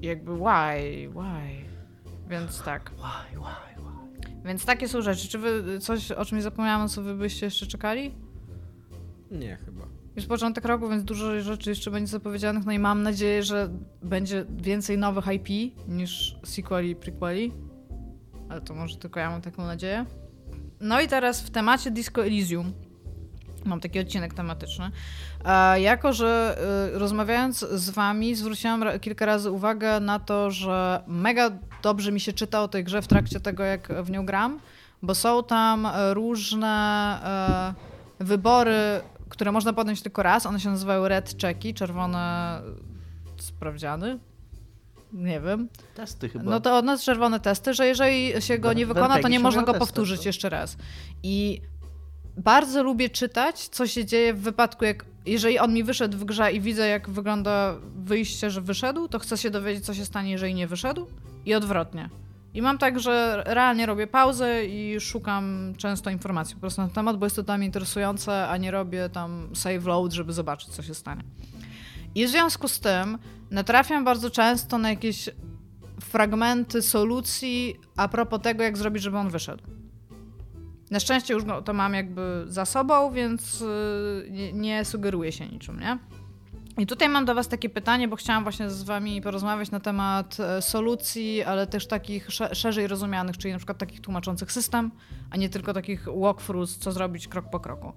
I 0.03 0.07
jakby 0.07 0.33
why, 0.37 1.11
why? 1.11 1.76
Więc 2.29 2.63
tak. 2.63 2.91
Why, 2.91 3.39
why, 3.39 3.83
why? 3.83 4.43
Więc 4.45 4.65
takie 4.65 4.89
są 4.89 5.03
rzeczy. 5.03 5.29
Czy 5.29 5.39
wy 5.39 5.81
coś, 5.81 6.13
o 6.13 6.25
czymś 6.25 6.43
zapomniałam, 6.43 6.89
co 6.89 7.03
wy 7.03 7.15
byście 7.15 7.47
jeszcze 7.47 7.67
czekali? 7.67 8.15
Nie, 9.31 9.57
chyba. 9.57 9.87
Już 10.17 10.27
początek 10.27 10.65
roku, 10.65 10.89
więc 10.89 11.05
dużo 11.05 11.41
rzeczy 11.41 11.71
jeszcze 11.71 11.91
będzie 11.91 12.11
zapowiedzianych, 12.11 12.67
no 12.67 12.73
i 12.73 12.79
mam 12.79 13.03
nadzieję, 13.03 13.43
że 13.43 13.71
będzie 14.03 14.45
więcej 14.57 14.99
nowych 14.99 15.25
IP 15.27 15.77
niż 15.89 16.37
sequeli 16.45 16.91
i 16.91 16.97
prequeli. 16.97 17.53
Ale 18.49 18.61
to 18.61 18.75
może 18.75 18.97
tylko 18.97 19.21
ja 19.21 19.31
mam 19.31 19.41
taką 19.41 19.67
nadzieję. 19.67 20.07
No 20.81 21.01
i 21.01 21.09
teraz 21.09 21.43
w 21.43 21.51
temacie 21.51 21.91
Disco 21.91 22.25
Elysium 22.25 22.73
mam 23.65 23.81
taki 23.81 24.01
odcinek 24.01 24.35
tematyczny. 24.35 24.91
Jako, 25.77 26.13
że 26.13 26.59
e, 26.95 26.99
rozmawiając 26.99 27.59
z 27.59 27.91
wami 27.91 28.35
zwróciłam 28.35 28.85
kilka 29.01 29.27
razy 29.27 29.51
uwagę 29.51 30.01
na 30.01 30.19
to, 30.19 30.51
że 30.51 31.03
mega 31.07 31.51
dobrze 31.87 32.13
mi 32.13 32.21
się 32.21 32.33
czyta 32.33 32.63
o 32.63 32.69
tej 32.69 32.85
grze 32.85 33.03
w 33.03 33.07
trakcie 33.07 33.41
tego, 33.41 33.65
jak 33.65 33.89
w 34.03 34.11
nią 34.11 34.27
gram, 34.27 34.61
bo 35.03 35.15
są 35.15 35.45
tam 35.45 35.87
e, 35.87 36.15
różne 36.15 36.75
e, 38.21 38.25
wybory, 38.25 39.01
które 39.29 39.53
można 39.53 39.73
podjąć 39.73 40.03
tylko 40.03 40.23
raz. 40.23 40.47
One 40.47 40.61
się 40.61 40.71
nazywają 40.71 41.09
red 41.09 41.35
checki, 41.41 41.75
czerwone 41.75 42.61
sprawdziany. 43.37 44.19
Nie 45.13 45.41
wiem. 45.41 45.69
Testy 45.95 46.29
chyba. 46.29 46.51
No 46.51 46.61
to 46.61 46.79
od 46.79 46.85
nas 46.85 47.05
czerwone 47.05 47.41
testy, 47.41 47.75
że 47.75 47.87
jeżeli 47.87 48.43
się 48.43 48.59
go 48.59 48.73
nie 48.73 48.87
wykona, 48.87 49.19
to 49.19 49.29
nie 49.29 49.41
można 49.41 49.63
go 49.63 49.75
powtórzyć 49.75 50.27
jeszcze 50.27 50.49
raz. 50.49 50.77
I 51.23 51.61
bardzo 52.37 52.83
lubię 52.83 53.11
czytać, 53.11 53.69
co 53.69 53.87
się 53.87 54.05
dzieje 54.05 54.35
w 54.35 54.41
wypadku, 54.41 54.85
jak 54.85 55.05
jeżeli 55.27 55.59
on 55.59 55.75
mi 55.75 55.85
wyszedł 55.85 56.19
w 56.19 56.25
grze 56.25 56.53
i 56.53 56.61
widzę, 56.61 56.89
jak 56.89 57.11
wygląda 57.11 57.77
wyjście, 57.97 58.51
że 58.51 58.61
wyszedł, 58.61 59.09
to 59.09 59.19
chcę 59.19 59.37
się 59.37 59.51
dowiedzieć, 59.51 59.85
co 59.85 59.95
się 59.95 60.05
stanie, 60.05 60.31
jeżeli 60.31 60.55
nie 60.55 60.67
wyszedł 60.67 61.07
i 61.47 61.55
odwrotnie. 61.55 62.11
I 62.55 62.63
mam 62.63 62.79
tak, 62.79 63.01
że 63.01 63.43
realnie 63.47 63.87
robię 63.87 64.07
pauzę 64.07 64.67
i 64.67 65.01
szukam 65.01 65.75
często 65.77 66.11
informacji 66.11 66.55
po 66.55 66.61
prostu 66.61 66.83
na 66.83 66.89
temat, 66.89 67.17
bo 67.17 67.27
jest 67.27 67.37
to 67.37 67.43
dla 67.43 67.59
mnie 67.59 67.67
interesujące, 67.67 68.49
a 68.49 68.57
nie 68.57 68.71
robię 68.71 69.09
tam 69.09 69.49
save 69.55 69.87
load, 69.87 70.13
żeby 70.13 70.33
zobaczyć, 70.33 70.69
co 70.69 70.83
się 70.83 70.95
stanie. 70.95 71.23
I 72.15 72.27
w 72.27 72.31
związku 72.31 72.69
z 72.69 72.81
tym 72.81 73.19
natrafiam 73.51 74.05
bardzo 74.05 74.31
często 74.31 74.79
na 74.79 74.91
jakieś 74.91 75.29
fragmenty 76.01 76.83
solucji 76.83 77.77
a 77.97 78.09
propos 78.09 78.41
tego, 78.43 78.63
jak 78.63 78.77
zrobić, 78.77 79.03
żeby 79.03 79.19
on 79.19 79.31
wyszedł. 79.31 79.63
Na 80.91 81.01
szczęście 81.01 81.35
już 81.35 81.45
to 81.65 81.73
mam 81.73 81.95
jakby 81.95 82.45
za 82.47 82.65
sobą, 82.65 83.13
więc 83.13 83.61
yy, 83.61 84.29
nie, 84.31 84.53
nie 84.53 84.85
sugeruję 84.85 85.33
się 85.33 85.47
niczym, 85.47 85.81
nie? 85.81 85.99
I 86.79 86.87
tutaj 86.87 87.09
mam 87.09 87.25
do 87.25 87.35
Was 87.35 87.49
takie 87.49 87.69
pytanie, 87.69 88.09
bo 88.09 88.17
chciałam 88.17 88.43
właśnie 88.43 88.71
z 88.71 88.83
Wami 88.83 89.23
porozmawiać 89.23 89.71
na 89.71 89.81
temat 89.81 90.37
e, 90.41 90.63
solucji, 90.63 91.43
ale 91.43 91.67
też 91.67 91.87
takich 91.87 92.33
sze- 92.33 92.55
szerzej 92.55 92.87
rozumianych, 92.87 93.39
czyli 93.39 93.53
na 93.53 93.59
przykład 93.59 93.79
takich 93.79 94.01
tłumaczących 94.01 94.53
system, 94.53 94.91
a 95.31 95.37
nie 95.37 95.49
tylko 95.49 95.73
takich 95.75 96.07
walkthroughs, 96.21 96.79
co 96.79 96.93
zrobić 96.93 97.29
krok 97.29 97.51
po 97.51 97.61
kroku. 97.61 97.93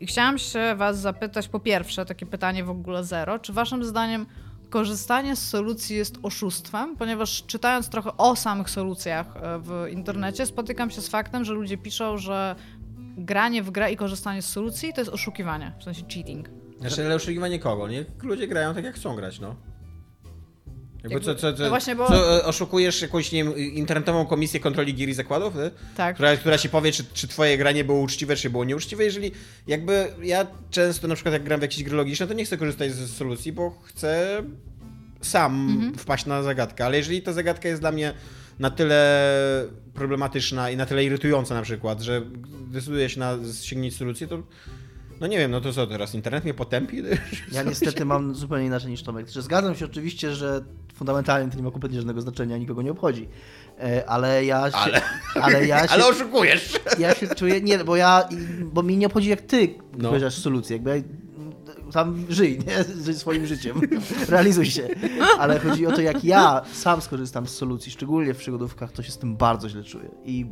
I 0.00 0.06
chciałam 0.06 0.38
się 0.38 0.74
Was 0.76 1.00
zapytać, 1.00 1.48
po 1.48 1.60
pierwsze, 1.60 2.06
takie 2.06 2.26
pytanie 2.26 2.64
w 2.64 2.70
ogóle 2.70 3.04
zero, 3.04 3.38
czy 3.38 3.52
Waszym 3.52 3.84
zdaniem 3.84 4.26
korzystanie 4.72 5.36
z 5.36 5.48
solucji 5.48 5.96
jest 5.96 6.18
oszustwem, 6.22 6.96
ponieważ 6.96 7.44
czytając 7.46 7.88
trochę 7.88 8.16
o 8.16 8.36
samych 8.36 8.70
solucjach 8.70 9.26
e, 9.36 9.58
w 9.58 9.86
internecie, 9.90 10.46
spotykam 10.46 10.90
się 10.90 11.00
z 11.00 11.08
faktem, 11.08 11.44
że 11.44 11.52
ludzie 11.52 11.78
piszą, 11.78 12.18
że 12.18 12.56
granie 13.16 13.62
w 13.62 13.70
grę 13.70 13.92
i 13.92 13.96
korzystanie 13.96 14.42
z 14.42 14.48
solucji 14.48 14.92
to 14.92 15.00
jest 15.00 15.10
oszukiwanie, 15.10 15.72
w 15.80 15.84
sensie 15.84 16.02
cheating. 16.02 16.48
Znaczy, 16.80 17.04
ale 17.04 17.14
oszukiwanie 17.14 17.58
kogo? 17.58 17.88
Niech 17.88 18.06
ludzie 18.22 18.48
grają 18.48 18.74
tak, 18.74 18.84
jak 18.84 18.94
chcą 18.94 19.16
grać, 19.16 19.40
no. 19.40 19.56
Jakby 21.02 21.20
co, 21.20 21.34
co, 21.34 21.52
co, 21.52 21.62
no 21.62 21.68
właśnie, 21.68 21.96
bo- 21.96 22.06
co, 22.08 22.36
e, 22.36 22.44
oszukujesz 22.44 23.02
jakąś, 23.02 23.32
nie 23.32 23.44
wiem, 23.44 23.56
internetową 23.58 24.26
komisję 24.26 24.60
kontroli 24.60 24.94
gier 24.94 25.08
i 25.08 25.14
zakładów, 25.14 25.54
nie? 25.54 25.70
Tak. 25.96 26.14
która, 26.14 26.36
która 26.36 26.58
ci 26.58 26.68
powie, 26.68 26.92
czy, 26.92 27.04
czy 27.14 27.28
twoje 27.28 27.58
granie 27.58 27.84
było 27.84 28.00
uczciwe, 28.00 28.36
czy 28.36 28.50
było 28.50 28.64
nieuczciwe, 28.64 29.04
jeżeli 29.04 29.32
jakby 29.66 30.06
ja 30.22 30.46
często 30.70 31.08
na 31.08 31.14
przykład 31.14 31.32
jak 31.32 31.44
gram 31.44 31.60
w 31.60 31.62
jakieś 31.62 31.82
gry 31.84 31.96
logiczne, 31.96 32.26
to 32.26 32.34
nie 32.34 32.44
chcę 32.44 32.56
korzystać 32.56 32.92
z 32.92 33.16
solucji, 33.16 33.52
bo 33.52 33.78
chcę 33.84 34.42
sam 35.20 35.68
Mhm. 35.70 35.94
wpaść 35.94 36.26
na 36.26 36.42
zagadkę, 36.42 36.84
ale 36.86 36.96
jeżeli 36.96 37.22
ta 37.22 37.32
zagadka 37.32 37.68
jest 37.68 37.80
dla 37.80 37.92
mnie 37.92 38.14
na 38.58 38.70
tyle 38.70 39.20
problematyczna 39.94 40.70
i 40.70 40.76
na 40.76 40.86
tyle 40.86 41.04
irytująca 41.04 41.54
na 41.54 41.62
przykład, 41.62 42.00
że 42.00 42.22
decyduję 42.70 43.08
się 43.08 43.20
na 43.20 43.38
sięgnięcie 43.62 43.96
solucji, 43.98 44.28
to 44.28 44.42
no 45.22 45.28
nie 45.28 45.38
wiem, 45.38 45.50
no 45.50 45.60
to 45.60 45.72
co 45.72 45.86
teraz, 45.86 46.14
internet 46.14 46.44
mnie 46.44 46.54
potępi? 46.54 47.02
Ja 47.52 47.62
niestety 47.70 48.04
mam 48.04 48.34
zupełnie 48.34 48.66
inaczej 48.66 48.90
niż 48.90 49.02
Tomek. 49.02 49.28
Że 49.28 49.42
zgadzam 49.42 49.74
się 49.74 49.84
oczywiście, 49.84 50.34
że 50.34 50.64
fundamentalnie 50.94 51.50
to 51.50 51.56
nie 51.56 51.62
ma 51.62 51.70
kompletnie 51.70 51.98
żadnego 51.98 52.20
znaczenia, 52.20 52.58
nikogo 52.58 52.82
nie 52.82 52.90
obchodzi. 52.90 53.28
E, 53.80 54.08
Ale 54.08 54.44
ja 54.44 54.70
się, 54.70 54.76
Ale- 54.76 55.02
ale 55.42 55.66
ja 55.66 55.82
się, 55.88 55.92
Ale 55.92 56.06
oszukujesz! 56.06 56.80
ja 56.98 57.14
się 57.14 57.26
czuję, 57.28 57.60
nie, 57.60 57.78
bo 57.84 57.96
ja, 57.96 58.28
bo 58.72 58.82
mi 58.82 58.96
nie 58.96 59.06
obchodzi 59.06 59.28
jak 59.28 59.40
ty 59.40 59.74
No. 59.98 60.30
solucję, 60.30 60.76
jakby 60.76 60.90
ja, 60.96 61.02
tam 61.92 62.26
żyj, 62.28 62.58
nie? 62.66 63.02
Żyj 63.04 63.14
swoim 63.14 63.46
życiem, 63.46 63.80
realizuj 64.28 64.66
się. 64.66 64.88
Ale 65.38 65.58
chodzi 65.58 65.86
o 65.86 65.92
to, 65.92 66.00
jak 66.00 66.24
ja 66.24 66.62
sam 66.72 67.00
skorzystam 67.00 67.46
z 67.46 67.54
solucji, 67.54 67.92
szczególnie 67.92 68.34
w 68.34 68.38
przygodówkach, 68.38 68.92
to 68.92 69.02
się 69.02 69.12
z 69.12 69.18
tym 69.18 69.36
bardzo 69.36 69.68
źle 69.68 69.84
czuję. 69.84 70.10
I 70.24 70.46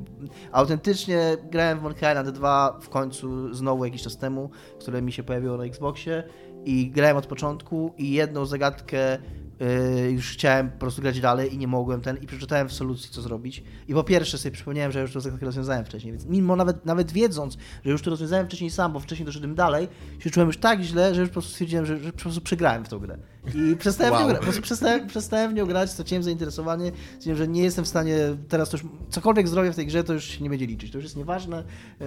autentycznie 0.52 1.36
grałem 1.50 1.78
w 1.78 1.82
Monkey 1.82 2.10
Island 2.10 2.28
2 2.28 2.78
w 2.82 2.88
końcu 2.88 3.54
znowu 3.54 3.84
jakiś 3.84 4.02
czas 4.02 4.16
temu, 4.16 4.50
które 4.80 5.02
mi 5.02 5.12
się 5.12 5.22
pojawiło 5.22 5.56
na 5.56 5.64
Xboxie 5.64 6.22
i 6.64 6.90
grałem 6.90 7.16
od 7.16 7.26
początku 7.26 7.94
i 7.98 8.10
jedną 8.10 8.46
zagadkę 8.46 9.18
Yy, 9.60 10.10
już 10.10 10.30
chciałem 10.30 10.70
po 10.70 10.78
prostu 10.78 11.02
grać 11.02 11.20
dalej 11.20 11.54
i 11.54 11.58
nie 11.58 11.68
mogłem 11.68 12.00
ten 12.00 12.16
i 12.16 12.26
przeczytałem 12.26 12.68
w 12.68 12.72
solucji 12.72 13.10
co 13.10 13.22
zrobić 13.22 13.62
i 13.88 13.94
po 13.94 14.04
pierwsze 14.04 14.38
sobie 14.38 14.52
przypomniałem, 14.52 14.92
że 14.92 15.00
już 15.00 15.12
to 15.12 15.20
rozwiązałem 15.40 15.84
wcześniej, 15.84 16.12
więc 16.12 16.26
mimo 16.26 16.56
nawet, 16.56 16.86
nawet 16.86 17.12
wiedząc, 17.12 17.56
że 17.84 17.90
już 17.90 18.02
to 18.02 18.10
rozwiązałem 18.10 18.46
wcześniej 18.46 18.70
sam, 18.70 18.92
bo 18.92 19.00
wcześniej 19.00 19.26
doszedłem 19.26 19.54
dalej, 19.54 19.88
się 20.18 20.30
czułem 20.30 20.48
już 20.48 20.56
tak 20.56 20.82
źle, 20.82 21.14
że 21.14 21.20
już 21.20 21.30
po 21.30 21.32
prostu 21.32 21.50
stwierdziłem, 21.50 21.86
że, 21.86 21.98
że 21.98 22.12
po 22.12 22.18
prostu 22.18 22.40
przegrałem 22.40 22.84
w 22.84 22.88
tą 22.88 22.98
grę. 22.98 23.18
I 23.54 23.76
przestałem 23.76 24.12
w 24.12 24.16
Wow. 24.16 24.22
nią 24.22 24.28
grać, 24.28 24.38
po 24.38 24.44
prostu 24.44 24.62
przestałem, 24.62 25.06
przestałem 25.06 25.50
w 25.50 25.54
nią 25.54 25.66
grać, 25.66 25.90
straciłem 25.90 26.22
zainteresowanie, 26.22 26.86
stwierdziłem, 26.96 27.36
że 27.36 27.48
nie 27.48 27.62
jestem 27.62 27.84
w 27.84 27.88
stanie, 27.88 28.16
teraz 28.48 28.70
to 28.70 28.76
już 28.76 28.86
cokolwiek 29.10 29.48
zrobię 29.48 29.72
w 29.72 29.76
tej 29.76 29.86
grze, 29.86 30.04
to 30.04 30.12
już 30.12 30.24
się 30.24 30.42
nie 30.44 30.50
będzie 30.50 30.66
liczyć, 30.66 30.92
to 30.92 30.98
już 30.98 31.04
jest 31.04 31.16
nieważne. 31.16 31.64
Yy, 32.00 32.06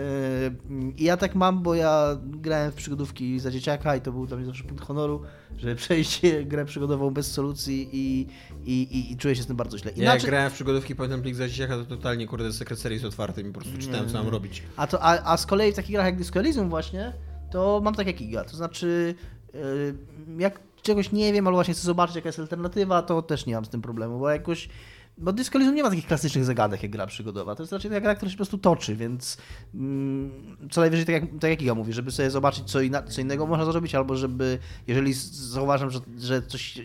I 0.97 1.03
ja 1.03 1.17
tak 1.17 1.35
mam, 1.35 1.63
bo 1.63 1.75
ja 1.75 2.17
grałem 2.25 2.71
w 2.71 2.75
przygodówki 2.75 3.39
za 3.39 3.51
dzieciaka 3.51 3.95
i 3.95 4.01
to 4.01 4.11
był 4.11 4.25
dla 4.27 4.37
mnie 4.37 4.45
zawsze 4.45 4.63
punkt 4.63 4.83
honoru, 4.85 5.21
że 5.57 5.75
przejście 5.83 6.45
grę 6.45 6.65
przygodową 6.65 7.09
bez 7.11 7.31
solucji 7.31 7.89
i, 7.93 8.27
i, 8.65 8.81
i, 8.81 9.11
i 9.11 9.17
czuję 9.17 9.35
się 9.35 9.43
z 9.43 9.47
tym 9.47 9.55
bardzo 9.55 9.77
źle. 9.77 9.91
Ja 9.91 9.97
jak 9.97 10.03
Inaczej, 10.13 10.29
grałem 10.29 10.49
w 10.49 10.53
przygodówki 10.53 10.95
Point 10.95 11.13
and 11.13 11.23
Click 11.23 11.37
za 11.37 11.47
dzieciaka, 11.47 11.77
to 11.77 11.85
totalnie, 11.85 12.27
kurde, 12.27 12.53
sekret 12.53 12.79
serii 12.79 12.95
jest 12.95 13.05
otwarty 13.05 13.41
i 13.41 13.45
po 13.45 13.59
prostu 13.61 13.77
czytałem, 13.77 14.09
co 14.09 14.17
mam 14.17 14.27
robić. 14.27 14.63
a, 14.77 14.87
to, 14.87 15.01
a, 15.03 15.33
a 15.33 15.37
z 15.37 15.45
kolei 15.45 15.71
w 15.71 15.75
takich 15.75 15.91
grach 15.95 16.05
jak 16.05 16.17
Disco 16.17 16.39
Elysium 16.39 16.69
właśnie, 16.69 17.13
to 17.51 17.81
mam 17.83 17.95
tak 17.95 18.07
jak 18.07 18.21
Iga, 18.21 18.43
to 18.43 18.57
znaczy 18.57 19.15
yy, 19.53 19.95
jak 20.39 20.59
czegoś 20.83 21.11
nie 21.11 21.33
wiem, 21.33 21.47
albo 21.47 21.57
właśnie 21.57 21.73
chcę 21.73 21.83
zobaczyć 21.83 22.15
jaka 22.15 22.29
jest 22.29 22.39
alternatywa, 22.39 23.01
to 23.01 23.21
też 23.21 23.45
nie 23.45 23.55
mam 23.55 23.65
z 23.65 23.69
tym 23.69 23.81
problemu, 23.81 24.19
bo 24.19 24.29
jakoś 24.29 24.69
bo 25.17 25.33
Disco 25.33 25.55
Elysium 25.55 25.75
nie 25.75 25.83
ma 25.83 25.89
takich 25.89 26.07
klasycznych 26.07 26.45
zagadek 26.45 26.83
jak 26.83 26.91
gra 26.91 27.07
przygodowa. 27.07 27.55
To 27.55 27.63
jest 27.63 27.73
raczej 27.73 27.91
taka 27.91 28.01
gra, 28.01 28.15
która 28.15 28.29
się 28.29 28.35
po 28.35 28.37
prostu 28.37 28.57
toczy, 28.57 28.95
więc 28.95 29.37
mm, 29.75 30.57
co 30.71 30.81
najwyżej, 30.81 31.05
tak 31.05 31.13
jak, 31.13 31.23
tak 31.39 31.49
jak 31.49 31.61
Iga 31.61 31.75
mówi, 31.75 31.93
żeby 31.93 32.11
sobie 32.11 32.29
zobaczyć, 32.29 32.63
co, 32.71 32.81
inna, 32.81 33.03
co 33.03 33.21
innego 33.21 33.47
można 33.47 33.65
zrobić, 33.65 33.95
albo 33.95 34.15
żeby, 34.15 34.59
jeżeli 34.87 35.13
zauważam, 35.31 35.89
że, 35.89 35.99
że 36.19 36.41
coś, 36.41 36.81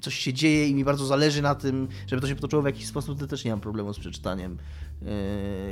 coś 0.00 0.14
się 0.14 0.32
dzieje 0.32 0.68
i 0.68 0.74
mi 0.74 0.84
bardzo 0.84 1.06
zależy 1.06 1.42
na 1.42 1.54
tym, 1.54 1.88
żeby 2.06 2.22
to 2.22 2.28
się 2.28 2.34
potoczyło 2.34 2.62
w 2.62 2.66
jakiś 2.66 2.86
sposób, 2.86 3.18
to 3.18 3.26
też 3.26 3.44
nie 3.44 3.50
mam 3.50 3.60
problemu 3.60 3.92
z 3.92 3.98
przeczytaniem, 3.98 4.58
yy, 5.02 5.08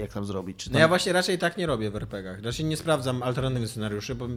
jak 0.01 0.13
tam 0.13 0.25
zrobić. 0.25 0.67
No 0.67 0.73
tam... 0.73 0.81
ja 0.81 0.89
właśnie 0.89 1.13
raczej 1.13 1.39
tak 1.39 1.57
nie 1.57 1.67
robię 1.67 1.91
w 1.91 1.97
RPG-ach. 1.97 2.43
Raczej 2.43 2.65
nie 2.65 2.77
sprawdzam 2.77 3.23
alternatywnych 3.23 3.71
scenariuszy, 3.71 4.15
bo 4.15 4.29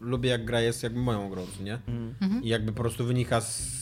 lubię 0.00 0.30
jak 0.30 0.44
gra 0.44 0.60
jest 0.60 0.82
jakby 0.82 1.00
moją 1.00 1.30
grą, 1.30 1.46
nie? 1.64 1.78
Mhm. 2.20 2.42
I 2.44 2.48
jakby 2.48 2.72
po 2.72 2.82
prostu 2.82 3.04
wynika 3.04 3.40
z 3.40 3.78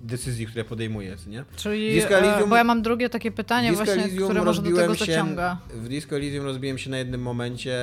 decyzji, 0.00 0.46
które 0.46 0.64
podejmuję, 0.64 1.16
nie? 1.26 1.44
Czyli, 1.56 1.94
Disco 1.94 2.14
Elysium- 2.14 2.44
e, 2.44 2.46
bo 2.46 2.56
ja 2.56 2.64
mam 2.64 2.82
drugie 2.82 3.10
takie 3.10 3.30
pytanie 3.32 3.70
Disco 3.70 3.84
właśnie, 3.84 4.02
Elysium 4.04 4.24
które 4.24 4.44
może 4.44 4.62
do 4.62 4.68
tego 4.68 4.86
rozbiłem 4.86 4.98
się- 5.06 5.12
zaciąga. 5.12 5.58
W 5.74 5.88
Disco 5.88 6.16
Elysium 6.16 6.44
rozbiłem 6.44 6.78
się 6.78 6.90
na 6.90 6.98
jednym 6.98 7.22
momencie, 7.22 7.78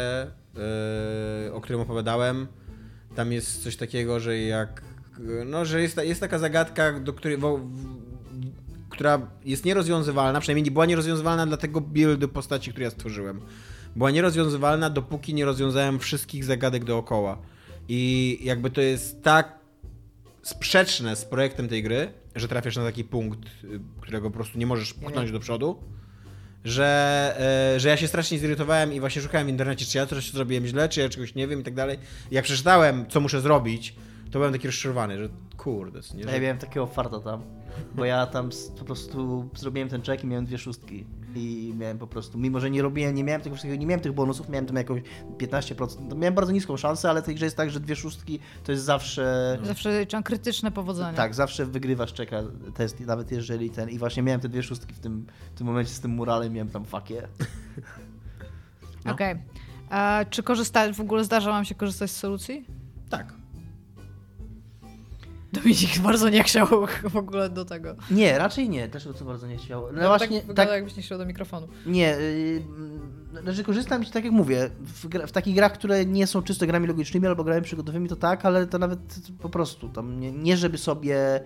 yy, 1.46 1.54
o 1.54 1.62
którym 1.62 1.82
opowiadałem. 1.82 2.48
Tam 3.16 3.32
jest 3.32 3.64
coś 3.64 3.76
takiego, 3.76 4.20
że 4.20 4.38
jak. 4.38 4.82
No, 5.46 5.66
że 5.66 5.82
jest, 5.82 5.98
jest 6.04 6.22
taka 6.22 6.40
zagadka, 6.40 7.00
do 7.00 7.14
której. 7.14 7.38
W, 7.38 7.60
która 8.90 9.22
jest 9.46 9.66
nierozwiązywalna, 9.66 10.40
przynajmniej 10.40 10.64
nie 10.64 10.72
była 10.72 10.86
nierozwiązywalna 10.86 11.46
dla 11.48 11.58
tego 11.58 11.82
buildu 11.82 12.28
postaci, 12.28 12.72
który 12.72 12.84
ja 12.84 12.90
stworzyłem. 12.92 13.42
Była 13.98 14.12
nierozwiązywalna, 14.12 14.90
dopóki 14.90 15.34
nie 15.34 15.46
rozwiązałem 15.46 16.00
wszystkich 16.00 16.44
zagadek 16.44 16.84
dookoła. 16.84 17.38
I 17.88 18.40
jakby 18.42 18.70
to 18.70 18.82
jest 18.82 19.24
tak 19.24 19.60
sprzeczne 20.42 21.16
z 21.16 21.26
projektem 21.26 21.68
tej 21.68 21.84
gry, 21.84 22.14
że 22.36 22.48
trafiasz 22.48 22.76
na 22.76 22.84
taki 22.84 23.04
punkt, 23.04 23.40
y, 23.64 23.80
którego 24.02 24.30
po 24.30 24.34
prostu 24.34 24.58
nie 24.60 24.66
możesz 24.66 24.94
pchnąć 24.94 25.32
do 25.32 25.40
przodu, 25.40 25.84
że, 26.64 27.36
e, 27.76 27.80
że 27.80 27.90
ja 27.90 27.98
się 27.98 28.08
strasznie 28.08 28.40
zirytowałem 28.40 28.94
i 28.94 29.00
właśnie 29.00 29.22
szukałem 29.22 29.48
w 29.48 29.50
internecie, 29.50 29.86
czy 29.86 29.98
ja 29.98 30.06
coś 30.06 30.32
zrobiłem 30.32 30.68
źle, 30.68 30.90
czy 30.90 31.00
ja 31.00 31.10
czegoś 31.10 31.36
nie 31.36 31.48
wiem 31.48 31.62
i 31.62 31.64
tak 31.64 31.74
dalej. 31.74 31.98
Jak 32.32 32.46
przeczytałem, 32.46 33.06
co 33.10 33.20
muszę 33.20 33.42
zrobić, 33.42 33.96
to 34.32 34.40
byłem 34.40 34.54
taki 34.54 34.68
rozczarowany, 34.68 35.18
że 35.18 35.30
kurde, 35.58 36.00
nie, 36.14 36.24
Ja 36.24 36.32
że... 36.32 36.40
miałem 36.40 36.58
takiego 36.58 36.88
farta 36.88 37.20
tam, 37.20 37.42
bo 37.96 38.06
ja 38.06 38.26
tam 38.26 38.50
po 38.80 38.86
prostu 38.86 39.50
zrobiłem 39.56 39.90
ten 39.90 40.02
check 40.02 40.24
i 40.24 40.28
miałem 40.28 40.46
dwie 40.46 40.58
szóstki. 40.58 41.06
I 41.36 41.74
miałem 41.78 41.98
po 41.98 42.08
prostu, 42.08 42.38
mimo 42.38 42.60
że 42.60 42.70
nie 42.70 42.82
robiłem, 42.82 43.16
nie 43.16 43.24
miałem 43.24 43.42
tego 43.42 43.56
wszystkiego, 43.56 43.76
nie 43.76 43.86
miałem 43.86 44.02
tych 44.02 44.12
bonusów, 44.12 44.50
miałem 44.50 44.66
tam 44.66 44.76
jakąś 44.76 45.02
15%. 45.38 46.10
To 46.10 46.16
miałem 46.16 46.34
bardzo 46.34 46.52
niską 46.52 46.78
szansę, 46.78 47.10
ale 47.10 47.22
w 47.22 47.26
tej 47.26 47.36
grze 47.36 47.46
jest 47.46 47.58
tak, 47.58 47.70
że 47.70 47.80
dwie 47.80 47.96
szóstki 47.96 48.40
to 48.64 48.72
jest 48.72 48.84
zawsze. 48.84 49.58
Zawsze 49.64 50.06
krytyczne 50.24 50.72
powodzenie. 50.72 51.18
Tak, 51.18 51.36
zawsze 51.36 51.66
wygrywasz 51.66 52.14
czeka 52.14 52.44
test, 52.74 53.00
nawet 53.00 53.32
jeżeli 53.32 53.70
ten. 53.70 53.90
I 53.90 53.98
właśnie 53.98 54.24
miałem 54.24 54.42
te 54.42 54.50
dwie 54.50 54.64
szóstki 54.64 54.94
w 54.94 55.00
tym, 55.00 55.26
w 55.56 55.58
tym 55.58 55.68
momencie 55.68 55.92
z 55.92 56.00
tym 56.00 56.12
muralem, 56.12 56.54
miałem 56.54 56.70
tam 56.70 56.86
fakie. 56.86 57.28
No. 59.06 59.12
Okej. 59.14 59.36
A 59.90 60.26
Czy 60.30 60.44
korzysta, 60.44 60.94
w 60.94 61.02
ogóle 61.02 61.24
zdarza 61.24 61.52
wam 61.52 61.66
się 61.66 61.76
korzystać 61.76 62.12
z 62.12 62.16
solucji? 62.16 62.66
Tak. 63.10 63.34
Dominik 65.54 66.00
bardzo 66.00 66.30
nie 66.30 66.44
chciał 66.44 66.68
w 67.10 67.16
ogóle 67.18 67.50
do 67.50 67.66
tego. 67.66 67.96
Nie, 68.12 68.38
raczej 68.38 68.70
nie, 68.70 68.88
też 68.88 69.08
to 69.20 69.26
bardzo 69.26 69.48
nie 69.48 69.58
chciał. 69.58 69.82
No, 69.94 70.02
No 70.02 70.08
właśnie, 70.08 70.38
tak 70.40 70.48
wygląda, 70.48 70.76
jakbyś 70.76 70.96
nie 70.98 71.04
chciał 71.04 71.18
do 71.18 71.26
mikrofonu. 71.26 71.68
Nie, 71.86 72.08
yy, 73.34 73.42
znaczy 73.44 73.64
korzystam, 73.64 74.06
tak 74.06 74.24
jak 74.24 74.34
mówię, 74.34 74.70
w, 74.82 75.08
gra, 75.08 75.28
w 75.28 75.32
takich 75.32 75.56
grach, 75.56 75.74
które 75.74 76.06
nie 76.06 76.28
są 76.28 76.42
czysto 76.42 76.66
grami 76.68 76.88
logicznymi 76.88 77.28
albo 77.28 77.44
grami 77.44 77.62
przygodowymi, 77.62 78.10
to 78.10 78.16
tak, 78.16 78.46
ale 78.46 78.68
to 78.68 78.80
nawet 78.80 79.00
po 79.42 79.50
prostu 79.50 79.90
tam 79.90 80.20
nie, 80.20 80.32
nie 80.32 80.58
żeby 80.58 80.78
sobie. 80.78 81.42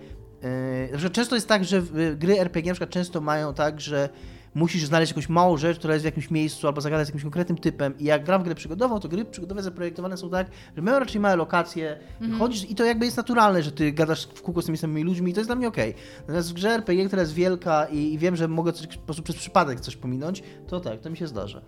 Yy, 0.92 0.98
że 0.98 1.10
często 1.10 1.34
jest 1.34 1.48
tak, 1.48 1.64
że 1.64 1.80
w- 1.80 2.16
gry 2.18 2.40
RPG 2.40 2.70
na 2.70 2.74
przykład 2.74 2.90
często 2.90 3.20
mają 3.20 3.54
tak, 3.54 3.80
że 3.80 4.08
musisz 4.54 4.84
znaleźć 4.84 5.12
jakąś 5.12 5.28
małą 5.28 5.56
rzecz, 5.56 5.78
która 5.78 5.94
jest 5.94 6.04
w 6.04 6.06
jakimś 6.06 6.30
miejscu 6.30 6.66
albo 6.66 6.80
zagadać 6.80 7.06
z 7.06 7.08
jakimś 7.08 7.22
konkretnym 7.22 7.58
typem 7.58 7.98
i 7.98 8.04
jak 8.04 8.24
gram 8.24 8.40
w 8.40 8.44
grę 8.44 8.54
przygodową, 8.54 9.00
to 9.00 9.08
gry 9.08 9.24
przygodowe 9.24 9.62
zaprojektowane 9.62 10.16
są 10.16 10.30
tak, 10.30 10.46
że 10.76 10.82
mają 10.82 10.98
raczej 10.98 11.20
małe 11.20 11.36
lokacje, 11.36 11.98
chodzisz 12.38 12.70
i 12.70 12.74
to 12.74 12.84
jakby 12.84 13.04
jest 13.04 13.16
naturalne, 13.16 13.62
że 13.62 13.72
ty 13.72 13.92
gadasz 13.92 14.26
w 14.34 14.42
kółko 14.42 14.62
z 14.62 14.66
tymi 14.66 14.78
samymi 14.78 15.02
ludźmi 15.02 15.30
i 15.30 15.34
to 15.34 15.40
jest 15.40 15.48
dla 15.48 15.56
mnie 15.56 15.68
okej. 15.68 15.94
Natomiast 16.20 16.50
w 16.50 16.52
grze 16.52 16.70
RPG, 16.70 17.06
która 17.06 17.22
jest 17.22 17.34
wielka 17.34 17.84
i, 17.84 18.12
i 18.12 18.18
wiem, 18.18 18.36
że 18.36 18.48
mogę 18.48 18.72
coś, 18.72 18.86
po 18.86 19.04
prostu 19.04 19.22
przez 19.22 19.36
przypadek 19.36 19.80
coś 19.80 19.96
pominąć, 19.96 20.42
to 20.68 20.80
tak, 20.80 21.00
to 21.00 21.10
mi 21.10 21.16
się 21.16 21.26
zdarza. 21.26 21.62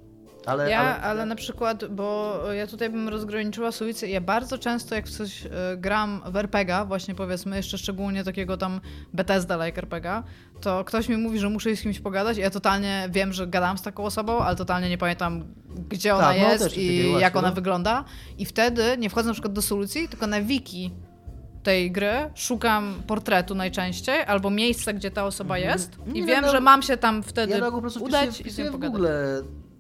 Ale, 0.47 0.70
Ja, 0.70 1.01
ale... 1.01 1.26
na 1.26 1.35
przykład, 1.37 1.85
bo 1.85 2.39
ja 2.53 2.66
tutaj 2.66 2.91
bym 2.91 3.09
rozgraniczyła 3.09 3.72
sulicę. 3.72 4.09
Ja 4.09 4.20
bardzo 4.20 4.59
często, 4.59 4.95
jak 4.95 5.09
coś 5.09 5.47
e, 5.47 5.51
gram 5.76 6.22
w 6.26 6.37
RPGa, 6.37 6.85
właśnie 6.85 7.14
powiedzmy, 7.14 7.57
jeszcze 7.57 7.78
szczególnie 7.78 8.24
takiego 8.24 8.57
tam 8.57 8.80
Bethesda-like 9.14 9.78
RPGa, 9.78 10.22
to 10.65 10.85
ktoś 10.85 11.09
mi 11.09 11.17
mówi, 11.17 11.39
że 11.39 11.51
muszę 11.51 11.77
z 11.77 11.83
kimś 11.83 12.01
pogadać 12.01 12.39
i 12.39 12.41
ja 12.41 12.51
totalnie 12.51 13.09
wiem, 13.12 13.33
że 13.33 13.47
gadam 13.47 13.79
z 13.79 13.83
taką 13.83 14.05
osobą, 14.05 14.39
ale 14.39 14.57
totalnie 14.57 14.89
nie 14.89 14.99
pamiętam, 14.99 15.45
gdzie 15.89 16.15
ona 16.15 16.23
Tak, 16.23 16.37
no, 16.41 16.49
też 16.49 16.62
jest 16.62 16.77
i 16.77 17.12
jak 17.12 17.37
ona 17.37 17.49
no. 17.49 17.55
wygląda. 17.55 18.05
I 18.39 18.45
wtedy 18.45 18.83
nie 18.99 19.11
wchodzę 19.11 19.29
na 19.29 19.33
przykład 19.33 19.53
do 19.53 19.62
solucji, 19.62 20.09
tylko 20.09 20.27
na 20.27 20.43
wiki 20.43 20.91
tej 21.62 21.91
gry 21.93 22.31
szukam 22.35 22.95
portretu 23.07 23.55
najczęściej, 23.55 24.23
albo 24.27 24.51
miejsca, 24.51 24.93
gdzie 24.93 25.11
ta 25.11 25.25
osoba 25.25 25.59
jest 25.59 25.99
i 26.07 26.12
Nie, 26.12 26.27
wiem, 26.27 26.45
no, 26.45 26.51
że 26.51 26.61
mam 26.61 26.83
się 26.83 26.97
tam 26.97 27.23
wtedy 27.23 27.53
ja 27.53 27.61
tak 27.61 27.73
po 27.73 27.81
prostu 27.81 28.05
udać 28.05 28.25
wpisuję, 28.25 28.31
i 28.31 28.51
z 28.51 28.55
wpisuję 28.55 28.71
nią 28.71 28.79
w. 28.79 28.81
Google 28.81 29.07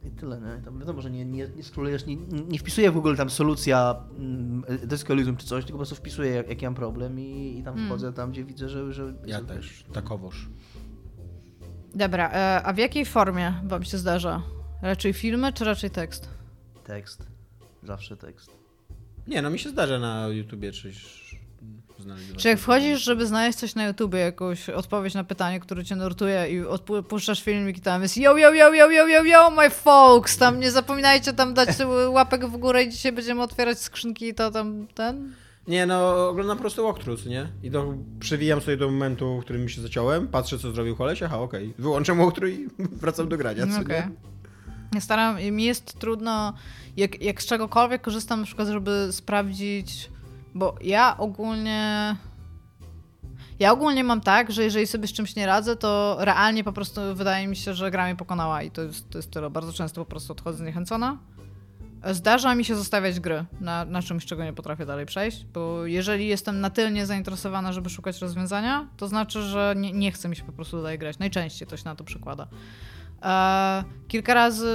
i 0.04 0.10
tyle, 0.10 0.40
nie? 0.40 0.64
Tam 0.64 0.78
wiadomo, 0.78 1.00
że 1.00 1.10
nie, 1.10 1.24
nie, 1.24 1.48
nie 1.56 1.62
skrólujesz, 1.62 2.06
nie, 2.06 2.16
nie 2.48 2.58
wpisuję 2.58 2.90
w 2.90 2.94
Google 2.94 3.16
tam 3.16 3.30
solucja 3.30 3.96
mm, 4.18 4.64
Disco 4.84 5.12
Elysium 5.12 5.36
czy 5.36 5.46
coś, 5.46 5.64
tylko 5.64 5.72
po 5.72 5.78
prostu 5.78 5.94
wpisuję 5.94 6.30
jak, 6.30 6.48
jaki 6.48 6.64
mam 6.64 6.74
problem 6.74 7.20
i, 7.20 7.58
i 7.58 7.62
tam 7.62 7.74
Mm. 7.74 7.86
wchodzę 7.86 8.12
tam, 8.12 8.30
gdzie 8.30 8.44
widzę, 8.44 8.68
że... 8.68 8.92
że 8.92 9.14
Ja 9.26 9.40
też, 9.40 9.84
takowoż. 9.92 10.48
Dobra, 11.94 12.30
e, 12.32 12.62
a 12.62 12.72
w 12.72 12.78
jakiej 12.78 13.04
formie 13.04 13.54
wam 13.64 13.84
się 13.84 13.98
zdarza? 13.98 14.42
Raczej 14.82 15.12
filmy, 15.12 15.52
czy 15.52 15.64
raczej 15.64 15.90
tekst? 15.90 16.28
Tekst. 16.84 17.26
Zawsze 17.82 18.16
tekst. 18.16 18.50
Nie, 19.26 19.42
no 19.42 19.50
mi 19.50 19.58
się 19.58 19.68
zdarza 19.68 19.98
na 19.98 20.28
YouTubie 20.28 20.72
coś 20.72 21.24
znaleźć. 21.98 22.32
Czy 22.36 22.48
jak 22.48 22.58
wchodzisz, 22.58 23.02
żeby 23.02 23.26
znaleźć 23.26 23.58
coś 23.58 23.74
na 23.74 23.84
YouTubie, 23.84 24.18
jakąś 24.18 24.68
odpowiedź 24.68 25.14
na 25.14 25.24
pytanie, 25.24 25.60
które 25.60 25.84
cię 25.84 25.96
nurtuje 25.96 26.48
i 26.50 26.66
odpuszczasz 26.66 27.42
filmik 27.42 27.78
i 27.78 27.80
tam 27.80 28.02
jest 28.02 28.16
yo, 28.16 28.36
yo, 28.36 28.52
yo, 28.52 28.74
yo, 28.74 28.90
yo, 28.90 29.06
yo, 29.08 29.24
yo, 29.24 29.50
my 29.50 29.70
folks, 29.70 30.38
tam 30.38 30.60
nie 30.60 30.70
zapominajcie 30.70 31.32
tam 31.32 31.54
dać 31.54 31.68
łapek 32.08 32.46
w 32.46 32.56
górę 32.56 32.82
i 32.82 32.88
dzisiaj 32.88 33.12
będziemy 33.12 33.42
otwierać 33.42 33.78
skrzynki 33.78 34.28
i 34.28 34.34
to 34.34 34.50
tam, 34.50 34.86
ten... 34.94 35.34
Nie, 35.68 35.86
no 35.86 36.28
oglądam 36.28 36.56
po 36.56 36.60
prostu 36.60 36.84
walkthroughs, 36.84 37.26
nie? 37.26 37.48
I 37.62 37.70
to 37.70 37.94
przywijam 38.20 38.60
sobie 38.60 38.76
do 38.76 38.90
momentu, 38.90 39.40
w 39.40 39.44
którym 39.44 39.68
się 39.68 39.82
zaciąłem, 39.82 40.28
patrzę 40.28 40.58
co 40.58 40.72
zrobił 40.72 40.96
koleś, 40.96 41.22
aha, 41.22 41.40
okej. 41.40 41.64
Okay. 41.64 41.82
Wyłączam 41.82 42.18
walkthrough 42.18 42.54
i 42.54 42.68
wracam 43.02 43.28
do 43.28 43.36
grania, 43.36 43.66
co 43.66 43.80
okay. 43.80 44.12
nie? 44.92 45.00
Staram, 45.00 45.42
mi 45.42 45.64
jest 45.64 45.98
trudno, 45.98 46.54
jak, 46.96 47.22
jak 47.22 47.42
z 47.42 47.46
czegokolwiek 47.46 48.02
korzystam 48.02 48.40
na 48.40 48.46
przykład, 48.46 48.68
żeby 48.68 49.08
sprawdzić, 49.10 50.10
bo 50.54 50.74
ja 50.80 51.16
ogólnie... 51.18 52.16
Ja 53.58 53.72
ogólnie 53.72 54.04
mam 54.04 54.20
tak, 54.20 54.52
że 54.52 54.64
jeżeli 54.64 54.86
sobie 54.86 55.08
z 55.08 55.12
czymś 55.12 55.36
nie 55.36 55.46
radzę, 55.46 55.76
to 55.76 56.16
realnie 56.20 56.64
po 56.64 56.72
prostu 56.72 57.00
wydaje 57.14 57.48
mi 57.48 57.56
się, 57.56 57.74
że 57.74 57.90
gra 57.90 58.04
mnie 58.04 58.16
pokonała 58.16 58.62
i 58.62 58.70
to 58.70 58.82
jest, 58.82 59.10
to 59.10 59.18
jest 59.18 59.30
tyle. 59.30 59.50
Bardzo 59.50 59.72
często 59.72 60.00
po 60.00 60.10
prostu 60.10 60.32
odchodzę 60.32 60.58
zniechęcona. 60.58 61.18
Zdarza 62.12 62.54
mi 62.54 62.64
się 62.64 62.76
zostawiać 62.76 63.20
gry 63.20 63.44
na, 63.60 63.84
na 63.84 64.02
czymś, 64.02 64.26
czego 64.26 64.44
nie 64.44 64.52
potrafię 64.52 64.86
dalej 64.86 65.06
przejść, 65.06 65.44
bo 65.44 65.86
jeżeli 65.86 66.26
jestem 66.26 66.60
na 66.60 66.70
tyle 66.70 67.06
zainteresowana, 67.06 67.72
żeby 67.72 67.90
szukać 67.90 68.20
rozwiązania, 68.20 68.88
to 68.96 69.08
znaczy, 69.08 69.42
że 69.42 69.74
nie, 69.76 69.92
nie 69.92 70.12
chce 70.12 70.28
mi 70.28 70.36
się 70.36 70.42
po 70.42 70.52
prostu 70.52 70.76
dalej 70.76 70.98
grać. 70.98 71.18
Najczęściej 71.18 71.68
to 71.68 71.76
się 71.76 71.84
na 71.84 71.94
to 71.94 72.04
przykłada. 72.04 72.46
E, 73.22 73.84
kilka 74.08 74.34
razy, 74.34 74.70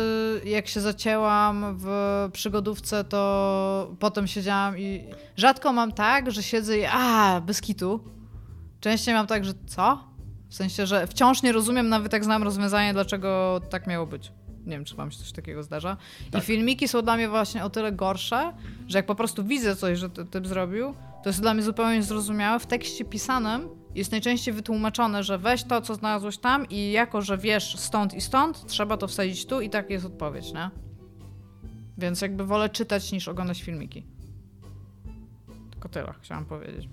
jak 0.45 0.67
się 0.67 0.81
zacięłam 0.81 1.77
w 1.79 1.89
przygodówce, 2.33 3.03
to 3.03 3.95
potem 3.99 4.27
siedziałam 4.27 4.79
i 4.79 5.03
rzadko 5.37 5.73
mam 5.73 5.91
tak, 5.91 6.31
że 6.31 6.43
siedzę 6.43 6.77
i 6.77 6.85
a, 6.91 7.41
bez 7.45 7.61
kitu. 7.61 8.03
Częściej 8.79 9.13
mam 9.13 9.27
tak, 9.27 9.45
że 9.45 9.53
co? 9.67 10.03
W 10.49 10.55
sensie, 10.55 10.85
że 10.85 11.07
wciąż 11.07 11.43
nie 11.43 11.51
rozumiem, 11.51 11.89
nawet 11.89 12.13
jak 12.13 12.23
znam 12.23 12.43
rozwiązanie, 12.43 12.93
dlaczego 12.93 13.61
tak 13.69 13.87
miało 13.87 14.07
być. 14.07 14.31
Nie 14.69 14.75
wiem, 14.75 14.85
czy 14.85 14.95
wam 14.95 15.11
się 15.11 15.17
coś 15.17 15.31
takiego 15.31 15.63
zdarza. 15.63 15.97
Tak. 16.31 16.43
I 16.43 16.45
filmiki 16.45 16.87
są 16.87 17.01
dla 17.01 17.15
mnie 17.15 17.29
właśnie 17.29 17.63
o 17.63 17.69
tyle 17.69 17.91
gorsze, 17.91 18.53
że 18.87 18.97
jak 18.97 19.05
po 19.05 19.15
prostu 19.15 19.43
widzę 19.43 19.75
coś, 19.75 19.99
że 19.99 20.09
typ 20.09 20.47
zrobił, 20.47 20.93
to 21.23 21.29
jest 21.29 21.41
dla 21.41 21.53
mnie 21.53 21.63
zupełnie 21.63 21.95
niezrozumiałe. 21.95 22.59
W 22.59 22.65
tekście 22.65 23.05
pisanym 23.05 23.69
jest 23.95 24.11
najczęściej 24.11 24.53
wytłumaczone, 24.53 25.23
że 25.23 25.37
weź 25.37 25.63
to, 25.63 25.81
co 25.81 25.95
znalazłeś 25.95 26.37
tam 26.37 26.69
i 26.69 26.91
jako, 26.91 27.21
że 27.21 27.37
wiesz 27.37 27.75
stąd 27.79 28.13
i 28.13 28.21
stąd, 28.21 28.67
trzeba 28.67 28.97
to 28.97 29.07
wsadzić 29.07 29.45
tu 29.45 29.61
i 29.61 29.69
tak 29.69 29.89
jest 29.89 30.05
odpowiedź, 30.05 30.53
nie? 30.53 30.69
Więc 31.97 32.21
jakby 32.21 32.45
wolę 32.45 32.69
czytać 32.69 33.11
niż 33.11 33.27
oglądać 33.27 33.61
filmiki. 33.61 34.05
Tylko 35.71 35.89
tyle 35.89 36.13
chciałam 36.21 36.45
powiedzieć. 36.45 36.89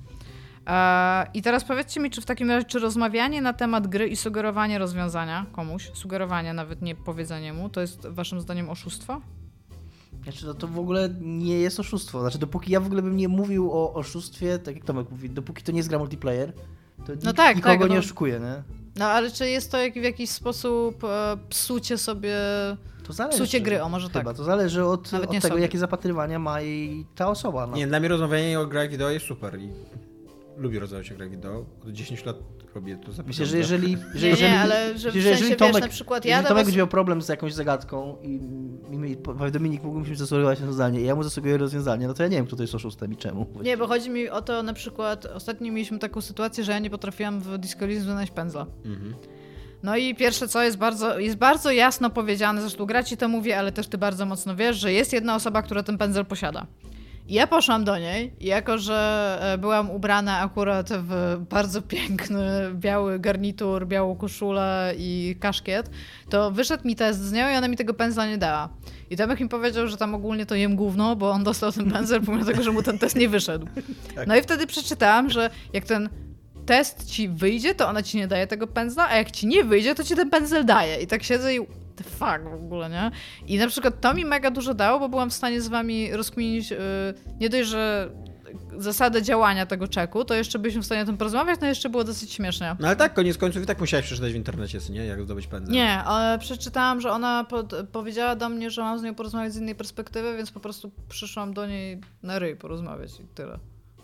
Eee, 0.66 1.26
I 1.34 1.42
teraz 1.42 1.64
powiedzcie 1.64 2.00
mi, 2.00 2.10
czy 2.10 2.20
w 2.20 2.26
takim 2.26 2.50
razie, 2.50 2.64
czy 2.66 2.78
rozmawianie 2.78 3.42
na 3.42 3.52
temat 3.52 3.86
gry 3.86 4.08
i 4.08 4.16
sugerowanie 4.16 4.78
rozwiązania 4.78 5.46
komuś, 5.52 5.90
sugerowanie 5.94 6.54
nawet 6.54 6.82
nie 6.82 6.94
powiedzenie 6.94 7.52
mu, 7.52 7.68
to 7.68 7.80
jest 7.80 8.06
waszym 8.06 8.40
zdaniem 8.40 8.70
oszustwo? 8.70 9.20
Znaczy, 10.22 10.46
no 10.46 10.54
to 10.54 10.68
w 10.68 10.78
ogóle 10.78 11.08
nie 11.20 11.58
jest 11.58 11.80
oszustwo. 11.80 12.20
Znaczy, 12.20 12.38
dopóki 12.38 12.72
ja 12.72 12.80
w 12.80 12.86
ogóle 12.86 13.02
bym 13.02 13.16
nie 13.16 13.28
mówił 13.28 13.72
o 13.72 13.94
oszustwie, 13.94 14.58
tak 14.58 14.74
jak 14.74 14.84
Tomek 14.84 15.10
mówi, 15.10 15.30
dopóki 15.30 15.62
to 15.62 15.72
nie 15.72 15.78
jest 15.78 15.88
gra 15.88 15.98
multiplayer, 15.98 16.52
to 16.52 17.02
no 17.08 17.14
nikt, 17.14 17.36
tak, 17.36 17.56
nikogo 17.56 17.78
tak, 17.78 17.88
nie 17.90 17.96
no, 17.96 18.00
oszukuje, 18.00 18.40
nie? 18.40 18.62
No 18.96 19.04
ale 19.04 19.30
czy 19.30 19.48
jest 19.48 19.70
to 19.70 19.78
jak, 19.78 19.94
w 19.94 20.02
jakiś 20.02 20.30
sposób 20.30 21.04
e, 21.04 21.36
psucie 21.48 21.98
sobie. 21.98 22.36
To 23.04 23.12
zależy. 23.12 23.38
Psucie 23.38 23.60
gry, 23.60 23.82
o 23.82 23.88
może 23.88 24.06
chyba, 24.08 24.24
tak. 24.24 24.36
To 24.36 24.44
zależy 24.44 24.84
od, 24.84 25.14
od 25.14 25.30
tego, 25.30 25.40
sobie. 25.40 25.62
jakie 25.62 25.78
zapatrywania 25.78 26.38
ma 26.38 26.62
i 26.62 27.06
ta 27.14 27.28
osoba. 27.28 27.66
No. 27.66 27.76
Nie, 27.76 27.86
dla 27.86 28.00
mnie 28.00 28.08
rozmawianie 28.08 28.60
o 28.60 28.66
grach 28.66 28.90
wideo 28.90 29.10
jest 29.10 29.26
super 29.26 29.60
i 29.60 29.70
lubię 30.56 30.80
rozmawiać 30.80 31.12
o 31.12 31.14
grach 31.14 31.30
wideo. 31.30 31.66
Od 31.82 31.92
10 31.92 32.24
lat 32.24 32.36
robię 32.74 32.96
to 32.96 33.22
Myślę, 33.26 33.46
że 33.46 33.58
jeżeli, 33.58 33.96
że 34.14 34.26
jeżeli, 34.28 34.52
nie, 34.52 34.60
ale 34.60 34.98
że, 34.98 35.12
że 35.12 35.18
jeżeli 35.18 35.56
Tomek, 35.56 35.74
wiesz, 35.74 35.82
na 35.82 35.88
przykład 35.88 36.24
ja 36.24 36.30
jeżeli 36.30 36.48
Tomek 36.48 36.58
was... 36.58 36.66
będzie 36.66 36.78
miał 36.78 36.86
problem 36.86 37.22
z 37.22 37.28
jakąś 37.28 37.54
zagadką 37.54 38.16
i, 38.22 38.40
i 39.48 39.52
Dominik 39.52 39.82
mógłby 39.82 40.10
mi 40.10 40.16
zasugerować 40.16 40.60
rozwiązanie 40.60 41.00
i 41.00 41.04
ja 41.04 41.14
mu 41.14 41.22
zasugeruję 41.22 41.58
rozwiązanie, 41.58 42.06
no 42.08 42.14
to 42.14 42.22
ja 42.22 42.28
nie 42.28 42.36
wiem, 42.36 42.46
kto 42.46 42.56
to 42.56 42.62
jest 42.62 42.74
oszustem 42.74 43.12
i 43.12 43.16
czemu. 43.16 43.46
Nie, 43.62 43.76
bo 43.76 43.86
chodzi 43.86 44.10
mi 44.10 44.28
o 44.28 44.42
to 44.42 44.62
na 44.62 44.72
przykład, 44.72 45.26
ostatnio 45.26 45.72
mieliśmy 45.72 45.98
taką 45.98 46.20
sytuację, 46.20 46.64
że 46.64 46.72
ja 46.72 46.78
nie 46.78 46.90
potrafiłam 46.90 47.40
w 47.40 47.58
Disco 47.58 47.86
znaleźć 48.00 48.32
pędzla. 48.32 48.66
Mhm. 48.84 49.14
No 49.82 49.96
i 49.96 50.14
pierwsze 50.14 50.48
co 50.48 50.62
jest 50.62 50.76
bardzo, 50.76 51.18
jest 51.18 51.36
bardzo 51.36 51.70
jasno 51.70 52.10
powiedziane, 52.10 52.60
zresztą 52.60 52.86
gra 52.86 53.02
ci 53.02 53.16
to 53.16 53.28
mówi, 53.28 53.52
ale 53.52 53.72
też 53.72 53.86
ty 53.86 53.98
bardzo 53.98 54.26
mocno 54.26 54.56
wiesz, 54.56 54.76
że 54.76 54.92
jest 54.92 55.12
jedna 55.12 55.34
osoba, 55.34 55.62
która 55.62 55.82
ten 55.82 55.98
pędzel 55.98 56.26
posiada. 56.26 56.66
Ja 57.28 57.46
poszłam 57.46 57.84
do 57.84 57.98
niej 57.98 58.32
i 58.40 58.46
jako, 58.46 58.78
że 58.78 59.38
e, 59.40 59.58
byłam 59.58 59.90
ubrana 59.90 60.38
akurat 60.38 60.88
w 60.92 61.36
bardzo 61.50 61.82
piękny 61.82 62.70
biały 62.74 63.18
garnitur, 63.18 63.86
białą 63.86 64.16
koszulę 64.16 64.94
i 64.98 65.36
kaszkiet, 65.40 65.90
to 66.28 66.50
wyszedł 66.50 66.88
mi 66.88 66.96
test 66.96 67.20
z 67.20 67.32
nią 67.32 67.52
i 67.52 67.56
ona 67.56 67.68
mi 67.68 67.76
tego 67.76 67.94
pędzla 67.94 68.26
nie 68.26 68.38
dała. 68.38 68.68
I 69.10 69.16
Tomek 69.16 69.40
mi 69.40 69.48
powiedział, 69.48 69.88
że 69.88 69.96
tam 69.96 70.14
ogólnie 70.14 70.46
to 70.46 70.54
jem 70.54 70.76
gówno, 70.76 71.16
bo 71.16 71.30
on 71.30 71.44
dostał 71.44 71.72
ten 71.72 71.90
pędzel 71.92 72.22
pomimo 72.22 72.44
tego, 72.44 72.62
że 72.62 72.72
mu 72.72 72.82
ten 72.82 72.98
test 72.98 73.16
nie 73.16 73.28
wyszedł. 73.28 73.66
Tak. 74.14 74.26
No 74.26 74.36
i 74.36 74.42
wtedy 74.42 74.66
przeczytałam, 74.66 75.30
że 75.30 75.50
jak 75.72 75.84
ten 75.84 76.08
test 76.66 77.10
ci 77.10 77.28
wyjdzie, 77.28 77.74
to 77.74 77.88
ona 77.88 78.02
ci 78.02 78.16
nie 78.16 78.28
daje 78.28 78.46
tego 78.46 78.66
pędzla, 78.66 79.08
a 79.08 79.16
jak 79.16 79.30
ci 79.30 79.46
nie 79.46 79.64
wyjdzie, 79.64 79.94
to 79.94 80.04
ci 80.04 80.16
ten 80.16 80.30
pędzel 80.30 80.64
daje. 80.64 81.02
I 81.02 81.06
tak 81.06 81.22
siedzę 81.22 81.54
i 81.54 81.60
the 81.96 82.04
fuck 82.04 82.42
w 82.50 82.64
ogóle, 82.64 82.90
nie? 82.90 83.10
I 83.46 83.58
na 83.58 83.66
przykład 83.66 84.00
to 84.00 84.14
mi 84.14 84.24
mega 84.24 84.50
dużo 84.50 84.74
dało, 84.74 85.00
bo 85.00 85.08
byłam 85.08 85.30
w 85.30 85.34
stanie 85.34 85.60
z 85.60 85.68
wami 85.68 86.12
rozkminić 86.12 86.70
yy, 86.70 86.78
nie 87.40 87.48
dość, 87.48 87.68
że 87.68 88.10
zasadę 88.78 89.22
działania 89.22 89.66
tego 89.66 89.88
czeku, 89.88 90.24
to 90.24 90.34
jeszcze 90.34 90.58
byliśmy 90.58 90.82
w 90.82 90.86
stanie 90.86 91.02
o 91.02 91.04
tym 91.04 91.16
porozmawiać, 91.16 91.60
no 91.60 91.66
jeszcze 91.66 91.88
było 91.88 92.04
dosyć 92.04 92.32
śmiesznie. 92.32 92.76
No 92.80 92.86
ale 92.86 92.96
tak, 92.96 93.14
koniec 93.14 93.38
końców 93.38 93.62
i 93.62 93.66
tak 93.66 93.80
musiałaś 93.80 94.06
przeczytać 94.06 94.32
w 94.32 94.36
internecie, 94.36 94.78
nie? 94.90 95.06
Jak 95.06 95.22
zdobyć 95.22 95.46
pędzel. 95.46 95.74
Nie, 95.74 95.98
ale 95.98 96.38
przeczytałam, 96.38 97.00
że 97.00 97.10
ona 97.10 97.44
pod, 97.44 97.74
powiedziała 97.92 98.36
do 98.36 98.48
mnie, 98.48 98.70
że 98.70 98.82
mam 98.82 98.98
z 98.98 99.02
nią 99.02 99.14
porozmawiać 99.14 99.52
z 99.52 99.56
innej 99.56 99.74
perspektywy, 99.74 100.36
więc 100.36 100.50
po 100.50 100.60
prostu 100.60 100.92
przyszłam 101.08 101.54
do 101.54 101.66
niej 101.66 102.00
na 102.22 102.38
ryj 102.38 102.56
porozmawiać 102.56 103.20
i 103.20 103.24
tyle. 103.34 103.58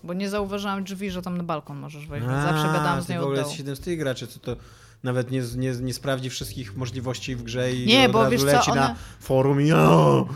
Bo 0.05 0.15
nie 0.15 0.29
zauważyłam 0.29 0.85
drzwi, 0.85 1.11
że 1.11 1.23
tam 1.23 1.37
na 1.37 1.43
balkon 1.43 1.79
możesz 1.79 2.07
wejść, 2.07 2.27
A, 2.31 2.43
zawsze 2.43 2.67
gadałam 2.67 3.03
z 3.03 3.09
nią 3.09 3.21
w 3.21 3.25
ogóle 3.25 3.39
jest 3.39 3.53
7 3.53 3.77
z 3.77 3.81
tych 3.81 3.99
graczy, 3.99 4.27
co 4.27 4.41
to 4.41 4.57
nawet 5.03 5.31
nie, 5.31 5.43
nie, 5.57 5.73
nie 5.73 5.95
sprawdzi 5.95 6.31
wszystkich 6.31 6.77
możliwości 6.77 7.37
w 7.37 7.43
grze 7.43 7.73
i 7.73 7.87
nie, 7.87 8.07
od 8.07 8.13
bo 8.13 8.19
razu 8.19 8.33
wiesz 8.33 8.43
leci 8.43 8.67
co, 8.67 8.73
one... 8.73 8.81
na 8.81 8.95
forum 9.21 9.61
i 9.61 9.73
o, 9.73 10.29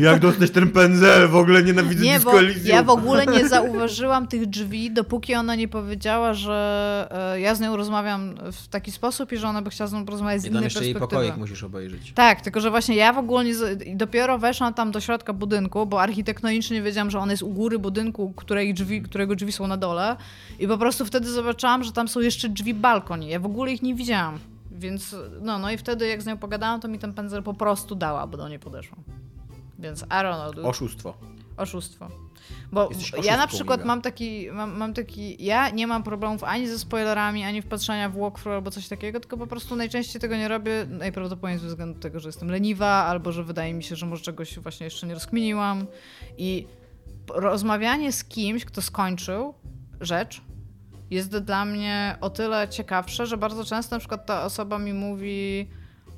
jak 0.00 0.20
dostać 0.20 0.50
ten 0.50 0.70
pędzel, 0.70 1.28
w 1.28 1.36
ogóle 1.36 1.62
nienawidzę 1.62 2.04
nie, 2.04 2.20
bo 2.20 2.32
ja 2.64 2.82
w 2.82 2.90
ogóle 2.90 3.26
nie 3.26 3.48
zauważyłam 3.48 4.28
tych 4.28 4.46
drzwi, 4.46 4.90
dopóki 4.90 5.34
ona 5.34 5.54
nie 5.54 5.68
powiedziała, 5.68 6.34
że 6.34 7.08
e, 7.34 7.40
ja 7.40 7.54
z 7.54 7.60
nią 7.60 7.76
rozmawiam 7.76 8.34
w 8.52 8.68
taki 8.68 8.92
sposób 8.92 9.32
i 9.32 9.36
że 9.36 9.48
ona 9.48 9.62
by 9.62 9.70
chciała 9.70 9.88
z 9.88 9.92
nią 9.92 10.04
porozmawiać 10.04 10.42
z 10.42 10.44
I 10.44 10.48
innej 10.48 10.62
perspektywy. 10.62 10.86
jeszcze 10.88 11.00
jej 11.00 11.08
pokoik 11.08 11.36
musisz 11.36 11.64
obejrzeć. 11.64 12.12
Tak, 12.14 12.40
tylko 12.40 12.60
że 12.60 12.70
właśnie 12.70 12.96
ja 12.96 13.12
w 13.12 13.18
ogóle 13.18 13.44
nie, 13.44 13.54
dopiero 13.96 14.38
weszłam 14.38 14.74
tam 14.74 14.90
do 14.90 15.00
środka 15.00 15.32
budynku, 15.32 15.86
bo 15.86 16.02
architektonicznie 16.02 16.82
wiedziałam, 16.82 17.10
że 17.10 17.18
on 17.18 17.30
jest 17.30 17.42
u 17.42 17.50
góry 17.50 17.78
budynku, 17.78 18.32
której 18.36 18.74
drzwi, 18.74 19.02
którego 19.02 19.34
drzwi 19.34 19.52
są 19.52 19.66
na 19.66 19.76
dole 19.76 20.16
i 20.58 20.68
po 20.68 20.78
prostu 20.78 21.04
wtedy 21.04 21.30
zobaczyłam, 21.30 21.84
że 21.84 21.92
tam 21.92 22.08
są 22.08 22.20
jeszcze 22.20 22.48
drzwi 22.48 22.74
balkoni. 22.74 23.28
Ja 23.28 23.40
w 23.40 23.46
ogóle 23.46 23.72
ich 23.72 23.82
nie 23.82 23.94
widziałam. 23.94 24.13
Więc 24.70 25.16
no, 25.40 25.58
no 25.58 25.70
i 25.70 25.76
wtedy 25.76 26.06
jak 26.06 26.22
z 26.22 26.26
nią 26.26 26.36
pogadałam, 26.36 26.80
to 26.80 26.88
mi 26.88 26.98
ten 26.98 27.14
pędzel 27.14 27.42
po 27.42 27.54
prostu 27.54 27.94
dała, 27.94 28.26
bo 28.26 28.36
do 28.36 28.48
niej 28.48 28.58
podeszłam. 28.58 29.02
Więc 29.78 30.02
I 30.02 30.04
don't 30.04 30.52
know. 30.52 30.66
Oszustwo. 30.66 31.14
Oszustwo. 31.56 32.08
Bo 32.72 32.90
ja 33.24 33.36
na 33.36 33.46
przykład 33.46 33.84
mam 33.84 34.02
taki, 34.02 34.48
mam, 34.52 34.76
mam, 34.76 34.94
taki, 34.94 35.44
ja 35.44 35.70
nie 35.70 35.86
mam 35.86 36.02
problemów 36.02 36.44
ani 36.44 36.68
ze 36.68 36.78
spoilerami, 36.78 37.44
ani 37.44 37.62
w 37.62 37.66
patrzenia 37.66 38.08
w 38.08 38.18
walkthrough 38.18 38.54
albo 38.54 38.70
coś 38.70 38.88
takiego, 38.88 39.20
tylko 39.20 39.36
po 39.36 39.46
prostu 39.46 39.76
najczęściej 39.76 40.20
tego 40.20 40.36
nie 40.36 40.48
robię, 40.48 40.86
najprawdopodobniej 40.88 41.58
ze 41.58 41.66
względu 41.66 42.00
tego, 42.00 42.20
że 42.20 42.28
jestem 42.28 42.50
leniwa, 42.50 42.88
albo 42.88 43.32
że 43.32 43.44
wydaje 43.44 43.74
mi 43.74 43.82
się, 43.82 43.96
że 43.96 44.06
może 44.06 44.22
czegoś 44.22 44.58
właśnie 44.58 44.84
jeszcze 44.84 45.06
nie 45.06 45.14
rozkminiłam. 45.14 45.86
I 46.38 46.66
rozmawianie 47.28 48.12
z 48.12 48.24
kimś, 48.24 48.64
kto 48.64 48.82
skończył 48.82 49.54
rzecz, 50.00 50.42
jest 51.14 51.38
dla 51.38 51.64
mnie 51.64 52.16
o 52.20 52.30
tyle 52.30 52.68
ciekawsze, 52.68 53.26
że 53.26 53.36
bardzo 53.36 53.64
często 53.64 53.96
na 53.96 54.00
przykład 54.00 54.26
ta 54.26 54.44
osoba 54.44 54.78
mi 54.78 54.92
mówi 54.92 55.68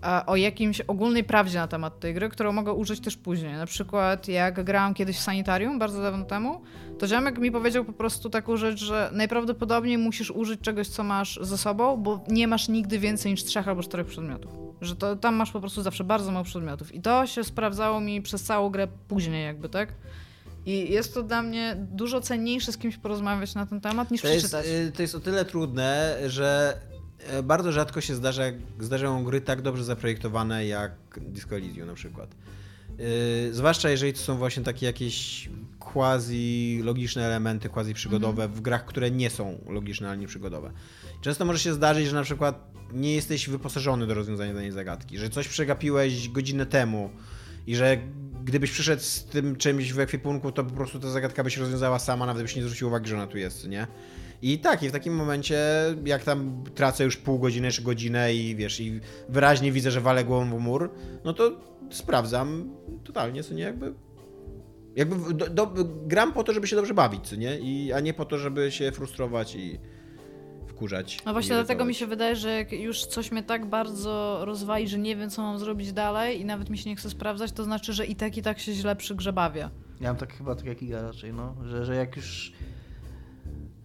e, 0.05 0.26
o 0.26 0.37
jakimś 0.37 0.80
ogólnej 0.80 1.25
prawdzie 1.25 1.58
na 1.58 1.68
temat 1.68 2.00
tej 2.00 2.14
gry, 2.14 2.29
którą 2.29 2.53
mogę 2.53 2.72
użyć 2.72 3.00
też 3.00 3.16
później. 3.16 3.53
Na 3.53 3.66
przykład 3.66 4.29
jak 4.29 4.64
grałam 4.64 4.95
kiedyś 4.95 5.16
w 5.16 5.22
Sanitarium, 5.22 5.79
bardzo 5.79 6.03
dawno 6.03 6.25
temu, 6.25 6.62
to 6.99 7.07
ziomek 7.07 7.38
mi 7.38 7.50
powiedział 7.50 7.84
po 7.84 7.92
prostu 7.92 8.30
taką 8.30 8.57
rzecz, 8.57 8.84
że 8.84 9.11
najprawdopodobniej 9.12 9.99
musisz 9.99 10.30
użyć 10.30 10.61
czegoś, 10.61 10.88
co 10.88 11.04
masz 11.04 11.38
ze 11.42 11.58
sobą, 11.58 11.96
bo 11.96 12.25
nie 12.29 12.49
masz 12.49 12.68
nigdy 12.68 12.99
więcej 12.99 13.33
niż 13.33 13.45
trzech 13.45 13.68
albo 13.68 13.83
czterech 13.83 14.07
przedmiotów. 14.07 14.53
Że 14.80 14.96
to, 14.96 15.16
tam 15.16 15.34
masz 15.34 15.53
po 15.53 15.61
prostu 15.61 15.83
zawsze 15.83 16.04
bardzo 16.04 16.33
mało 16.33 16.45
przedmiotów. 16.45 16.95
I 16.95 17.00
to 17.00 17.26
się 17.26 17.45
sprawdzało 17.45 18.00
mi 18.00 18.22
przez 18.22 18.42
całą 18.42 18.71
grę 18.71 18.88
później 19.08 19.45
jakby, 19.45 19.68
tak? 19.68 19.88
I 20.67 20.93
jest 20.93 21.14
to 21.14 21.22
dla 21.22 21.43
mnie 21.43 21.76
dużo 21.93 22.21
cenniejsze 22.21 22.72
z 22.72 22.79
kimś 22.79 22.97
porozmawiać 22.97 23.55
na 23.55 23.67
ten 23.67 23.80
temat 23.80 24.11
niż 24.11 24.22
to 24.22 24.29
przeczytać. 24.29 24.67
Jest, 24.67 24.97
to 24.97 25.03
jest 25.03 25.14
o 25.14 25.21
tyle 25.21 25.45
trudne, 25.45 26.18
że 26.26 26.79
e, 27.18 27.43
bardzo 27.43 27.72
rzadko 27.72 28.01
się 28.01 28.14
zdarza, 28.14 28.43
zdarzają 28.80 29.25
gry 29.25 29.41
tak 29.41 29.63
dobrze 29.63 29.84
zaprojektowane 29.84 30.67
jak 30.67 30.93
Disco 31.21 31.57
Elysium 31.57 31.87
na 31.87 31.95
przykład. 31.95 32.30
Yy, 32.99 33.55
zwłaszcza 33.55 33.91
jeżeli 33.91 34.13
to 34.13 34.18
są 34.18 34.37
właśnie 34.37 34.63
takie 34.63 34.87
jakieś 34.87 35.49
quasi-logiczne 35.80 37.22
elementy, 37.22 37.68
quasi-przygodowe 37.68 38.43
Mhm. 38.43 38.53
w 38.53 38.61
grach, 38.61 38.84
które 38.84 39.11
nie 39.11 39.30
są 39.30 39.59
logiczne, 39.68 40.09
ale 40.09 40.17
nie 40.17 40.26
przygodowe. 40.26 40.71
Często 41.21 41.45
może 41.45 41.59
się 41.59 41.72
zdarzyć, 41.75 42.07
że 42.07 42.14
na 42.14 42.22
przykład 42.22 42.71
nie 42.93 43.14
jesteś 43.14 43.49
wyposażony 43.49 44.07
do 44.07 44.14
rozwiązania 44.14 44.55
danej 44.55 44.72
zagadki, 44.72 45.18
że 45.18 45.30
coś 45.30 45.49
przegapiłeś 45.49 46.29
godzinę 46.29 46.67
temu 46.67 47.11
i 47.67 47.76
że 47.76 47.99
gdybyś 48.45 48.71
przyszedł 48.71 49.03
z 49.03 49.25
tym 49.25 49.57
czymś 49.57 49.93
w 49.93 50.01
ekwipunku, 50.01 50.53
to 50.53 50.64
po 50.64 50.75
prostu 50.75 51.01
ta 51.01 51.11
zagadka 51.11 51.45
by 51.45 51.51
się 51.51 51.61
rozwiązała 51.61 51.99
sama, 51.99 52.26
nawet 52.26 52.43
byś 52.43 52.57
nie 52.57 52.63
zwrócił 52.63 52.88
uwagi, 52.88 53.09
że 53.09 53.14
ona 53.14 53.26
tu 53.26 53.38
jest, 53.38 53.68
nie? 53.68 53.87
I 54.43 54.59
tak, 54.59 54.83
i 54.83 54.88
w 54.88 54.93
takim 54.93 55.14
momencie, 55.14 55.59
jak 56.05 56.25
tam 56.25 56.64
tracę 56.75 57.05
już 57.05 57.17
pół 57.17 57.38
godziny 57.38 57.71
czy 57.71 57.83
godzinę 57.83 58.34
i 58.34 58.57
wiesz, 58.57 58.80
i 58.80 59.01
wyraźnie 59.29 59.72
widzę, 59.72 59.91
że 59.91 60.01
walę 60.01 60.25
głową 60.25 60.59
w 60.59 60.61
mur, 60.61 60.91
no 61.25 61.33
to 61.33 61.61
sprawdzam 61.91 62.71
totalnie, 63.05 63.43
co 63.43 63.55
nie, 63.55 63.63
jakby... 63.63 63.95
Jakby 64.97 65.34
do, 65.34 65.47
do, 65.47 65.67
gram 66.07 66.33
po 66.33 66.45
to, 66.45 66.53
żeby 66.53 66.67
się 66.67 66.76
dobrze 66.76 66.95
bawić, 66.95 67.29
co 67.29 67.37
nie? 67.37 67.59
I, 67.59 67.93
a 67.93 68.01
nie 68.01 68.14
po 68.14 68.25
to, 68.25 68.38
żeby 68.38 68.72
się 68.72 68.93
frustrować 68.93 69.55
i 69.55 69.79
wkurzać. 70.76 71.18
No 71.26 71.32
właśnie 71.32 71.54
dlatego 71.54 71.84
mi 71.84 71.94
się 71.94 72.07
wydaje, 72.07 72.36
że 72.36 72.50
jak 72.50 72.72
już 72.72 73.07
coś 73.07 73.32
mnie 73.32 73.42
tak 73.42 73.66
bardzo 73.66 74.40
rozwali, 74.44 74.88
że 74.88 74.98
nie 74.98 75.16
wiem, 75.16 75.30
co 75.30 75.42
mam 75.42 75.58
zrobić 75.58 75.92
dalej 75.92 76.40
i 76.40 76.44
nawet 76.44 76.70
mi 76.70 76.78
się 76.78 76.90
nie 76.90 76.96
chce 76.96 77.11
sprawdzać, 77.11 77.53
to 77.53 77.64
znaczy, 77.64 77.92
że 77.92 78.07
i 78.07 78.16
tak, 78.16 78.36
i 78.36 78.42
tak 78.42 78.58
się 78.58 78.72
źle 78.72 78.96
przy 78.96 79.14
grze 79.14 79.32
bawię. 79.32 79.70
Ja 80.00 80.08
mam 80.08 80.16
tak 80.16 80.36
chyba 80.36 80.54
tak 80.54 80.66
jak 80.66 80.82
Iga 80.82 81.03
raczej, 81.03 81.32
no, 81.32 81.54
że, 81.64 81.84
że 81.84 81.94
jak 81.96 82.16
już 82.16 82.53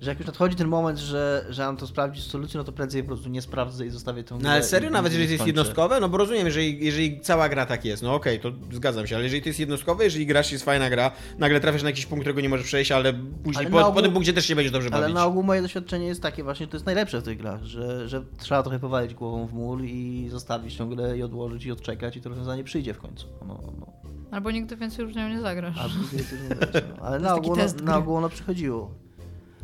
że 0.02 0.10
jak 0.10 0.20
już 0.20 0.28
nadchodzi 0.28 0.56
ten 0.56 0.68
moment, 0.68 1.00
że, 1.00 1.46
że 1.50 1.66
mam 1.66 1.78
to 1.78 1.88
sprawdzić 1.88 2.24
solucję, 2.24 2.58
no 2.58 2.64
to 2.64 2.72
prędzej 2.72 3.02
po 3.04 3.08
prostu 3.08 3.30
nie 3.30 3.42
sprawdzę 3.42 3.86
i 3.86 3.90
zostawię 3.90 4.24
tą 4.24 4.36
No 4.36 4.42
grę 4.42 4.52
ale 4.52 4.64
serio, 4.64 4.90
i- 4.90 4.94
nawet 4.94 5.12
i 5.12 5.16
jeżeli 5.16 5.28
to 5.30 5.34
jest 5.34 5.48
jednostkowe, 5.48 6.00
no 6.00 6.10
bo 6.10 6.18
rozumiem, 6.18 6.46
jeżeli, 6.46 6.86
jeżeli 6.86 7.20
cała 7.20 7.50
gra 7.50 7.66
tak 7.66 7.86
jest, 7.86 8.04
no 8.04 8.16
okej, 8.16 8.40
to 8.40 8.52
zgadzam 8.72 9.08
się, 9.08 9.16
ale 9.16 9.24
jeżeli 9.24 9.42
to 9.42 9.50
jest 9.50 9.60
jednostkowe, 9.60 10.04
jeżeli 10.04 10.26
grasz 10.26 10.52
jest 10.52 10.66
fajna 10.66 10.90
gra, 10.90 11.12
nagle 11.38 11.60
trafisz 11.60 11.84
na 11.84 11.90
jakiś 11.90 12.06
punkt, 12.06 12.24
którego 12.24 12.42
nie 12.42 12.50
możesz 12.50 12.66
przejść, 12.66 12.92
ale 12.92 13.14
później 13.14 13.66
Ale 13.66 13.70
po, 13.72 13.80
na 13.80 13.86
ogół- 13.88 13.94
po 13.96 14.02
tym 14.02 14.12
punkcie 14.14 14.34
też 14.34 14.46
się 14.46 14.56
będziesz 14.56 14.72
dobrze 14.72 14.90
Ale 14.92 15.02
bawić. 15.02 15.16
na 15.16 15.26
ogół 15.26 15.44
moje 15.44 15.62
doświadczenie 15.62 16.08
jest 16.08 16.22
takie 16.22 16.44
właśnie, 16.44 16.66
że 16.66 16.70
to 16.72 16.76
jest 16.78 16.86
najlepsze 16.86 17.22
w 17.22 17.24
tych 17.24 17.38
grach, 17.38 17.64
że, 17.64 18.10
że 18.10 18.24
trzeba 18.40 18.64
trochę 18.64 18.80
powalić 18.80 19.14
głową 19.14 19.48
w 19.48 19.54
mur 19.54 19.84
i 19.84 20.28
zostawić 20.32 20.78
tą 20.78 20.90
grę 20.90 21.18
i 21.18 21.24
odłożyć 21.24 21.66
i 21.66 21.72
odczekać 21.72 22.18
i 22.18 22.22
to 22.22 22.30
rozwiązanie 22.30 22.64
przyjdzie 22.64 22.94
w 22.94 22.98
końcu. 23.00 23.28
No, 23.48 23.60
no. 23.80 23.92
Albo 24.32 24.52
nigdy 24.52 24.76
więcej 24.78 25.06
już 25.06 25.16
nią 25.16 25.30
nie 25.30 25.42
zagrasz. 25.42 25.78
Albo 25.78 25.96
nigdy 26.02 26.18
też 26.24 26.32
nie 26.50 26.56
będzie, 26.56 26.82
no. 26.98 27.06
Ale 27.06 27.20
na 27.20 27.36
ogół, 27.36 27.56
test 27.56 27.76
ono, 27.76 27.84
gry. 27.84 27.92
na 27.92 27.98
ogół 27.98 28.16
ono 28.16 28.30
przychodziło. 28.30 28.92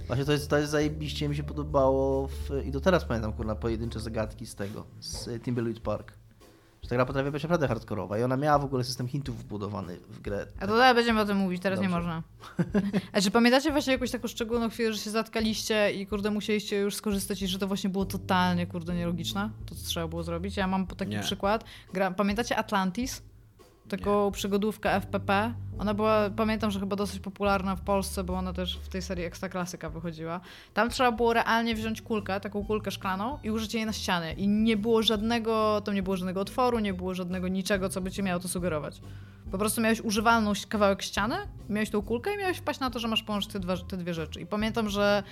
Właśnie 0.08 0.26
to 0.26 0.32
jest, 0.32 0.50
to 0.50 0.58
jest 0.58 0.72
zajebiście 0.72 1.30
mi 1.30 1.36
się 1.36 1.44
podobało 1.44 2.28
w, 2.28 2.66
i 2.66 2.72
do 2.72 2.82
teraz 2.82 3.06
pamiętam 3.06 3.34
kurna 3.34 3.56
pojedyncze 3.56 4.00
zagadki 4.00 4.46
z 4.46 4.56
tego, 4.56 4.86
z 5.00 5.28
y, 5.28 5.40
Timberlead 5.40 5.80
Park. 5.80 6.14
Że 6.84 6.90
ta 6.90 6.96
gra 6.96 7.06
potrafi 7.06 7.32
być 7.32 7.44
naprawdę 7.44 7.68
hardkorowa 7.68 8.18
i 8.18 8.24
ona 8.24 8.38
miała 8.38 8.60
w 8.60 8.64
ogóle 8.66 8.84
system 8.84 9.08
hintów 9.08 9.38
wbudowany 9.40 9.98
w 10.10 10.22
grę. 10.22 10.48
A 10.60 10.68
to 10.68 10.78
dalej 10.78 10.96
będziemy 10.96 11.22
o 11.22 11.26
tym 11.26 11.38
mówić, 11.38 11.62
teraz 11.62 11.80
nie 11.80 11.90
Dobrze. 11.90 11.98
można. 11.98 12.24
A 13.14 13.22
czy 13.22 13.32
pamiętacie 13.32 13.72
właśnie 13.72 13.94
jakąś 13.94 14.12
taką 14.12 14.28
szczególną 14.28 14.70
chwilę, 14.70 14.94
że 14.94 15.00
się 15.00 15.10
zatkaliście 15.10 15.92
i 15.92 16.08
kurde 16.08 16.32
musieliście 16.32 16.78
już 16.80 16.96
skorzystać 16.96 17.42
i 17.42 17.48
że 17.48 17.60
to 17.60 17.68
właśnie 17.68 17.90
było 17.90 18.06
totalnie 18.06 18.68
kurde 18.68 18.96
nielogiczne? 18.96 19.50
To 19.66 19.76
co 19.76 19.86
trzeba 19.86 20.08
było 20.08 20.24
zrobić? 20.24 20.58
Ja 20.58 20.68
mam 20.68 20.88
taki 20.88 21.12
Nie. 21.12 21.20
przykład. 21.20 21.64
Gra, 21.94 22.12
pamiętacie 22.12 22.56
Atlantis? 22.58 23.22
Taką 23.90 24.32
przygodówkę 24.32 25.02
FPP. 25.02 25.54
Ona 25.80 25.94
była, 25.94 26.30
pamiętam, 26.30 26.72
że 26.72 26.80
chyba 26.80 26.96
dosyć 26.96 27.20
popularna 27.20 27.76
w 27.76 27.82
Polsce, 27.82 28.24
bo 28.24 28.34
ona 28.34 28.54
też 28.54 28.78
w 28.78 28.90
tej 28.90 29.02
serii 29.02 29.26
Ekstra 29.26 29.50
Klasyka 29.50 29.90
wychodziła. 29.90 30.40
Tam 30.74 30.90
trzeba 30.90 31.12
było 31.12 31.34
realnie 31.34 31.76
wziąć 31.76 32.02
kulkę, 32.02 32.40
taką 32.40 32.66
kulkę 32.66 32.92
szklaną 32.92 33.40
i 33.44 33.52
użyć 33.52 33.74
jej 33.74 33.86
na 33.86 33.94
ścianie. 33.94 34.34
I 34.34 34.48
nie 34.48 34.78
było 34.78 35.04
żadnego, 35.04 35.82
tam 35.86 35.96
nie 35.96 36.04
było 36.04 36.18
żadnego 36.18 36.42
otworu, 36.42 36.80
nie 36.80 36.94
było 36.94 37.14
żadnego 37.14 37.48
niczego, 37.48 37.90
co 37.90 38.02
by 38.02 38.12
ci 38.12 38.24
miało 38.24 38.40
to 38.40 38.48
sugerować. 38.48 39.02
Po 39.52 39.58
prostu 39.58 39.82
miałeś 39.82 40.02
używalną 40.02 40.54
kawałek 40.70 41.02
ściany, 41.02 41.36
miałeś 41.70 41.90
tą 41.90 42.02
kulkę 42.02 42.34
i 42.34 42.38
miałeś 42.38 42.58
wpaść 42.58 42.80
na 42.80 42.90
to, 42.90 43.00
że 43.00 43.08
masz 43.08 43.24
połączyć 43.24 43.52
te, 43.52 43.60
dwa, 43.60 43.78
te 43.78 43.98
dwie 43.98 44.14
rzeczy. 44.14 44.42
I 44.42 44.46
pamiętam, 44.46 44.90
że 44.90 45.24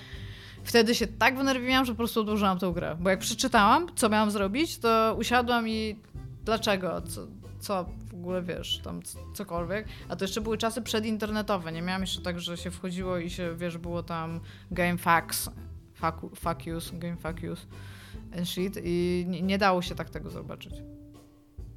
wtedy 0.64 0.94
się 0.94 1.06
tak 1.06 1.38
wnerwiłam, 1.38 1.84
że 1.84 1.92
po 1.92 1.96
prostu 1.96 2.20
odłożyłam 2.20 2.58
tę 2.58 2.72
grę. 2.74 2.96
Bo 3.00 3.10
jak 3.10 3.18
przeczytałam, 3.18 3.86
co 3.96 4.08
miałam 4.08 4.30
zrobić, 4.30 4.78
to 4.78 5.16
usiadłam 5.18 5.68
i 5.68 5.96
dlaczego, 6.44 7.02
co, 7.02 7.20
co 7.66 7.84
w 8.10 8.14
ogóle 8.14 8.42
wiesz, 8.42 8.80
tam 8.84 9.00
cokolwiek. 9.34 9.86
A 10.08 10.16
to 10.16 10.24
jeszcze 10.24 10.40
były 10.40 10.58
czasy 10.58 10.82
przedinternetowe. 10.82 11.72
Nie 11.72 11.82
miałam 11.82 12.00
jeszcze 12.00 12.20
tak, 12.22 12.40
że 12.40 12.56
się 12.56 12.70
wchodziło 12.70 13.18
i 13.18 13.30
się, 13.30 13.56
wiesz, 13.56 13.78
było 13.78 14.02
tam 14.02 14.40
game 14.70 14.98
facts, 14.98 15.50
fuck, 15.94 16.16
fuck 16.36 16.60
use, 16.76 16.98
game 16.98 17.16
fuck 17.16 17.42
use 17.52 17.66
and 18.38 18.48
shit 18.48 18.78
i 18.84 19.24
nie, 19.28 19.42
nie 19.42 19.58
dało 19.58 19.82
się 19.82 19.94
tak 19.94 20.10
tego 20.10 20.30
zobaczyć. 20.30 20.74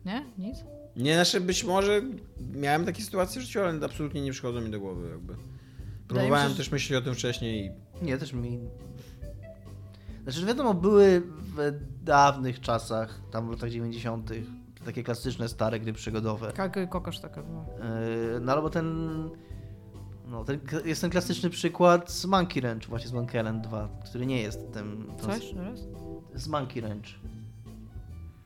Nie? 0.05 0.25
Nic? 0.37 0.57
Nie, 0.95 1.13
znaczy 1.13 1.41
być 1.41 1.63
może 1.63 2.01
miałem 2.53 2.85
takie 2.85 3.03
sytuacje 3.03 3.41
w 3.41 3.45
życiu, 3.45 3.59
ale 3.61 3.85
absolutnie 3.85 4.21
nie 4.21 4.31
przychodzą 4.31 4.61
mi 4.61 4.69
do 4.69 4.79
głowy 4.79 5.09
jakby. 5.09 5.35
Próbowałem 6.07 6.43
się, 6.43 6.49
że- 6.49 6.57
też 6.57 6.71
myśleć 6.71 6.99
o 7.01 7.05
tym 7.05 7.15
wcześniej 7.15 7.65
i 8.01 8.05
Nie, 8.05 8.17
też 8.17 8.33
mi... 8.33 8.59
Znaczy, 10.23 10.39
że 10.39 10.45
wiadomo, 10.45 10.73
były 10.73 11.21
w 11.21 11.79
dawnych 12.03 12.59
czasach, 12.59 13.21
tam 13.31 13.47
w 13.47 13.51
latach 13.51 13.69
90., 13.69 14.31
takie 14.85 15.03
klasyczne, 15.03 15.47
stare 15.49 15.79
gry 15.79 15.93
przygodowe. 15.93 16.53
I 16.83 16.87
kokosz 16.87 17.19
taka 17.19 17.43
była. 17.43 17.65
Yy, 18.33 18.39
No 18.39 18.51
albo 18.51 18.69
ten. 18.69 19.09
No, 20.27 20.43
ten, 20.43 20.59
jest 20.85 21.01
ten 21.01 21.09
klasyczny 21.09 21.49
przykład 21.49 22.11
z 22.11 22.25
Monkey 22.25 22.61
Ranch, 22.61 22.85
właśnie 22.89 23.07
z 23.07 23.13
Monkey 23.13 23.41
Island 23.41 23.63
2, 23.63 23.89
który 24.05 24.25
nie 24.25 24.41
jest 24.41 24.73
tym. 24.73 25.11
Co 25.21 25.35
jeszcze 25.35 25.63
raz? 25.63 25.79
Z 26.33 26.47
Monkey 26.47 26.81
Ranch. 26.81 27.05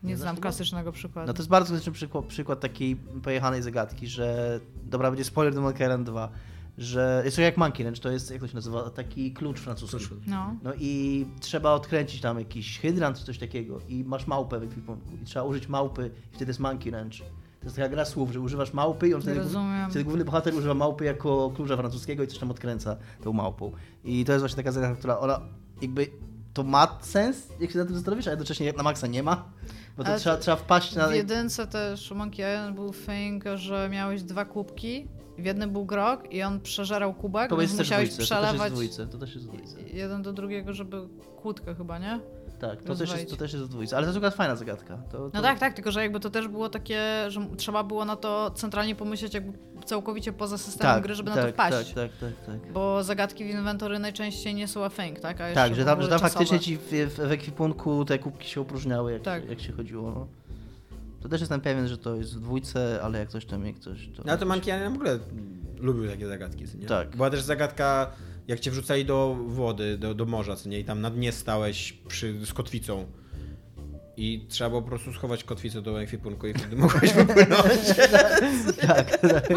Nie 0.04 0.10
Nie 0.10 0.18
znam 0.18 0.38
klasycznego 0.38 0.92
przykładu. 0.92 1.28
No 1.28 1.34
to 1.34 1.40
jest 1.40 1.50
bardzo 1.50 1.70
klasyczny 1.70 1.94
przykład, 1.94 2.26
przykład 2.26 2.60
takiej 2.60 2.96
pojechanej 2.96 3.62
zagadki, 3.62 4.08
że. 4.08 4.60
Dobra, 4.84 5.12
będzie 5.12 5.24
spoiler 5.24 5.54
do 5.54 5.62
Monkey 5.62 5.88
Island 5.88 6.06
2, 6.06 6.30
że. 6.78 7.22
Jest 7.26 7.36
to 7.36 7.42
jak 7.42 7.58
Monkey 7.58 7.86
Ranch, 7.86 8.00
to 8.00 8.12
jest, 8.12 8.32
jak 8.32 8.42
to 8.42 8.48
się 8.48 8.56
nazywa, 8.56 8.90
taki 8.90 9.34
klucz 9.34 9.60
francuski. 9.60 9.98
No. 10.28 10.56
No 10.64 10.74
i 10.80 11.26
trzeba 11.40 11.74
odkręcić 11.74 12.22
tam 12.22 12.40
jakiś 12.40 12.80
hydrant 12.80 13.20
czy 13.20 13.26
coś 13.26 13.38
takiego 13.38 13.80
i 13.88 14.04
masz 14.04 14.28
małpę 14.28 14.60
w 14.60 14.64
ekwipunku 14.64 15.10
i 15.24 15.26
trzeba 15.26 15.46
użyć 15.46 15.68
małpy 15.68 16.12
i 16.32 16.36
wtedy 16.36 16.50
jest 16.50 16.60
Monkey 16.60 16.92
Ranch. 16.92 17.18
To 17.60 17.68
jest 17.68 17.76
taka 17.76 17.90
gra 17.90 18.06
słów, 18.06 18.32
że 18.32 18.40
używasz 18.40 18.74
małpy 18.74 19.08
i 19.08 19.14
on 19.14 19.22
wtedy, 19.22 19.40
Rozumiem. 19.40 19.90
wtedy 19.90 20.06
główny 20.06 20.26
bohater 20.26 20.56
używa 20.56 20.74
małpy 20.74 21.06
jako 21.06 21.52
klucza 21.56 21.78
francuskiego 21.78 22.24
i 22.24 22.28
coś 22.28 22.38
tam 22.38 22.52
odkręca 22.52 22.96
tą 23.24 23.34
małpą. 23.34 23.72
I 24.04 24.26
to 24.26 24.32
jest 24.32 24.42
właśnie 24.42 24.56
taka 24.56 24.72
zagadka, 24.72 24.96
która 24.96 25.20
ona 25.20 25.40
jakby 25.82 26.08
to 26.54 26.64
ma 26.64 26.98
sens, 27.02 27.48
jak 27.60 27.72
się 27.72 27.80
na 27.80 27.86
tym 27.86 27.96
zastanowisz, 27.96 28.28
a 28.28 28.30
jednocześnie 28.30 28.74
na 28.74 28.84
maksa 28.84 29.08
nie 29.08 29.24
ma, 29.24 29.46
bo 29.98 30.04
to 30.04 30.10
Ale 30.10 30.20
trzeba, 30.20 30.38
trzeba 30.38 30.58
wpaść 30.58 30.96
na... 30.96 31.08
W 31.08 31.16
jedynce 31.16 31.68
też 31.68 32.12
Monkey 32.12 32.54
Island 32.54 32.76
był 32.76 32.94
thing, 32.94 33.44
że 33.56 33.90
miałeś 33.92 34.24
dwa 34.24 34.46
kubki, 34.46 35.08
w 35.38 35.46
jednym 35.46 35.72
był 35.72 35.86
grog 35.86 36.34
i 36.34 36.44
on 36.44 36.62
przeżerał 36.62 37.14
kubek, 37.14 37.50
To 37.50 37.58
więc 37.58 37.78
musiałeś 37.78 38.10
dwójce, 38.10 38.36
to 38.36 38.42
też 38.42 38.44
przelewać 38.44 38.72
dwójce, 38.72 39.08
to 39.08 39.18
też 39.18 39.36
jest 39.36 39.48
dwójce. 39.48 39.78
jeden 39.94 40.22
do 40.22 40.34
drugiego, 40.34 40.74
żeby 40.74 41.08
kłódkę 41.42 41.76
chyba, 41.76 42.00
nie? 42.00 42.20
Tak, 42.60 42.84
to 42.84 42.96
też, 42.96 43.12
jest, 43.12 43.30
to 43.30 43.36
też 43.36 43.54
jest 43.54 43.66
dwójce, 43.66 43.98
ale 43.98 44.06
to 44.06 44.10
jest 44.10 44.18
akurat 44.18 44.36
fajna 44.36 44.56
zagadka. 44.56 44.98
To, 45.12 45.18
to... 45.18 45.30
No 45.34 45.42
tak, 45.42 45.60
tak, 45.60 45.74
tylko 45.74 45.92
że 45.92 46.02
jakby 46.02 46.20
to 46.20 46.30
też 46.30 46.48
było 46.48 46.70
takie, 46.70 47.02
że 47.28 47.48
trzeba 47.58 47.84
było 47.84 48.06
na 48.06 48.16
to 48.16 48.52
centralnie 48.52 48.96
pomyśleć 48.96 49.34
jakby 49.34 49.58
całkowicie 49.86 50.34
poza 50.34 50.58
systemem 50.58 51.02
gry, 51.02 51.16
żeby 51.16 51.30
tak, 51.32 51.38
na 51.38 51.46
to 51.46 51.52
wpaść. 51.54 51.94
Tak, 51.94 52.12
tak, 52.20 52.32
tak, 52.46 52.62
tak. 52.62 52.72
Bo 52.74 53.04
zagadki 53.04 53.44
w 53.46 53.48
inwentory 53.48 54.00
najczęściej 54.00 54.56
nie 54.56 54.68
są 54.68 54.86
a 54.86 54.90
thing, 54.90 55.20
tak? 55.20 55.42
A 55.42 55.54
Tak, 55.54 55.76
że 55.76 55.86
tam, 55.86 56.02
że 56.02 56.08
tam 56.08 56.20
faktycznie 56.20 56.60
ci 56.60 56.78
w, 56.78 56.82
w, 56.92 57.16
w 57.16 57.32
ekwipunku 57.32 58.06
te 58.06 58.20
kubki 58.20 58.50
się 58.50 58.62
opróżniały, 58.62 59.12
jak, 59.14 59.22
Tak. 59.22 59.50
jak 59.50 59.60
się 59.62 59.74
chodziło. 59.74 60.28
To 61.24 61.30
też 61.30 61.42
jestem 61.42 61.62
pewien, 61.62 61.88
że 61.88 61.98
to 61.98 62.16
jest 62.16 62.36
w 62.36 62.40
dwójce, 62.40 63.00
ale 63.04 63.20
jak 63.20 63.30
coś 63.30 63.46
tam, 63.46 63.66
jak 63.66 63.80
coś... 63.80 64.10
To... 64.16 64.24
No 64.26 64.38
to 64.38 64.46
Monkey 64.46 64.76
Island 64.76 64.94
w 64.94 64.96
ogóle 64.96 65.20
lubił 65.80 66.08
takie 66.08 66.28
zagadki, 66.28 66.66
nie? 66.80 66.86
Tak. 66.86 67.16
Była 67.16 67.30
też 67.30 67.42
zagadka, 67.42 68.12
jak 68.48 68.60
cię 68.60 68.72
wrzucali 68.72 69.06
do 69.06 69.38
wody, 69.48 69.98
do, 69.98 70.14
do 70.14 70.26
morza, 70.26 70.56
co 70.56 70.70
nie? 70.70 70.80
I 70.80 70.84
tam 70.84 71.02
na 71.02 71.10
dnie 71.10 71.32
stałeś 71.32 71.94
przy, 72.08 72.46
z 72.46 72.54
kotwicą. 72.54 73.06
I 74.18 74.46
trzeba 74.50 74.70
było 74.70 74.82
po 74.82 74.88
prostu 74.88 75.14
schować 75.14 75.44
kotwicę 75.44 75.82
do 75.82 76.02
ekwipunku 76.02 76.48
i 76.48 76.54
wtedy 76.54 76.76
mogłeś 76.76 77.14
wypłynąć. 77.20 77.82
tak, 78.82 79.18
tak. 79.18 79.50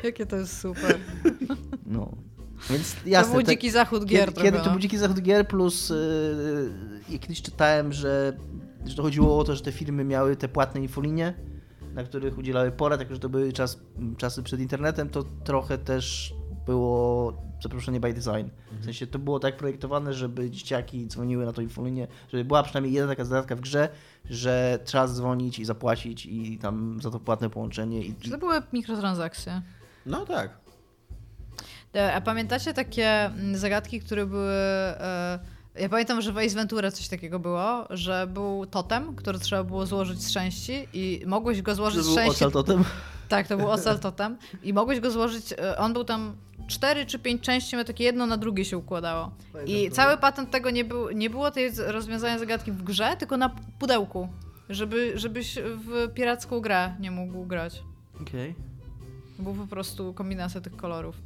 Jakie 0.04 0.26
to 0.26 0.36
jest 0.36 0.60
super. 0.60 0.98
No. 1.86 2.16
Więc 2.70 2.94
to 2.94 3.08
jasne. 3.08 3.32
był 3.32 3.42
te- 3.42 3.50
dziki 3.50 3.70
zachód 3.70 4.04
gier 4.04 4.28
kiedy, 4.28 4.42
kiedy 4.42 4.58
to 4.58 4.70
był 4.70 4.78
dziki 4.78 4.98
zachód 4.98 5.20
gier, 5.20 5.48
plus 5.48 5.92
yy, 7.10 7.18
kiedyś 7.18 7.42
czytałem, 7.42 7.92
że, 7.92 8.36
że 8.86 8.96
to 8.96 9.02
chodziło 9.02 9.38
o 9.38 9.44
to, 9.44 9.56
że 9.56 9.62
te 9.62 9.72
firmy 9.72 10.04
miały 10.04 10.36
te 10.36 10.48
płatne 10.48 10.80
infolinie, 10.80 11.34
na 11.94 12.04
których 12.04 12.38
udzielały 12.38 12.72
porad, 12.72 13.00
jako 13.00 13.14
że 13.14 13.20
to 13.20 13.28
były 13.28 13.52
czas, 13.52 13.80
czasy 14.16 14.42
przed 14.42 14.60
internetem, 14.60 15.08
to 15.08 15.24
trochę 15.44 15.78
też 15.78 16.34
było 16.66 17.32
zaproszenie 17.62 18.00
by 18.00 18.12
design. 18.12 18.50
W 18.80 18.84
sensie 18.84 19.06
to 19.06 19.18
było 19.18 19.40
tak 19.40 19.56
projektowane, 19.56 20.14
żeby 20.14 20.50
dzieciaki 20.50 21.06
dzwoniły 21.06 21.46
na 21.46 21.52
tą 21.52 21.62
infolinię, 21.62 22.08
żeby 22.28 22.44
była 22.44 22.62
przynajmniej 22.62 22.94
jedna 22.94 23.08
taka 23.08 23.24
zagadka 23.24 23.56
w 23.56 23.60
grze, 23.60 23.88
że 24.24 24.78
trzeba 24.84 25.08
dzwonić 25.08 25.58
i 25.58 25.64
zapłacić 25.64 26.26
i 26.26 26.58
tam 26.58 27.02
za 27.02 27.10
to 27.10 27.20
płatne 27.20 27.50
połączenie. 27.50 28.02
I, 28.02 28.14
Czy 28.14 28.30
to 28.30 28.38
były 28.38 28.62
mikrotransakcje? 28.72 29.62
No 30.06 30.26
tak. 30.26 30.58
E, 31.94 32.14
A 32.14 32.20
pamiętacie 32.20 32.74
takie 32.74 33.08
mm, 33.08 33.56
zagadki, 33.56 34.00
które 34.00 34.26
były 34.26 34.52
e, 34.52 35.38
Ja 35.74 35.88
pamiętam, 35.88 36.20
że 36.20 36.32
w 36.32 36.38
Ace 36.38 36.54
Ventura 36.54 36.90
coś 36.90 37.08
takiego 37.08 37.38
było, 37.38 37.86
że 37.90 38.26
był 38.26 38.66
totem, 38.66 39.16
który 39.16 39.38
trzeba 39.38 39.64
było 39.64 39.86
złożyć 39.86 40.22
z 40.24 40.32
części 40.32 40.88
i 40.92 41.22
mogłeś 41.26 41.62
go 41.62 41.74
złożyć 41.74 42.04
To 42.04 42.12
z 42.12 42.14
części. 42.14 42.30
ocal 42.30 42.52
totem? 42.52 42.84
Tak, 43.28 43.48
to 43.48 43.56
był 43.56 43.70
ocal 43.70 43.98
totem 43.98 44.36
i 44.62 44.72
mogłeś 44.72 45.00
go 45.00 45.10
złożyć, 45.10 45.52
e, 45.52 45.78
on 45.78 45.92
był 45.92 46.04
tam 46.04 46.36
cztery 46.66 47.06
czy 47.06 47.18
pięć 47.18 47.42
części, 47.42 47.76
miał 47.76 47.84
takie 47.84 48.04
jedno 48.04 48.26
na 48.26 48.36
drugie 48.36 48.64
się 48.64 48.78
układało. 48.78 49.30
I 49.66 49.90
cały 49.90 50.16
patent 50.16 50.50
tego 50.50 50.70
nie, 50.70 50.84
był, 50.84 51.10
nie 51.10 51.30
było 51.30 51.50
tej 51.50 51.70
rozwiązania 51.86 52.38
zagadki 52.38 52.72
w 52.72 52.82
grze, 52.82 53.16
tylko 53.18 53.36
na 53.36 53.50
pudełku, 53.78 54.28
żeby, 54.70 55.12
żebyś 55.14 55.54
w 55.54 56.08
piracką 56.14 56.60
grę 56.60 56.94
nie 57.00 57.10
mógł 57.10 57.44
grać. 57.44 57.82
Okej. 58.22 58.54
Był 59.38 59.54
po 59.54 59.66
prostu 59.66 60.14
kombinacja 60.14 60.60
tych 60.60 60.76
kolorów. 60.76 61.16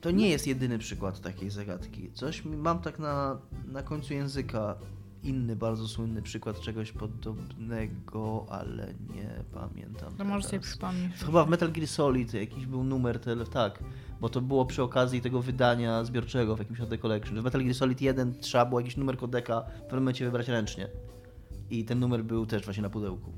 To 0.00 0.10
nie 0.10 0.28
jest 0.28 0.46
jedyny 0.46 0.78
przykład 0.78 1.20
takiej 1.20 1.50
zagadki. 1.50 2.10
Coś 2.12 2.44
mam 2.44 2.78
tak 2.78 2.98
na, 2.98 3.38
na 3.66 3.82
końcu 3.82 4.14
języka 4.14 4.78
inny, 5.22 5.56
bardzo 5.56 5.88
słynny 5.88 6.22
przykład 6.22 6.60
czegoś 6.60 6.92
podobnego, 6.92 8.46
ale 8.48 8.94
nie 9.14 9.44
pamiętam. 9.54 10.14
To 10.16 10.24
może 10.24 10.48
sobie 10.48 10.60
przypomnieć. 10.60 11.12
Chyba 11.26 11.44
w 11.44 11.48
Metal 11.48 11.72
Gear 11.72 11.88
Solid 11.88 12.34
jakiś 12.34 12.66
był 12.66 12.84
numer, 12.84 13.20
tele, 13.20 13.44
tak, 13.46 13.84
bo 14.20 14.28
to 14.28 14.40
było 14.40 14.66
przy 14.66 14.82
okazji 14.82 15.20
tego 15.20 15.42
wydania 15.42 16.04
zbiorczego 16.04 16.56
w 16.56 16.58
jakimś 16.58 16.78
HD 16.78 16.98
Collection. 16.98 17.40
W 17.40 17.44
Metal 17.44 17.62
Gear 17.62 17.74
Solid 17.74 18.00
1 18.00 18.34
trzeba 18.40 18.66
było 18.66 18.80
jakiś 18.80 18.96
numer 18.96 19.16
kodeka 19.16 19.60
w 19.60 19.80
pewnym 19.80 20.00
momencie 20.00 20.24
wybrać 20.24 20.48
ręcznie. 20.48 20.88
I 21.70 21.84
ten 21.84 21.98
numer 21.98 22.24
był 22.24 22.46
też 22.46 22.64
właśnie 22.64 22.82
na 22.82 22.90
pudełku. 22.90 23.32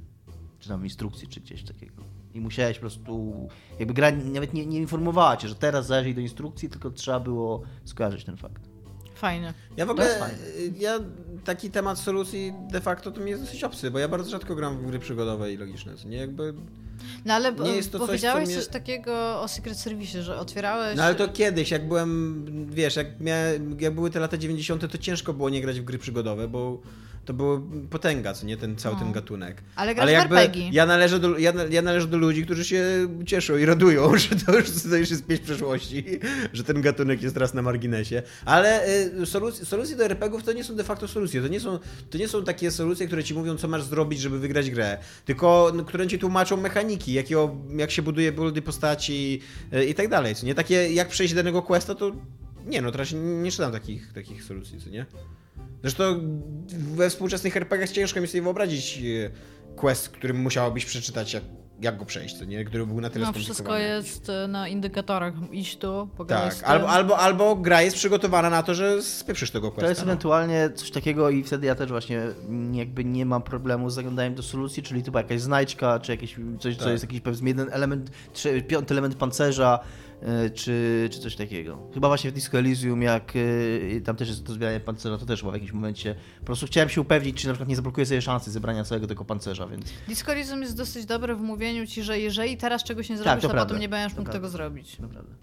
Czy 0.61 0.69
tam 0.69 0.81
w 0.81 0.85
instrukcji, 0.85 1.29
czy 1.29 1.41
gdzieś 1.41 1.63
takiego. 1.65 2.03
I 2.35 2.41
musiałeś 2.41 2.77
po 2.77 2.81
prostu, 2.81 3.35
jakby 3.79 3.95
gra 3.95 4.11
nawet 4.11 4.55
nie, 4.55 4.67
nie 4.67 4.79
informowała 4.79 5.37
cię, 5.37 5.49
że 5.49 5.55
teraz 5.55 5.87
zajrzyj 5.87 6.15
do 6.15 6.21
instrukcji, 6.21 6.69
tylko 6.69 6.91
trzeba 6.91 7.21
było 7.21 7.63
skojarzyć 7.85 8.25
ten 8.25 8.37
fakt. 8.37 8.63
Fajne. 9.15 9.55
Ja 9.77 9.85
w 9.85 9.89
To 9.89 9.93
ogóle, 9.93 10.07
jest 10.07 10.19
fajne. 10.21 10.39
y, 10.39 10.73
ja 10.79 10.99
taki 11.45 11.71
temat 11.71 11.99
solucji 11.99 12.53
de 12.71 12.81
facto 12.81 13.11
to 13.11 13.21
mi 13.21 13.31
jest 13.31 13.43
dosyć 13.43 13.65
obcy, 13.65 13.91
bo 13.91 13.99
ja 13.99 14.09
bardzo 14.09 14.31
rzadko 14.31 14.55
gram 14.55 14.79
w 14.79 14.87
gry 14.87 14.99
przygodowe 14.99 15.53
i 15.53 15.57
logiczne, 15.57 15.93
nie 16.07 16.17
jakby... 16.17 16.55
No 17.25 17.35
ale 17.35 17.53
Nie 17.53 17.71
jest 17.77 17.93
to 17.93 17.99
coś, 17.99 18.07
powiedziałeś 18.07 18.45
co 18.45 18.51
mnie- 18.51 18.61
coś 18.61 18.69
takiego 18.69 19.41
o 19.43 19.49
Secret 19.49 19.77
Service, 19.79 20.23
że 20.23 20.39
otwierałeś... 20.39 20.97
No 20.97 21.03
ale 21.03 21.15
to 21.15 21.29
kiedyś, 21.29 21.71
jak 21.71 21.89
byłem, 21.89 22.47
wiesz, 22.71 22.97
jak, 22.97 23.21
miałem, 23.21 23.81
jak 23.81 23.95
były 23.95 24.11
te 24.11 24.21
lata 24.21 24.37
90., 24.39 24.93
to 24.93 24.99
ciężko 24.99 25.33
było 25.33 25.51
nie 25.51 25.61
grać 25.61 25.81
w 25.81 25.85
gry 25.85 25.99
przygodowe, 25.99 26.49
bo 26.49 26.81
to 27.25 27.35
było 27.35 27.63
potęga, 27.91 28.35
co 28.35 28.47
nie, 28.47 28.57
ten 28.57 28.77
cały 28.77 28.97
ten 28.97 29.07
No. 29.07 29.13
gatunek. 29.13 29.63
Ale 29.77 29.95
Ale 29.97 30.13
jakby 30.13 30.37
ja 30.73 30.87
należę, 30.87 31.19
do, 31.19 31.39
ja, 31.39 31.53
ja 31.71 31.83
należę 31.83 32.07
do 32.07 32.19
ludzi, 32.19 32.45
którzy 32.45 32.65
się 32.65 32.85
cieszą 33.27 33.57
i 33.57 33.65
radują, 33.65 34.17
że 34.19 34.29
to 34.47 34.57
już, 34.59 34.71
to 34.91 34.97
już 34.97 35.11
jest 35.11 35.27
pieśń 35.27 35.43
przeszłości, 35.43 36.05
że 36.53 36.65
ten 36.65 36.81
gatunek 36.81 37.23
jest 37.23 37.35
teraz 37.35 37.55
na 37.55 37.63
marginesie. 37.63 38.23
Ale 38.45 38.89
y, 39.23 39.27
solucje, 39.27 39.65
solucje 39.65 39.97
do 39.97 40.05
RPGów 40.05 40.43
to 40.45 40.53
nie 40.53 40.65
są 40.65 40.77
de 40.77 40.85
facto 40.85 41.09
solucje. 41.09 41.43
To 41.43 41.49
nie 41.49 41.61
są, 41.61 41.79
to 42.11 42.19
nie 42.19 42.29
są 42.29 42.45
takie 42.45 42.71
solucje, 42.71 43.07
które 43.07 43.25
ci 43.25 43.35
mówią, 43.35 43.57
co 43.57 43.69
masz 43.69 43.83
zrobić, 43.83 44.21
żeby 44.21 44.39
wygrać 44.39 44.71
grę, 44.71 44.99
tylko 45.25 45.73
no, 45.75 45.85
które 45.85 46.07
ci 46.07 46.19
tłumaczą 46.19 46.57
mechaniki, 46.57 47.13
jakiego, 47.13 47.57
jak 47.77 47.91
się 47.91 48.03
buduje 48.03 48.33
buildy 48.33 48.63
postaci 48.63 49.41
y, 49.75 49.85
i 49.85 49.95
tak 49.95 50.09
dalej. 50.09 50.35
Co 50.35 50.47
nie 50.47 50.55
takie, 50.55 50.93
jak 50.93 51.09
przejść 51.09 51.35
danego 51.35 51.63
questa, 51.63 51.95
to 51.95 52.13
nie, 52.67 52.83
no 52.83 52.91
teraz 52.93 53.13
nie, 53.13 53.19
nie 53.21 53.51
czytam 53.51 53.73
takich, 53.73 54.13
takich 54.13 54.45
solucji, 54.45 54.81
co 54.81 54.91
nie? 54.91 55.07
Zresztą 55.83 56.21
we 56.95 57.11
współczesnych 57.11 57.57
RPGach 57.57 57.91
ciężko 57.91 58.21
mi 58.21 58.29
sobie 58.29 58.43
wyobrazić 58.43 58.99
e, 58.99 59.31
quest, 59.77 60.09
który 60.09 60.35
musiałobyś 60.35 60.85
przeczytać, 60.85 61.35
jak, 61.35 61.43
jak 61.81 61.97
go 61.97 62.05
przejść, 62.05 62.39
co 62.39 62.45
nie? 62.45 62.65
Który 62.65 62.87
był 62.87 63.01
na 63.01 63.11
tyle 63.11 63.27
No 63.27 63.33
wszystko 63.33 63.79
jest 63.79 64.29
e, 64.29 64.49
na 64.49 64.69
indykatorach. 64.69 65.35
Idź 65.53 65.77
tu, 65.77 66.09
pogadaj 66.17 66.51
Tak, 66.51 66.63
albo, 66.65 66.89
albo, 66.89 67.19
albo 67.19 67.57
gra 67.57 67.83
jest 67.83 67.97
przygotowana 67.97 68.51
na 68.51 68.63
to, 68.63 68.75
że 68.75 69.03
spieprzysz 69.03 69.51
tego 69.51 69.71
questa. 69.71 69.83
To 69.83 69.89
jest 69.89 70.01
no. 70.01 70.05
ewentualnie 70.05 70.71
coś 70.75 70.91
takiego 70.91 71.31
i 71.31 71.45
wtedy 71.45 71.67
ja 71.67 71.75
też 71.75 71.91
właśnie 71.91 72.23
jakby 72.73 73.05
nie 73.05 73.27
mam 73.27 73.43
problemu 73.43 73.91
z 73.91 73.95
zaglądaniem 73.95 74.35
do 74.35 74.43
solucji, 74.43 74.83
czyli 74.83 75.03
typu 75.03 75.19
jakaś 75.19 75.41
znajdźka, 75.41 75.99
czy 75.99 76.13
jakieś 76.13 76.37
coś, 76.61 76.77
co 76.77 76.85
Tak. 76.85 76.93
jest 76.93 77.05
jakiś 77.05 77.21
powiedzmy 77.21 77.49
jeden 77.49 77.69
element, 77.73 78.11
czy 78.33 78.63
piąty 78.63 78.95
element 78.95 79.15
pancerza, 79.15 79.79
czy, 80.55 81.09
czy 81.13 81.21
coś 81.21 81.37
takiego. 81.37 81.79
Chyba 81.95 82.09
właśnie 82.09 82.31
w 82.31 82.35
Disco 82.35 82.59
Elysium, 82.59 83.03
jak 83.03 83.37
y, 83.37 84.03
tam 84.05 84.17
też 84.17 84.29
jest 84.29 84.47
to 84.47 84.53
zbieranie 84.53 84.81
pancerza, 84.81 85.19
to 85.19 85.27
też 85.27 85.41
było 85.41 85.51
w 85.53 85.55
jakimś 85.55 85.73
momencie. 85.73 86.15
Po 86.41 86.45
prostu 86.47 86.67
chciałem 86.67 86.89
się 86.89 87.01
upewnić, 87.01 87.37
czy 87.37 87.47
na 87.47 87.53
przykład 87.53 87.69
nie 87.69 87.77
zablokuję 87.77 88.07
sobie 88.07 88.23
szansy 88.23 88.51
zebrania 88.51 88.85
całego 88.85 89.07
tego 89.07 89.25
pancerza, 89.25 89.67
więc 89.67 89.85
Discorizm 90.09 90.61
jest 90.61 90.77
dosyć 90.77 91.07
dobry 91.07 91.35
w 91.37 91.41
mówieniu 91.41 91.87
ci, 91.87 92.03
że 92.03 92.19
jeżeli 92.21 92.57
teraz 92.57 92.85
czegoś 92.85 93.09
nie 93.09 93.17
Tak, 93.17 93.25
zrobisz, 93.25 93.43
to 93.43 93.49
to, 93.49 93.53
prawda. 93.55 93.67
potem 93.69 93.81
nie 93.81 93.89
będziesz 93.89 94.15
To 94.15 94.21
mógł 94.21 94.33
tego 94.33 94.49
zrobić. 94.49 94.99
naprawdę. 94.99 95.35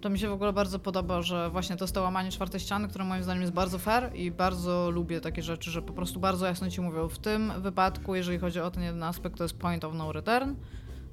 To 0.00 0.10
mi 0.10 0.18
się 0.18 0.28
w 0.28 0.32
ogóle 0.32 0.52
bardzo 0.52 0.78
podoba, 0.78 1.22
że 1.22 1.50
właśnie 1.50 1.76
to 1.76 1.84
jest 1.84 1.94
to 1.94 2.02
łamanie 2.02 2.30
czwartej 2.30 2.60
ściany, 2.60 2.88
które 2.88 3.04
moim 3.04 3.22
zdaniem 3.22 3.40
jest 3.42 3.54
bardzo 3.54 3.78
fair 3.78 4.10
i 4.14 4.30
bardzo 4.30 4.90
lubię 4.90 5.20
takie 5.20 5.42
rzeczy, 5.42 5.70
że 5.70 5.82
po 5.82 5.92
prostu 5.92 6.20
bardzo 6.20 6.46
jasno 6.46 6.70
ci 6.70 6.80
mówią. 6.80 7.08
W 7.08 7.18
tym 7.18 7.52
wypadku, 7.60 8.14
jeżeli 8.14 8.38
chodzi 8.38 8.60
o 8.60 8.70
ten 8.70 8.82
jeden 8.82 9.02
aspekt, 9.02 9.36
to 9.38 9.44
jest 9.44 9.58
point 9.58 9.84
of 9.84 9.94
no 9.94 10.12
return, 10.12 10.54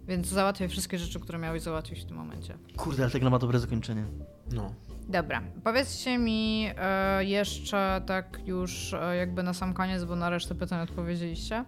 więc 0.07 0.27
załatwiaj 0.27 0.69
wszystkie 0.69 0.97
rzeczy, 0.99 1.19
które 1.19 1.39
miałeś 1.39 1.61
załatwić 1.61 2.01
w 2.01 2.05
tym 2.05 2.17
momencie. 2.17 2.57
Kurde, 2.77 3.03
ale 3.03 3.11
ta 3.11 3.19
gra 3.19 3.29
ma 3.29 3.39
dobre 3.39 3.59
zakończenie. 3.59 4.05
No. 4.51 4.73
Dobra, 5.09 5.41
powiedzcie 5.63 6.17
mi 6.17 6.69
e, 6.77 7.25
jeszcze 7.25 8.01
tak 8.05 8.39
już 8.45 8.93
e, 8.93 9.15
jakby 9.15 9.43
na 9.43 9.53
sam 9.53 9.73
koniec, 9.73 10.03
bo 10.03 10.15
na 10.15 10.29
resztę 10.29 10.55
pytań 10.55 10.81
odpowiedzieliście. 10.81 11.65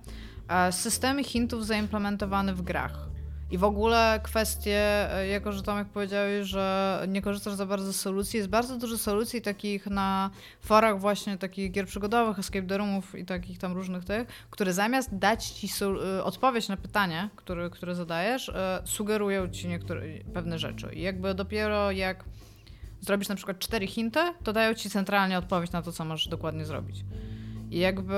E, 0.48 0.72
systemy 0.72 1.24
hintów 1.24 1.66
zaimplementowane 1.66 2.54
w 2.54 2.62
grach. 2.62 3.10
I 3.52 3.58
w 3.58 3.64
ogóle 3.64 4.20
kwestie, 4.24 4.80
e, 5.14 5.28
jako 5.28 5.52
że 5.52 5.64
Tomek 5.64 5.88
powiedziałeś, 5.88 6.48
że 6.48 7.06
nie 7.08 7.22
korzystasz 7.22 7.54
za 7.54 7.66
bardzo 7.66 7.94
z 7.94 7.96
solucji, 7.96 8.38
jest 8.38 8.50
bardzo 8.50 8.78
dużo 8.78 8.98
solucji 8.98 9.42
takich 9.42 9.88
na 9.88 10.30
forach 10.62 11.00
właśnie 11.00 11.38
takich 11.38 11.72
gier 11.72 11.86
przygodowych, 11.86 12.40
escape 12.40 12.68
the 12.68 12.78
roomów 12.78 13.16
i 13.16 13.26
takich 13.26 13.58
tam 13.60 13.74
różnych 13.74 14.06
tych, 14.06 14.28
które 14.50 14.74
zamiast 14.74 15.18
dać 15.18 15.46
ci 15.46 15.68
e, 15.84 16.24
odpowiedź 16.24 16.68
na 16.68 16.78
pytanie, 16.78 17.30
które, 17.36 17.70
które 17.70 17.96
zadajesz, 17.96 18.50
e, 18.50 18.82
sugerują 18.86 19.50
ci 19.50 19.68
niektóre 19.68 20.02
pewne 20.34 20.60
rzeczy. 20.60 20.90
I 20.94 21.02
jakby 21.02 21.34
dopiero 21.34 21.92
jak 21.92 22.24
zrobisz 23.02 23.30
na 23.30 23.36
przykład 23.36 23.60
cztery 23.60 23.88
hinty, 23.88 24.20
to 24.44 24.54
dają 24.54 24.74
ci 24.74 24.90
centralnie 24.90 25.38
odpowiedź 25.38 25.72
na 25.72 25.82
to, 25.82 25.92
co 25.92 26.06
masz 26.06 26.28
dokładnie 26.28 26.66
zrobić. 26.66 27.06
I 27.72 27.80
jakby 27.80 28.16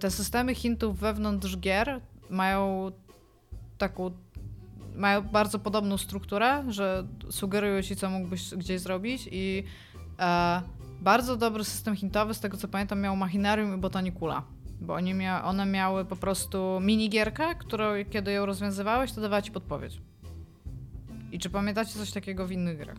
te 0.00 0.10
systemy 0.10 0.54
hintów 0.54 0.98
wewnątrz 0.98 1.56
gier 1.56 2.00
mają 2.30 2.92
taką 3.78 4.10
mają 4.94 5.22
bardzo 5.22 5.58
podobną 5.58 5.98
strukturę, 5.98 6.64
że 6.68 7.06
sugerują 7.30 7.82
ci, 7.82 7.96
co 7.96 8.10
mógłbyś 8.10 8.54
gdzieś 8.54 8.80
zrobić 8.80 9.28
i 9.32 9.64
e, 10.18 10.62
bardzo 11.00 11.36
dobry 11.36 11.64
system 11.64 11.96
hintowy, 11.96 12.34
z 12.34 12.40
tego 12.40 12.56
co 12.56 12.68
pamiętam, 12.68 13.00
miał 13.00 13.16
Machinarium 13.16 13.74
i 13.74 13.78
Botanicula. 13.78 14.42
Bo 14.80 14.94
oni 14.94 15.14
mia 15.14 15.44
one 15.44 15.66
miały 15.66 16.04
po 16.04 16.16
prostu 16.16 16.78
minigierkę, 16.82 17.54
którą 17.54 17.84
kiedy 18.10 18.32
ją 18.32 18.46
rozwiązywałeś, 18.46 19.12
to 19.12 19.20
dawała 19.20 19.42
ci 19.42 19.52
podpowiedź. 19.52 20.00
I 21.32 21.38
czy 21.38 21.50
pamiętacie 21.50 21.92
coś 21.92 22.12
takiego 22.12 22.46
w 22.46 22.52
innych 22.52 22.78
grach? 22.78 22.96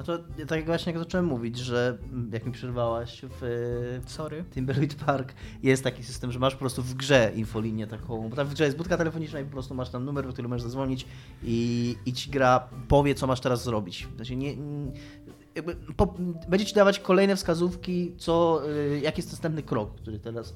No 0.00 0.04
to 0.06 0.18
tak 0.48 0.58
jak 0.58 0.66
właśnie 0.66 0.92
jak 0.92 0.98
zacząłem 0.98 1.26
mówić, 1.26 1.58
że 1.58 1.98
jak 2.32 2.46
mi 2.46 2.52
przerwałaś 2.52 3.22
w 3.40 4.00
Sorry. 4.06 4.44
Timberwolf 4.54 4.94
Park 4.94 5.34
jest 5.62 5.84
taki 5.84 6.04
system, 6.04 6.32
że 6.32 6.38
masz 6.38 6.52
po 6.54 6.60
prostu 6.60 6.82
w 6.82 6.94
grze 6.94 7.32
infolinię 7.34 7.86
taką, 7.86 8.28
bo 8.28 8.36
tam 8.36 8.46
w 8.46 8.54
grze 8.54 8.64
jest 8.64 8.76
budka 8.76 8.96
telefoniczna 8.96 9.40
i 9.40 9.44
po 9.44 9.50
prostu 9.50 9.74
masz 9.74 9.90
tam 9.90 10.04
numer, 10.04 10.26
do 10.26 10.32
którego 10.32 10.48
możesz 10.48 10.62
zadzwonić 10.62 11.06
i, 11.42 11.96
i 12.06 12.12
ci 12.12 12.30
gra 12.30 12.68
powie, 12.88 13.14
co 13.14 13.26
masz 13.26 13.40
teraz 13.40 13.64
zrobić. 13.64 14.08
Znaczy 14.16 14.36
nie, 14.36 14.54
po, 15.96 16.14
będzie 16.48 16.66
ci 16.66 16.74
dawać 16.74 17.00
kolejne 17.00 17.36
wskazówki, 17.36 18.14
co, 18.18 18.62
y, 18.70 19.00
jaki 19.02 19.18
jest 19.20 19.32
następny 19.32 19.62
krok, 19.62 19.94
który 19.94 20.18
teraz 20.18 20.54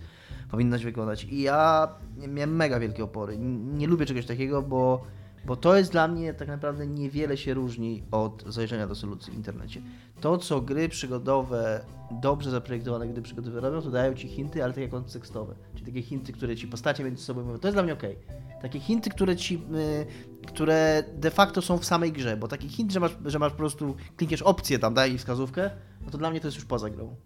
powinnaś 0.51 0.85
wykonać. 0.85 1.25
I 1.25 1.43
ja 1.43 1.89
miałem 2.29 2.57
mega 2.57 2.81
wielkie 2.81 3.05
opory. 3.05 3.39
Nie 3.39 3.87
lubię 3.87 4.07
czegoś 4.07 4.27
takiego, 4.27 4.63
bo, 4.63 5.05
bo 5.47 5.57
to 5.57 5.77
jest 5.77 5.93
dla 5.93 6.09
mnie 6.09 6.35
tak 6.35 6.49
naprawdę 6.49 6.87
niewiele 6.87 7.37
się 7.37 7.55
różni 7.55 8.03
od 8.11 8.45
zajrzenia 8.47 8.87
do 8.87 8.95
solucji 8.95 9.33
w 9.33 9.37
internecie. 9.37 9.83
To, 10.21 10.39
co 10.39 10.61
gry 10.61 10.89
przygodowe, 10.89 11.85
dobrze 12.11 12.51
zaprojektowane 12.51 13.09
gry 13.09 13.23
przygodowe 13.23 13.61
robią, 13.61 13.83
to 13.83 13.91
dają 13.91 14.15
ci 14.15 14.29
hinty, 14.29 14.65
ale 14.65 14.73
takie 14.73 14.89
kontekstowe. 14.89 15.55
Czyli 15.75 15.87
takie 15.87 16.03
hinty, 16.03 16.33
które 16.33 16.57
ci 16.57 16.69
postacie 16.69 17.05
między 17.05 17.25
sobą 17.25 17.43
mówią. 17.43 17.59
To 17.59 17.69
jest 17.69 17.77
dla 17.77 17.83
mnie 17.83 17.93
okej. 17.93 18.17
Takie 18.63 18.81
hinty, 18.81 19.11
które 19.11 19.37
ci, 19.37 19.55
y, 19.55 20.47
które 20.47 21.05
de 21.15 21.31
facto 21.31 21.63
są 21.63 21.79
w 21.79 21.85
samej 21.85 22.13
grze, 22.13 22.37
bo 22.37 22.49
taki 22.49 22.69
hint, 22.69 22.93
że 22.93 23.01
masz, 23.01 23.17
że 23.25 23.39
masz 23.39 23.53
po 23.53 23.59
prostu, 23.59 23.97
klikniesz 24.17 24.43
opcję 24.43 24.79
tam, 24.79 24.95
daj 24.95 25.19
wskazówkę, 25.19 25.71
no 26.05 26.11
to 26.11 26.19
dla 26.19 26.31
mnie 26.31 26.41
to 26.41 26.47
jest 26.47 26.57
już 26.57 26.67
poza 26.67 26.91
grą. 26.91 27.17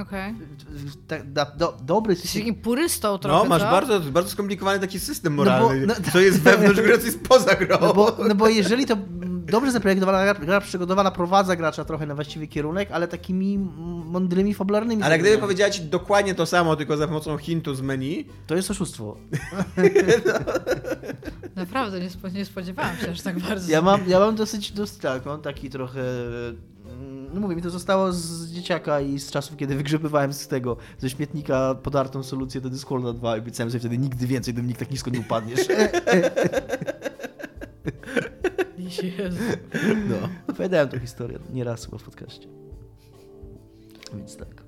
Okej. 0.00 0.34
Tak, 1.08 1.32
da, 1.32 1.44
do, 1.44 1.76
dobry 1.82 2.12
Jesteś 2.12 2.30
system, 2.30 2.42
takim 2.48 2.62
purystą 2.62 3.18
trochę, 3.18 3.38
No, 3.38 3.44
masz 3.48 3.62
co? 3.62 3.70
bardzo, 3.70 4.00
bardzo 4.00 4.30
skomplikowany 4.30 4.80
taki 4.80 5.00
system 5.00 5.36
No 5.36 5.44
bo- 5.44 5.50
moralny, 5.50 5.86
no- 5.86 5.94
co 6.12 6.20
jest 6.20 6.40
wewnątrz 6.42 6.80
gry, 6.80 6.98
co 6.98 7.06
jest 7.06 7.24
poza 7.28 7.54
grą. 7.54 7.76
No 7.80 7.94
bo, 7.94 8.16
no 8.28 8.34
bo 8.34 8.48
jeżeli 8.48 8.86
to 8.86 8.96
dobrze 9.46 9.72
zaprojektowana 9.72 10.24
gra, 10.24 10.34
gra 10.46 10.60
przygodowana 10.60 11.10
prowadza 11.10 11.56
gracza 11.56 11.84
trochę 11.84 12.06
na 12.06 12.14
właściwy 12.14 12.46
kierunek, 12.46 12.88
ale 12.92 13.08
takimi 13.08 13.58
mądrymi, 14.04 14.54
fabularnymi 14.54 15.02
Ale 15.02 15.18
gdyby 15.18 15.38
powiedziała 15.38 15.70
ci 15.70 15.82
dokładnie 15.82 16.34
to 16.34 16.46
samo, 16.46 16.76
tylko 16.76 16.96
za 16.96 17.06
pomocą 17.08 17.38
hintu 17.38 17.74
z 17.74 17.80
menu, 17.80 18.24
To 18.46 18.56
jest 18.56 18.70
oszustwo. 18.70 19.16
Naprawdę, 21.56 22.00
nie, 22.00 22.10
spo, 22.10 22.28
nie 22.28 22.44
spodziewałam 22.44 22.96
się 22.96 23.10
aż 23.10 23.20
tak 23.20 23.38
bardzo. 23.38 23.72
Ja 23.72 23.82
mam, 23.82 24.00
ja 24.08 24.20
mam 24.20 24.36
dosyć, 24.36 24.72
dosyć 24.72 24.98
tak, 24.98 25.26
mam 25.26 25.40
taki 25.42 25.70
trochę... 25.70 26.02
mm, 26.92 27.34
No 27.34 27.40
mówię, 27.40 27.56
mi 27.56 27.62
to 27.62 27.70
zostało 27.70 28.12
z 28.12 28.50
dzieciaka 28.50 29.00
i 29.00 29.18
z 29.18 29.30
czasów, 29.30 29.56
kiedy 29.56 29.76
wygrzebywałem 29.76 30.32
z 30.32 30.48
tego, 30.48 30.76
ze 30.98 31.10
śmietnika 31.10 31.74
podartą 31.74 32.22
solucję 32.22 32.60
do 32.60 32.70
Discorda 32.70 33.12
2 33.12 33.36
i 33.36 33.40
obiecałem 33.40 33.70
sobie 33.70 33.80
wtedy 33.80 33.98
nigdy 33.98 34.26
więcej 34.26 34.54
do 34.54 34.60
mnie 34.60 34.68
nikt 34.68 34.80
tak 34.80 34.90
nisko 34.90 35.10
nie 35.10 35.20
upadniesz. 35.20 35.68
Jezu. 39.18 39.42
No. 40.08 40.28
Opowiadałem 40.48 40.88
tę 40.88 41.00
historię 41.00 41.38
nieraz 41.52 41.84
chyba 41.84 41.98
w 41.98 42.02
podcaście. 42.02 42.48
Więc 44.14 44.36
tak. 44.36 44.65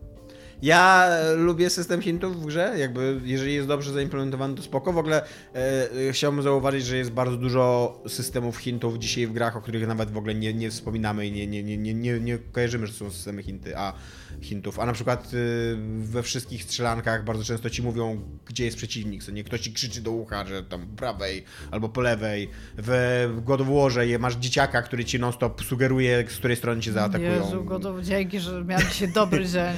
Ja 0.62 1.06
e, 1.06 1.34
lubię 1.34 1.70
system 1.70 2.02
hintów 2.02 2.42
w 2.42 2.46
grze, 2.46 2.74
jakby 2.78 3.20
jeżeli 3.24 3.54
jest 3.54 3.68
dobrze 3.68 3.92
zaimplementowany, 3.92 4.54
to 4.54 4.62
spoko. 4.62 4.92
W 4.92 4.98
ogóle 4.98 5.22
e, 5.54 5.88
e, 6.08 6.12
chciałbym 6.12 6.42
zauważyć, 6.42 6.86
że 6.86 6.96
jest 6.96 7.10
bardzo 7.10 7.36
dużo 7.36 7.94
systemów 8.08 8.56
hintów 8.56 8.98
dzisiaj 8.98 9.26
w 9.26 9.32
grach, 9.32 9.56
o 9.56 9.60
których 9.60 9.86
nawet 9.86 10.10
w 10.10 10.16
ogóle 10.16 10.34
nie, 10.34 10.54
nie 10.54 10.70
wspominamy 10.70 11.26
i 11.26 11.32
nie, 11.32 11.46
nie, 11.46 11.62
nie, 11.62 11.78
nie, 11.78 11.94
nie, 11.94 12.20
nie 12.20 12.38
kojarzymy, 12.38 12.86
że 12.86 12.92
są 12.92 13.10
systemy 13.10 13.42
hinty, 13.42 13.76
a 13.76 13.92
hintów. 14.40 14.78
A 14.78 14.86
na 14.86 14.92
przykład 14.92 15.34
y, 15.34 15.76
we 15.98 16.22
wszystkich 16.22 16.62
strzelankach 16.62 17.24
bardzo 17.24 17.44
często 17.44 17.70
ci 17.70 17.82
mówią, 17.82 18.20
gdzie 18.46 18.64
jest 18.64 18.76
przeciwnik, 18.76 19.24
co 19.24 19.32
nie 19.32 19.44
ktoś 19.44 19.60
ci 19.60 19.72
krzyczy 19.72 20.00
do 20.00 20.10
ucha, 20.10 20.46
że 20.46 20.62
tam 20.62 20.86
po 20.86 20.96
prawej 20.96 21.44
albo 21.70 21.88
po 21.88 22.00
lewej. 22.00 22.50
W 22.78 23.40
God 23.44 23.60
of 23.60 23.68
Warze 23.68 24.18
masz 24.18 24.36
dzieciaka, 24.36 24.82
który 24.82 25.04
ci 25.04 25.18
non 25.18 25.32
stop 25.32 25.64
sugeruje, 25.64 26.24
z 26.28 26.36
której 26.36 26.56
strony 26.56 26.80
cię 26.82 26.92
zaatakują. 26.92 27.44
Jezu, 27.44 27.64
gotow, 27.64 28.02
dzięki, 28.02 28.40
że 28.40 28.64
miałem 28.64 28.88
dzisiaj 28.88 29.12
dobry 29.12 29.46
dzień. 29.46 29.74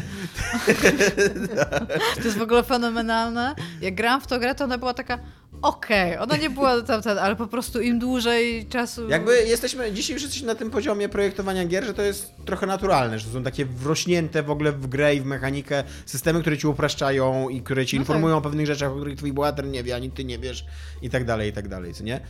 to 2.17 2.25
jest 2.25 2.39
w 2.39 2.43
ogóle 2.43 2.63
fenomenalne. 2.63 3.55
Jak 3.81 3.95
grałam 3.95 4.21
w 4.21 4.27
tą 4.27 4.39
grę, 4.39 4.55
to 4.55 4.65
ona 4.65 4.79
była 4.79 4.95
taka 4.95 5.19
okej, 5.63 6.19
ona 6.19 6.37
nie 6.37 6.51
była 6.51 6.83
tam, 6.83 7.03
ten, 7.03 7.19
ale 7.19 7.37
po 7.37 7.47
prostu 7.47 7.81
im 7.81 7.99
dłużej 7.99 8.67
czasu... 8.67 9.09
Jakby 9.09 9.43
jesteśmy, 9.47 9.93
dzisiaj 9.93 10.15
już 10.15 10.23
jesteśmy 10.23 10.47
na 10.47 10.55
tym 10.55 10.71
poziomie 10.71 11.09
projektowania 11.09 11.65
gier, 11.65 11.85
że 11.85 11.95
to 11.95 12.03
jest 12.03 12.33
trochę 12.45 12.67
naturalne, 12.67 13.19
że 13.19 13.27
to 13.27 13.33
są 13.33 13.43
takie 13.43 13.65
wrośnięte 13.65 14.43
w 14.43 14.51
ogóle 14.51 14.73
w 14.73 14.87
grę 14.87 15.15
i 15.15 15.21
w 15.21 15.25
mechanikę 15.25 15.85
systemy, 16.07 16.41
które 16.41 16.59
ci 16.59 16.67
upraszczają 16.67 17.49
i 17.49 17.63
które 17.63 17.87
ci 17.87 17.97
No 17.97 18.03
informują 18.03 18.37
o 18.37 18.41
pewnych 18.41 18.67
rzeczach, 18.67 18.93
o 18.93 18.95
których 18.95 19.17
twój 19.19 19.33
bohater 19.33 19.67
nie 19.67 19.83
wie, 19.83 19.95
ani 19.95 20.11
ty 20.11 20.25
nie 20.25 20.39
wiesz 20.39 20.65
i 21.03 21.11
tak 21.11 21.25
dalej, 21.25 21.51
i 21.51 21.53
tak 21.53 21.69
dalej, 21.69 21.95
co 21.95 22.05
nie? 22.05 22.21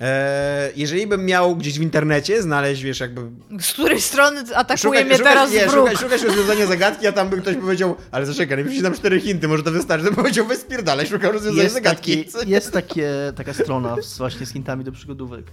Eee, 0.00 0.72
jeżeli 0.76 1.06
bym 1.06 1.26
miał 1.26 1.56
gdzieś 1.56 1.78
w 1.78 1.82
internecie 1.82 2.42
znaleźć, 2.42 2.82
wiesz, 2.82 3.00
jakby... 3.00 3.20
Z 3.62 3.72
której 3.72 4.00
strony 4.00 4.40
atakuje 4.54 5.04
mnie 5.04 5.18
teraz 5.18 5.52
nie, 5.52 5.66
wróg? 5.66 5.84
szukać, 5.88 6.00
szukać 6.00 6.22
rozwiązania 6.22 6.66
zagadki, 6.66 7.06
a 7.06 7.12
tam 7.12 7.28
by 7.28 7.40
ktoś 7.40 7.56
powiedział, 7.56 7.96
ale 8.10 8.26
zaczekaj, 8.26 8.70
ci 8.70 8.82
dam 8.82 8.94
cztery 8.94 9.20
hinty, 9.20 9.48
może 9.48 9.62
to 9.62 9.70
wystarczy. 9.70 10.06
To 10.06 10.12
powiedział, 10.12 10.46
weź 10.46 10.58
spierdalaj, 10.58 11.06
szukam 11.06 11.30
rozwiązania 11.32 11.62
Jest, 11.62 11.74
zagadki. 11.74 12.24
taki, 12.24 12.50
jest 12.50 12.72
takie, 12.72 13.10
taka 13.36 13.54
strona 13.54 13.96
z, 14.02 14.18
właśnie 14.18 14.46
z 14.46 14.52
hintami 14.52 14.84
do 14.84 14.92
przygodówek, 14.92 15.44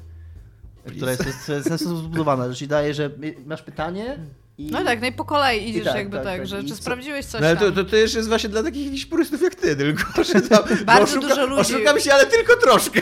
która 0.96 1.12
jest, 1.12 1.26
jest, 1.26 1.50
jest, 1.72 1.84
zbudowana, 1.84 2.50
że 2.50 2.56
ci 2.56 2.68
daje, 2.68 2.94
że 2.94 3.10
masz 3.46 3.62
pytanie 3.62 4.18
i... 4.58 4.72
No 4.72 4.84
tak, 4.84 5.02
no 5.02 5.08
i 5.08 5.12
po 5.12 5.26
kolei 5.26 5.70
idziesz 5.70 5.86
tak, 5.86 5.96
jakby 5.96 6.18
tak, 6.18 6.26
tak, 6.26 6.38
tak. 6.38 6.48
że 6.48 6.64
czy 6.64 6.70
co- 6.70 6.76
sprawdziłeś 6.76 7.26
coś 7.26 7.42
No 7.42 7.48
ale 7.48 7.58
to, 7.58 7.66
tam. 7.66 7.74
to 7.74 7.84
też 7.84 8.14
jest 8.14 8.28
właśnie 8.28 8.50
dla 8.50 8.64
takich 8.64 8.86
jakichś 8.86 9.06
purystów 9.06 9.42
jak 9.42 9.56
ty, 9.56 9.76
tylko 9.76 10.24
że 10.24 10.42
tam, 10.42 10.64
Bardzo 10.86 11.20
dużo 11.20 11.46
ludzi- 11.46 11.62
Oszukam 11.76 12.00
się, 12.00 12.14
ale 12.14 12.26
tylko 12.26 12.56
troszkę. 12.56 13.02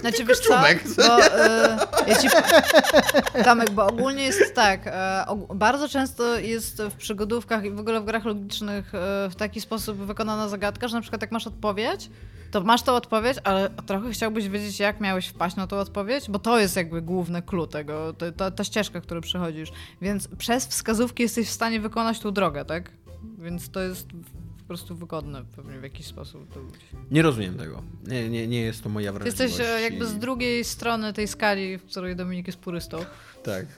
Znaczy 0.00 0.24
wiesz 0.24 0.38
co, 0.38 0.48
bo 0.96 1.24
e, 1.24 1.78
ja 2.06 2.14
ci... 2.16 2.28
Tomek, 3.44 3.70
bo 3.70 3.86
ogólnie 3.86 4.22
jest 4.22 4.54
tak, 4.54 4.86
e, 4.86 5.24
og- 5.28 5.54
bardzo 5.54 5.88
często 5.88 6.38
jest 6.38 6.82
w 6.82 6.94
przygodówkach 6.94 7.64
i 7.64 7.70
w 7.70 7.80
ogóle 7.80 8.00
w 8.00 8.04
grach 8.04 8.24
logicznych 8.24 8.94
e, 8.94 9.28
w 9.30 9.34
taki 9.36 9.60
sposób 9.60 9.96
wykonana 9.96 10.48
zagadka, 10.48 10.88
że 10.88 10.96
na 10.96 11.00
przykład 11.00 11.22
jak 11.22 11.32
masz 11.32 11.46
odpowiedź, 11.46 12.10
to 12.50 12.60
masz 12.60 12.82
tą 12.82 12.94
odpowiedź, 12.94 13.38
ale 13.44 13.70
trochę 13.86 14.10
chciałbyś 14.10 14.48
wiedzieć, 14.48 14.80
jak 14.80 15.00
miałeś 15.00 15.26
wpaść 15.26 15.56
na 15.56 15.66
tą 15.66 15.76
odpowiedź, 15.76 16.30
bo 16.30 16.38
to 16.38 16.58
jest 16.58 16.76
jakby 16.76 17.02
główny 17.02 17.42
clue 17.42 17.66
tego, 17.66 18.12
to, 18.12 18.32
ta, 18.32 18.50
ta 18.50 18.64
ścieżka, 18.64 19.00
którą 19.00 19.20
przechodzisz. 19.20 19.72
Więc 20.02 20.28
przez 20.28 20.66
wskazówki 20.66 21.22
jesteś 21.22 21.48
w 21.48 21.52
stanie 21.52 21.80
wykonać 21.80 22.18
tą 22.20 22.30
drogę, 22.30 22.64
tak? 22.64 22.90
Więc 23.38 23.70
to 23.70 23.80
jest 23.80 24.06
prostu 24.70 24.96
wygodne 24.96 25.44
pewnie 25.56 25.78
w 25.78 25.82
jakiś 25.82 26.06
sposób. 26.06 26.54
To 26.54 26.60
Nie 27.10 27.22
rozumiem 27.22 27.54
tego. 27.54 27.82
Nie, 28.06 28.28
nie, 28.30 28.48
nie 28.48 28.60
jest 28.60 28.82
to 28.82 28.88
moja 28.88 29.12
Ty 29.12 29.18
wrażliwość. 29.18 29.58
jesteś 29.58 29.66
e, 29.66 29.82
jakby 29.82 30.06
z 30.06 30.18
drugiej 30.18 30.64
strony 30.64 31.12
tej 31.12 31.28
skali, 31.28 31.78
w 31.78 31.84
której 31.84 32.16
Dominik 32.16 32.46
jest 32.46 32.58
purystą. 32.58 32.98
Tak. 33.42 33.66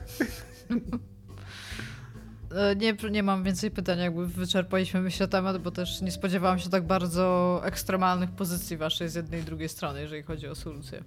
E, 2.54 2.76
Nie, 2.76 2.96
nie 3.10 3.22
mam 3.22 3.44
więcej 3.44 3.70
pytań, 3.70 3.98
jakby 3.98 4.26
wyczerpaliśmy 4.26 5.00
myślę 5.00 5.28
temat, 5.28 5.58
bo 5.58 5.70
też 5.70 6.02
nie 6.02 6.10
spodziewałam 6.12 6.58
się 6.58 6.70
tak 6.70 6.86
bardzo 6.86 7.60
ekstremalnych 7.64 8.30
pozycji 8.30 8.76
waszej 8.76 9.08
z 9.08 9.14
jednej 9.14 9.40
i 9.40 9.44
drugiej 9.44 9.68
strony, 9.68 10.00
jeżeli 10.00 10.22
chodzi 10.22 10.48
o 10.48 10.54
solucję. 10.54 11.04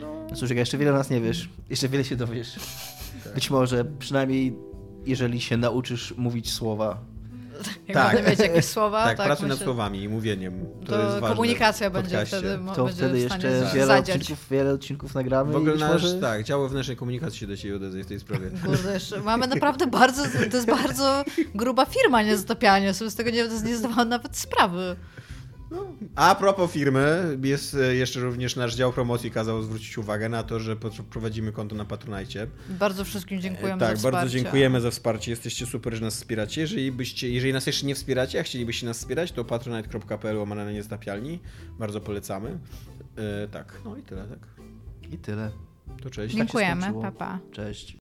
No, 0.00 0.26
Słuchaj, 0.34 0.56
jeszcze 0.56 0.78
wiele 0.78 0.92
nas 0.92 1.10
nie 1.10 1.20
wiesz, 1.20 1.48
jeszcze 1.70 1.88
wiele 1.88 2.04
się 2.04 2.16
dowiesz. 2.16 2.58
Być 3.34 3.50
może, 3.50 3.84
przynajmniej 3.98 4.56
jeżeli 5.06 5.40
się 5.40 5.56
nauczysz 5.56 6.14
mówić 6.16 6.52
słowa, 6.52 7.04
Tak. 7.92 8.14
będę 8.14 8.30
mieć 8.30 8.40
jakieś 8.40 8.64
słowa, 8.64 9.04
tak, 9.04 9.16
tak, 9.16 9.26
pracuj 9.26 9.48
nad 9.48 9.54
myślę, 9.56 9.64
słowami 9.64 10.02
i 10.02 10.08
mówieniem. 10.08 10.66
To, 10.86 10.92
to, 10.92 10.98
jest 11.02 11.12
ważne 11.18 11.28
komunikacja 11.28 11.90
będzie 11.90 12.10
podcaście. 12.10 12.36
wtedy, 12.38 12.58
mo- 12.58 12.74
to 12.74 12.84
będzie 12.84 12.98
wtedy 13.02 13.18
jeszcze 13.18 13.66
z- 13.66 13.74
wiele 13.74 13.86
zadziać. 13.86 14.16
odcinków, 14.16 14.46
wiele 14.50 14.72
odcinków 14.72 15.14
nagramy 15.14 15.52
W 15.52 15.56
ogóle 15.56 15.74
nasz, 15.76 15.92
może... 15.92 16.20
tak, 16.20 16.44
działo 16.44 16.62
wewnętrznej 16.64 16.96
komunikacji 16.96 17.38
się 17.38 17.46
do 17.46 17.56
ciebie 17.56 17.76
odezwie 17.76 18.04
w 18.04 18.06
tej 18.06 18.20
sprawie. 18.20 18.50
Kurde, 18.66 18.94
jeszcze 18.94 19.20
mamy 19.20 19.46
naprawdę 19.46 19.86
bardzo, 19.86 20.22
to 20.50 20.56
jest 20.56 20.66
bardzo 20.70 21.24
gruba 21.54 21.84
firma 21.86 22.22
niezatapiania, 22.22 22.94
sobie 22.94 23.10
z 23.10 23.14
tego 23.14 23.30
nie, 23.30 23.44
nie 23.64 23.76
zdawałam 23.76 24.08
nawet 24.08 24.36
sprawy. 24.36 24.96
No. 25.70 25.86
A 26.16 26.34
propos 26.34 26.70
firmy, 26.70 27.36
jest 27.42 27.74
e, 27.74 27.94
jeszcze 27.94 28.20
również 28.20 28.56
nasz 28.56 28.74
dział 28.74 28.92
promocji 28.92 29.30
kazał 29.30 29.62
zwrócić 29.62 29.98
uwagę 29.98 30.28
na 30.28 30.42
to, 30.42 30.60
że 30.60 30.76
prowadzimy 31.10 31.52
konto 31.52 31.76
na 31.76 31.84
Patronajcie. 31.84 32.46
Bardzo 32.68 33.04
wszystkim 33.04 33.40
dziękujemy 33.40 33.80
tak, 33.80 33.88
za 33.88 33.96
wsparcie. 33.96 34.16
bardzo 34.16 34.32
dziękujemy 34.32 34.80
za 34.80 34.90
wsparcie. 34.90 35.30
Jesteście 35.30 35.66
super, 35.66 35.94
że 35.94 36.00
nas 36.00 36.14
wspieracie. 36.14 36.60
Jeżeli, 36.60 36.92
byście, 36.92 37.30
jeżeli 37.30 37.52
nas 37.52 37.66
jeszcze 37.66 37.86
nie 37.86 37.94
wspieracie, 37.94 38.40
a 38.40 38.42
chcielibyście 38.42 38.86
nas 38.86 38.98
wspierać, 38.98 39.32
to 39.32 39.44
patronite.pl 39.44 40.36
łamane 40.36 40.64
na 40.64 40.72
niezatapialni. 40.72 41.40
Bardzo 41.78 42.00
polecamy. 42.00 42.58
E, 43.16 43.48
tak, 43.48 43.80
no 43.84 43.96
i 43.96 44.02
tyle, 44.02 44.24
tak. 44.24 44.38
I 45.12 45.18
tyle. 45.18 45.50
To 46.02 46.10
cześć. 46.10 46.34
Dziękujemy, 46.34 46.82
skończyło. 46.82 47.02
papa. 47.02 47.38
Cześć. 47.52 47.96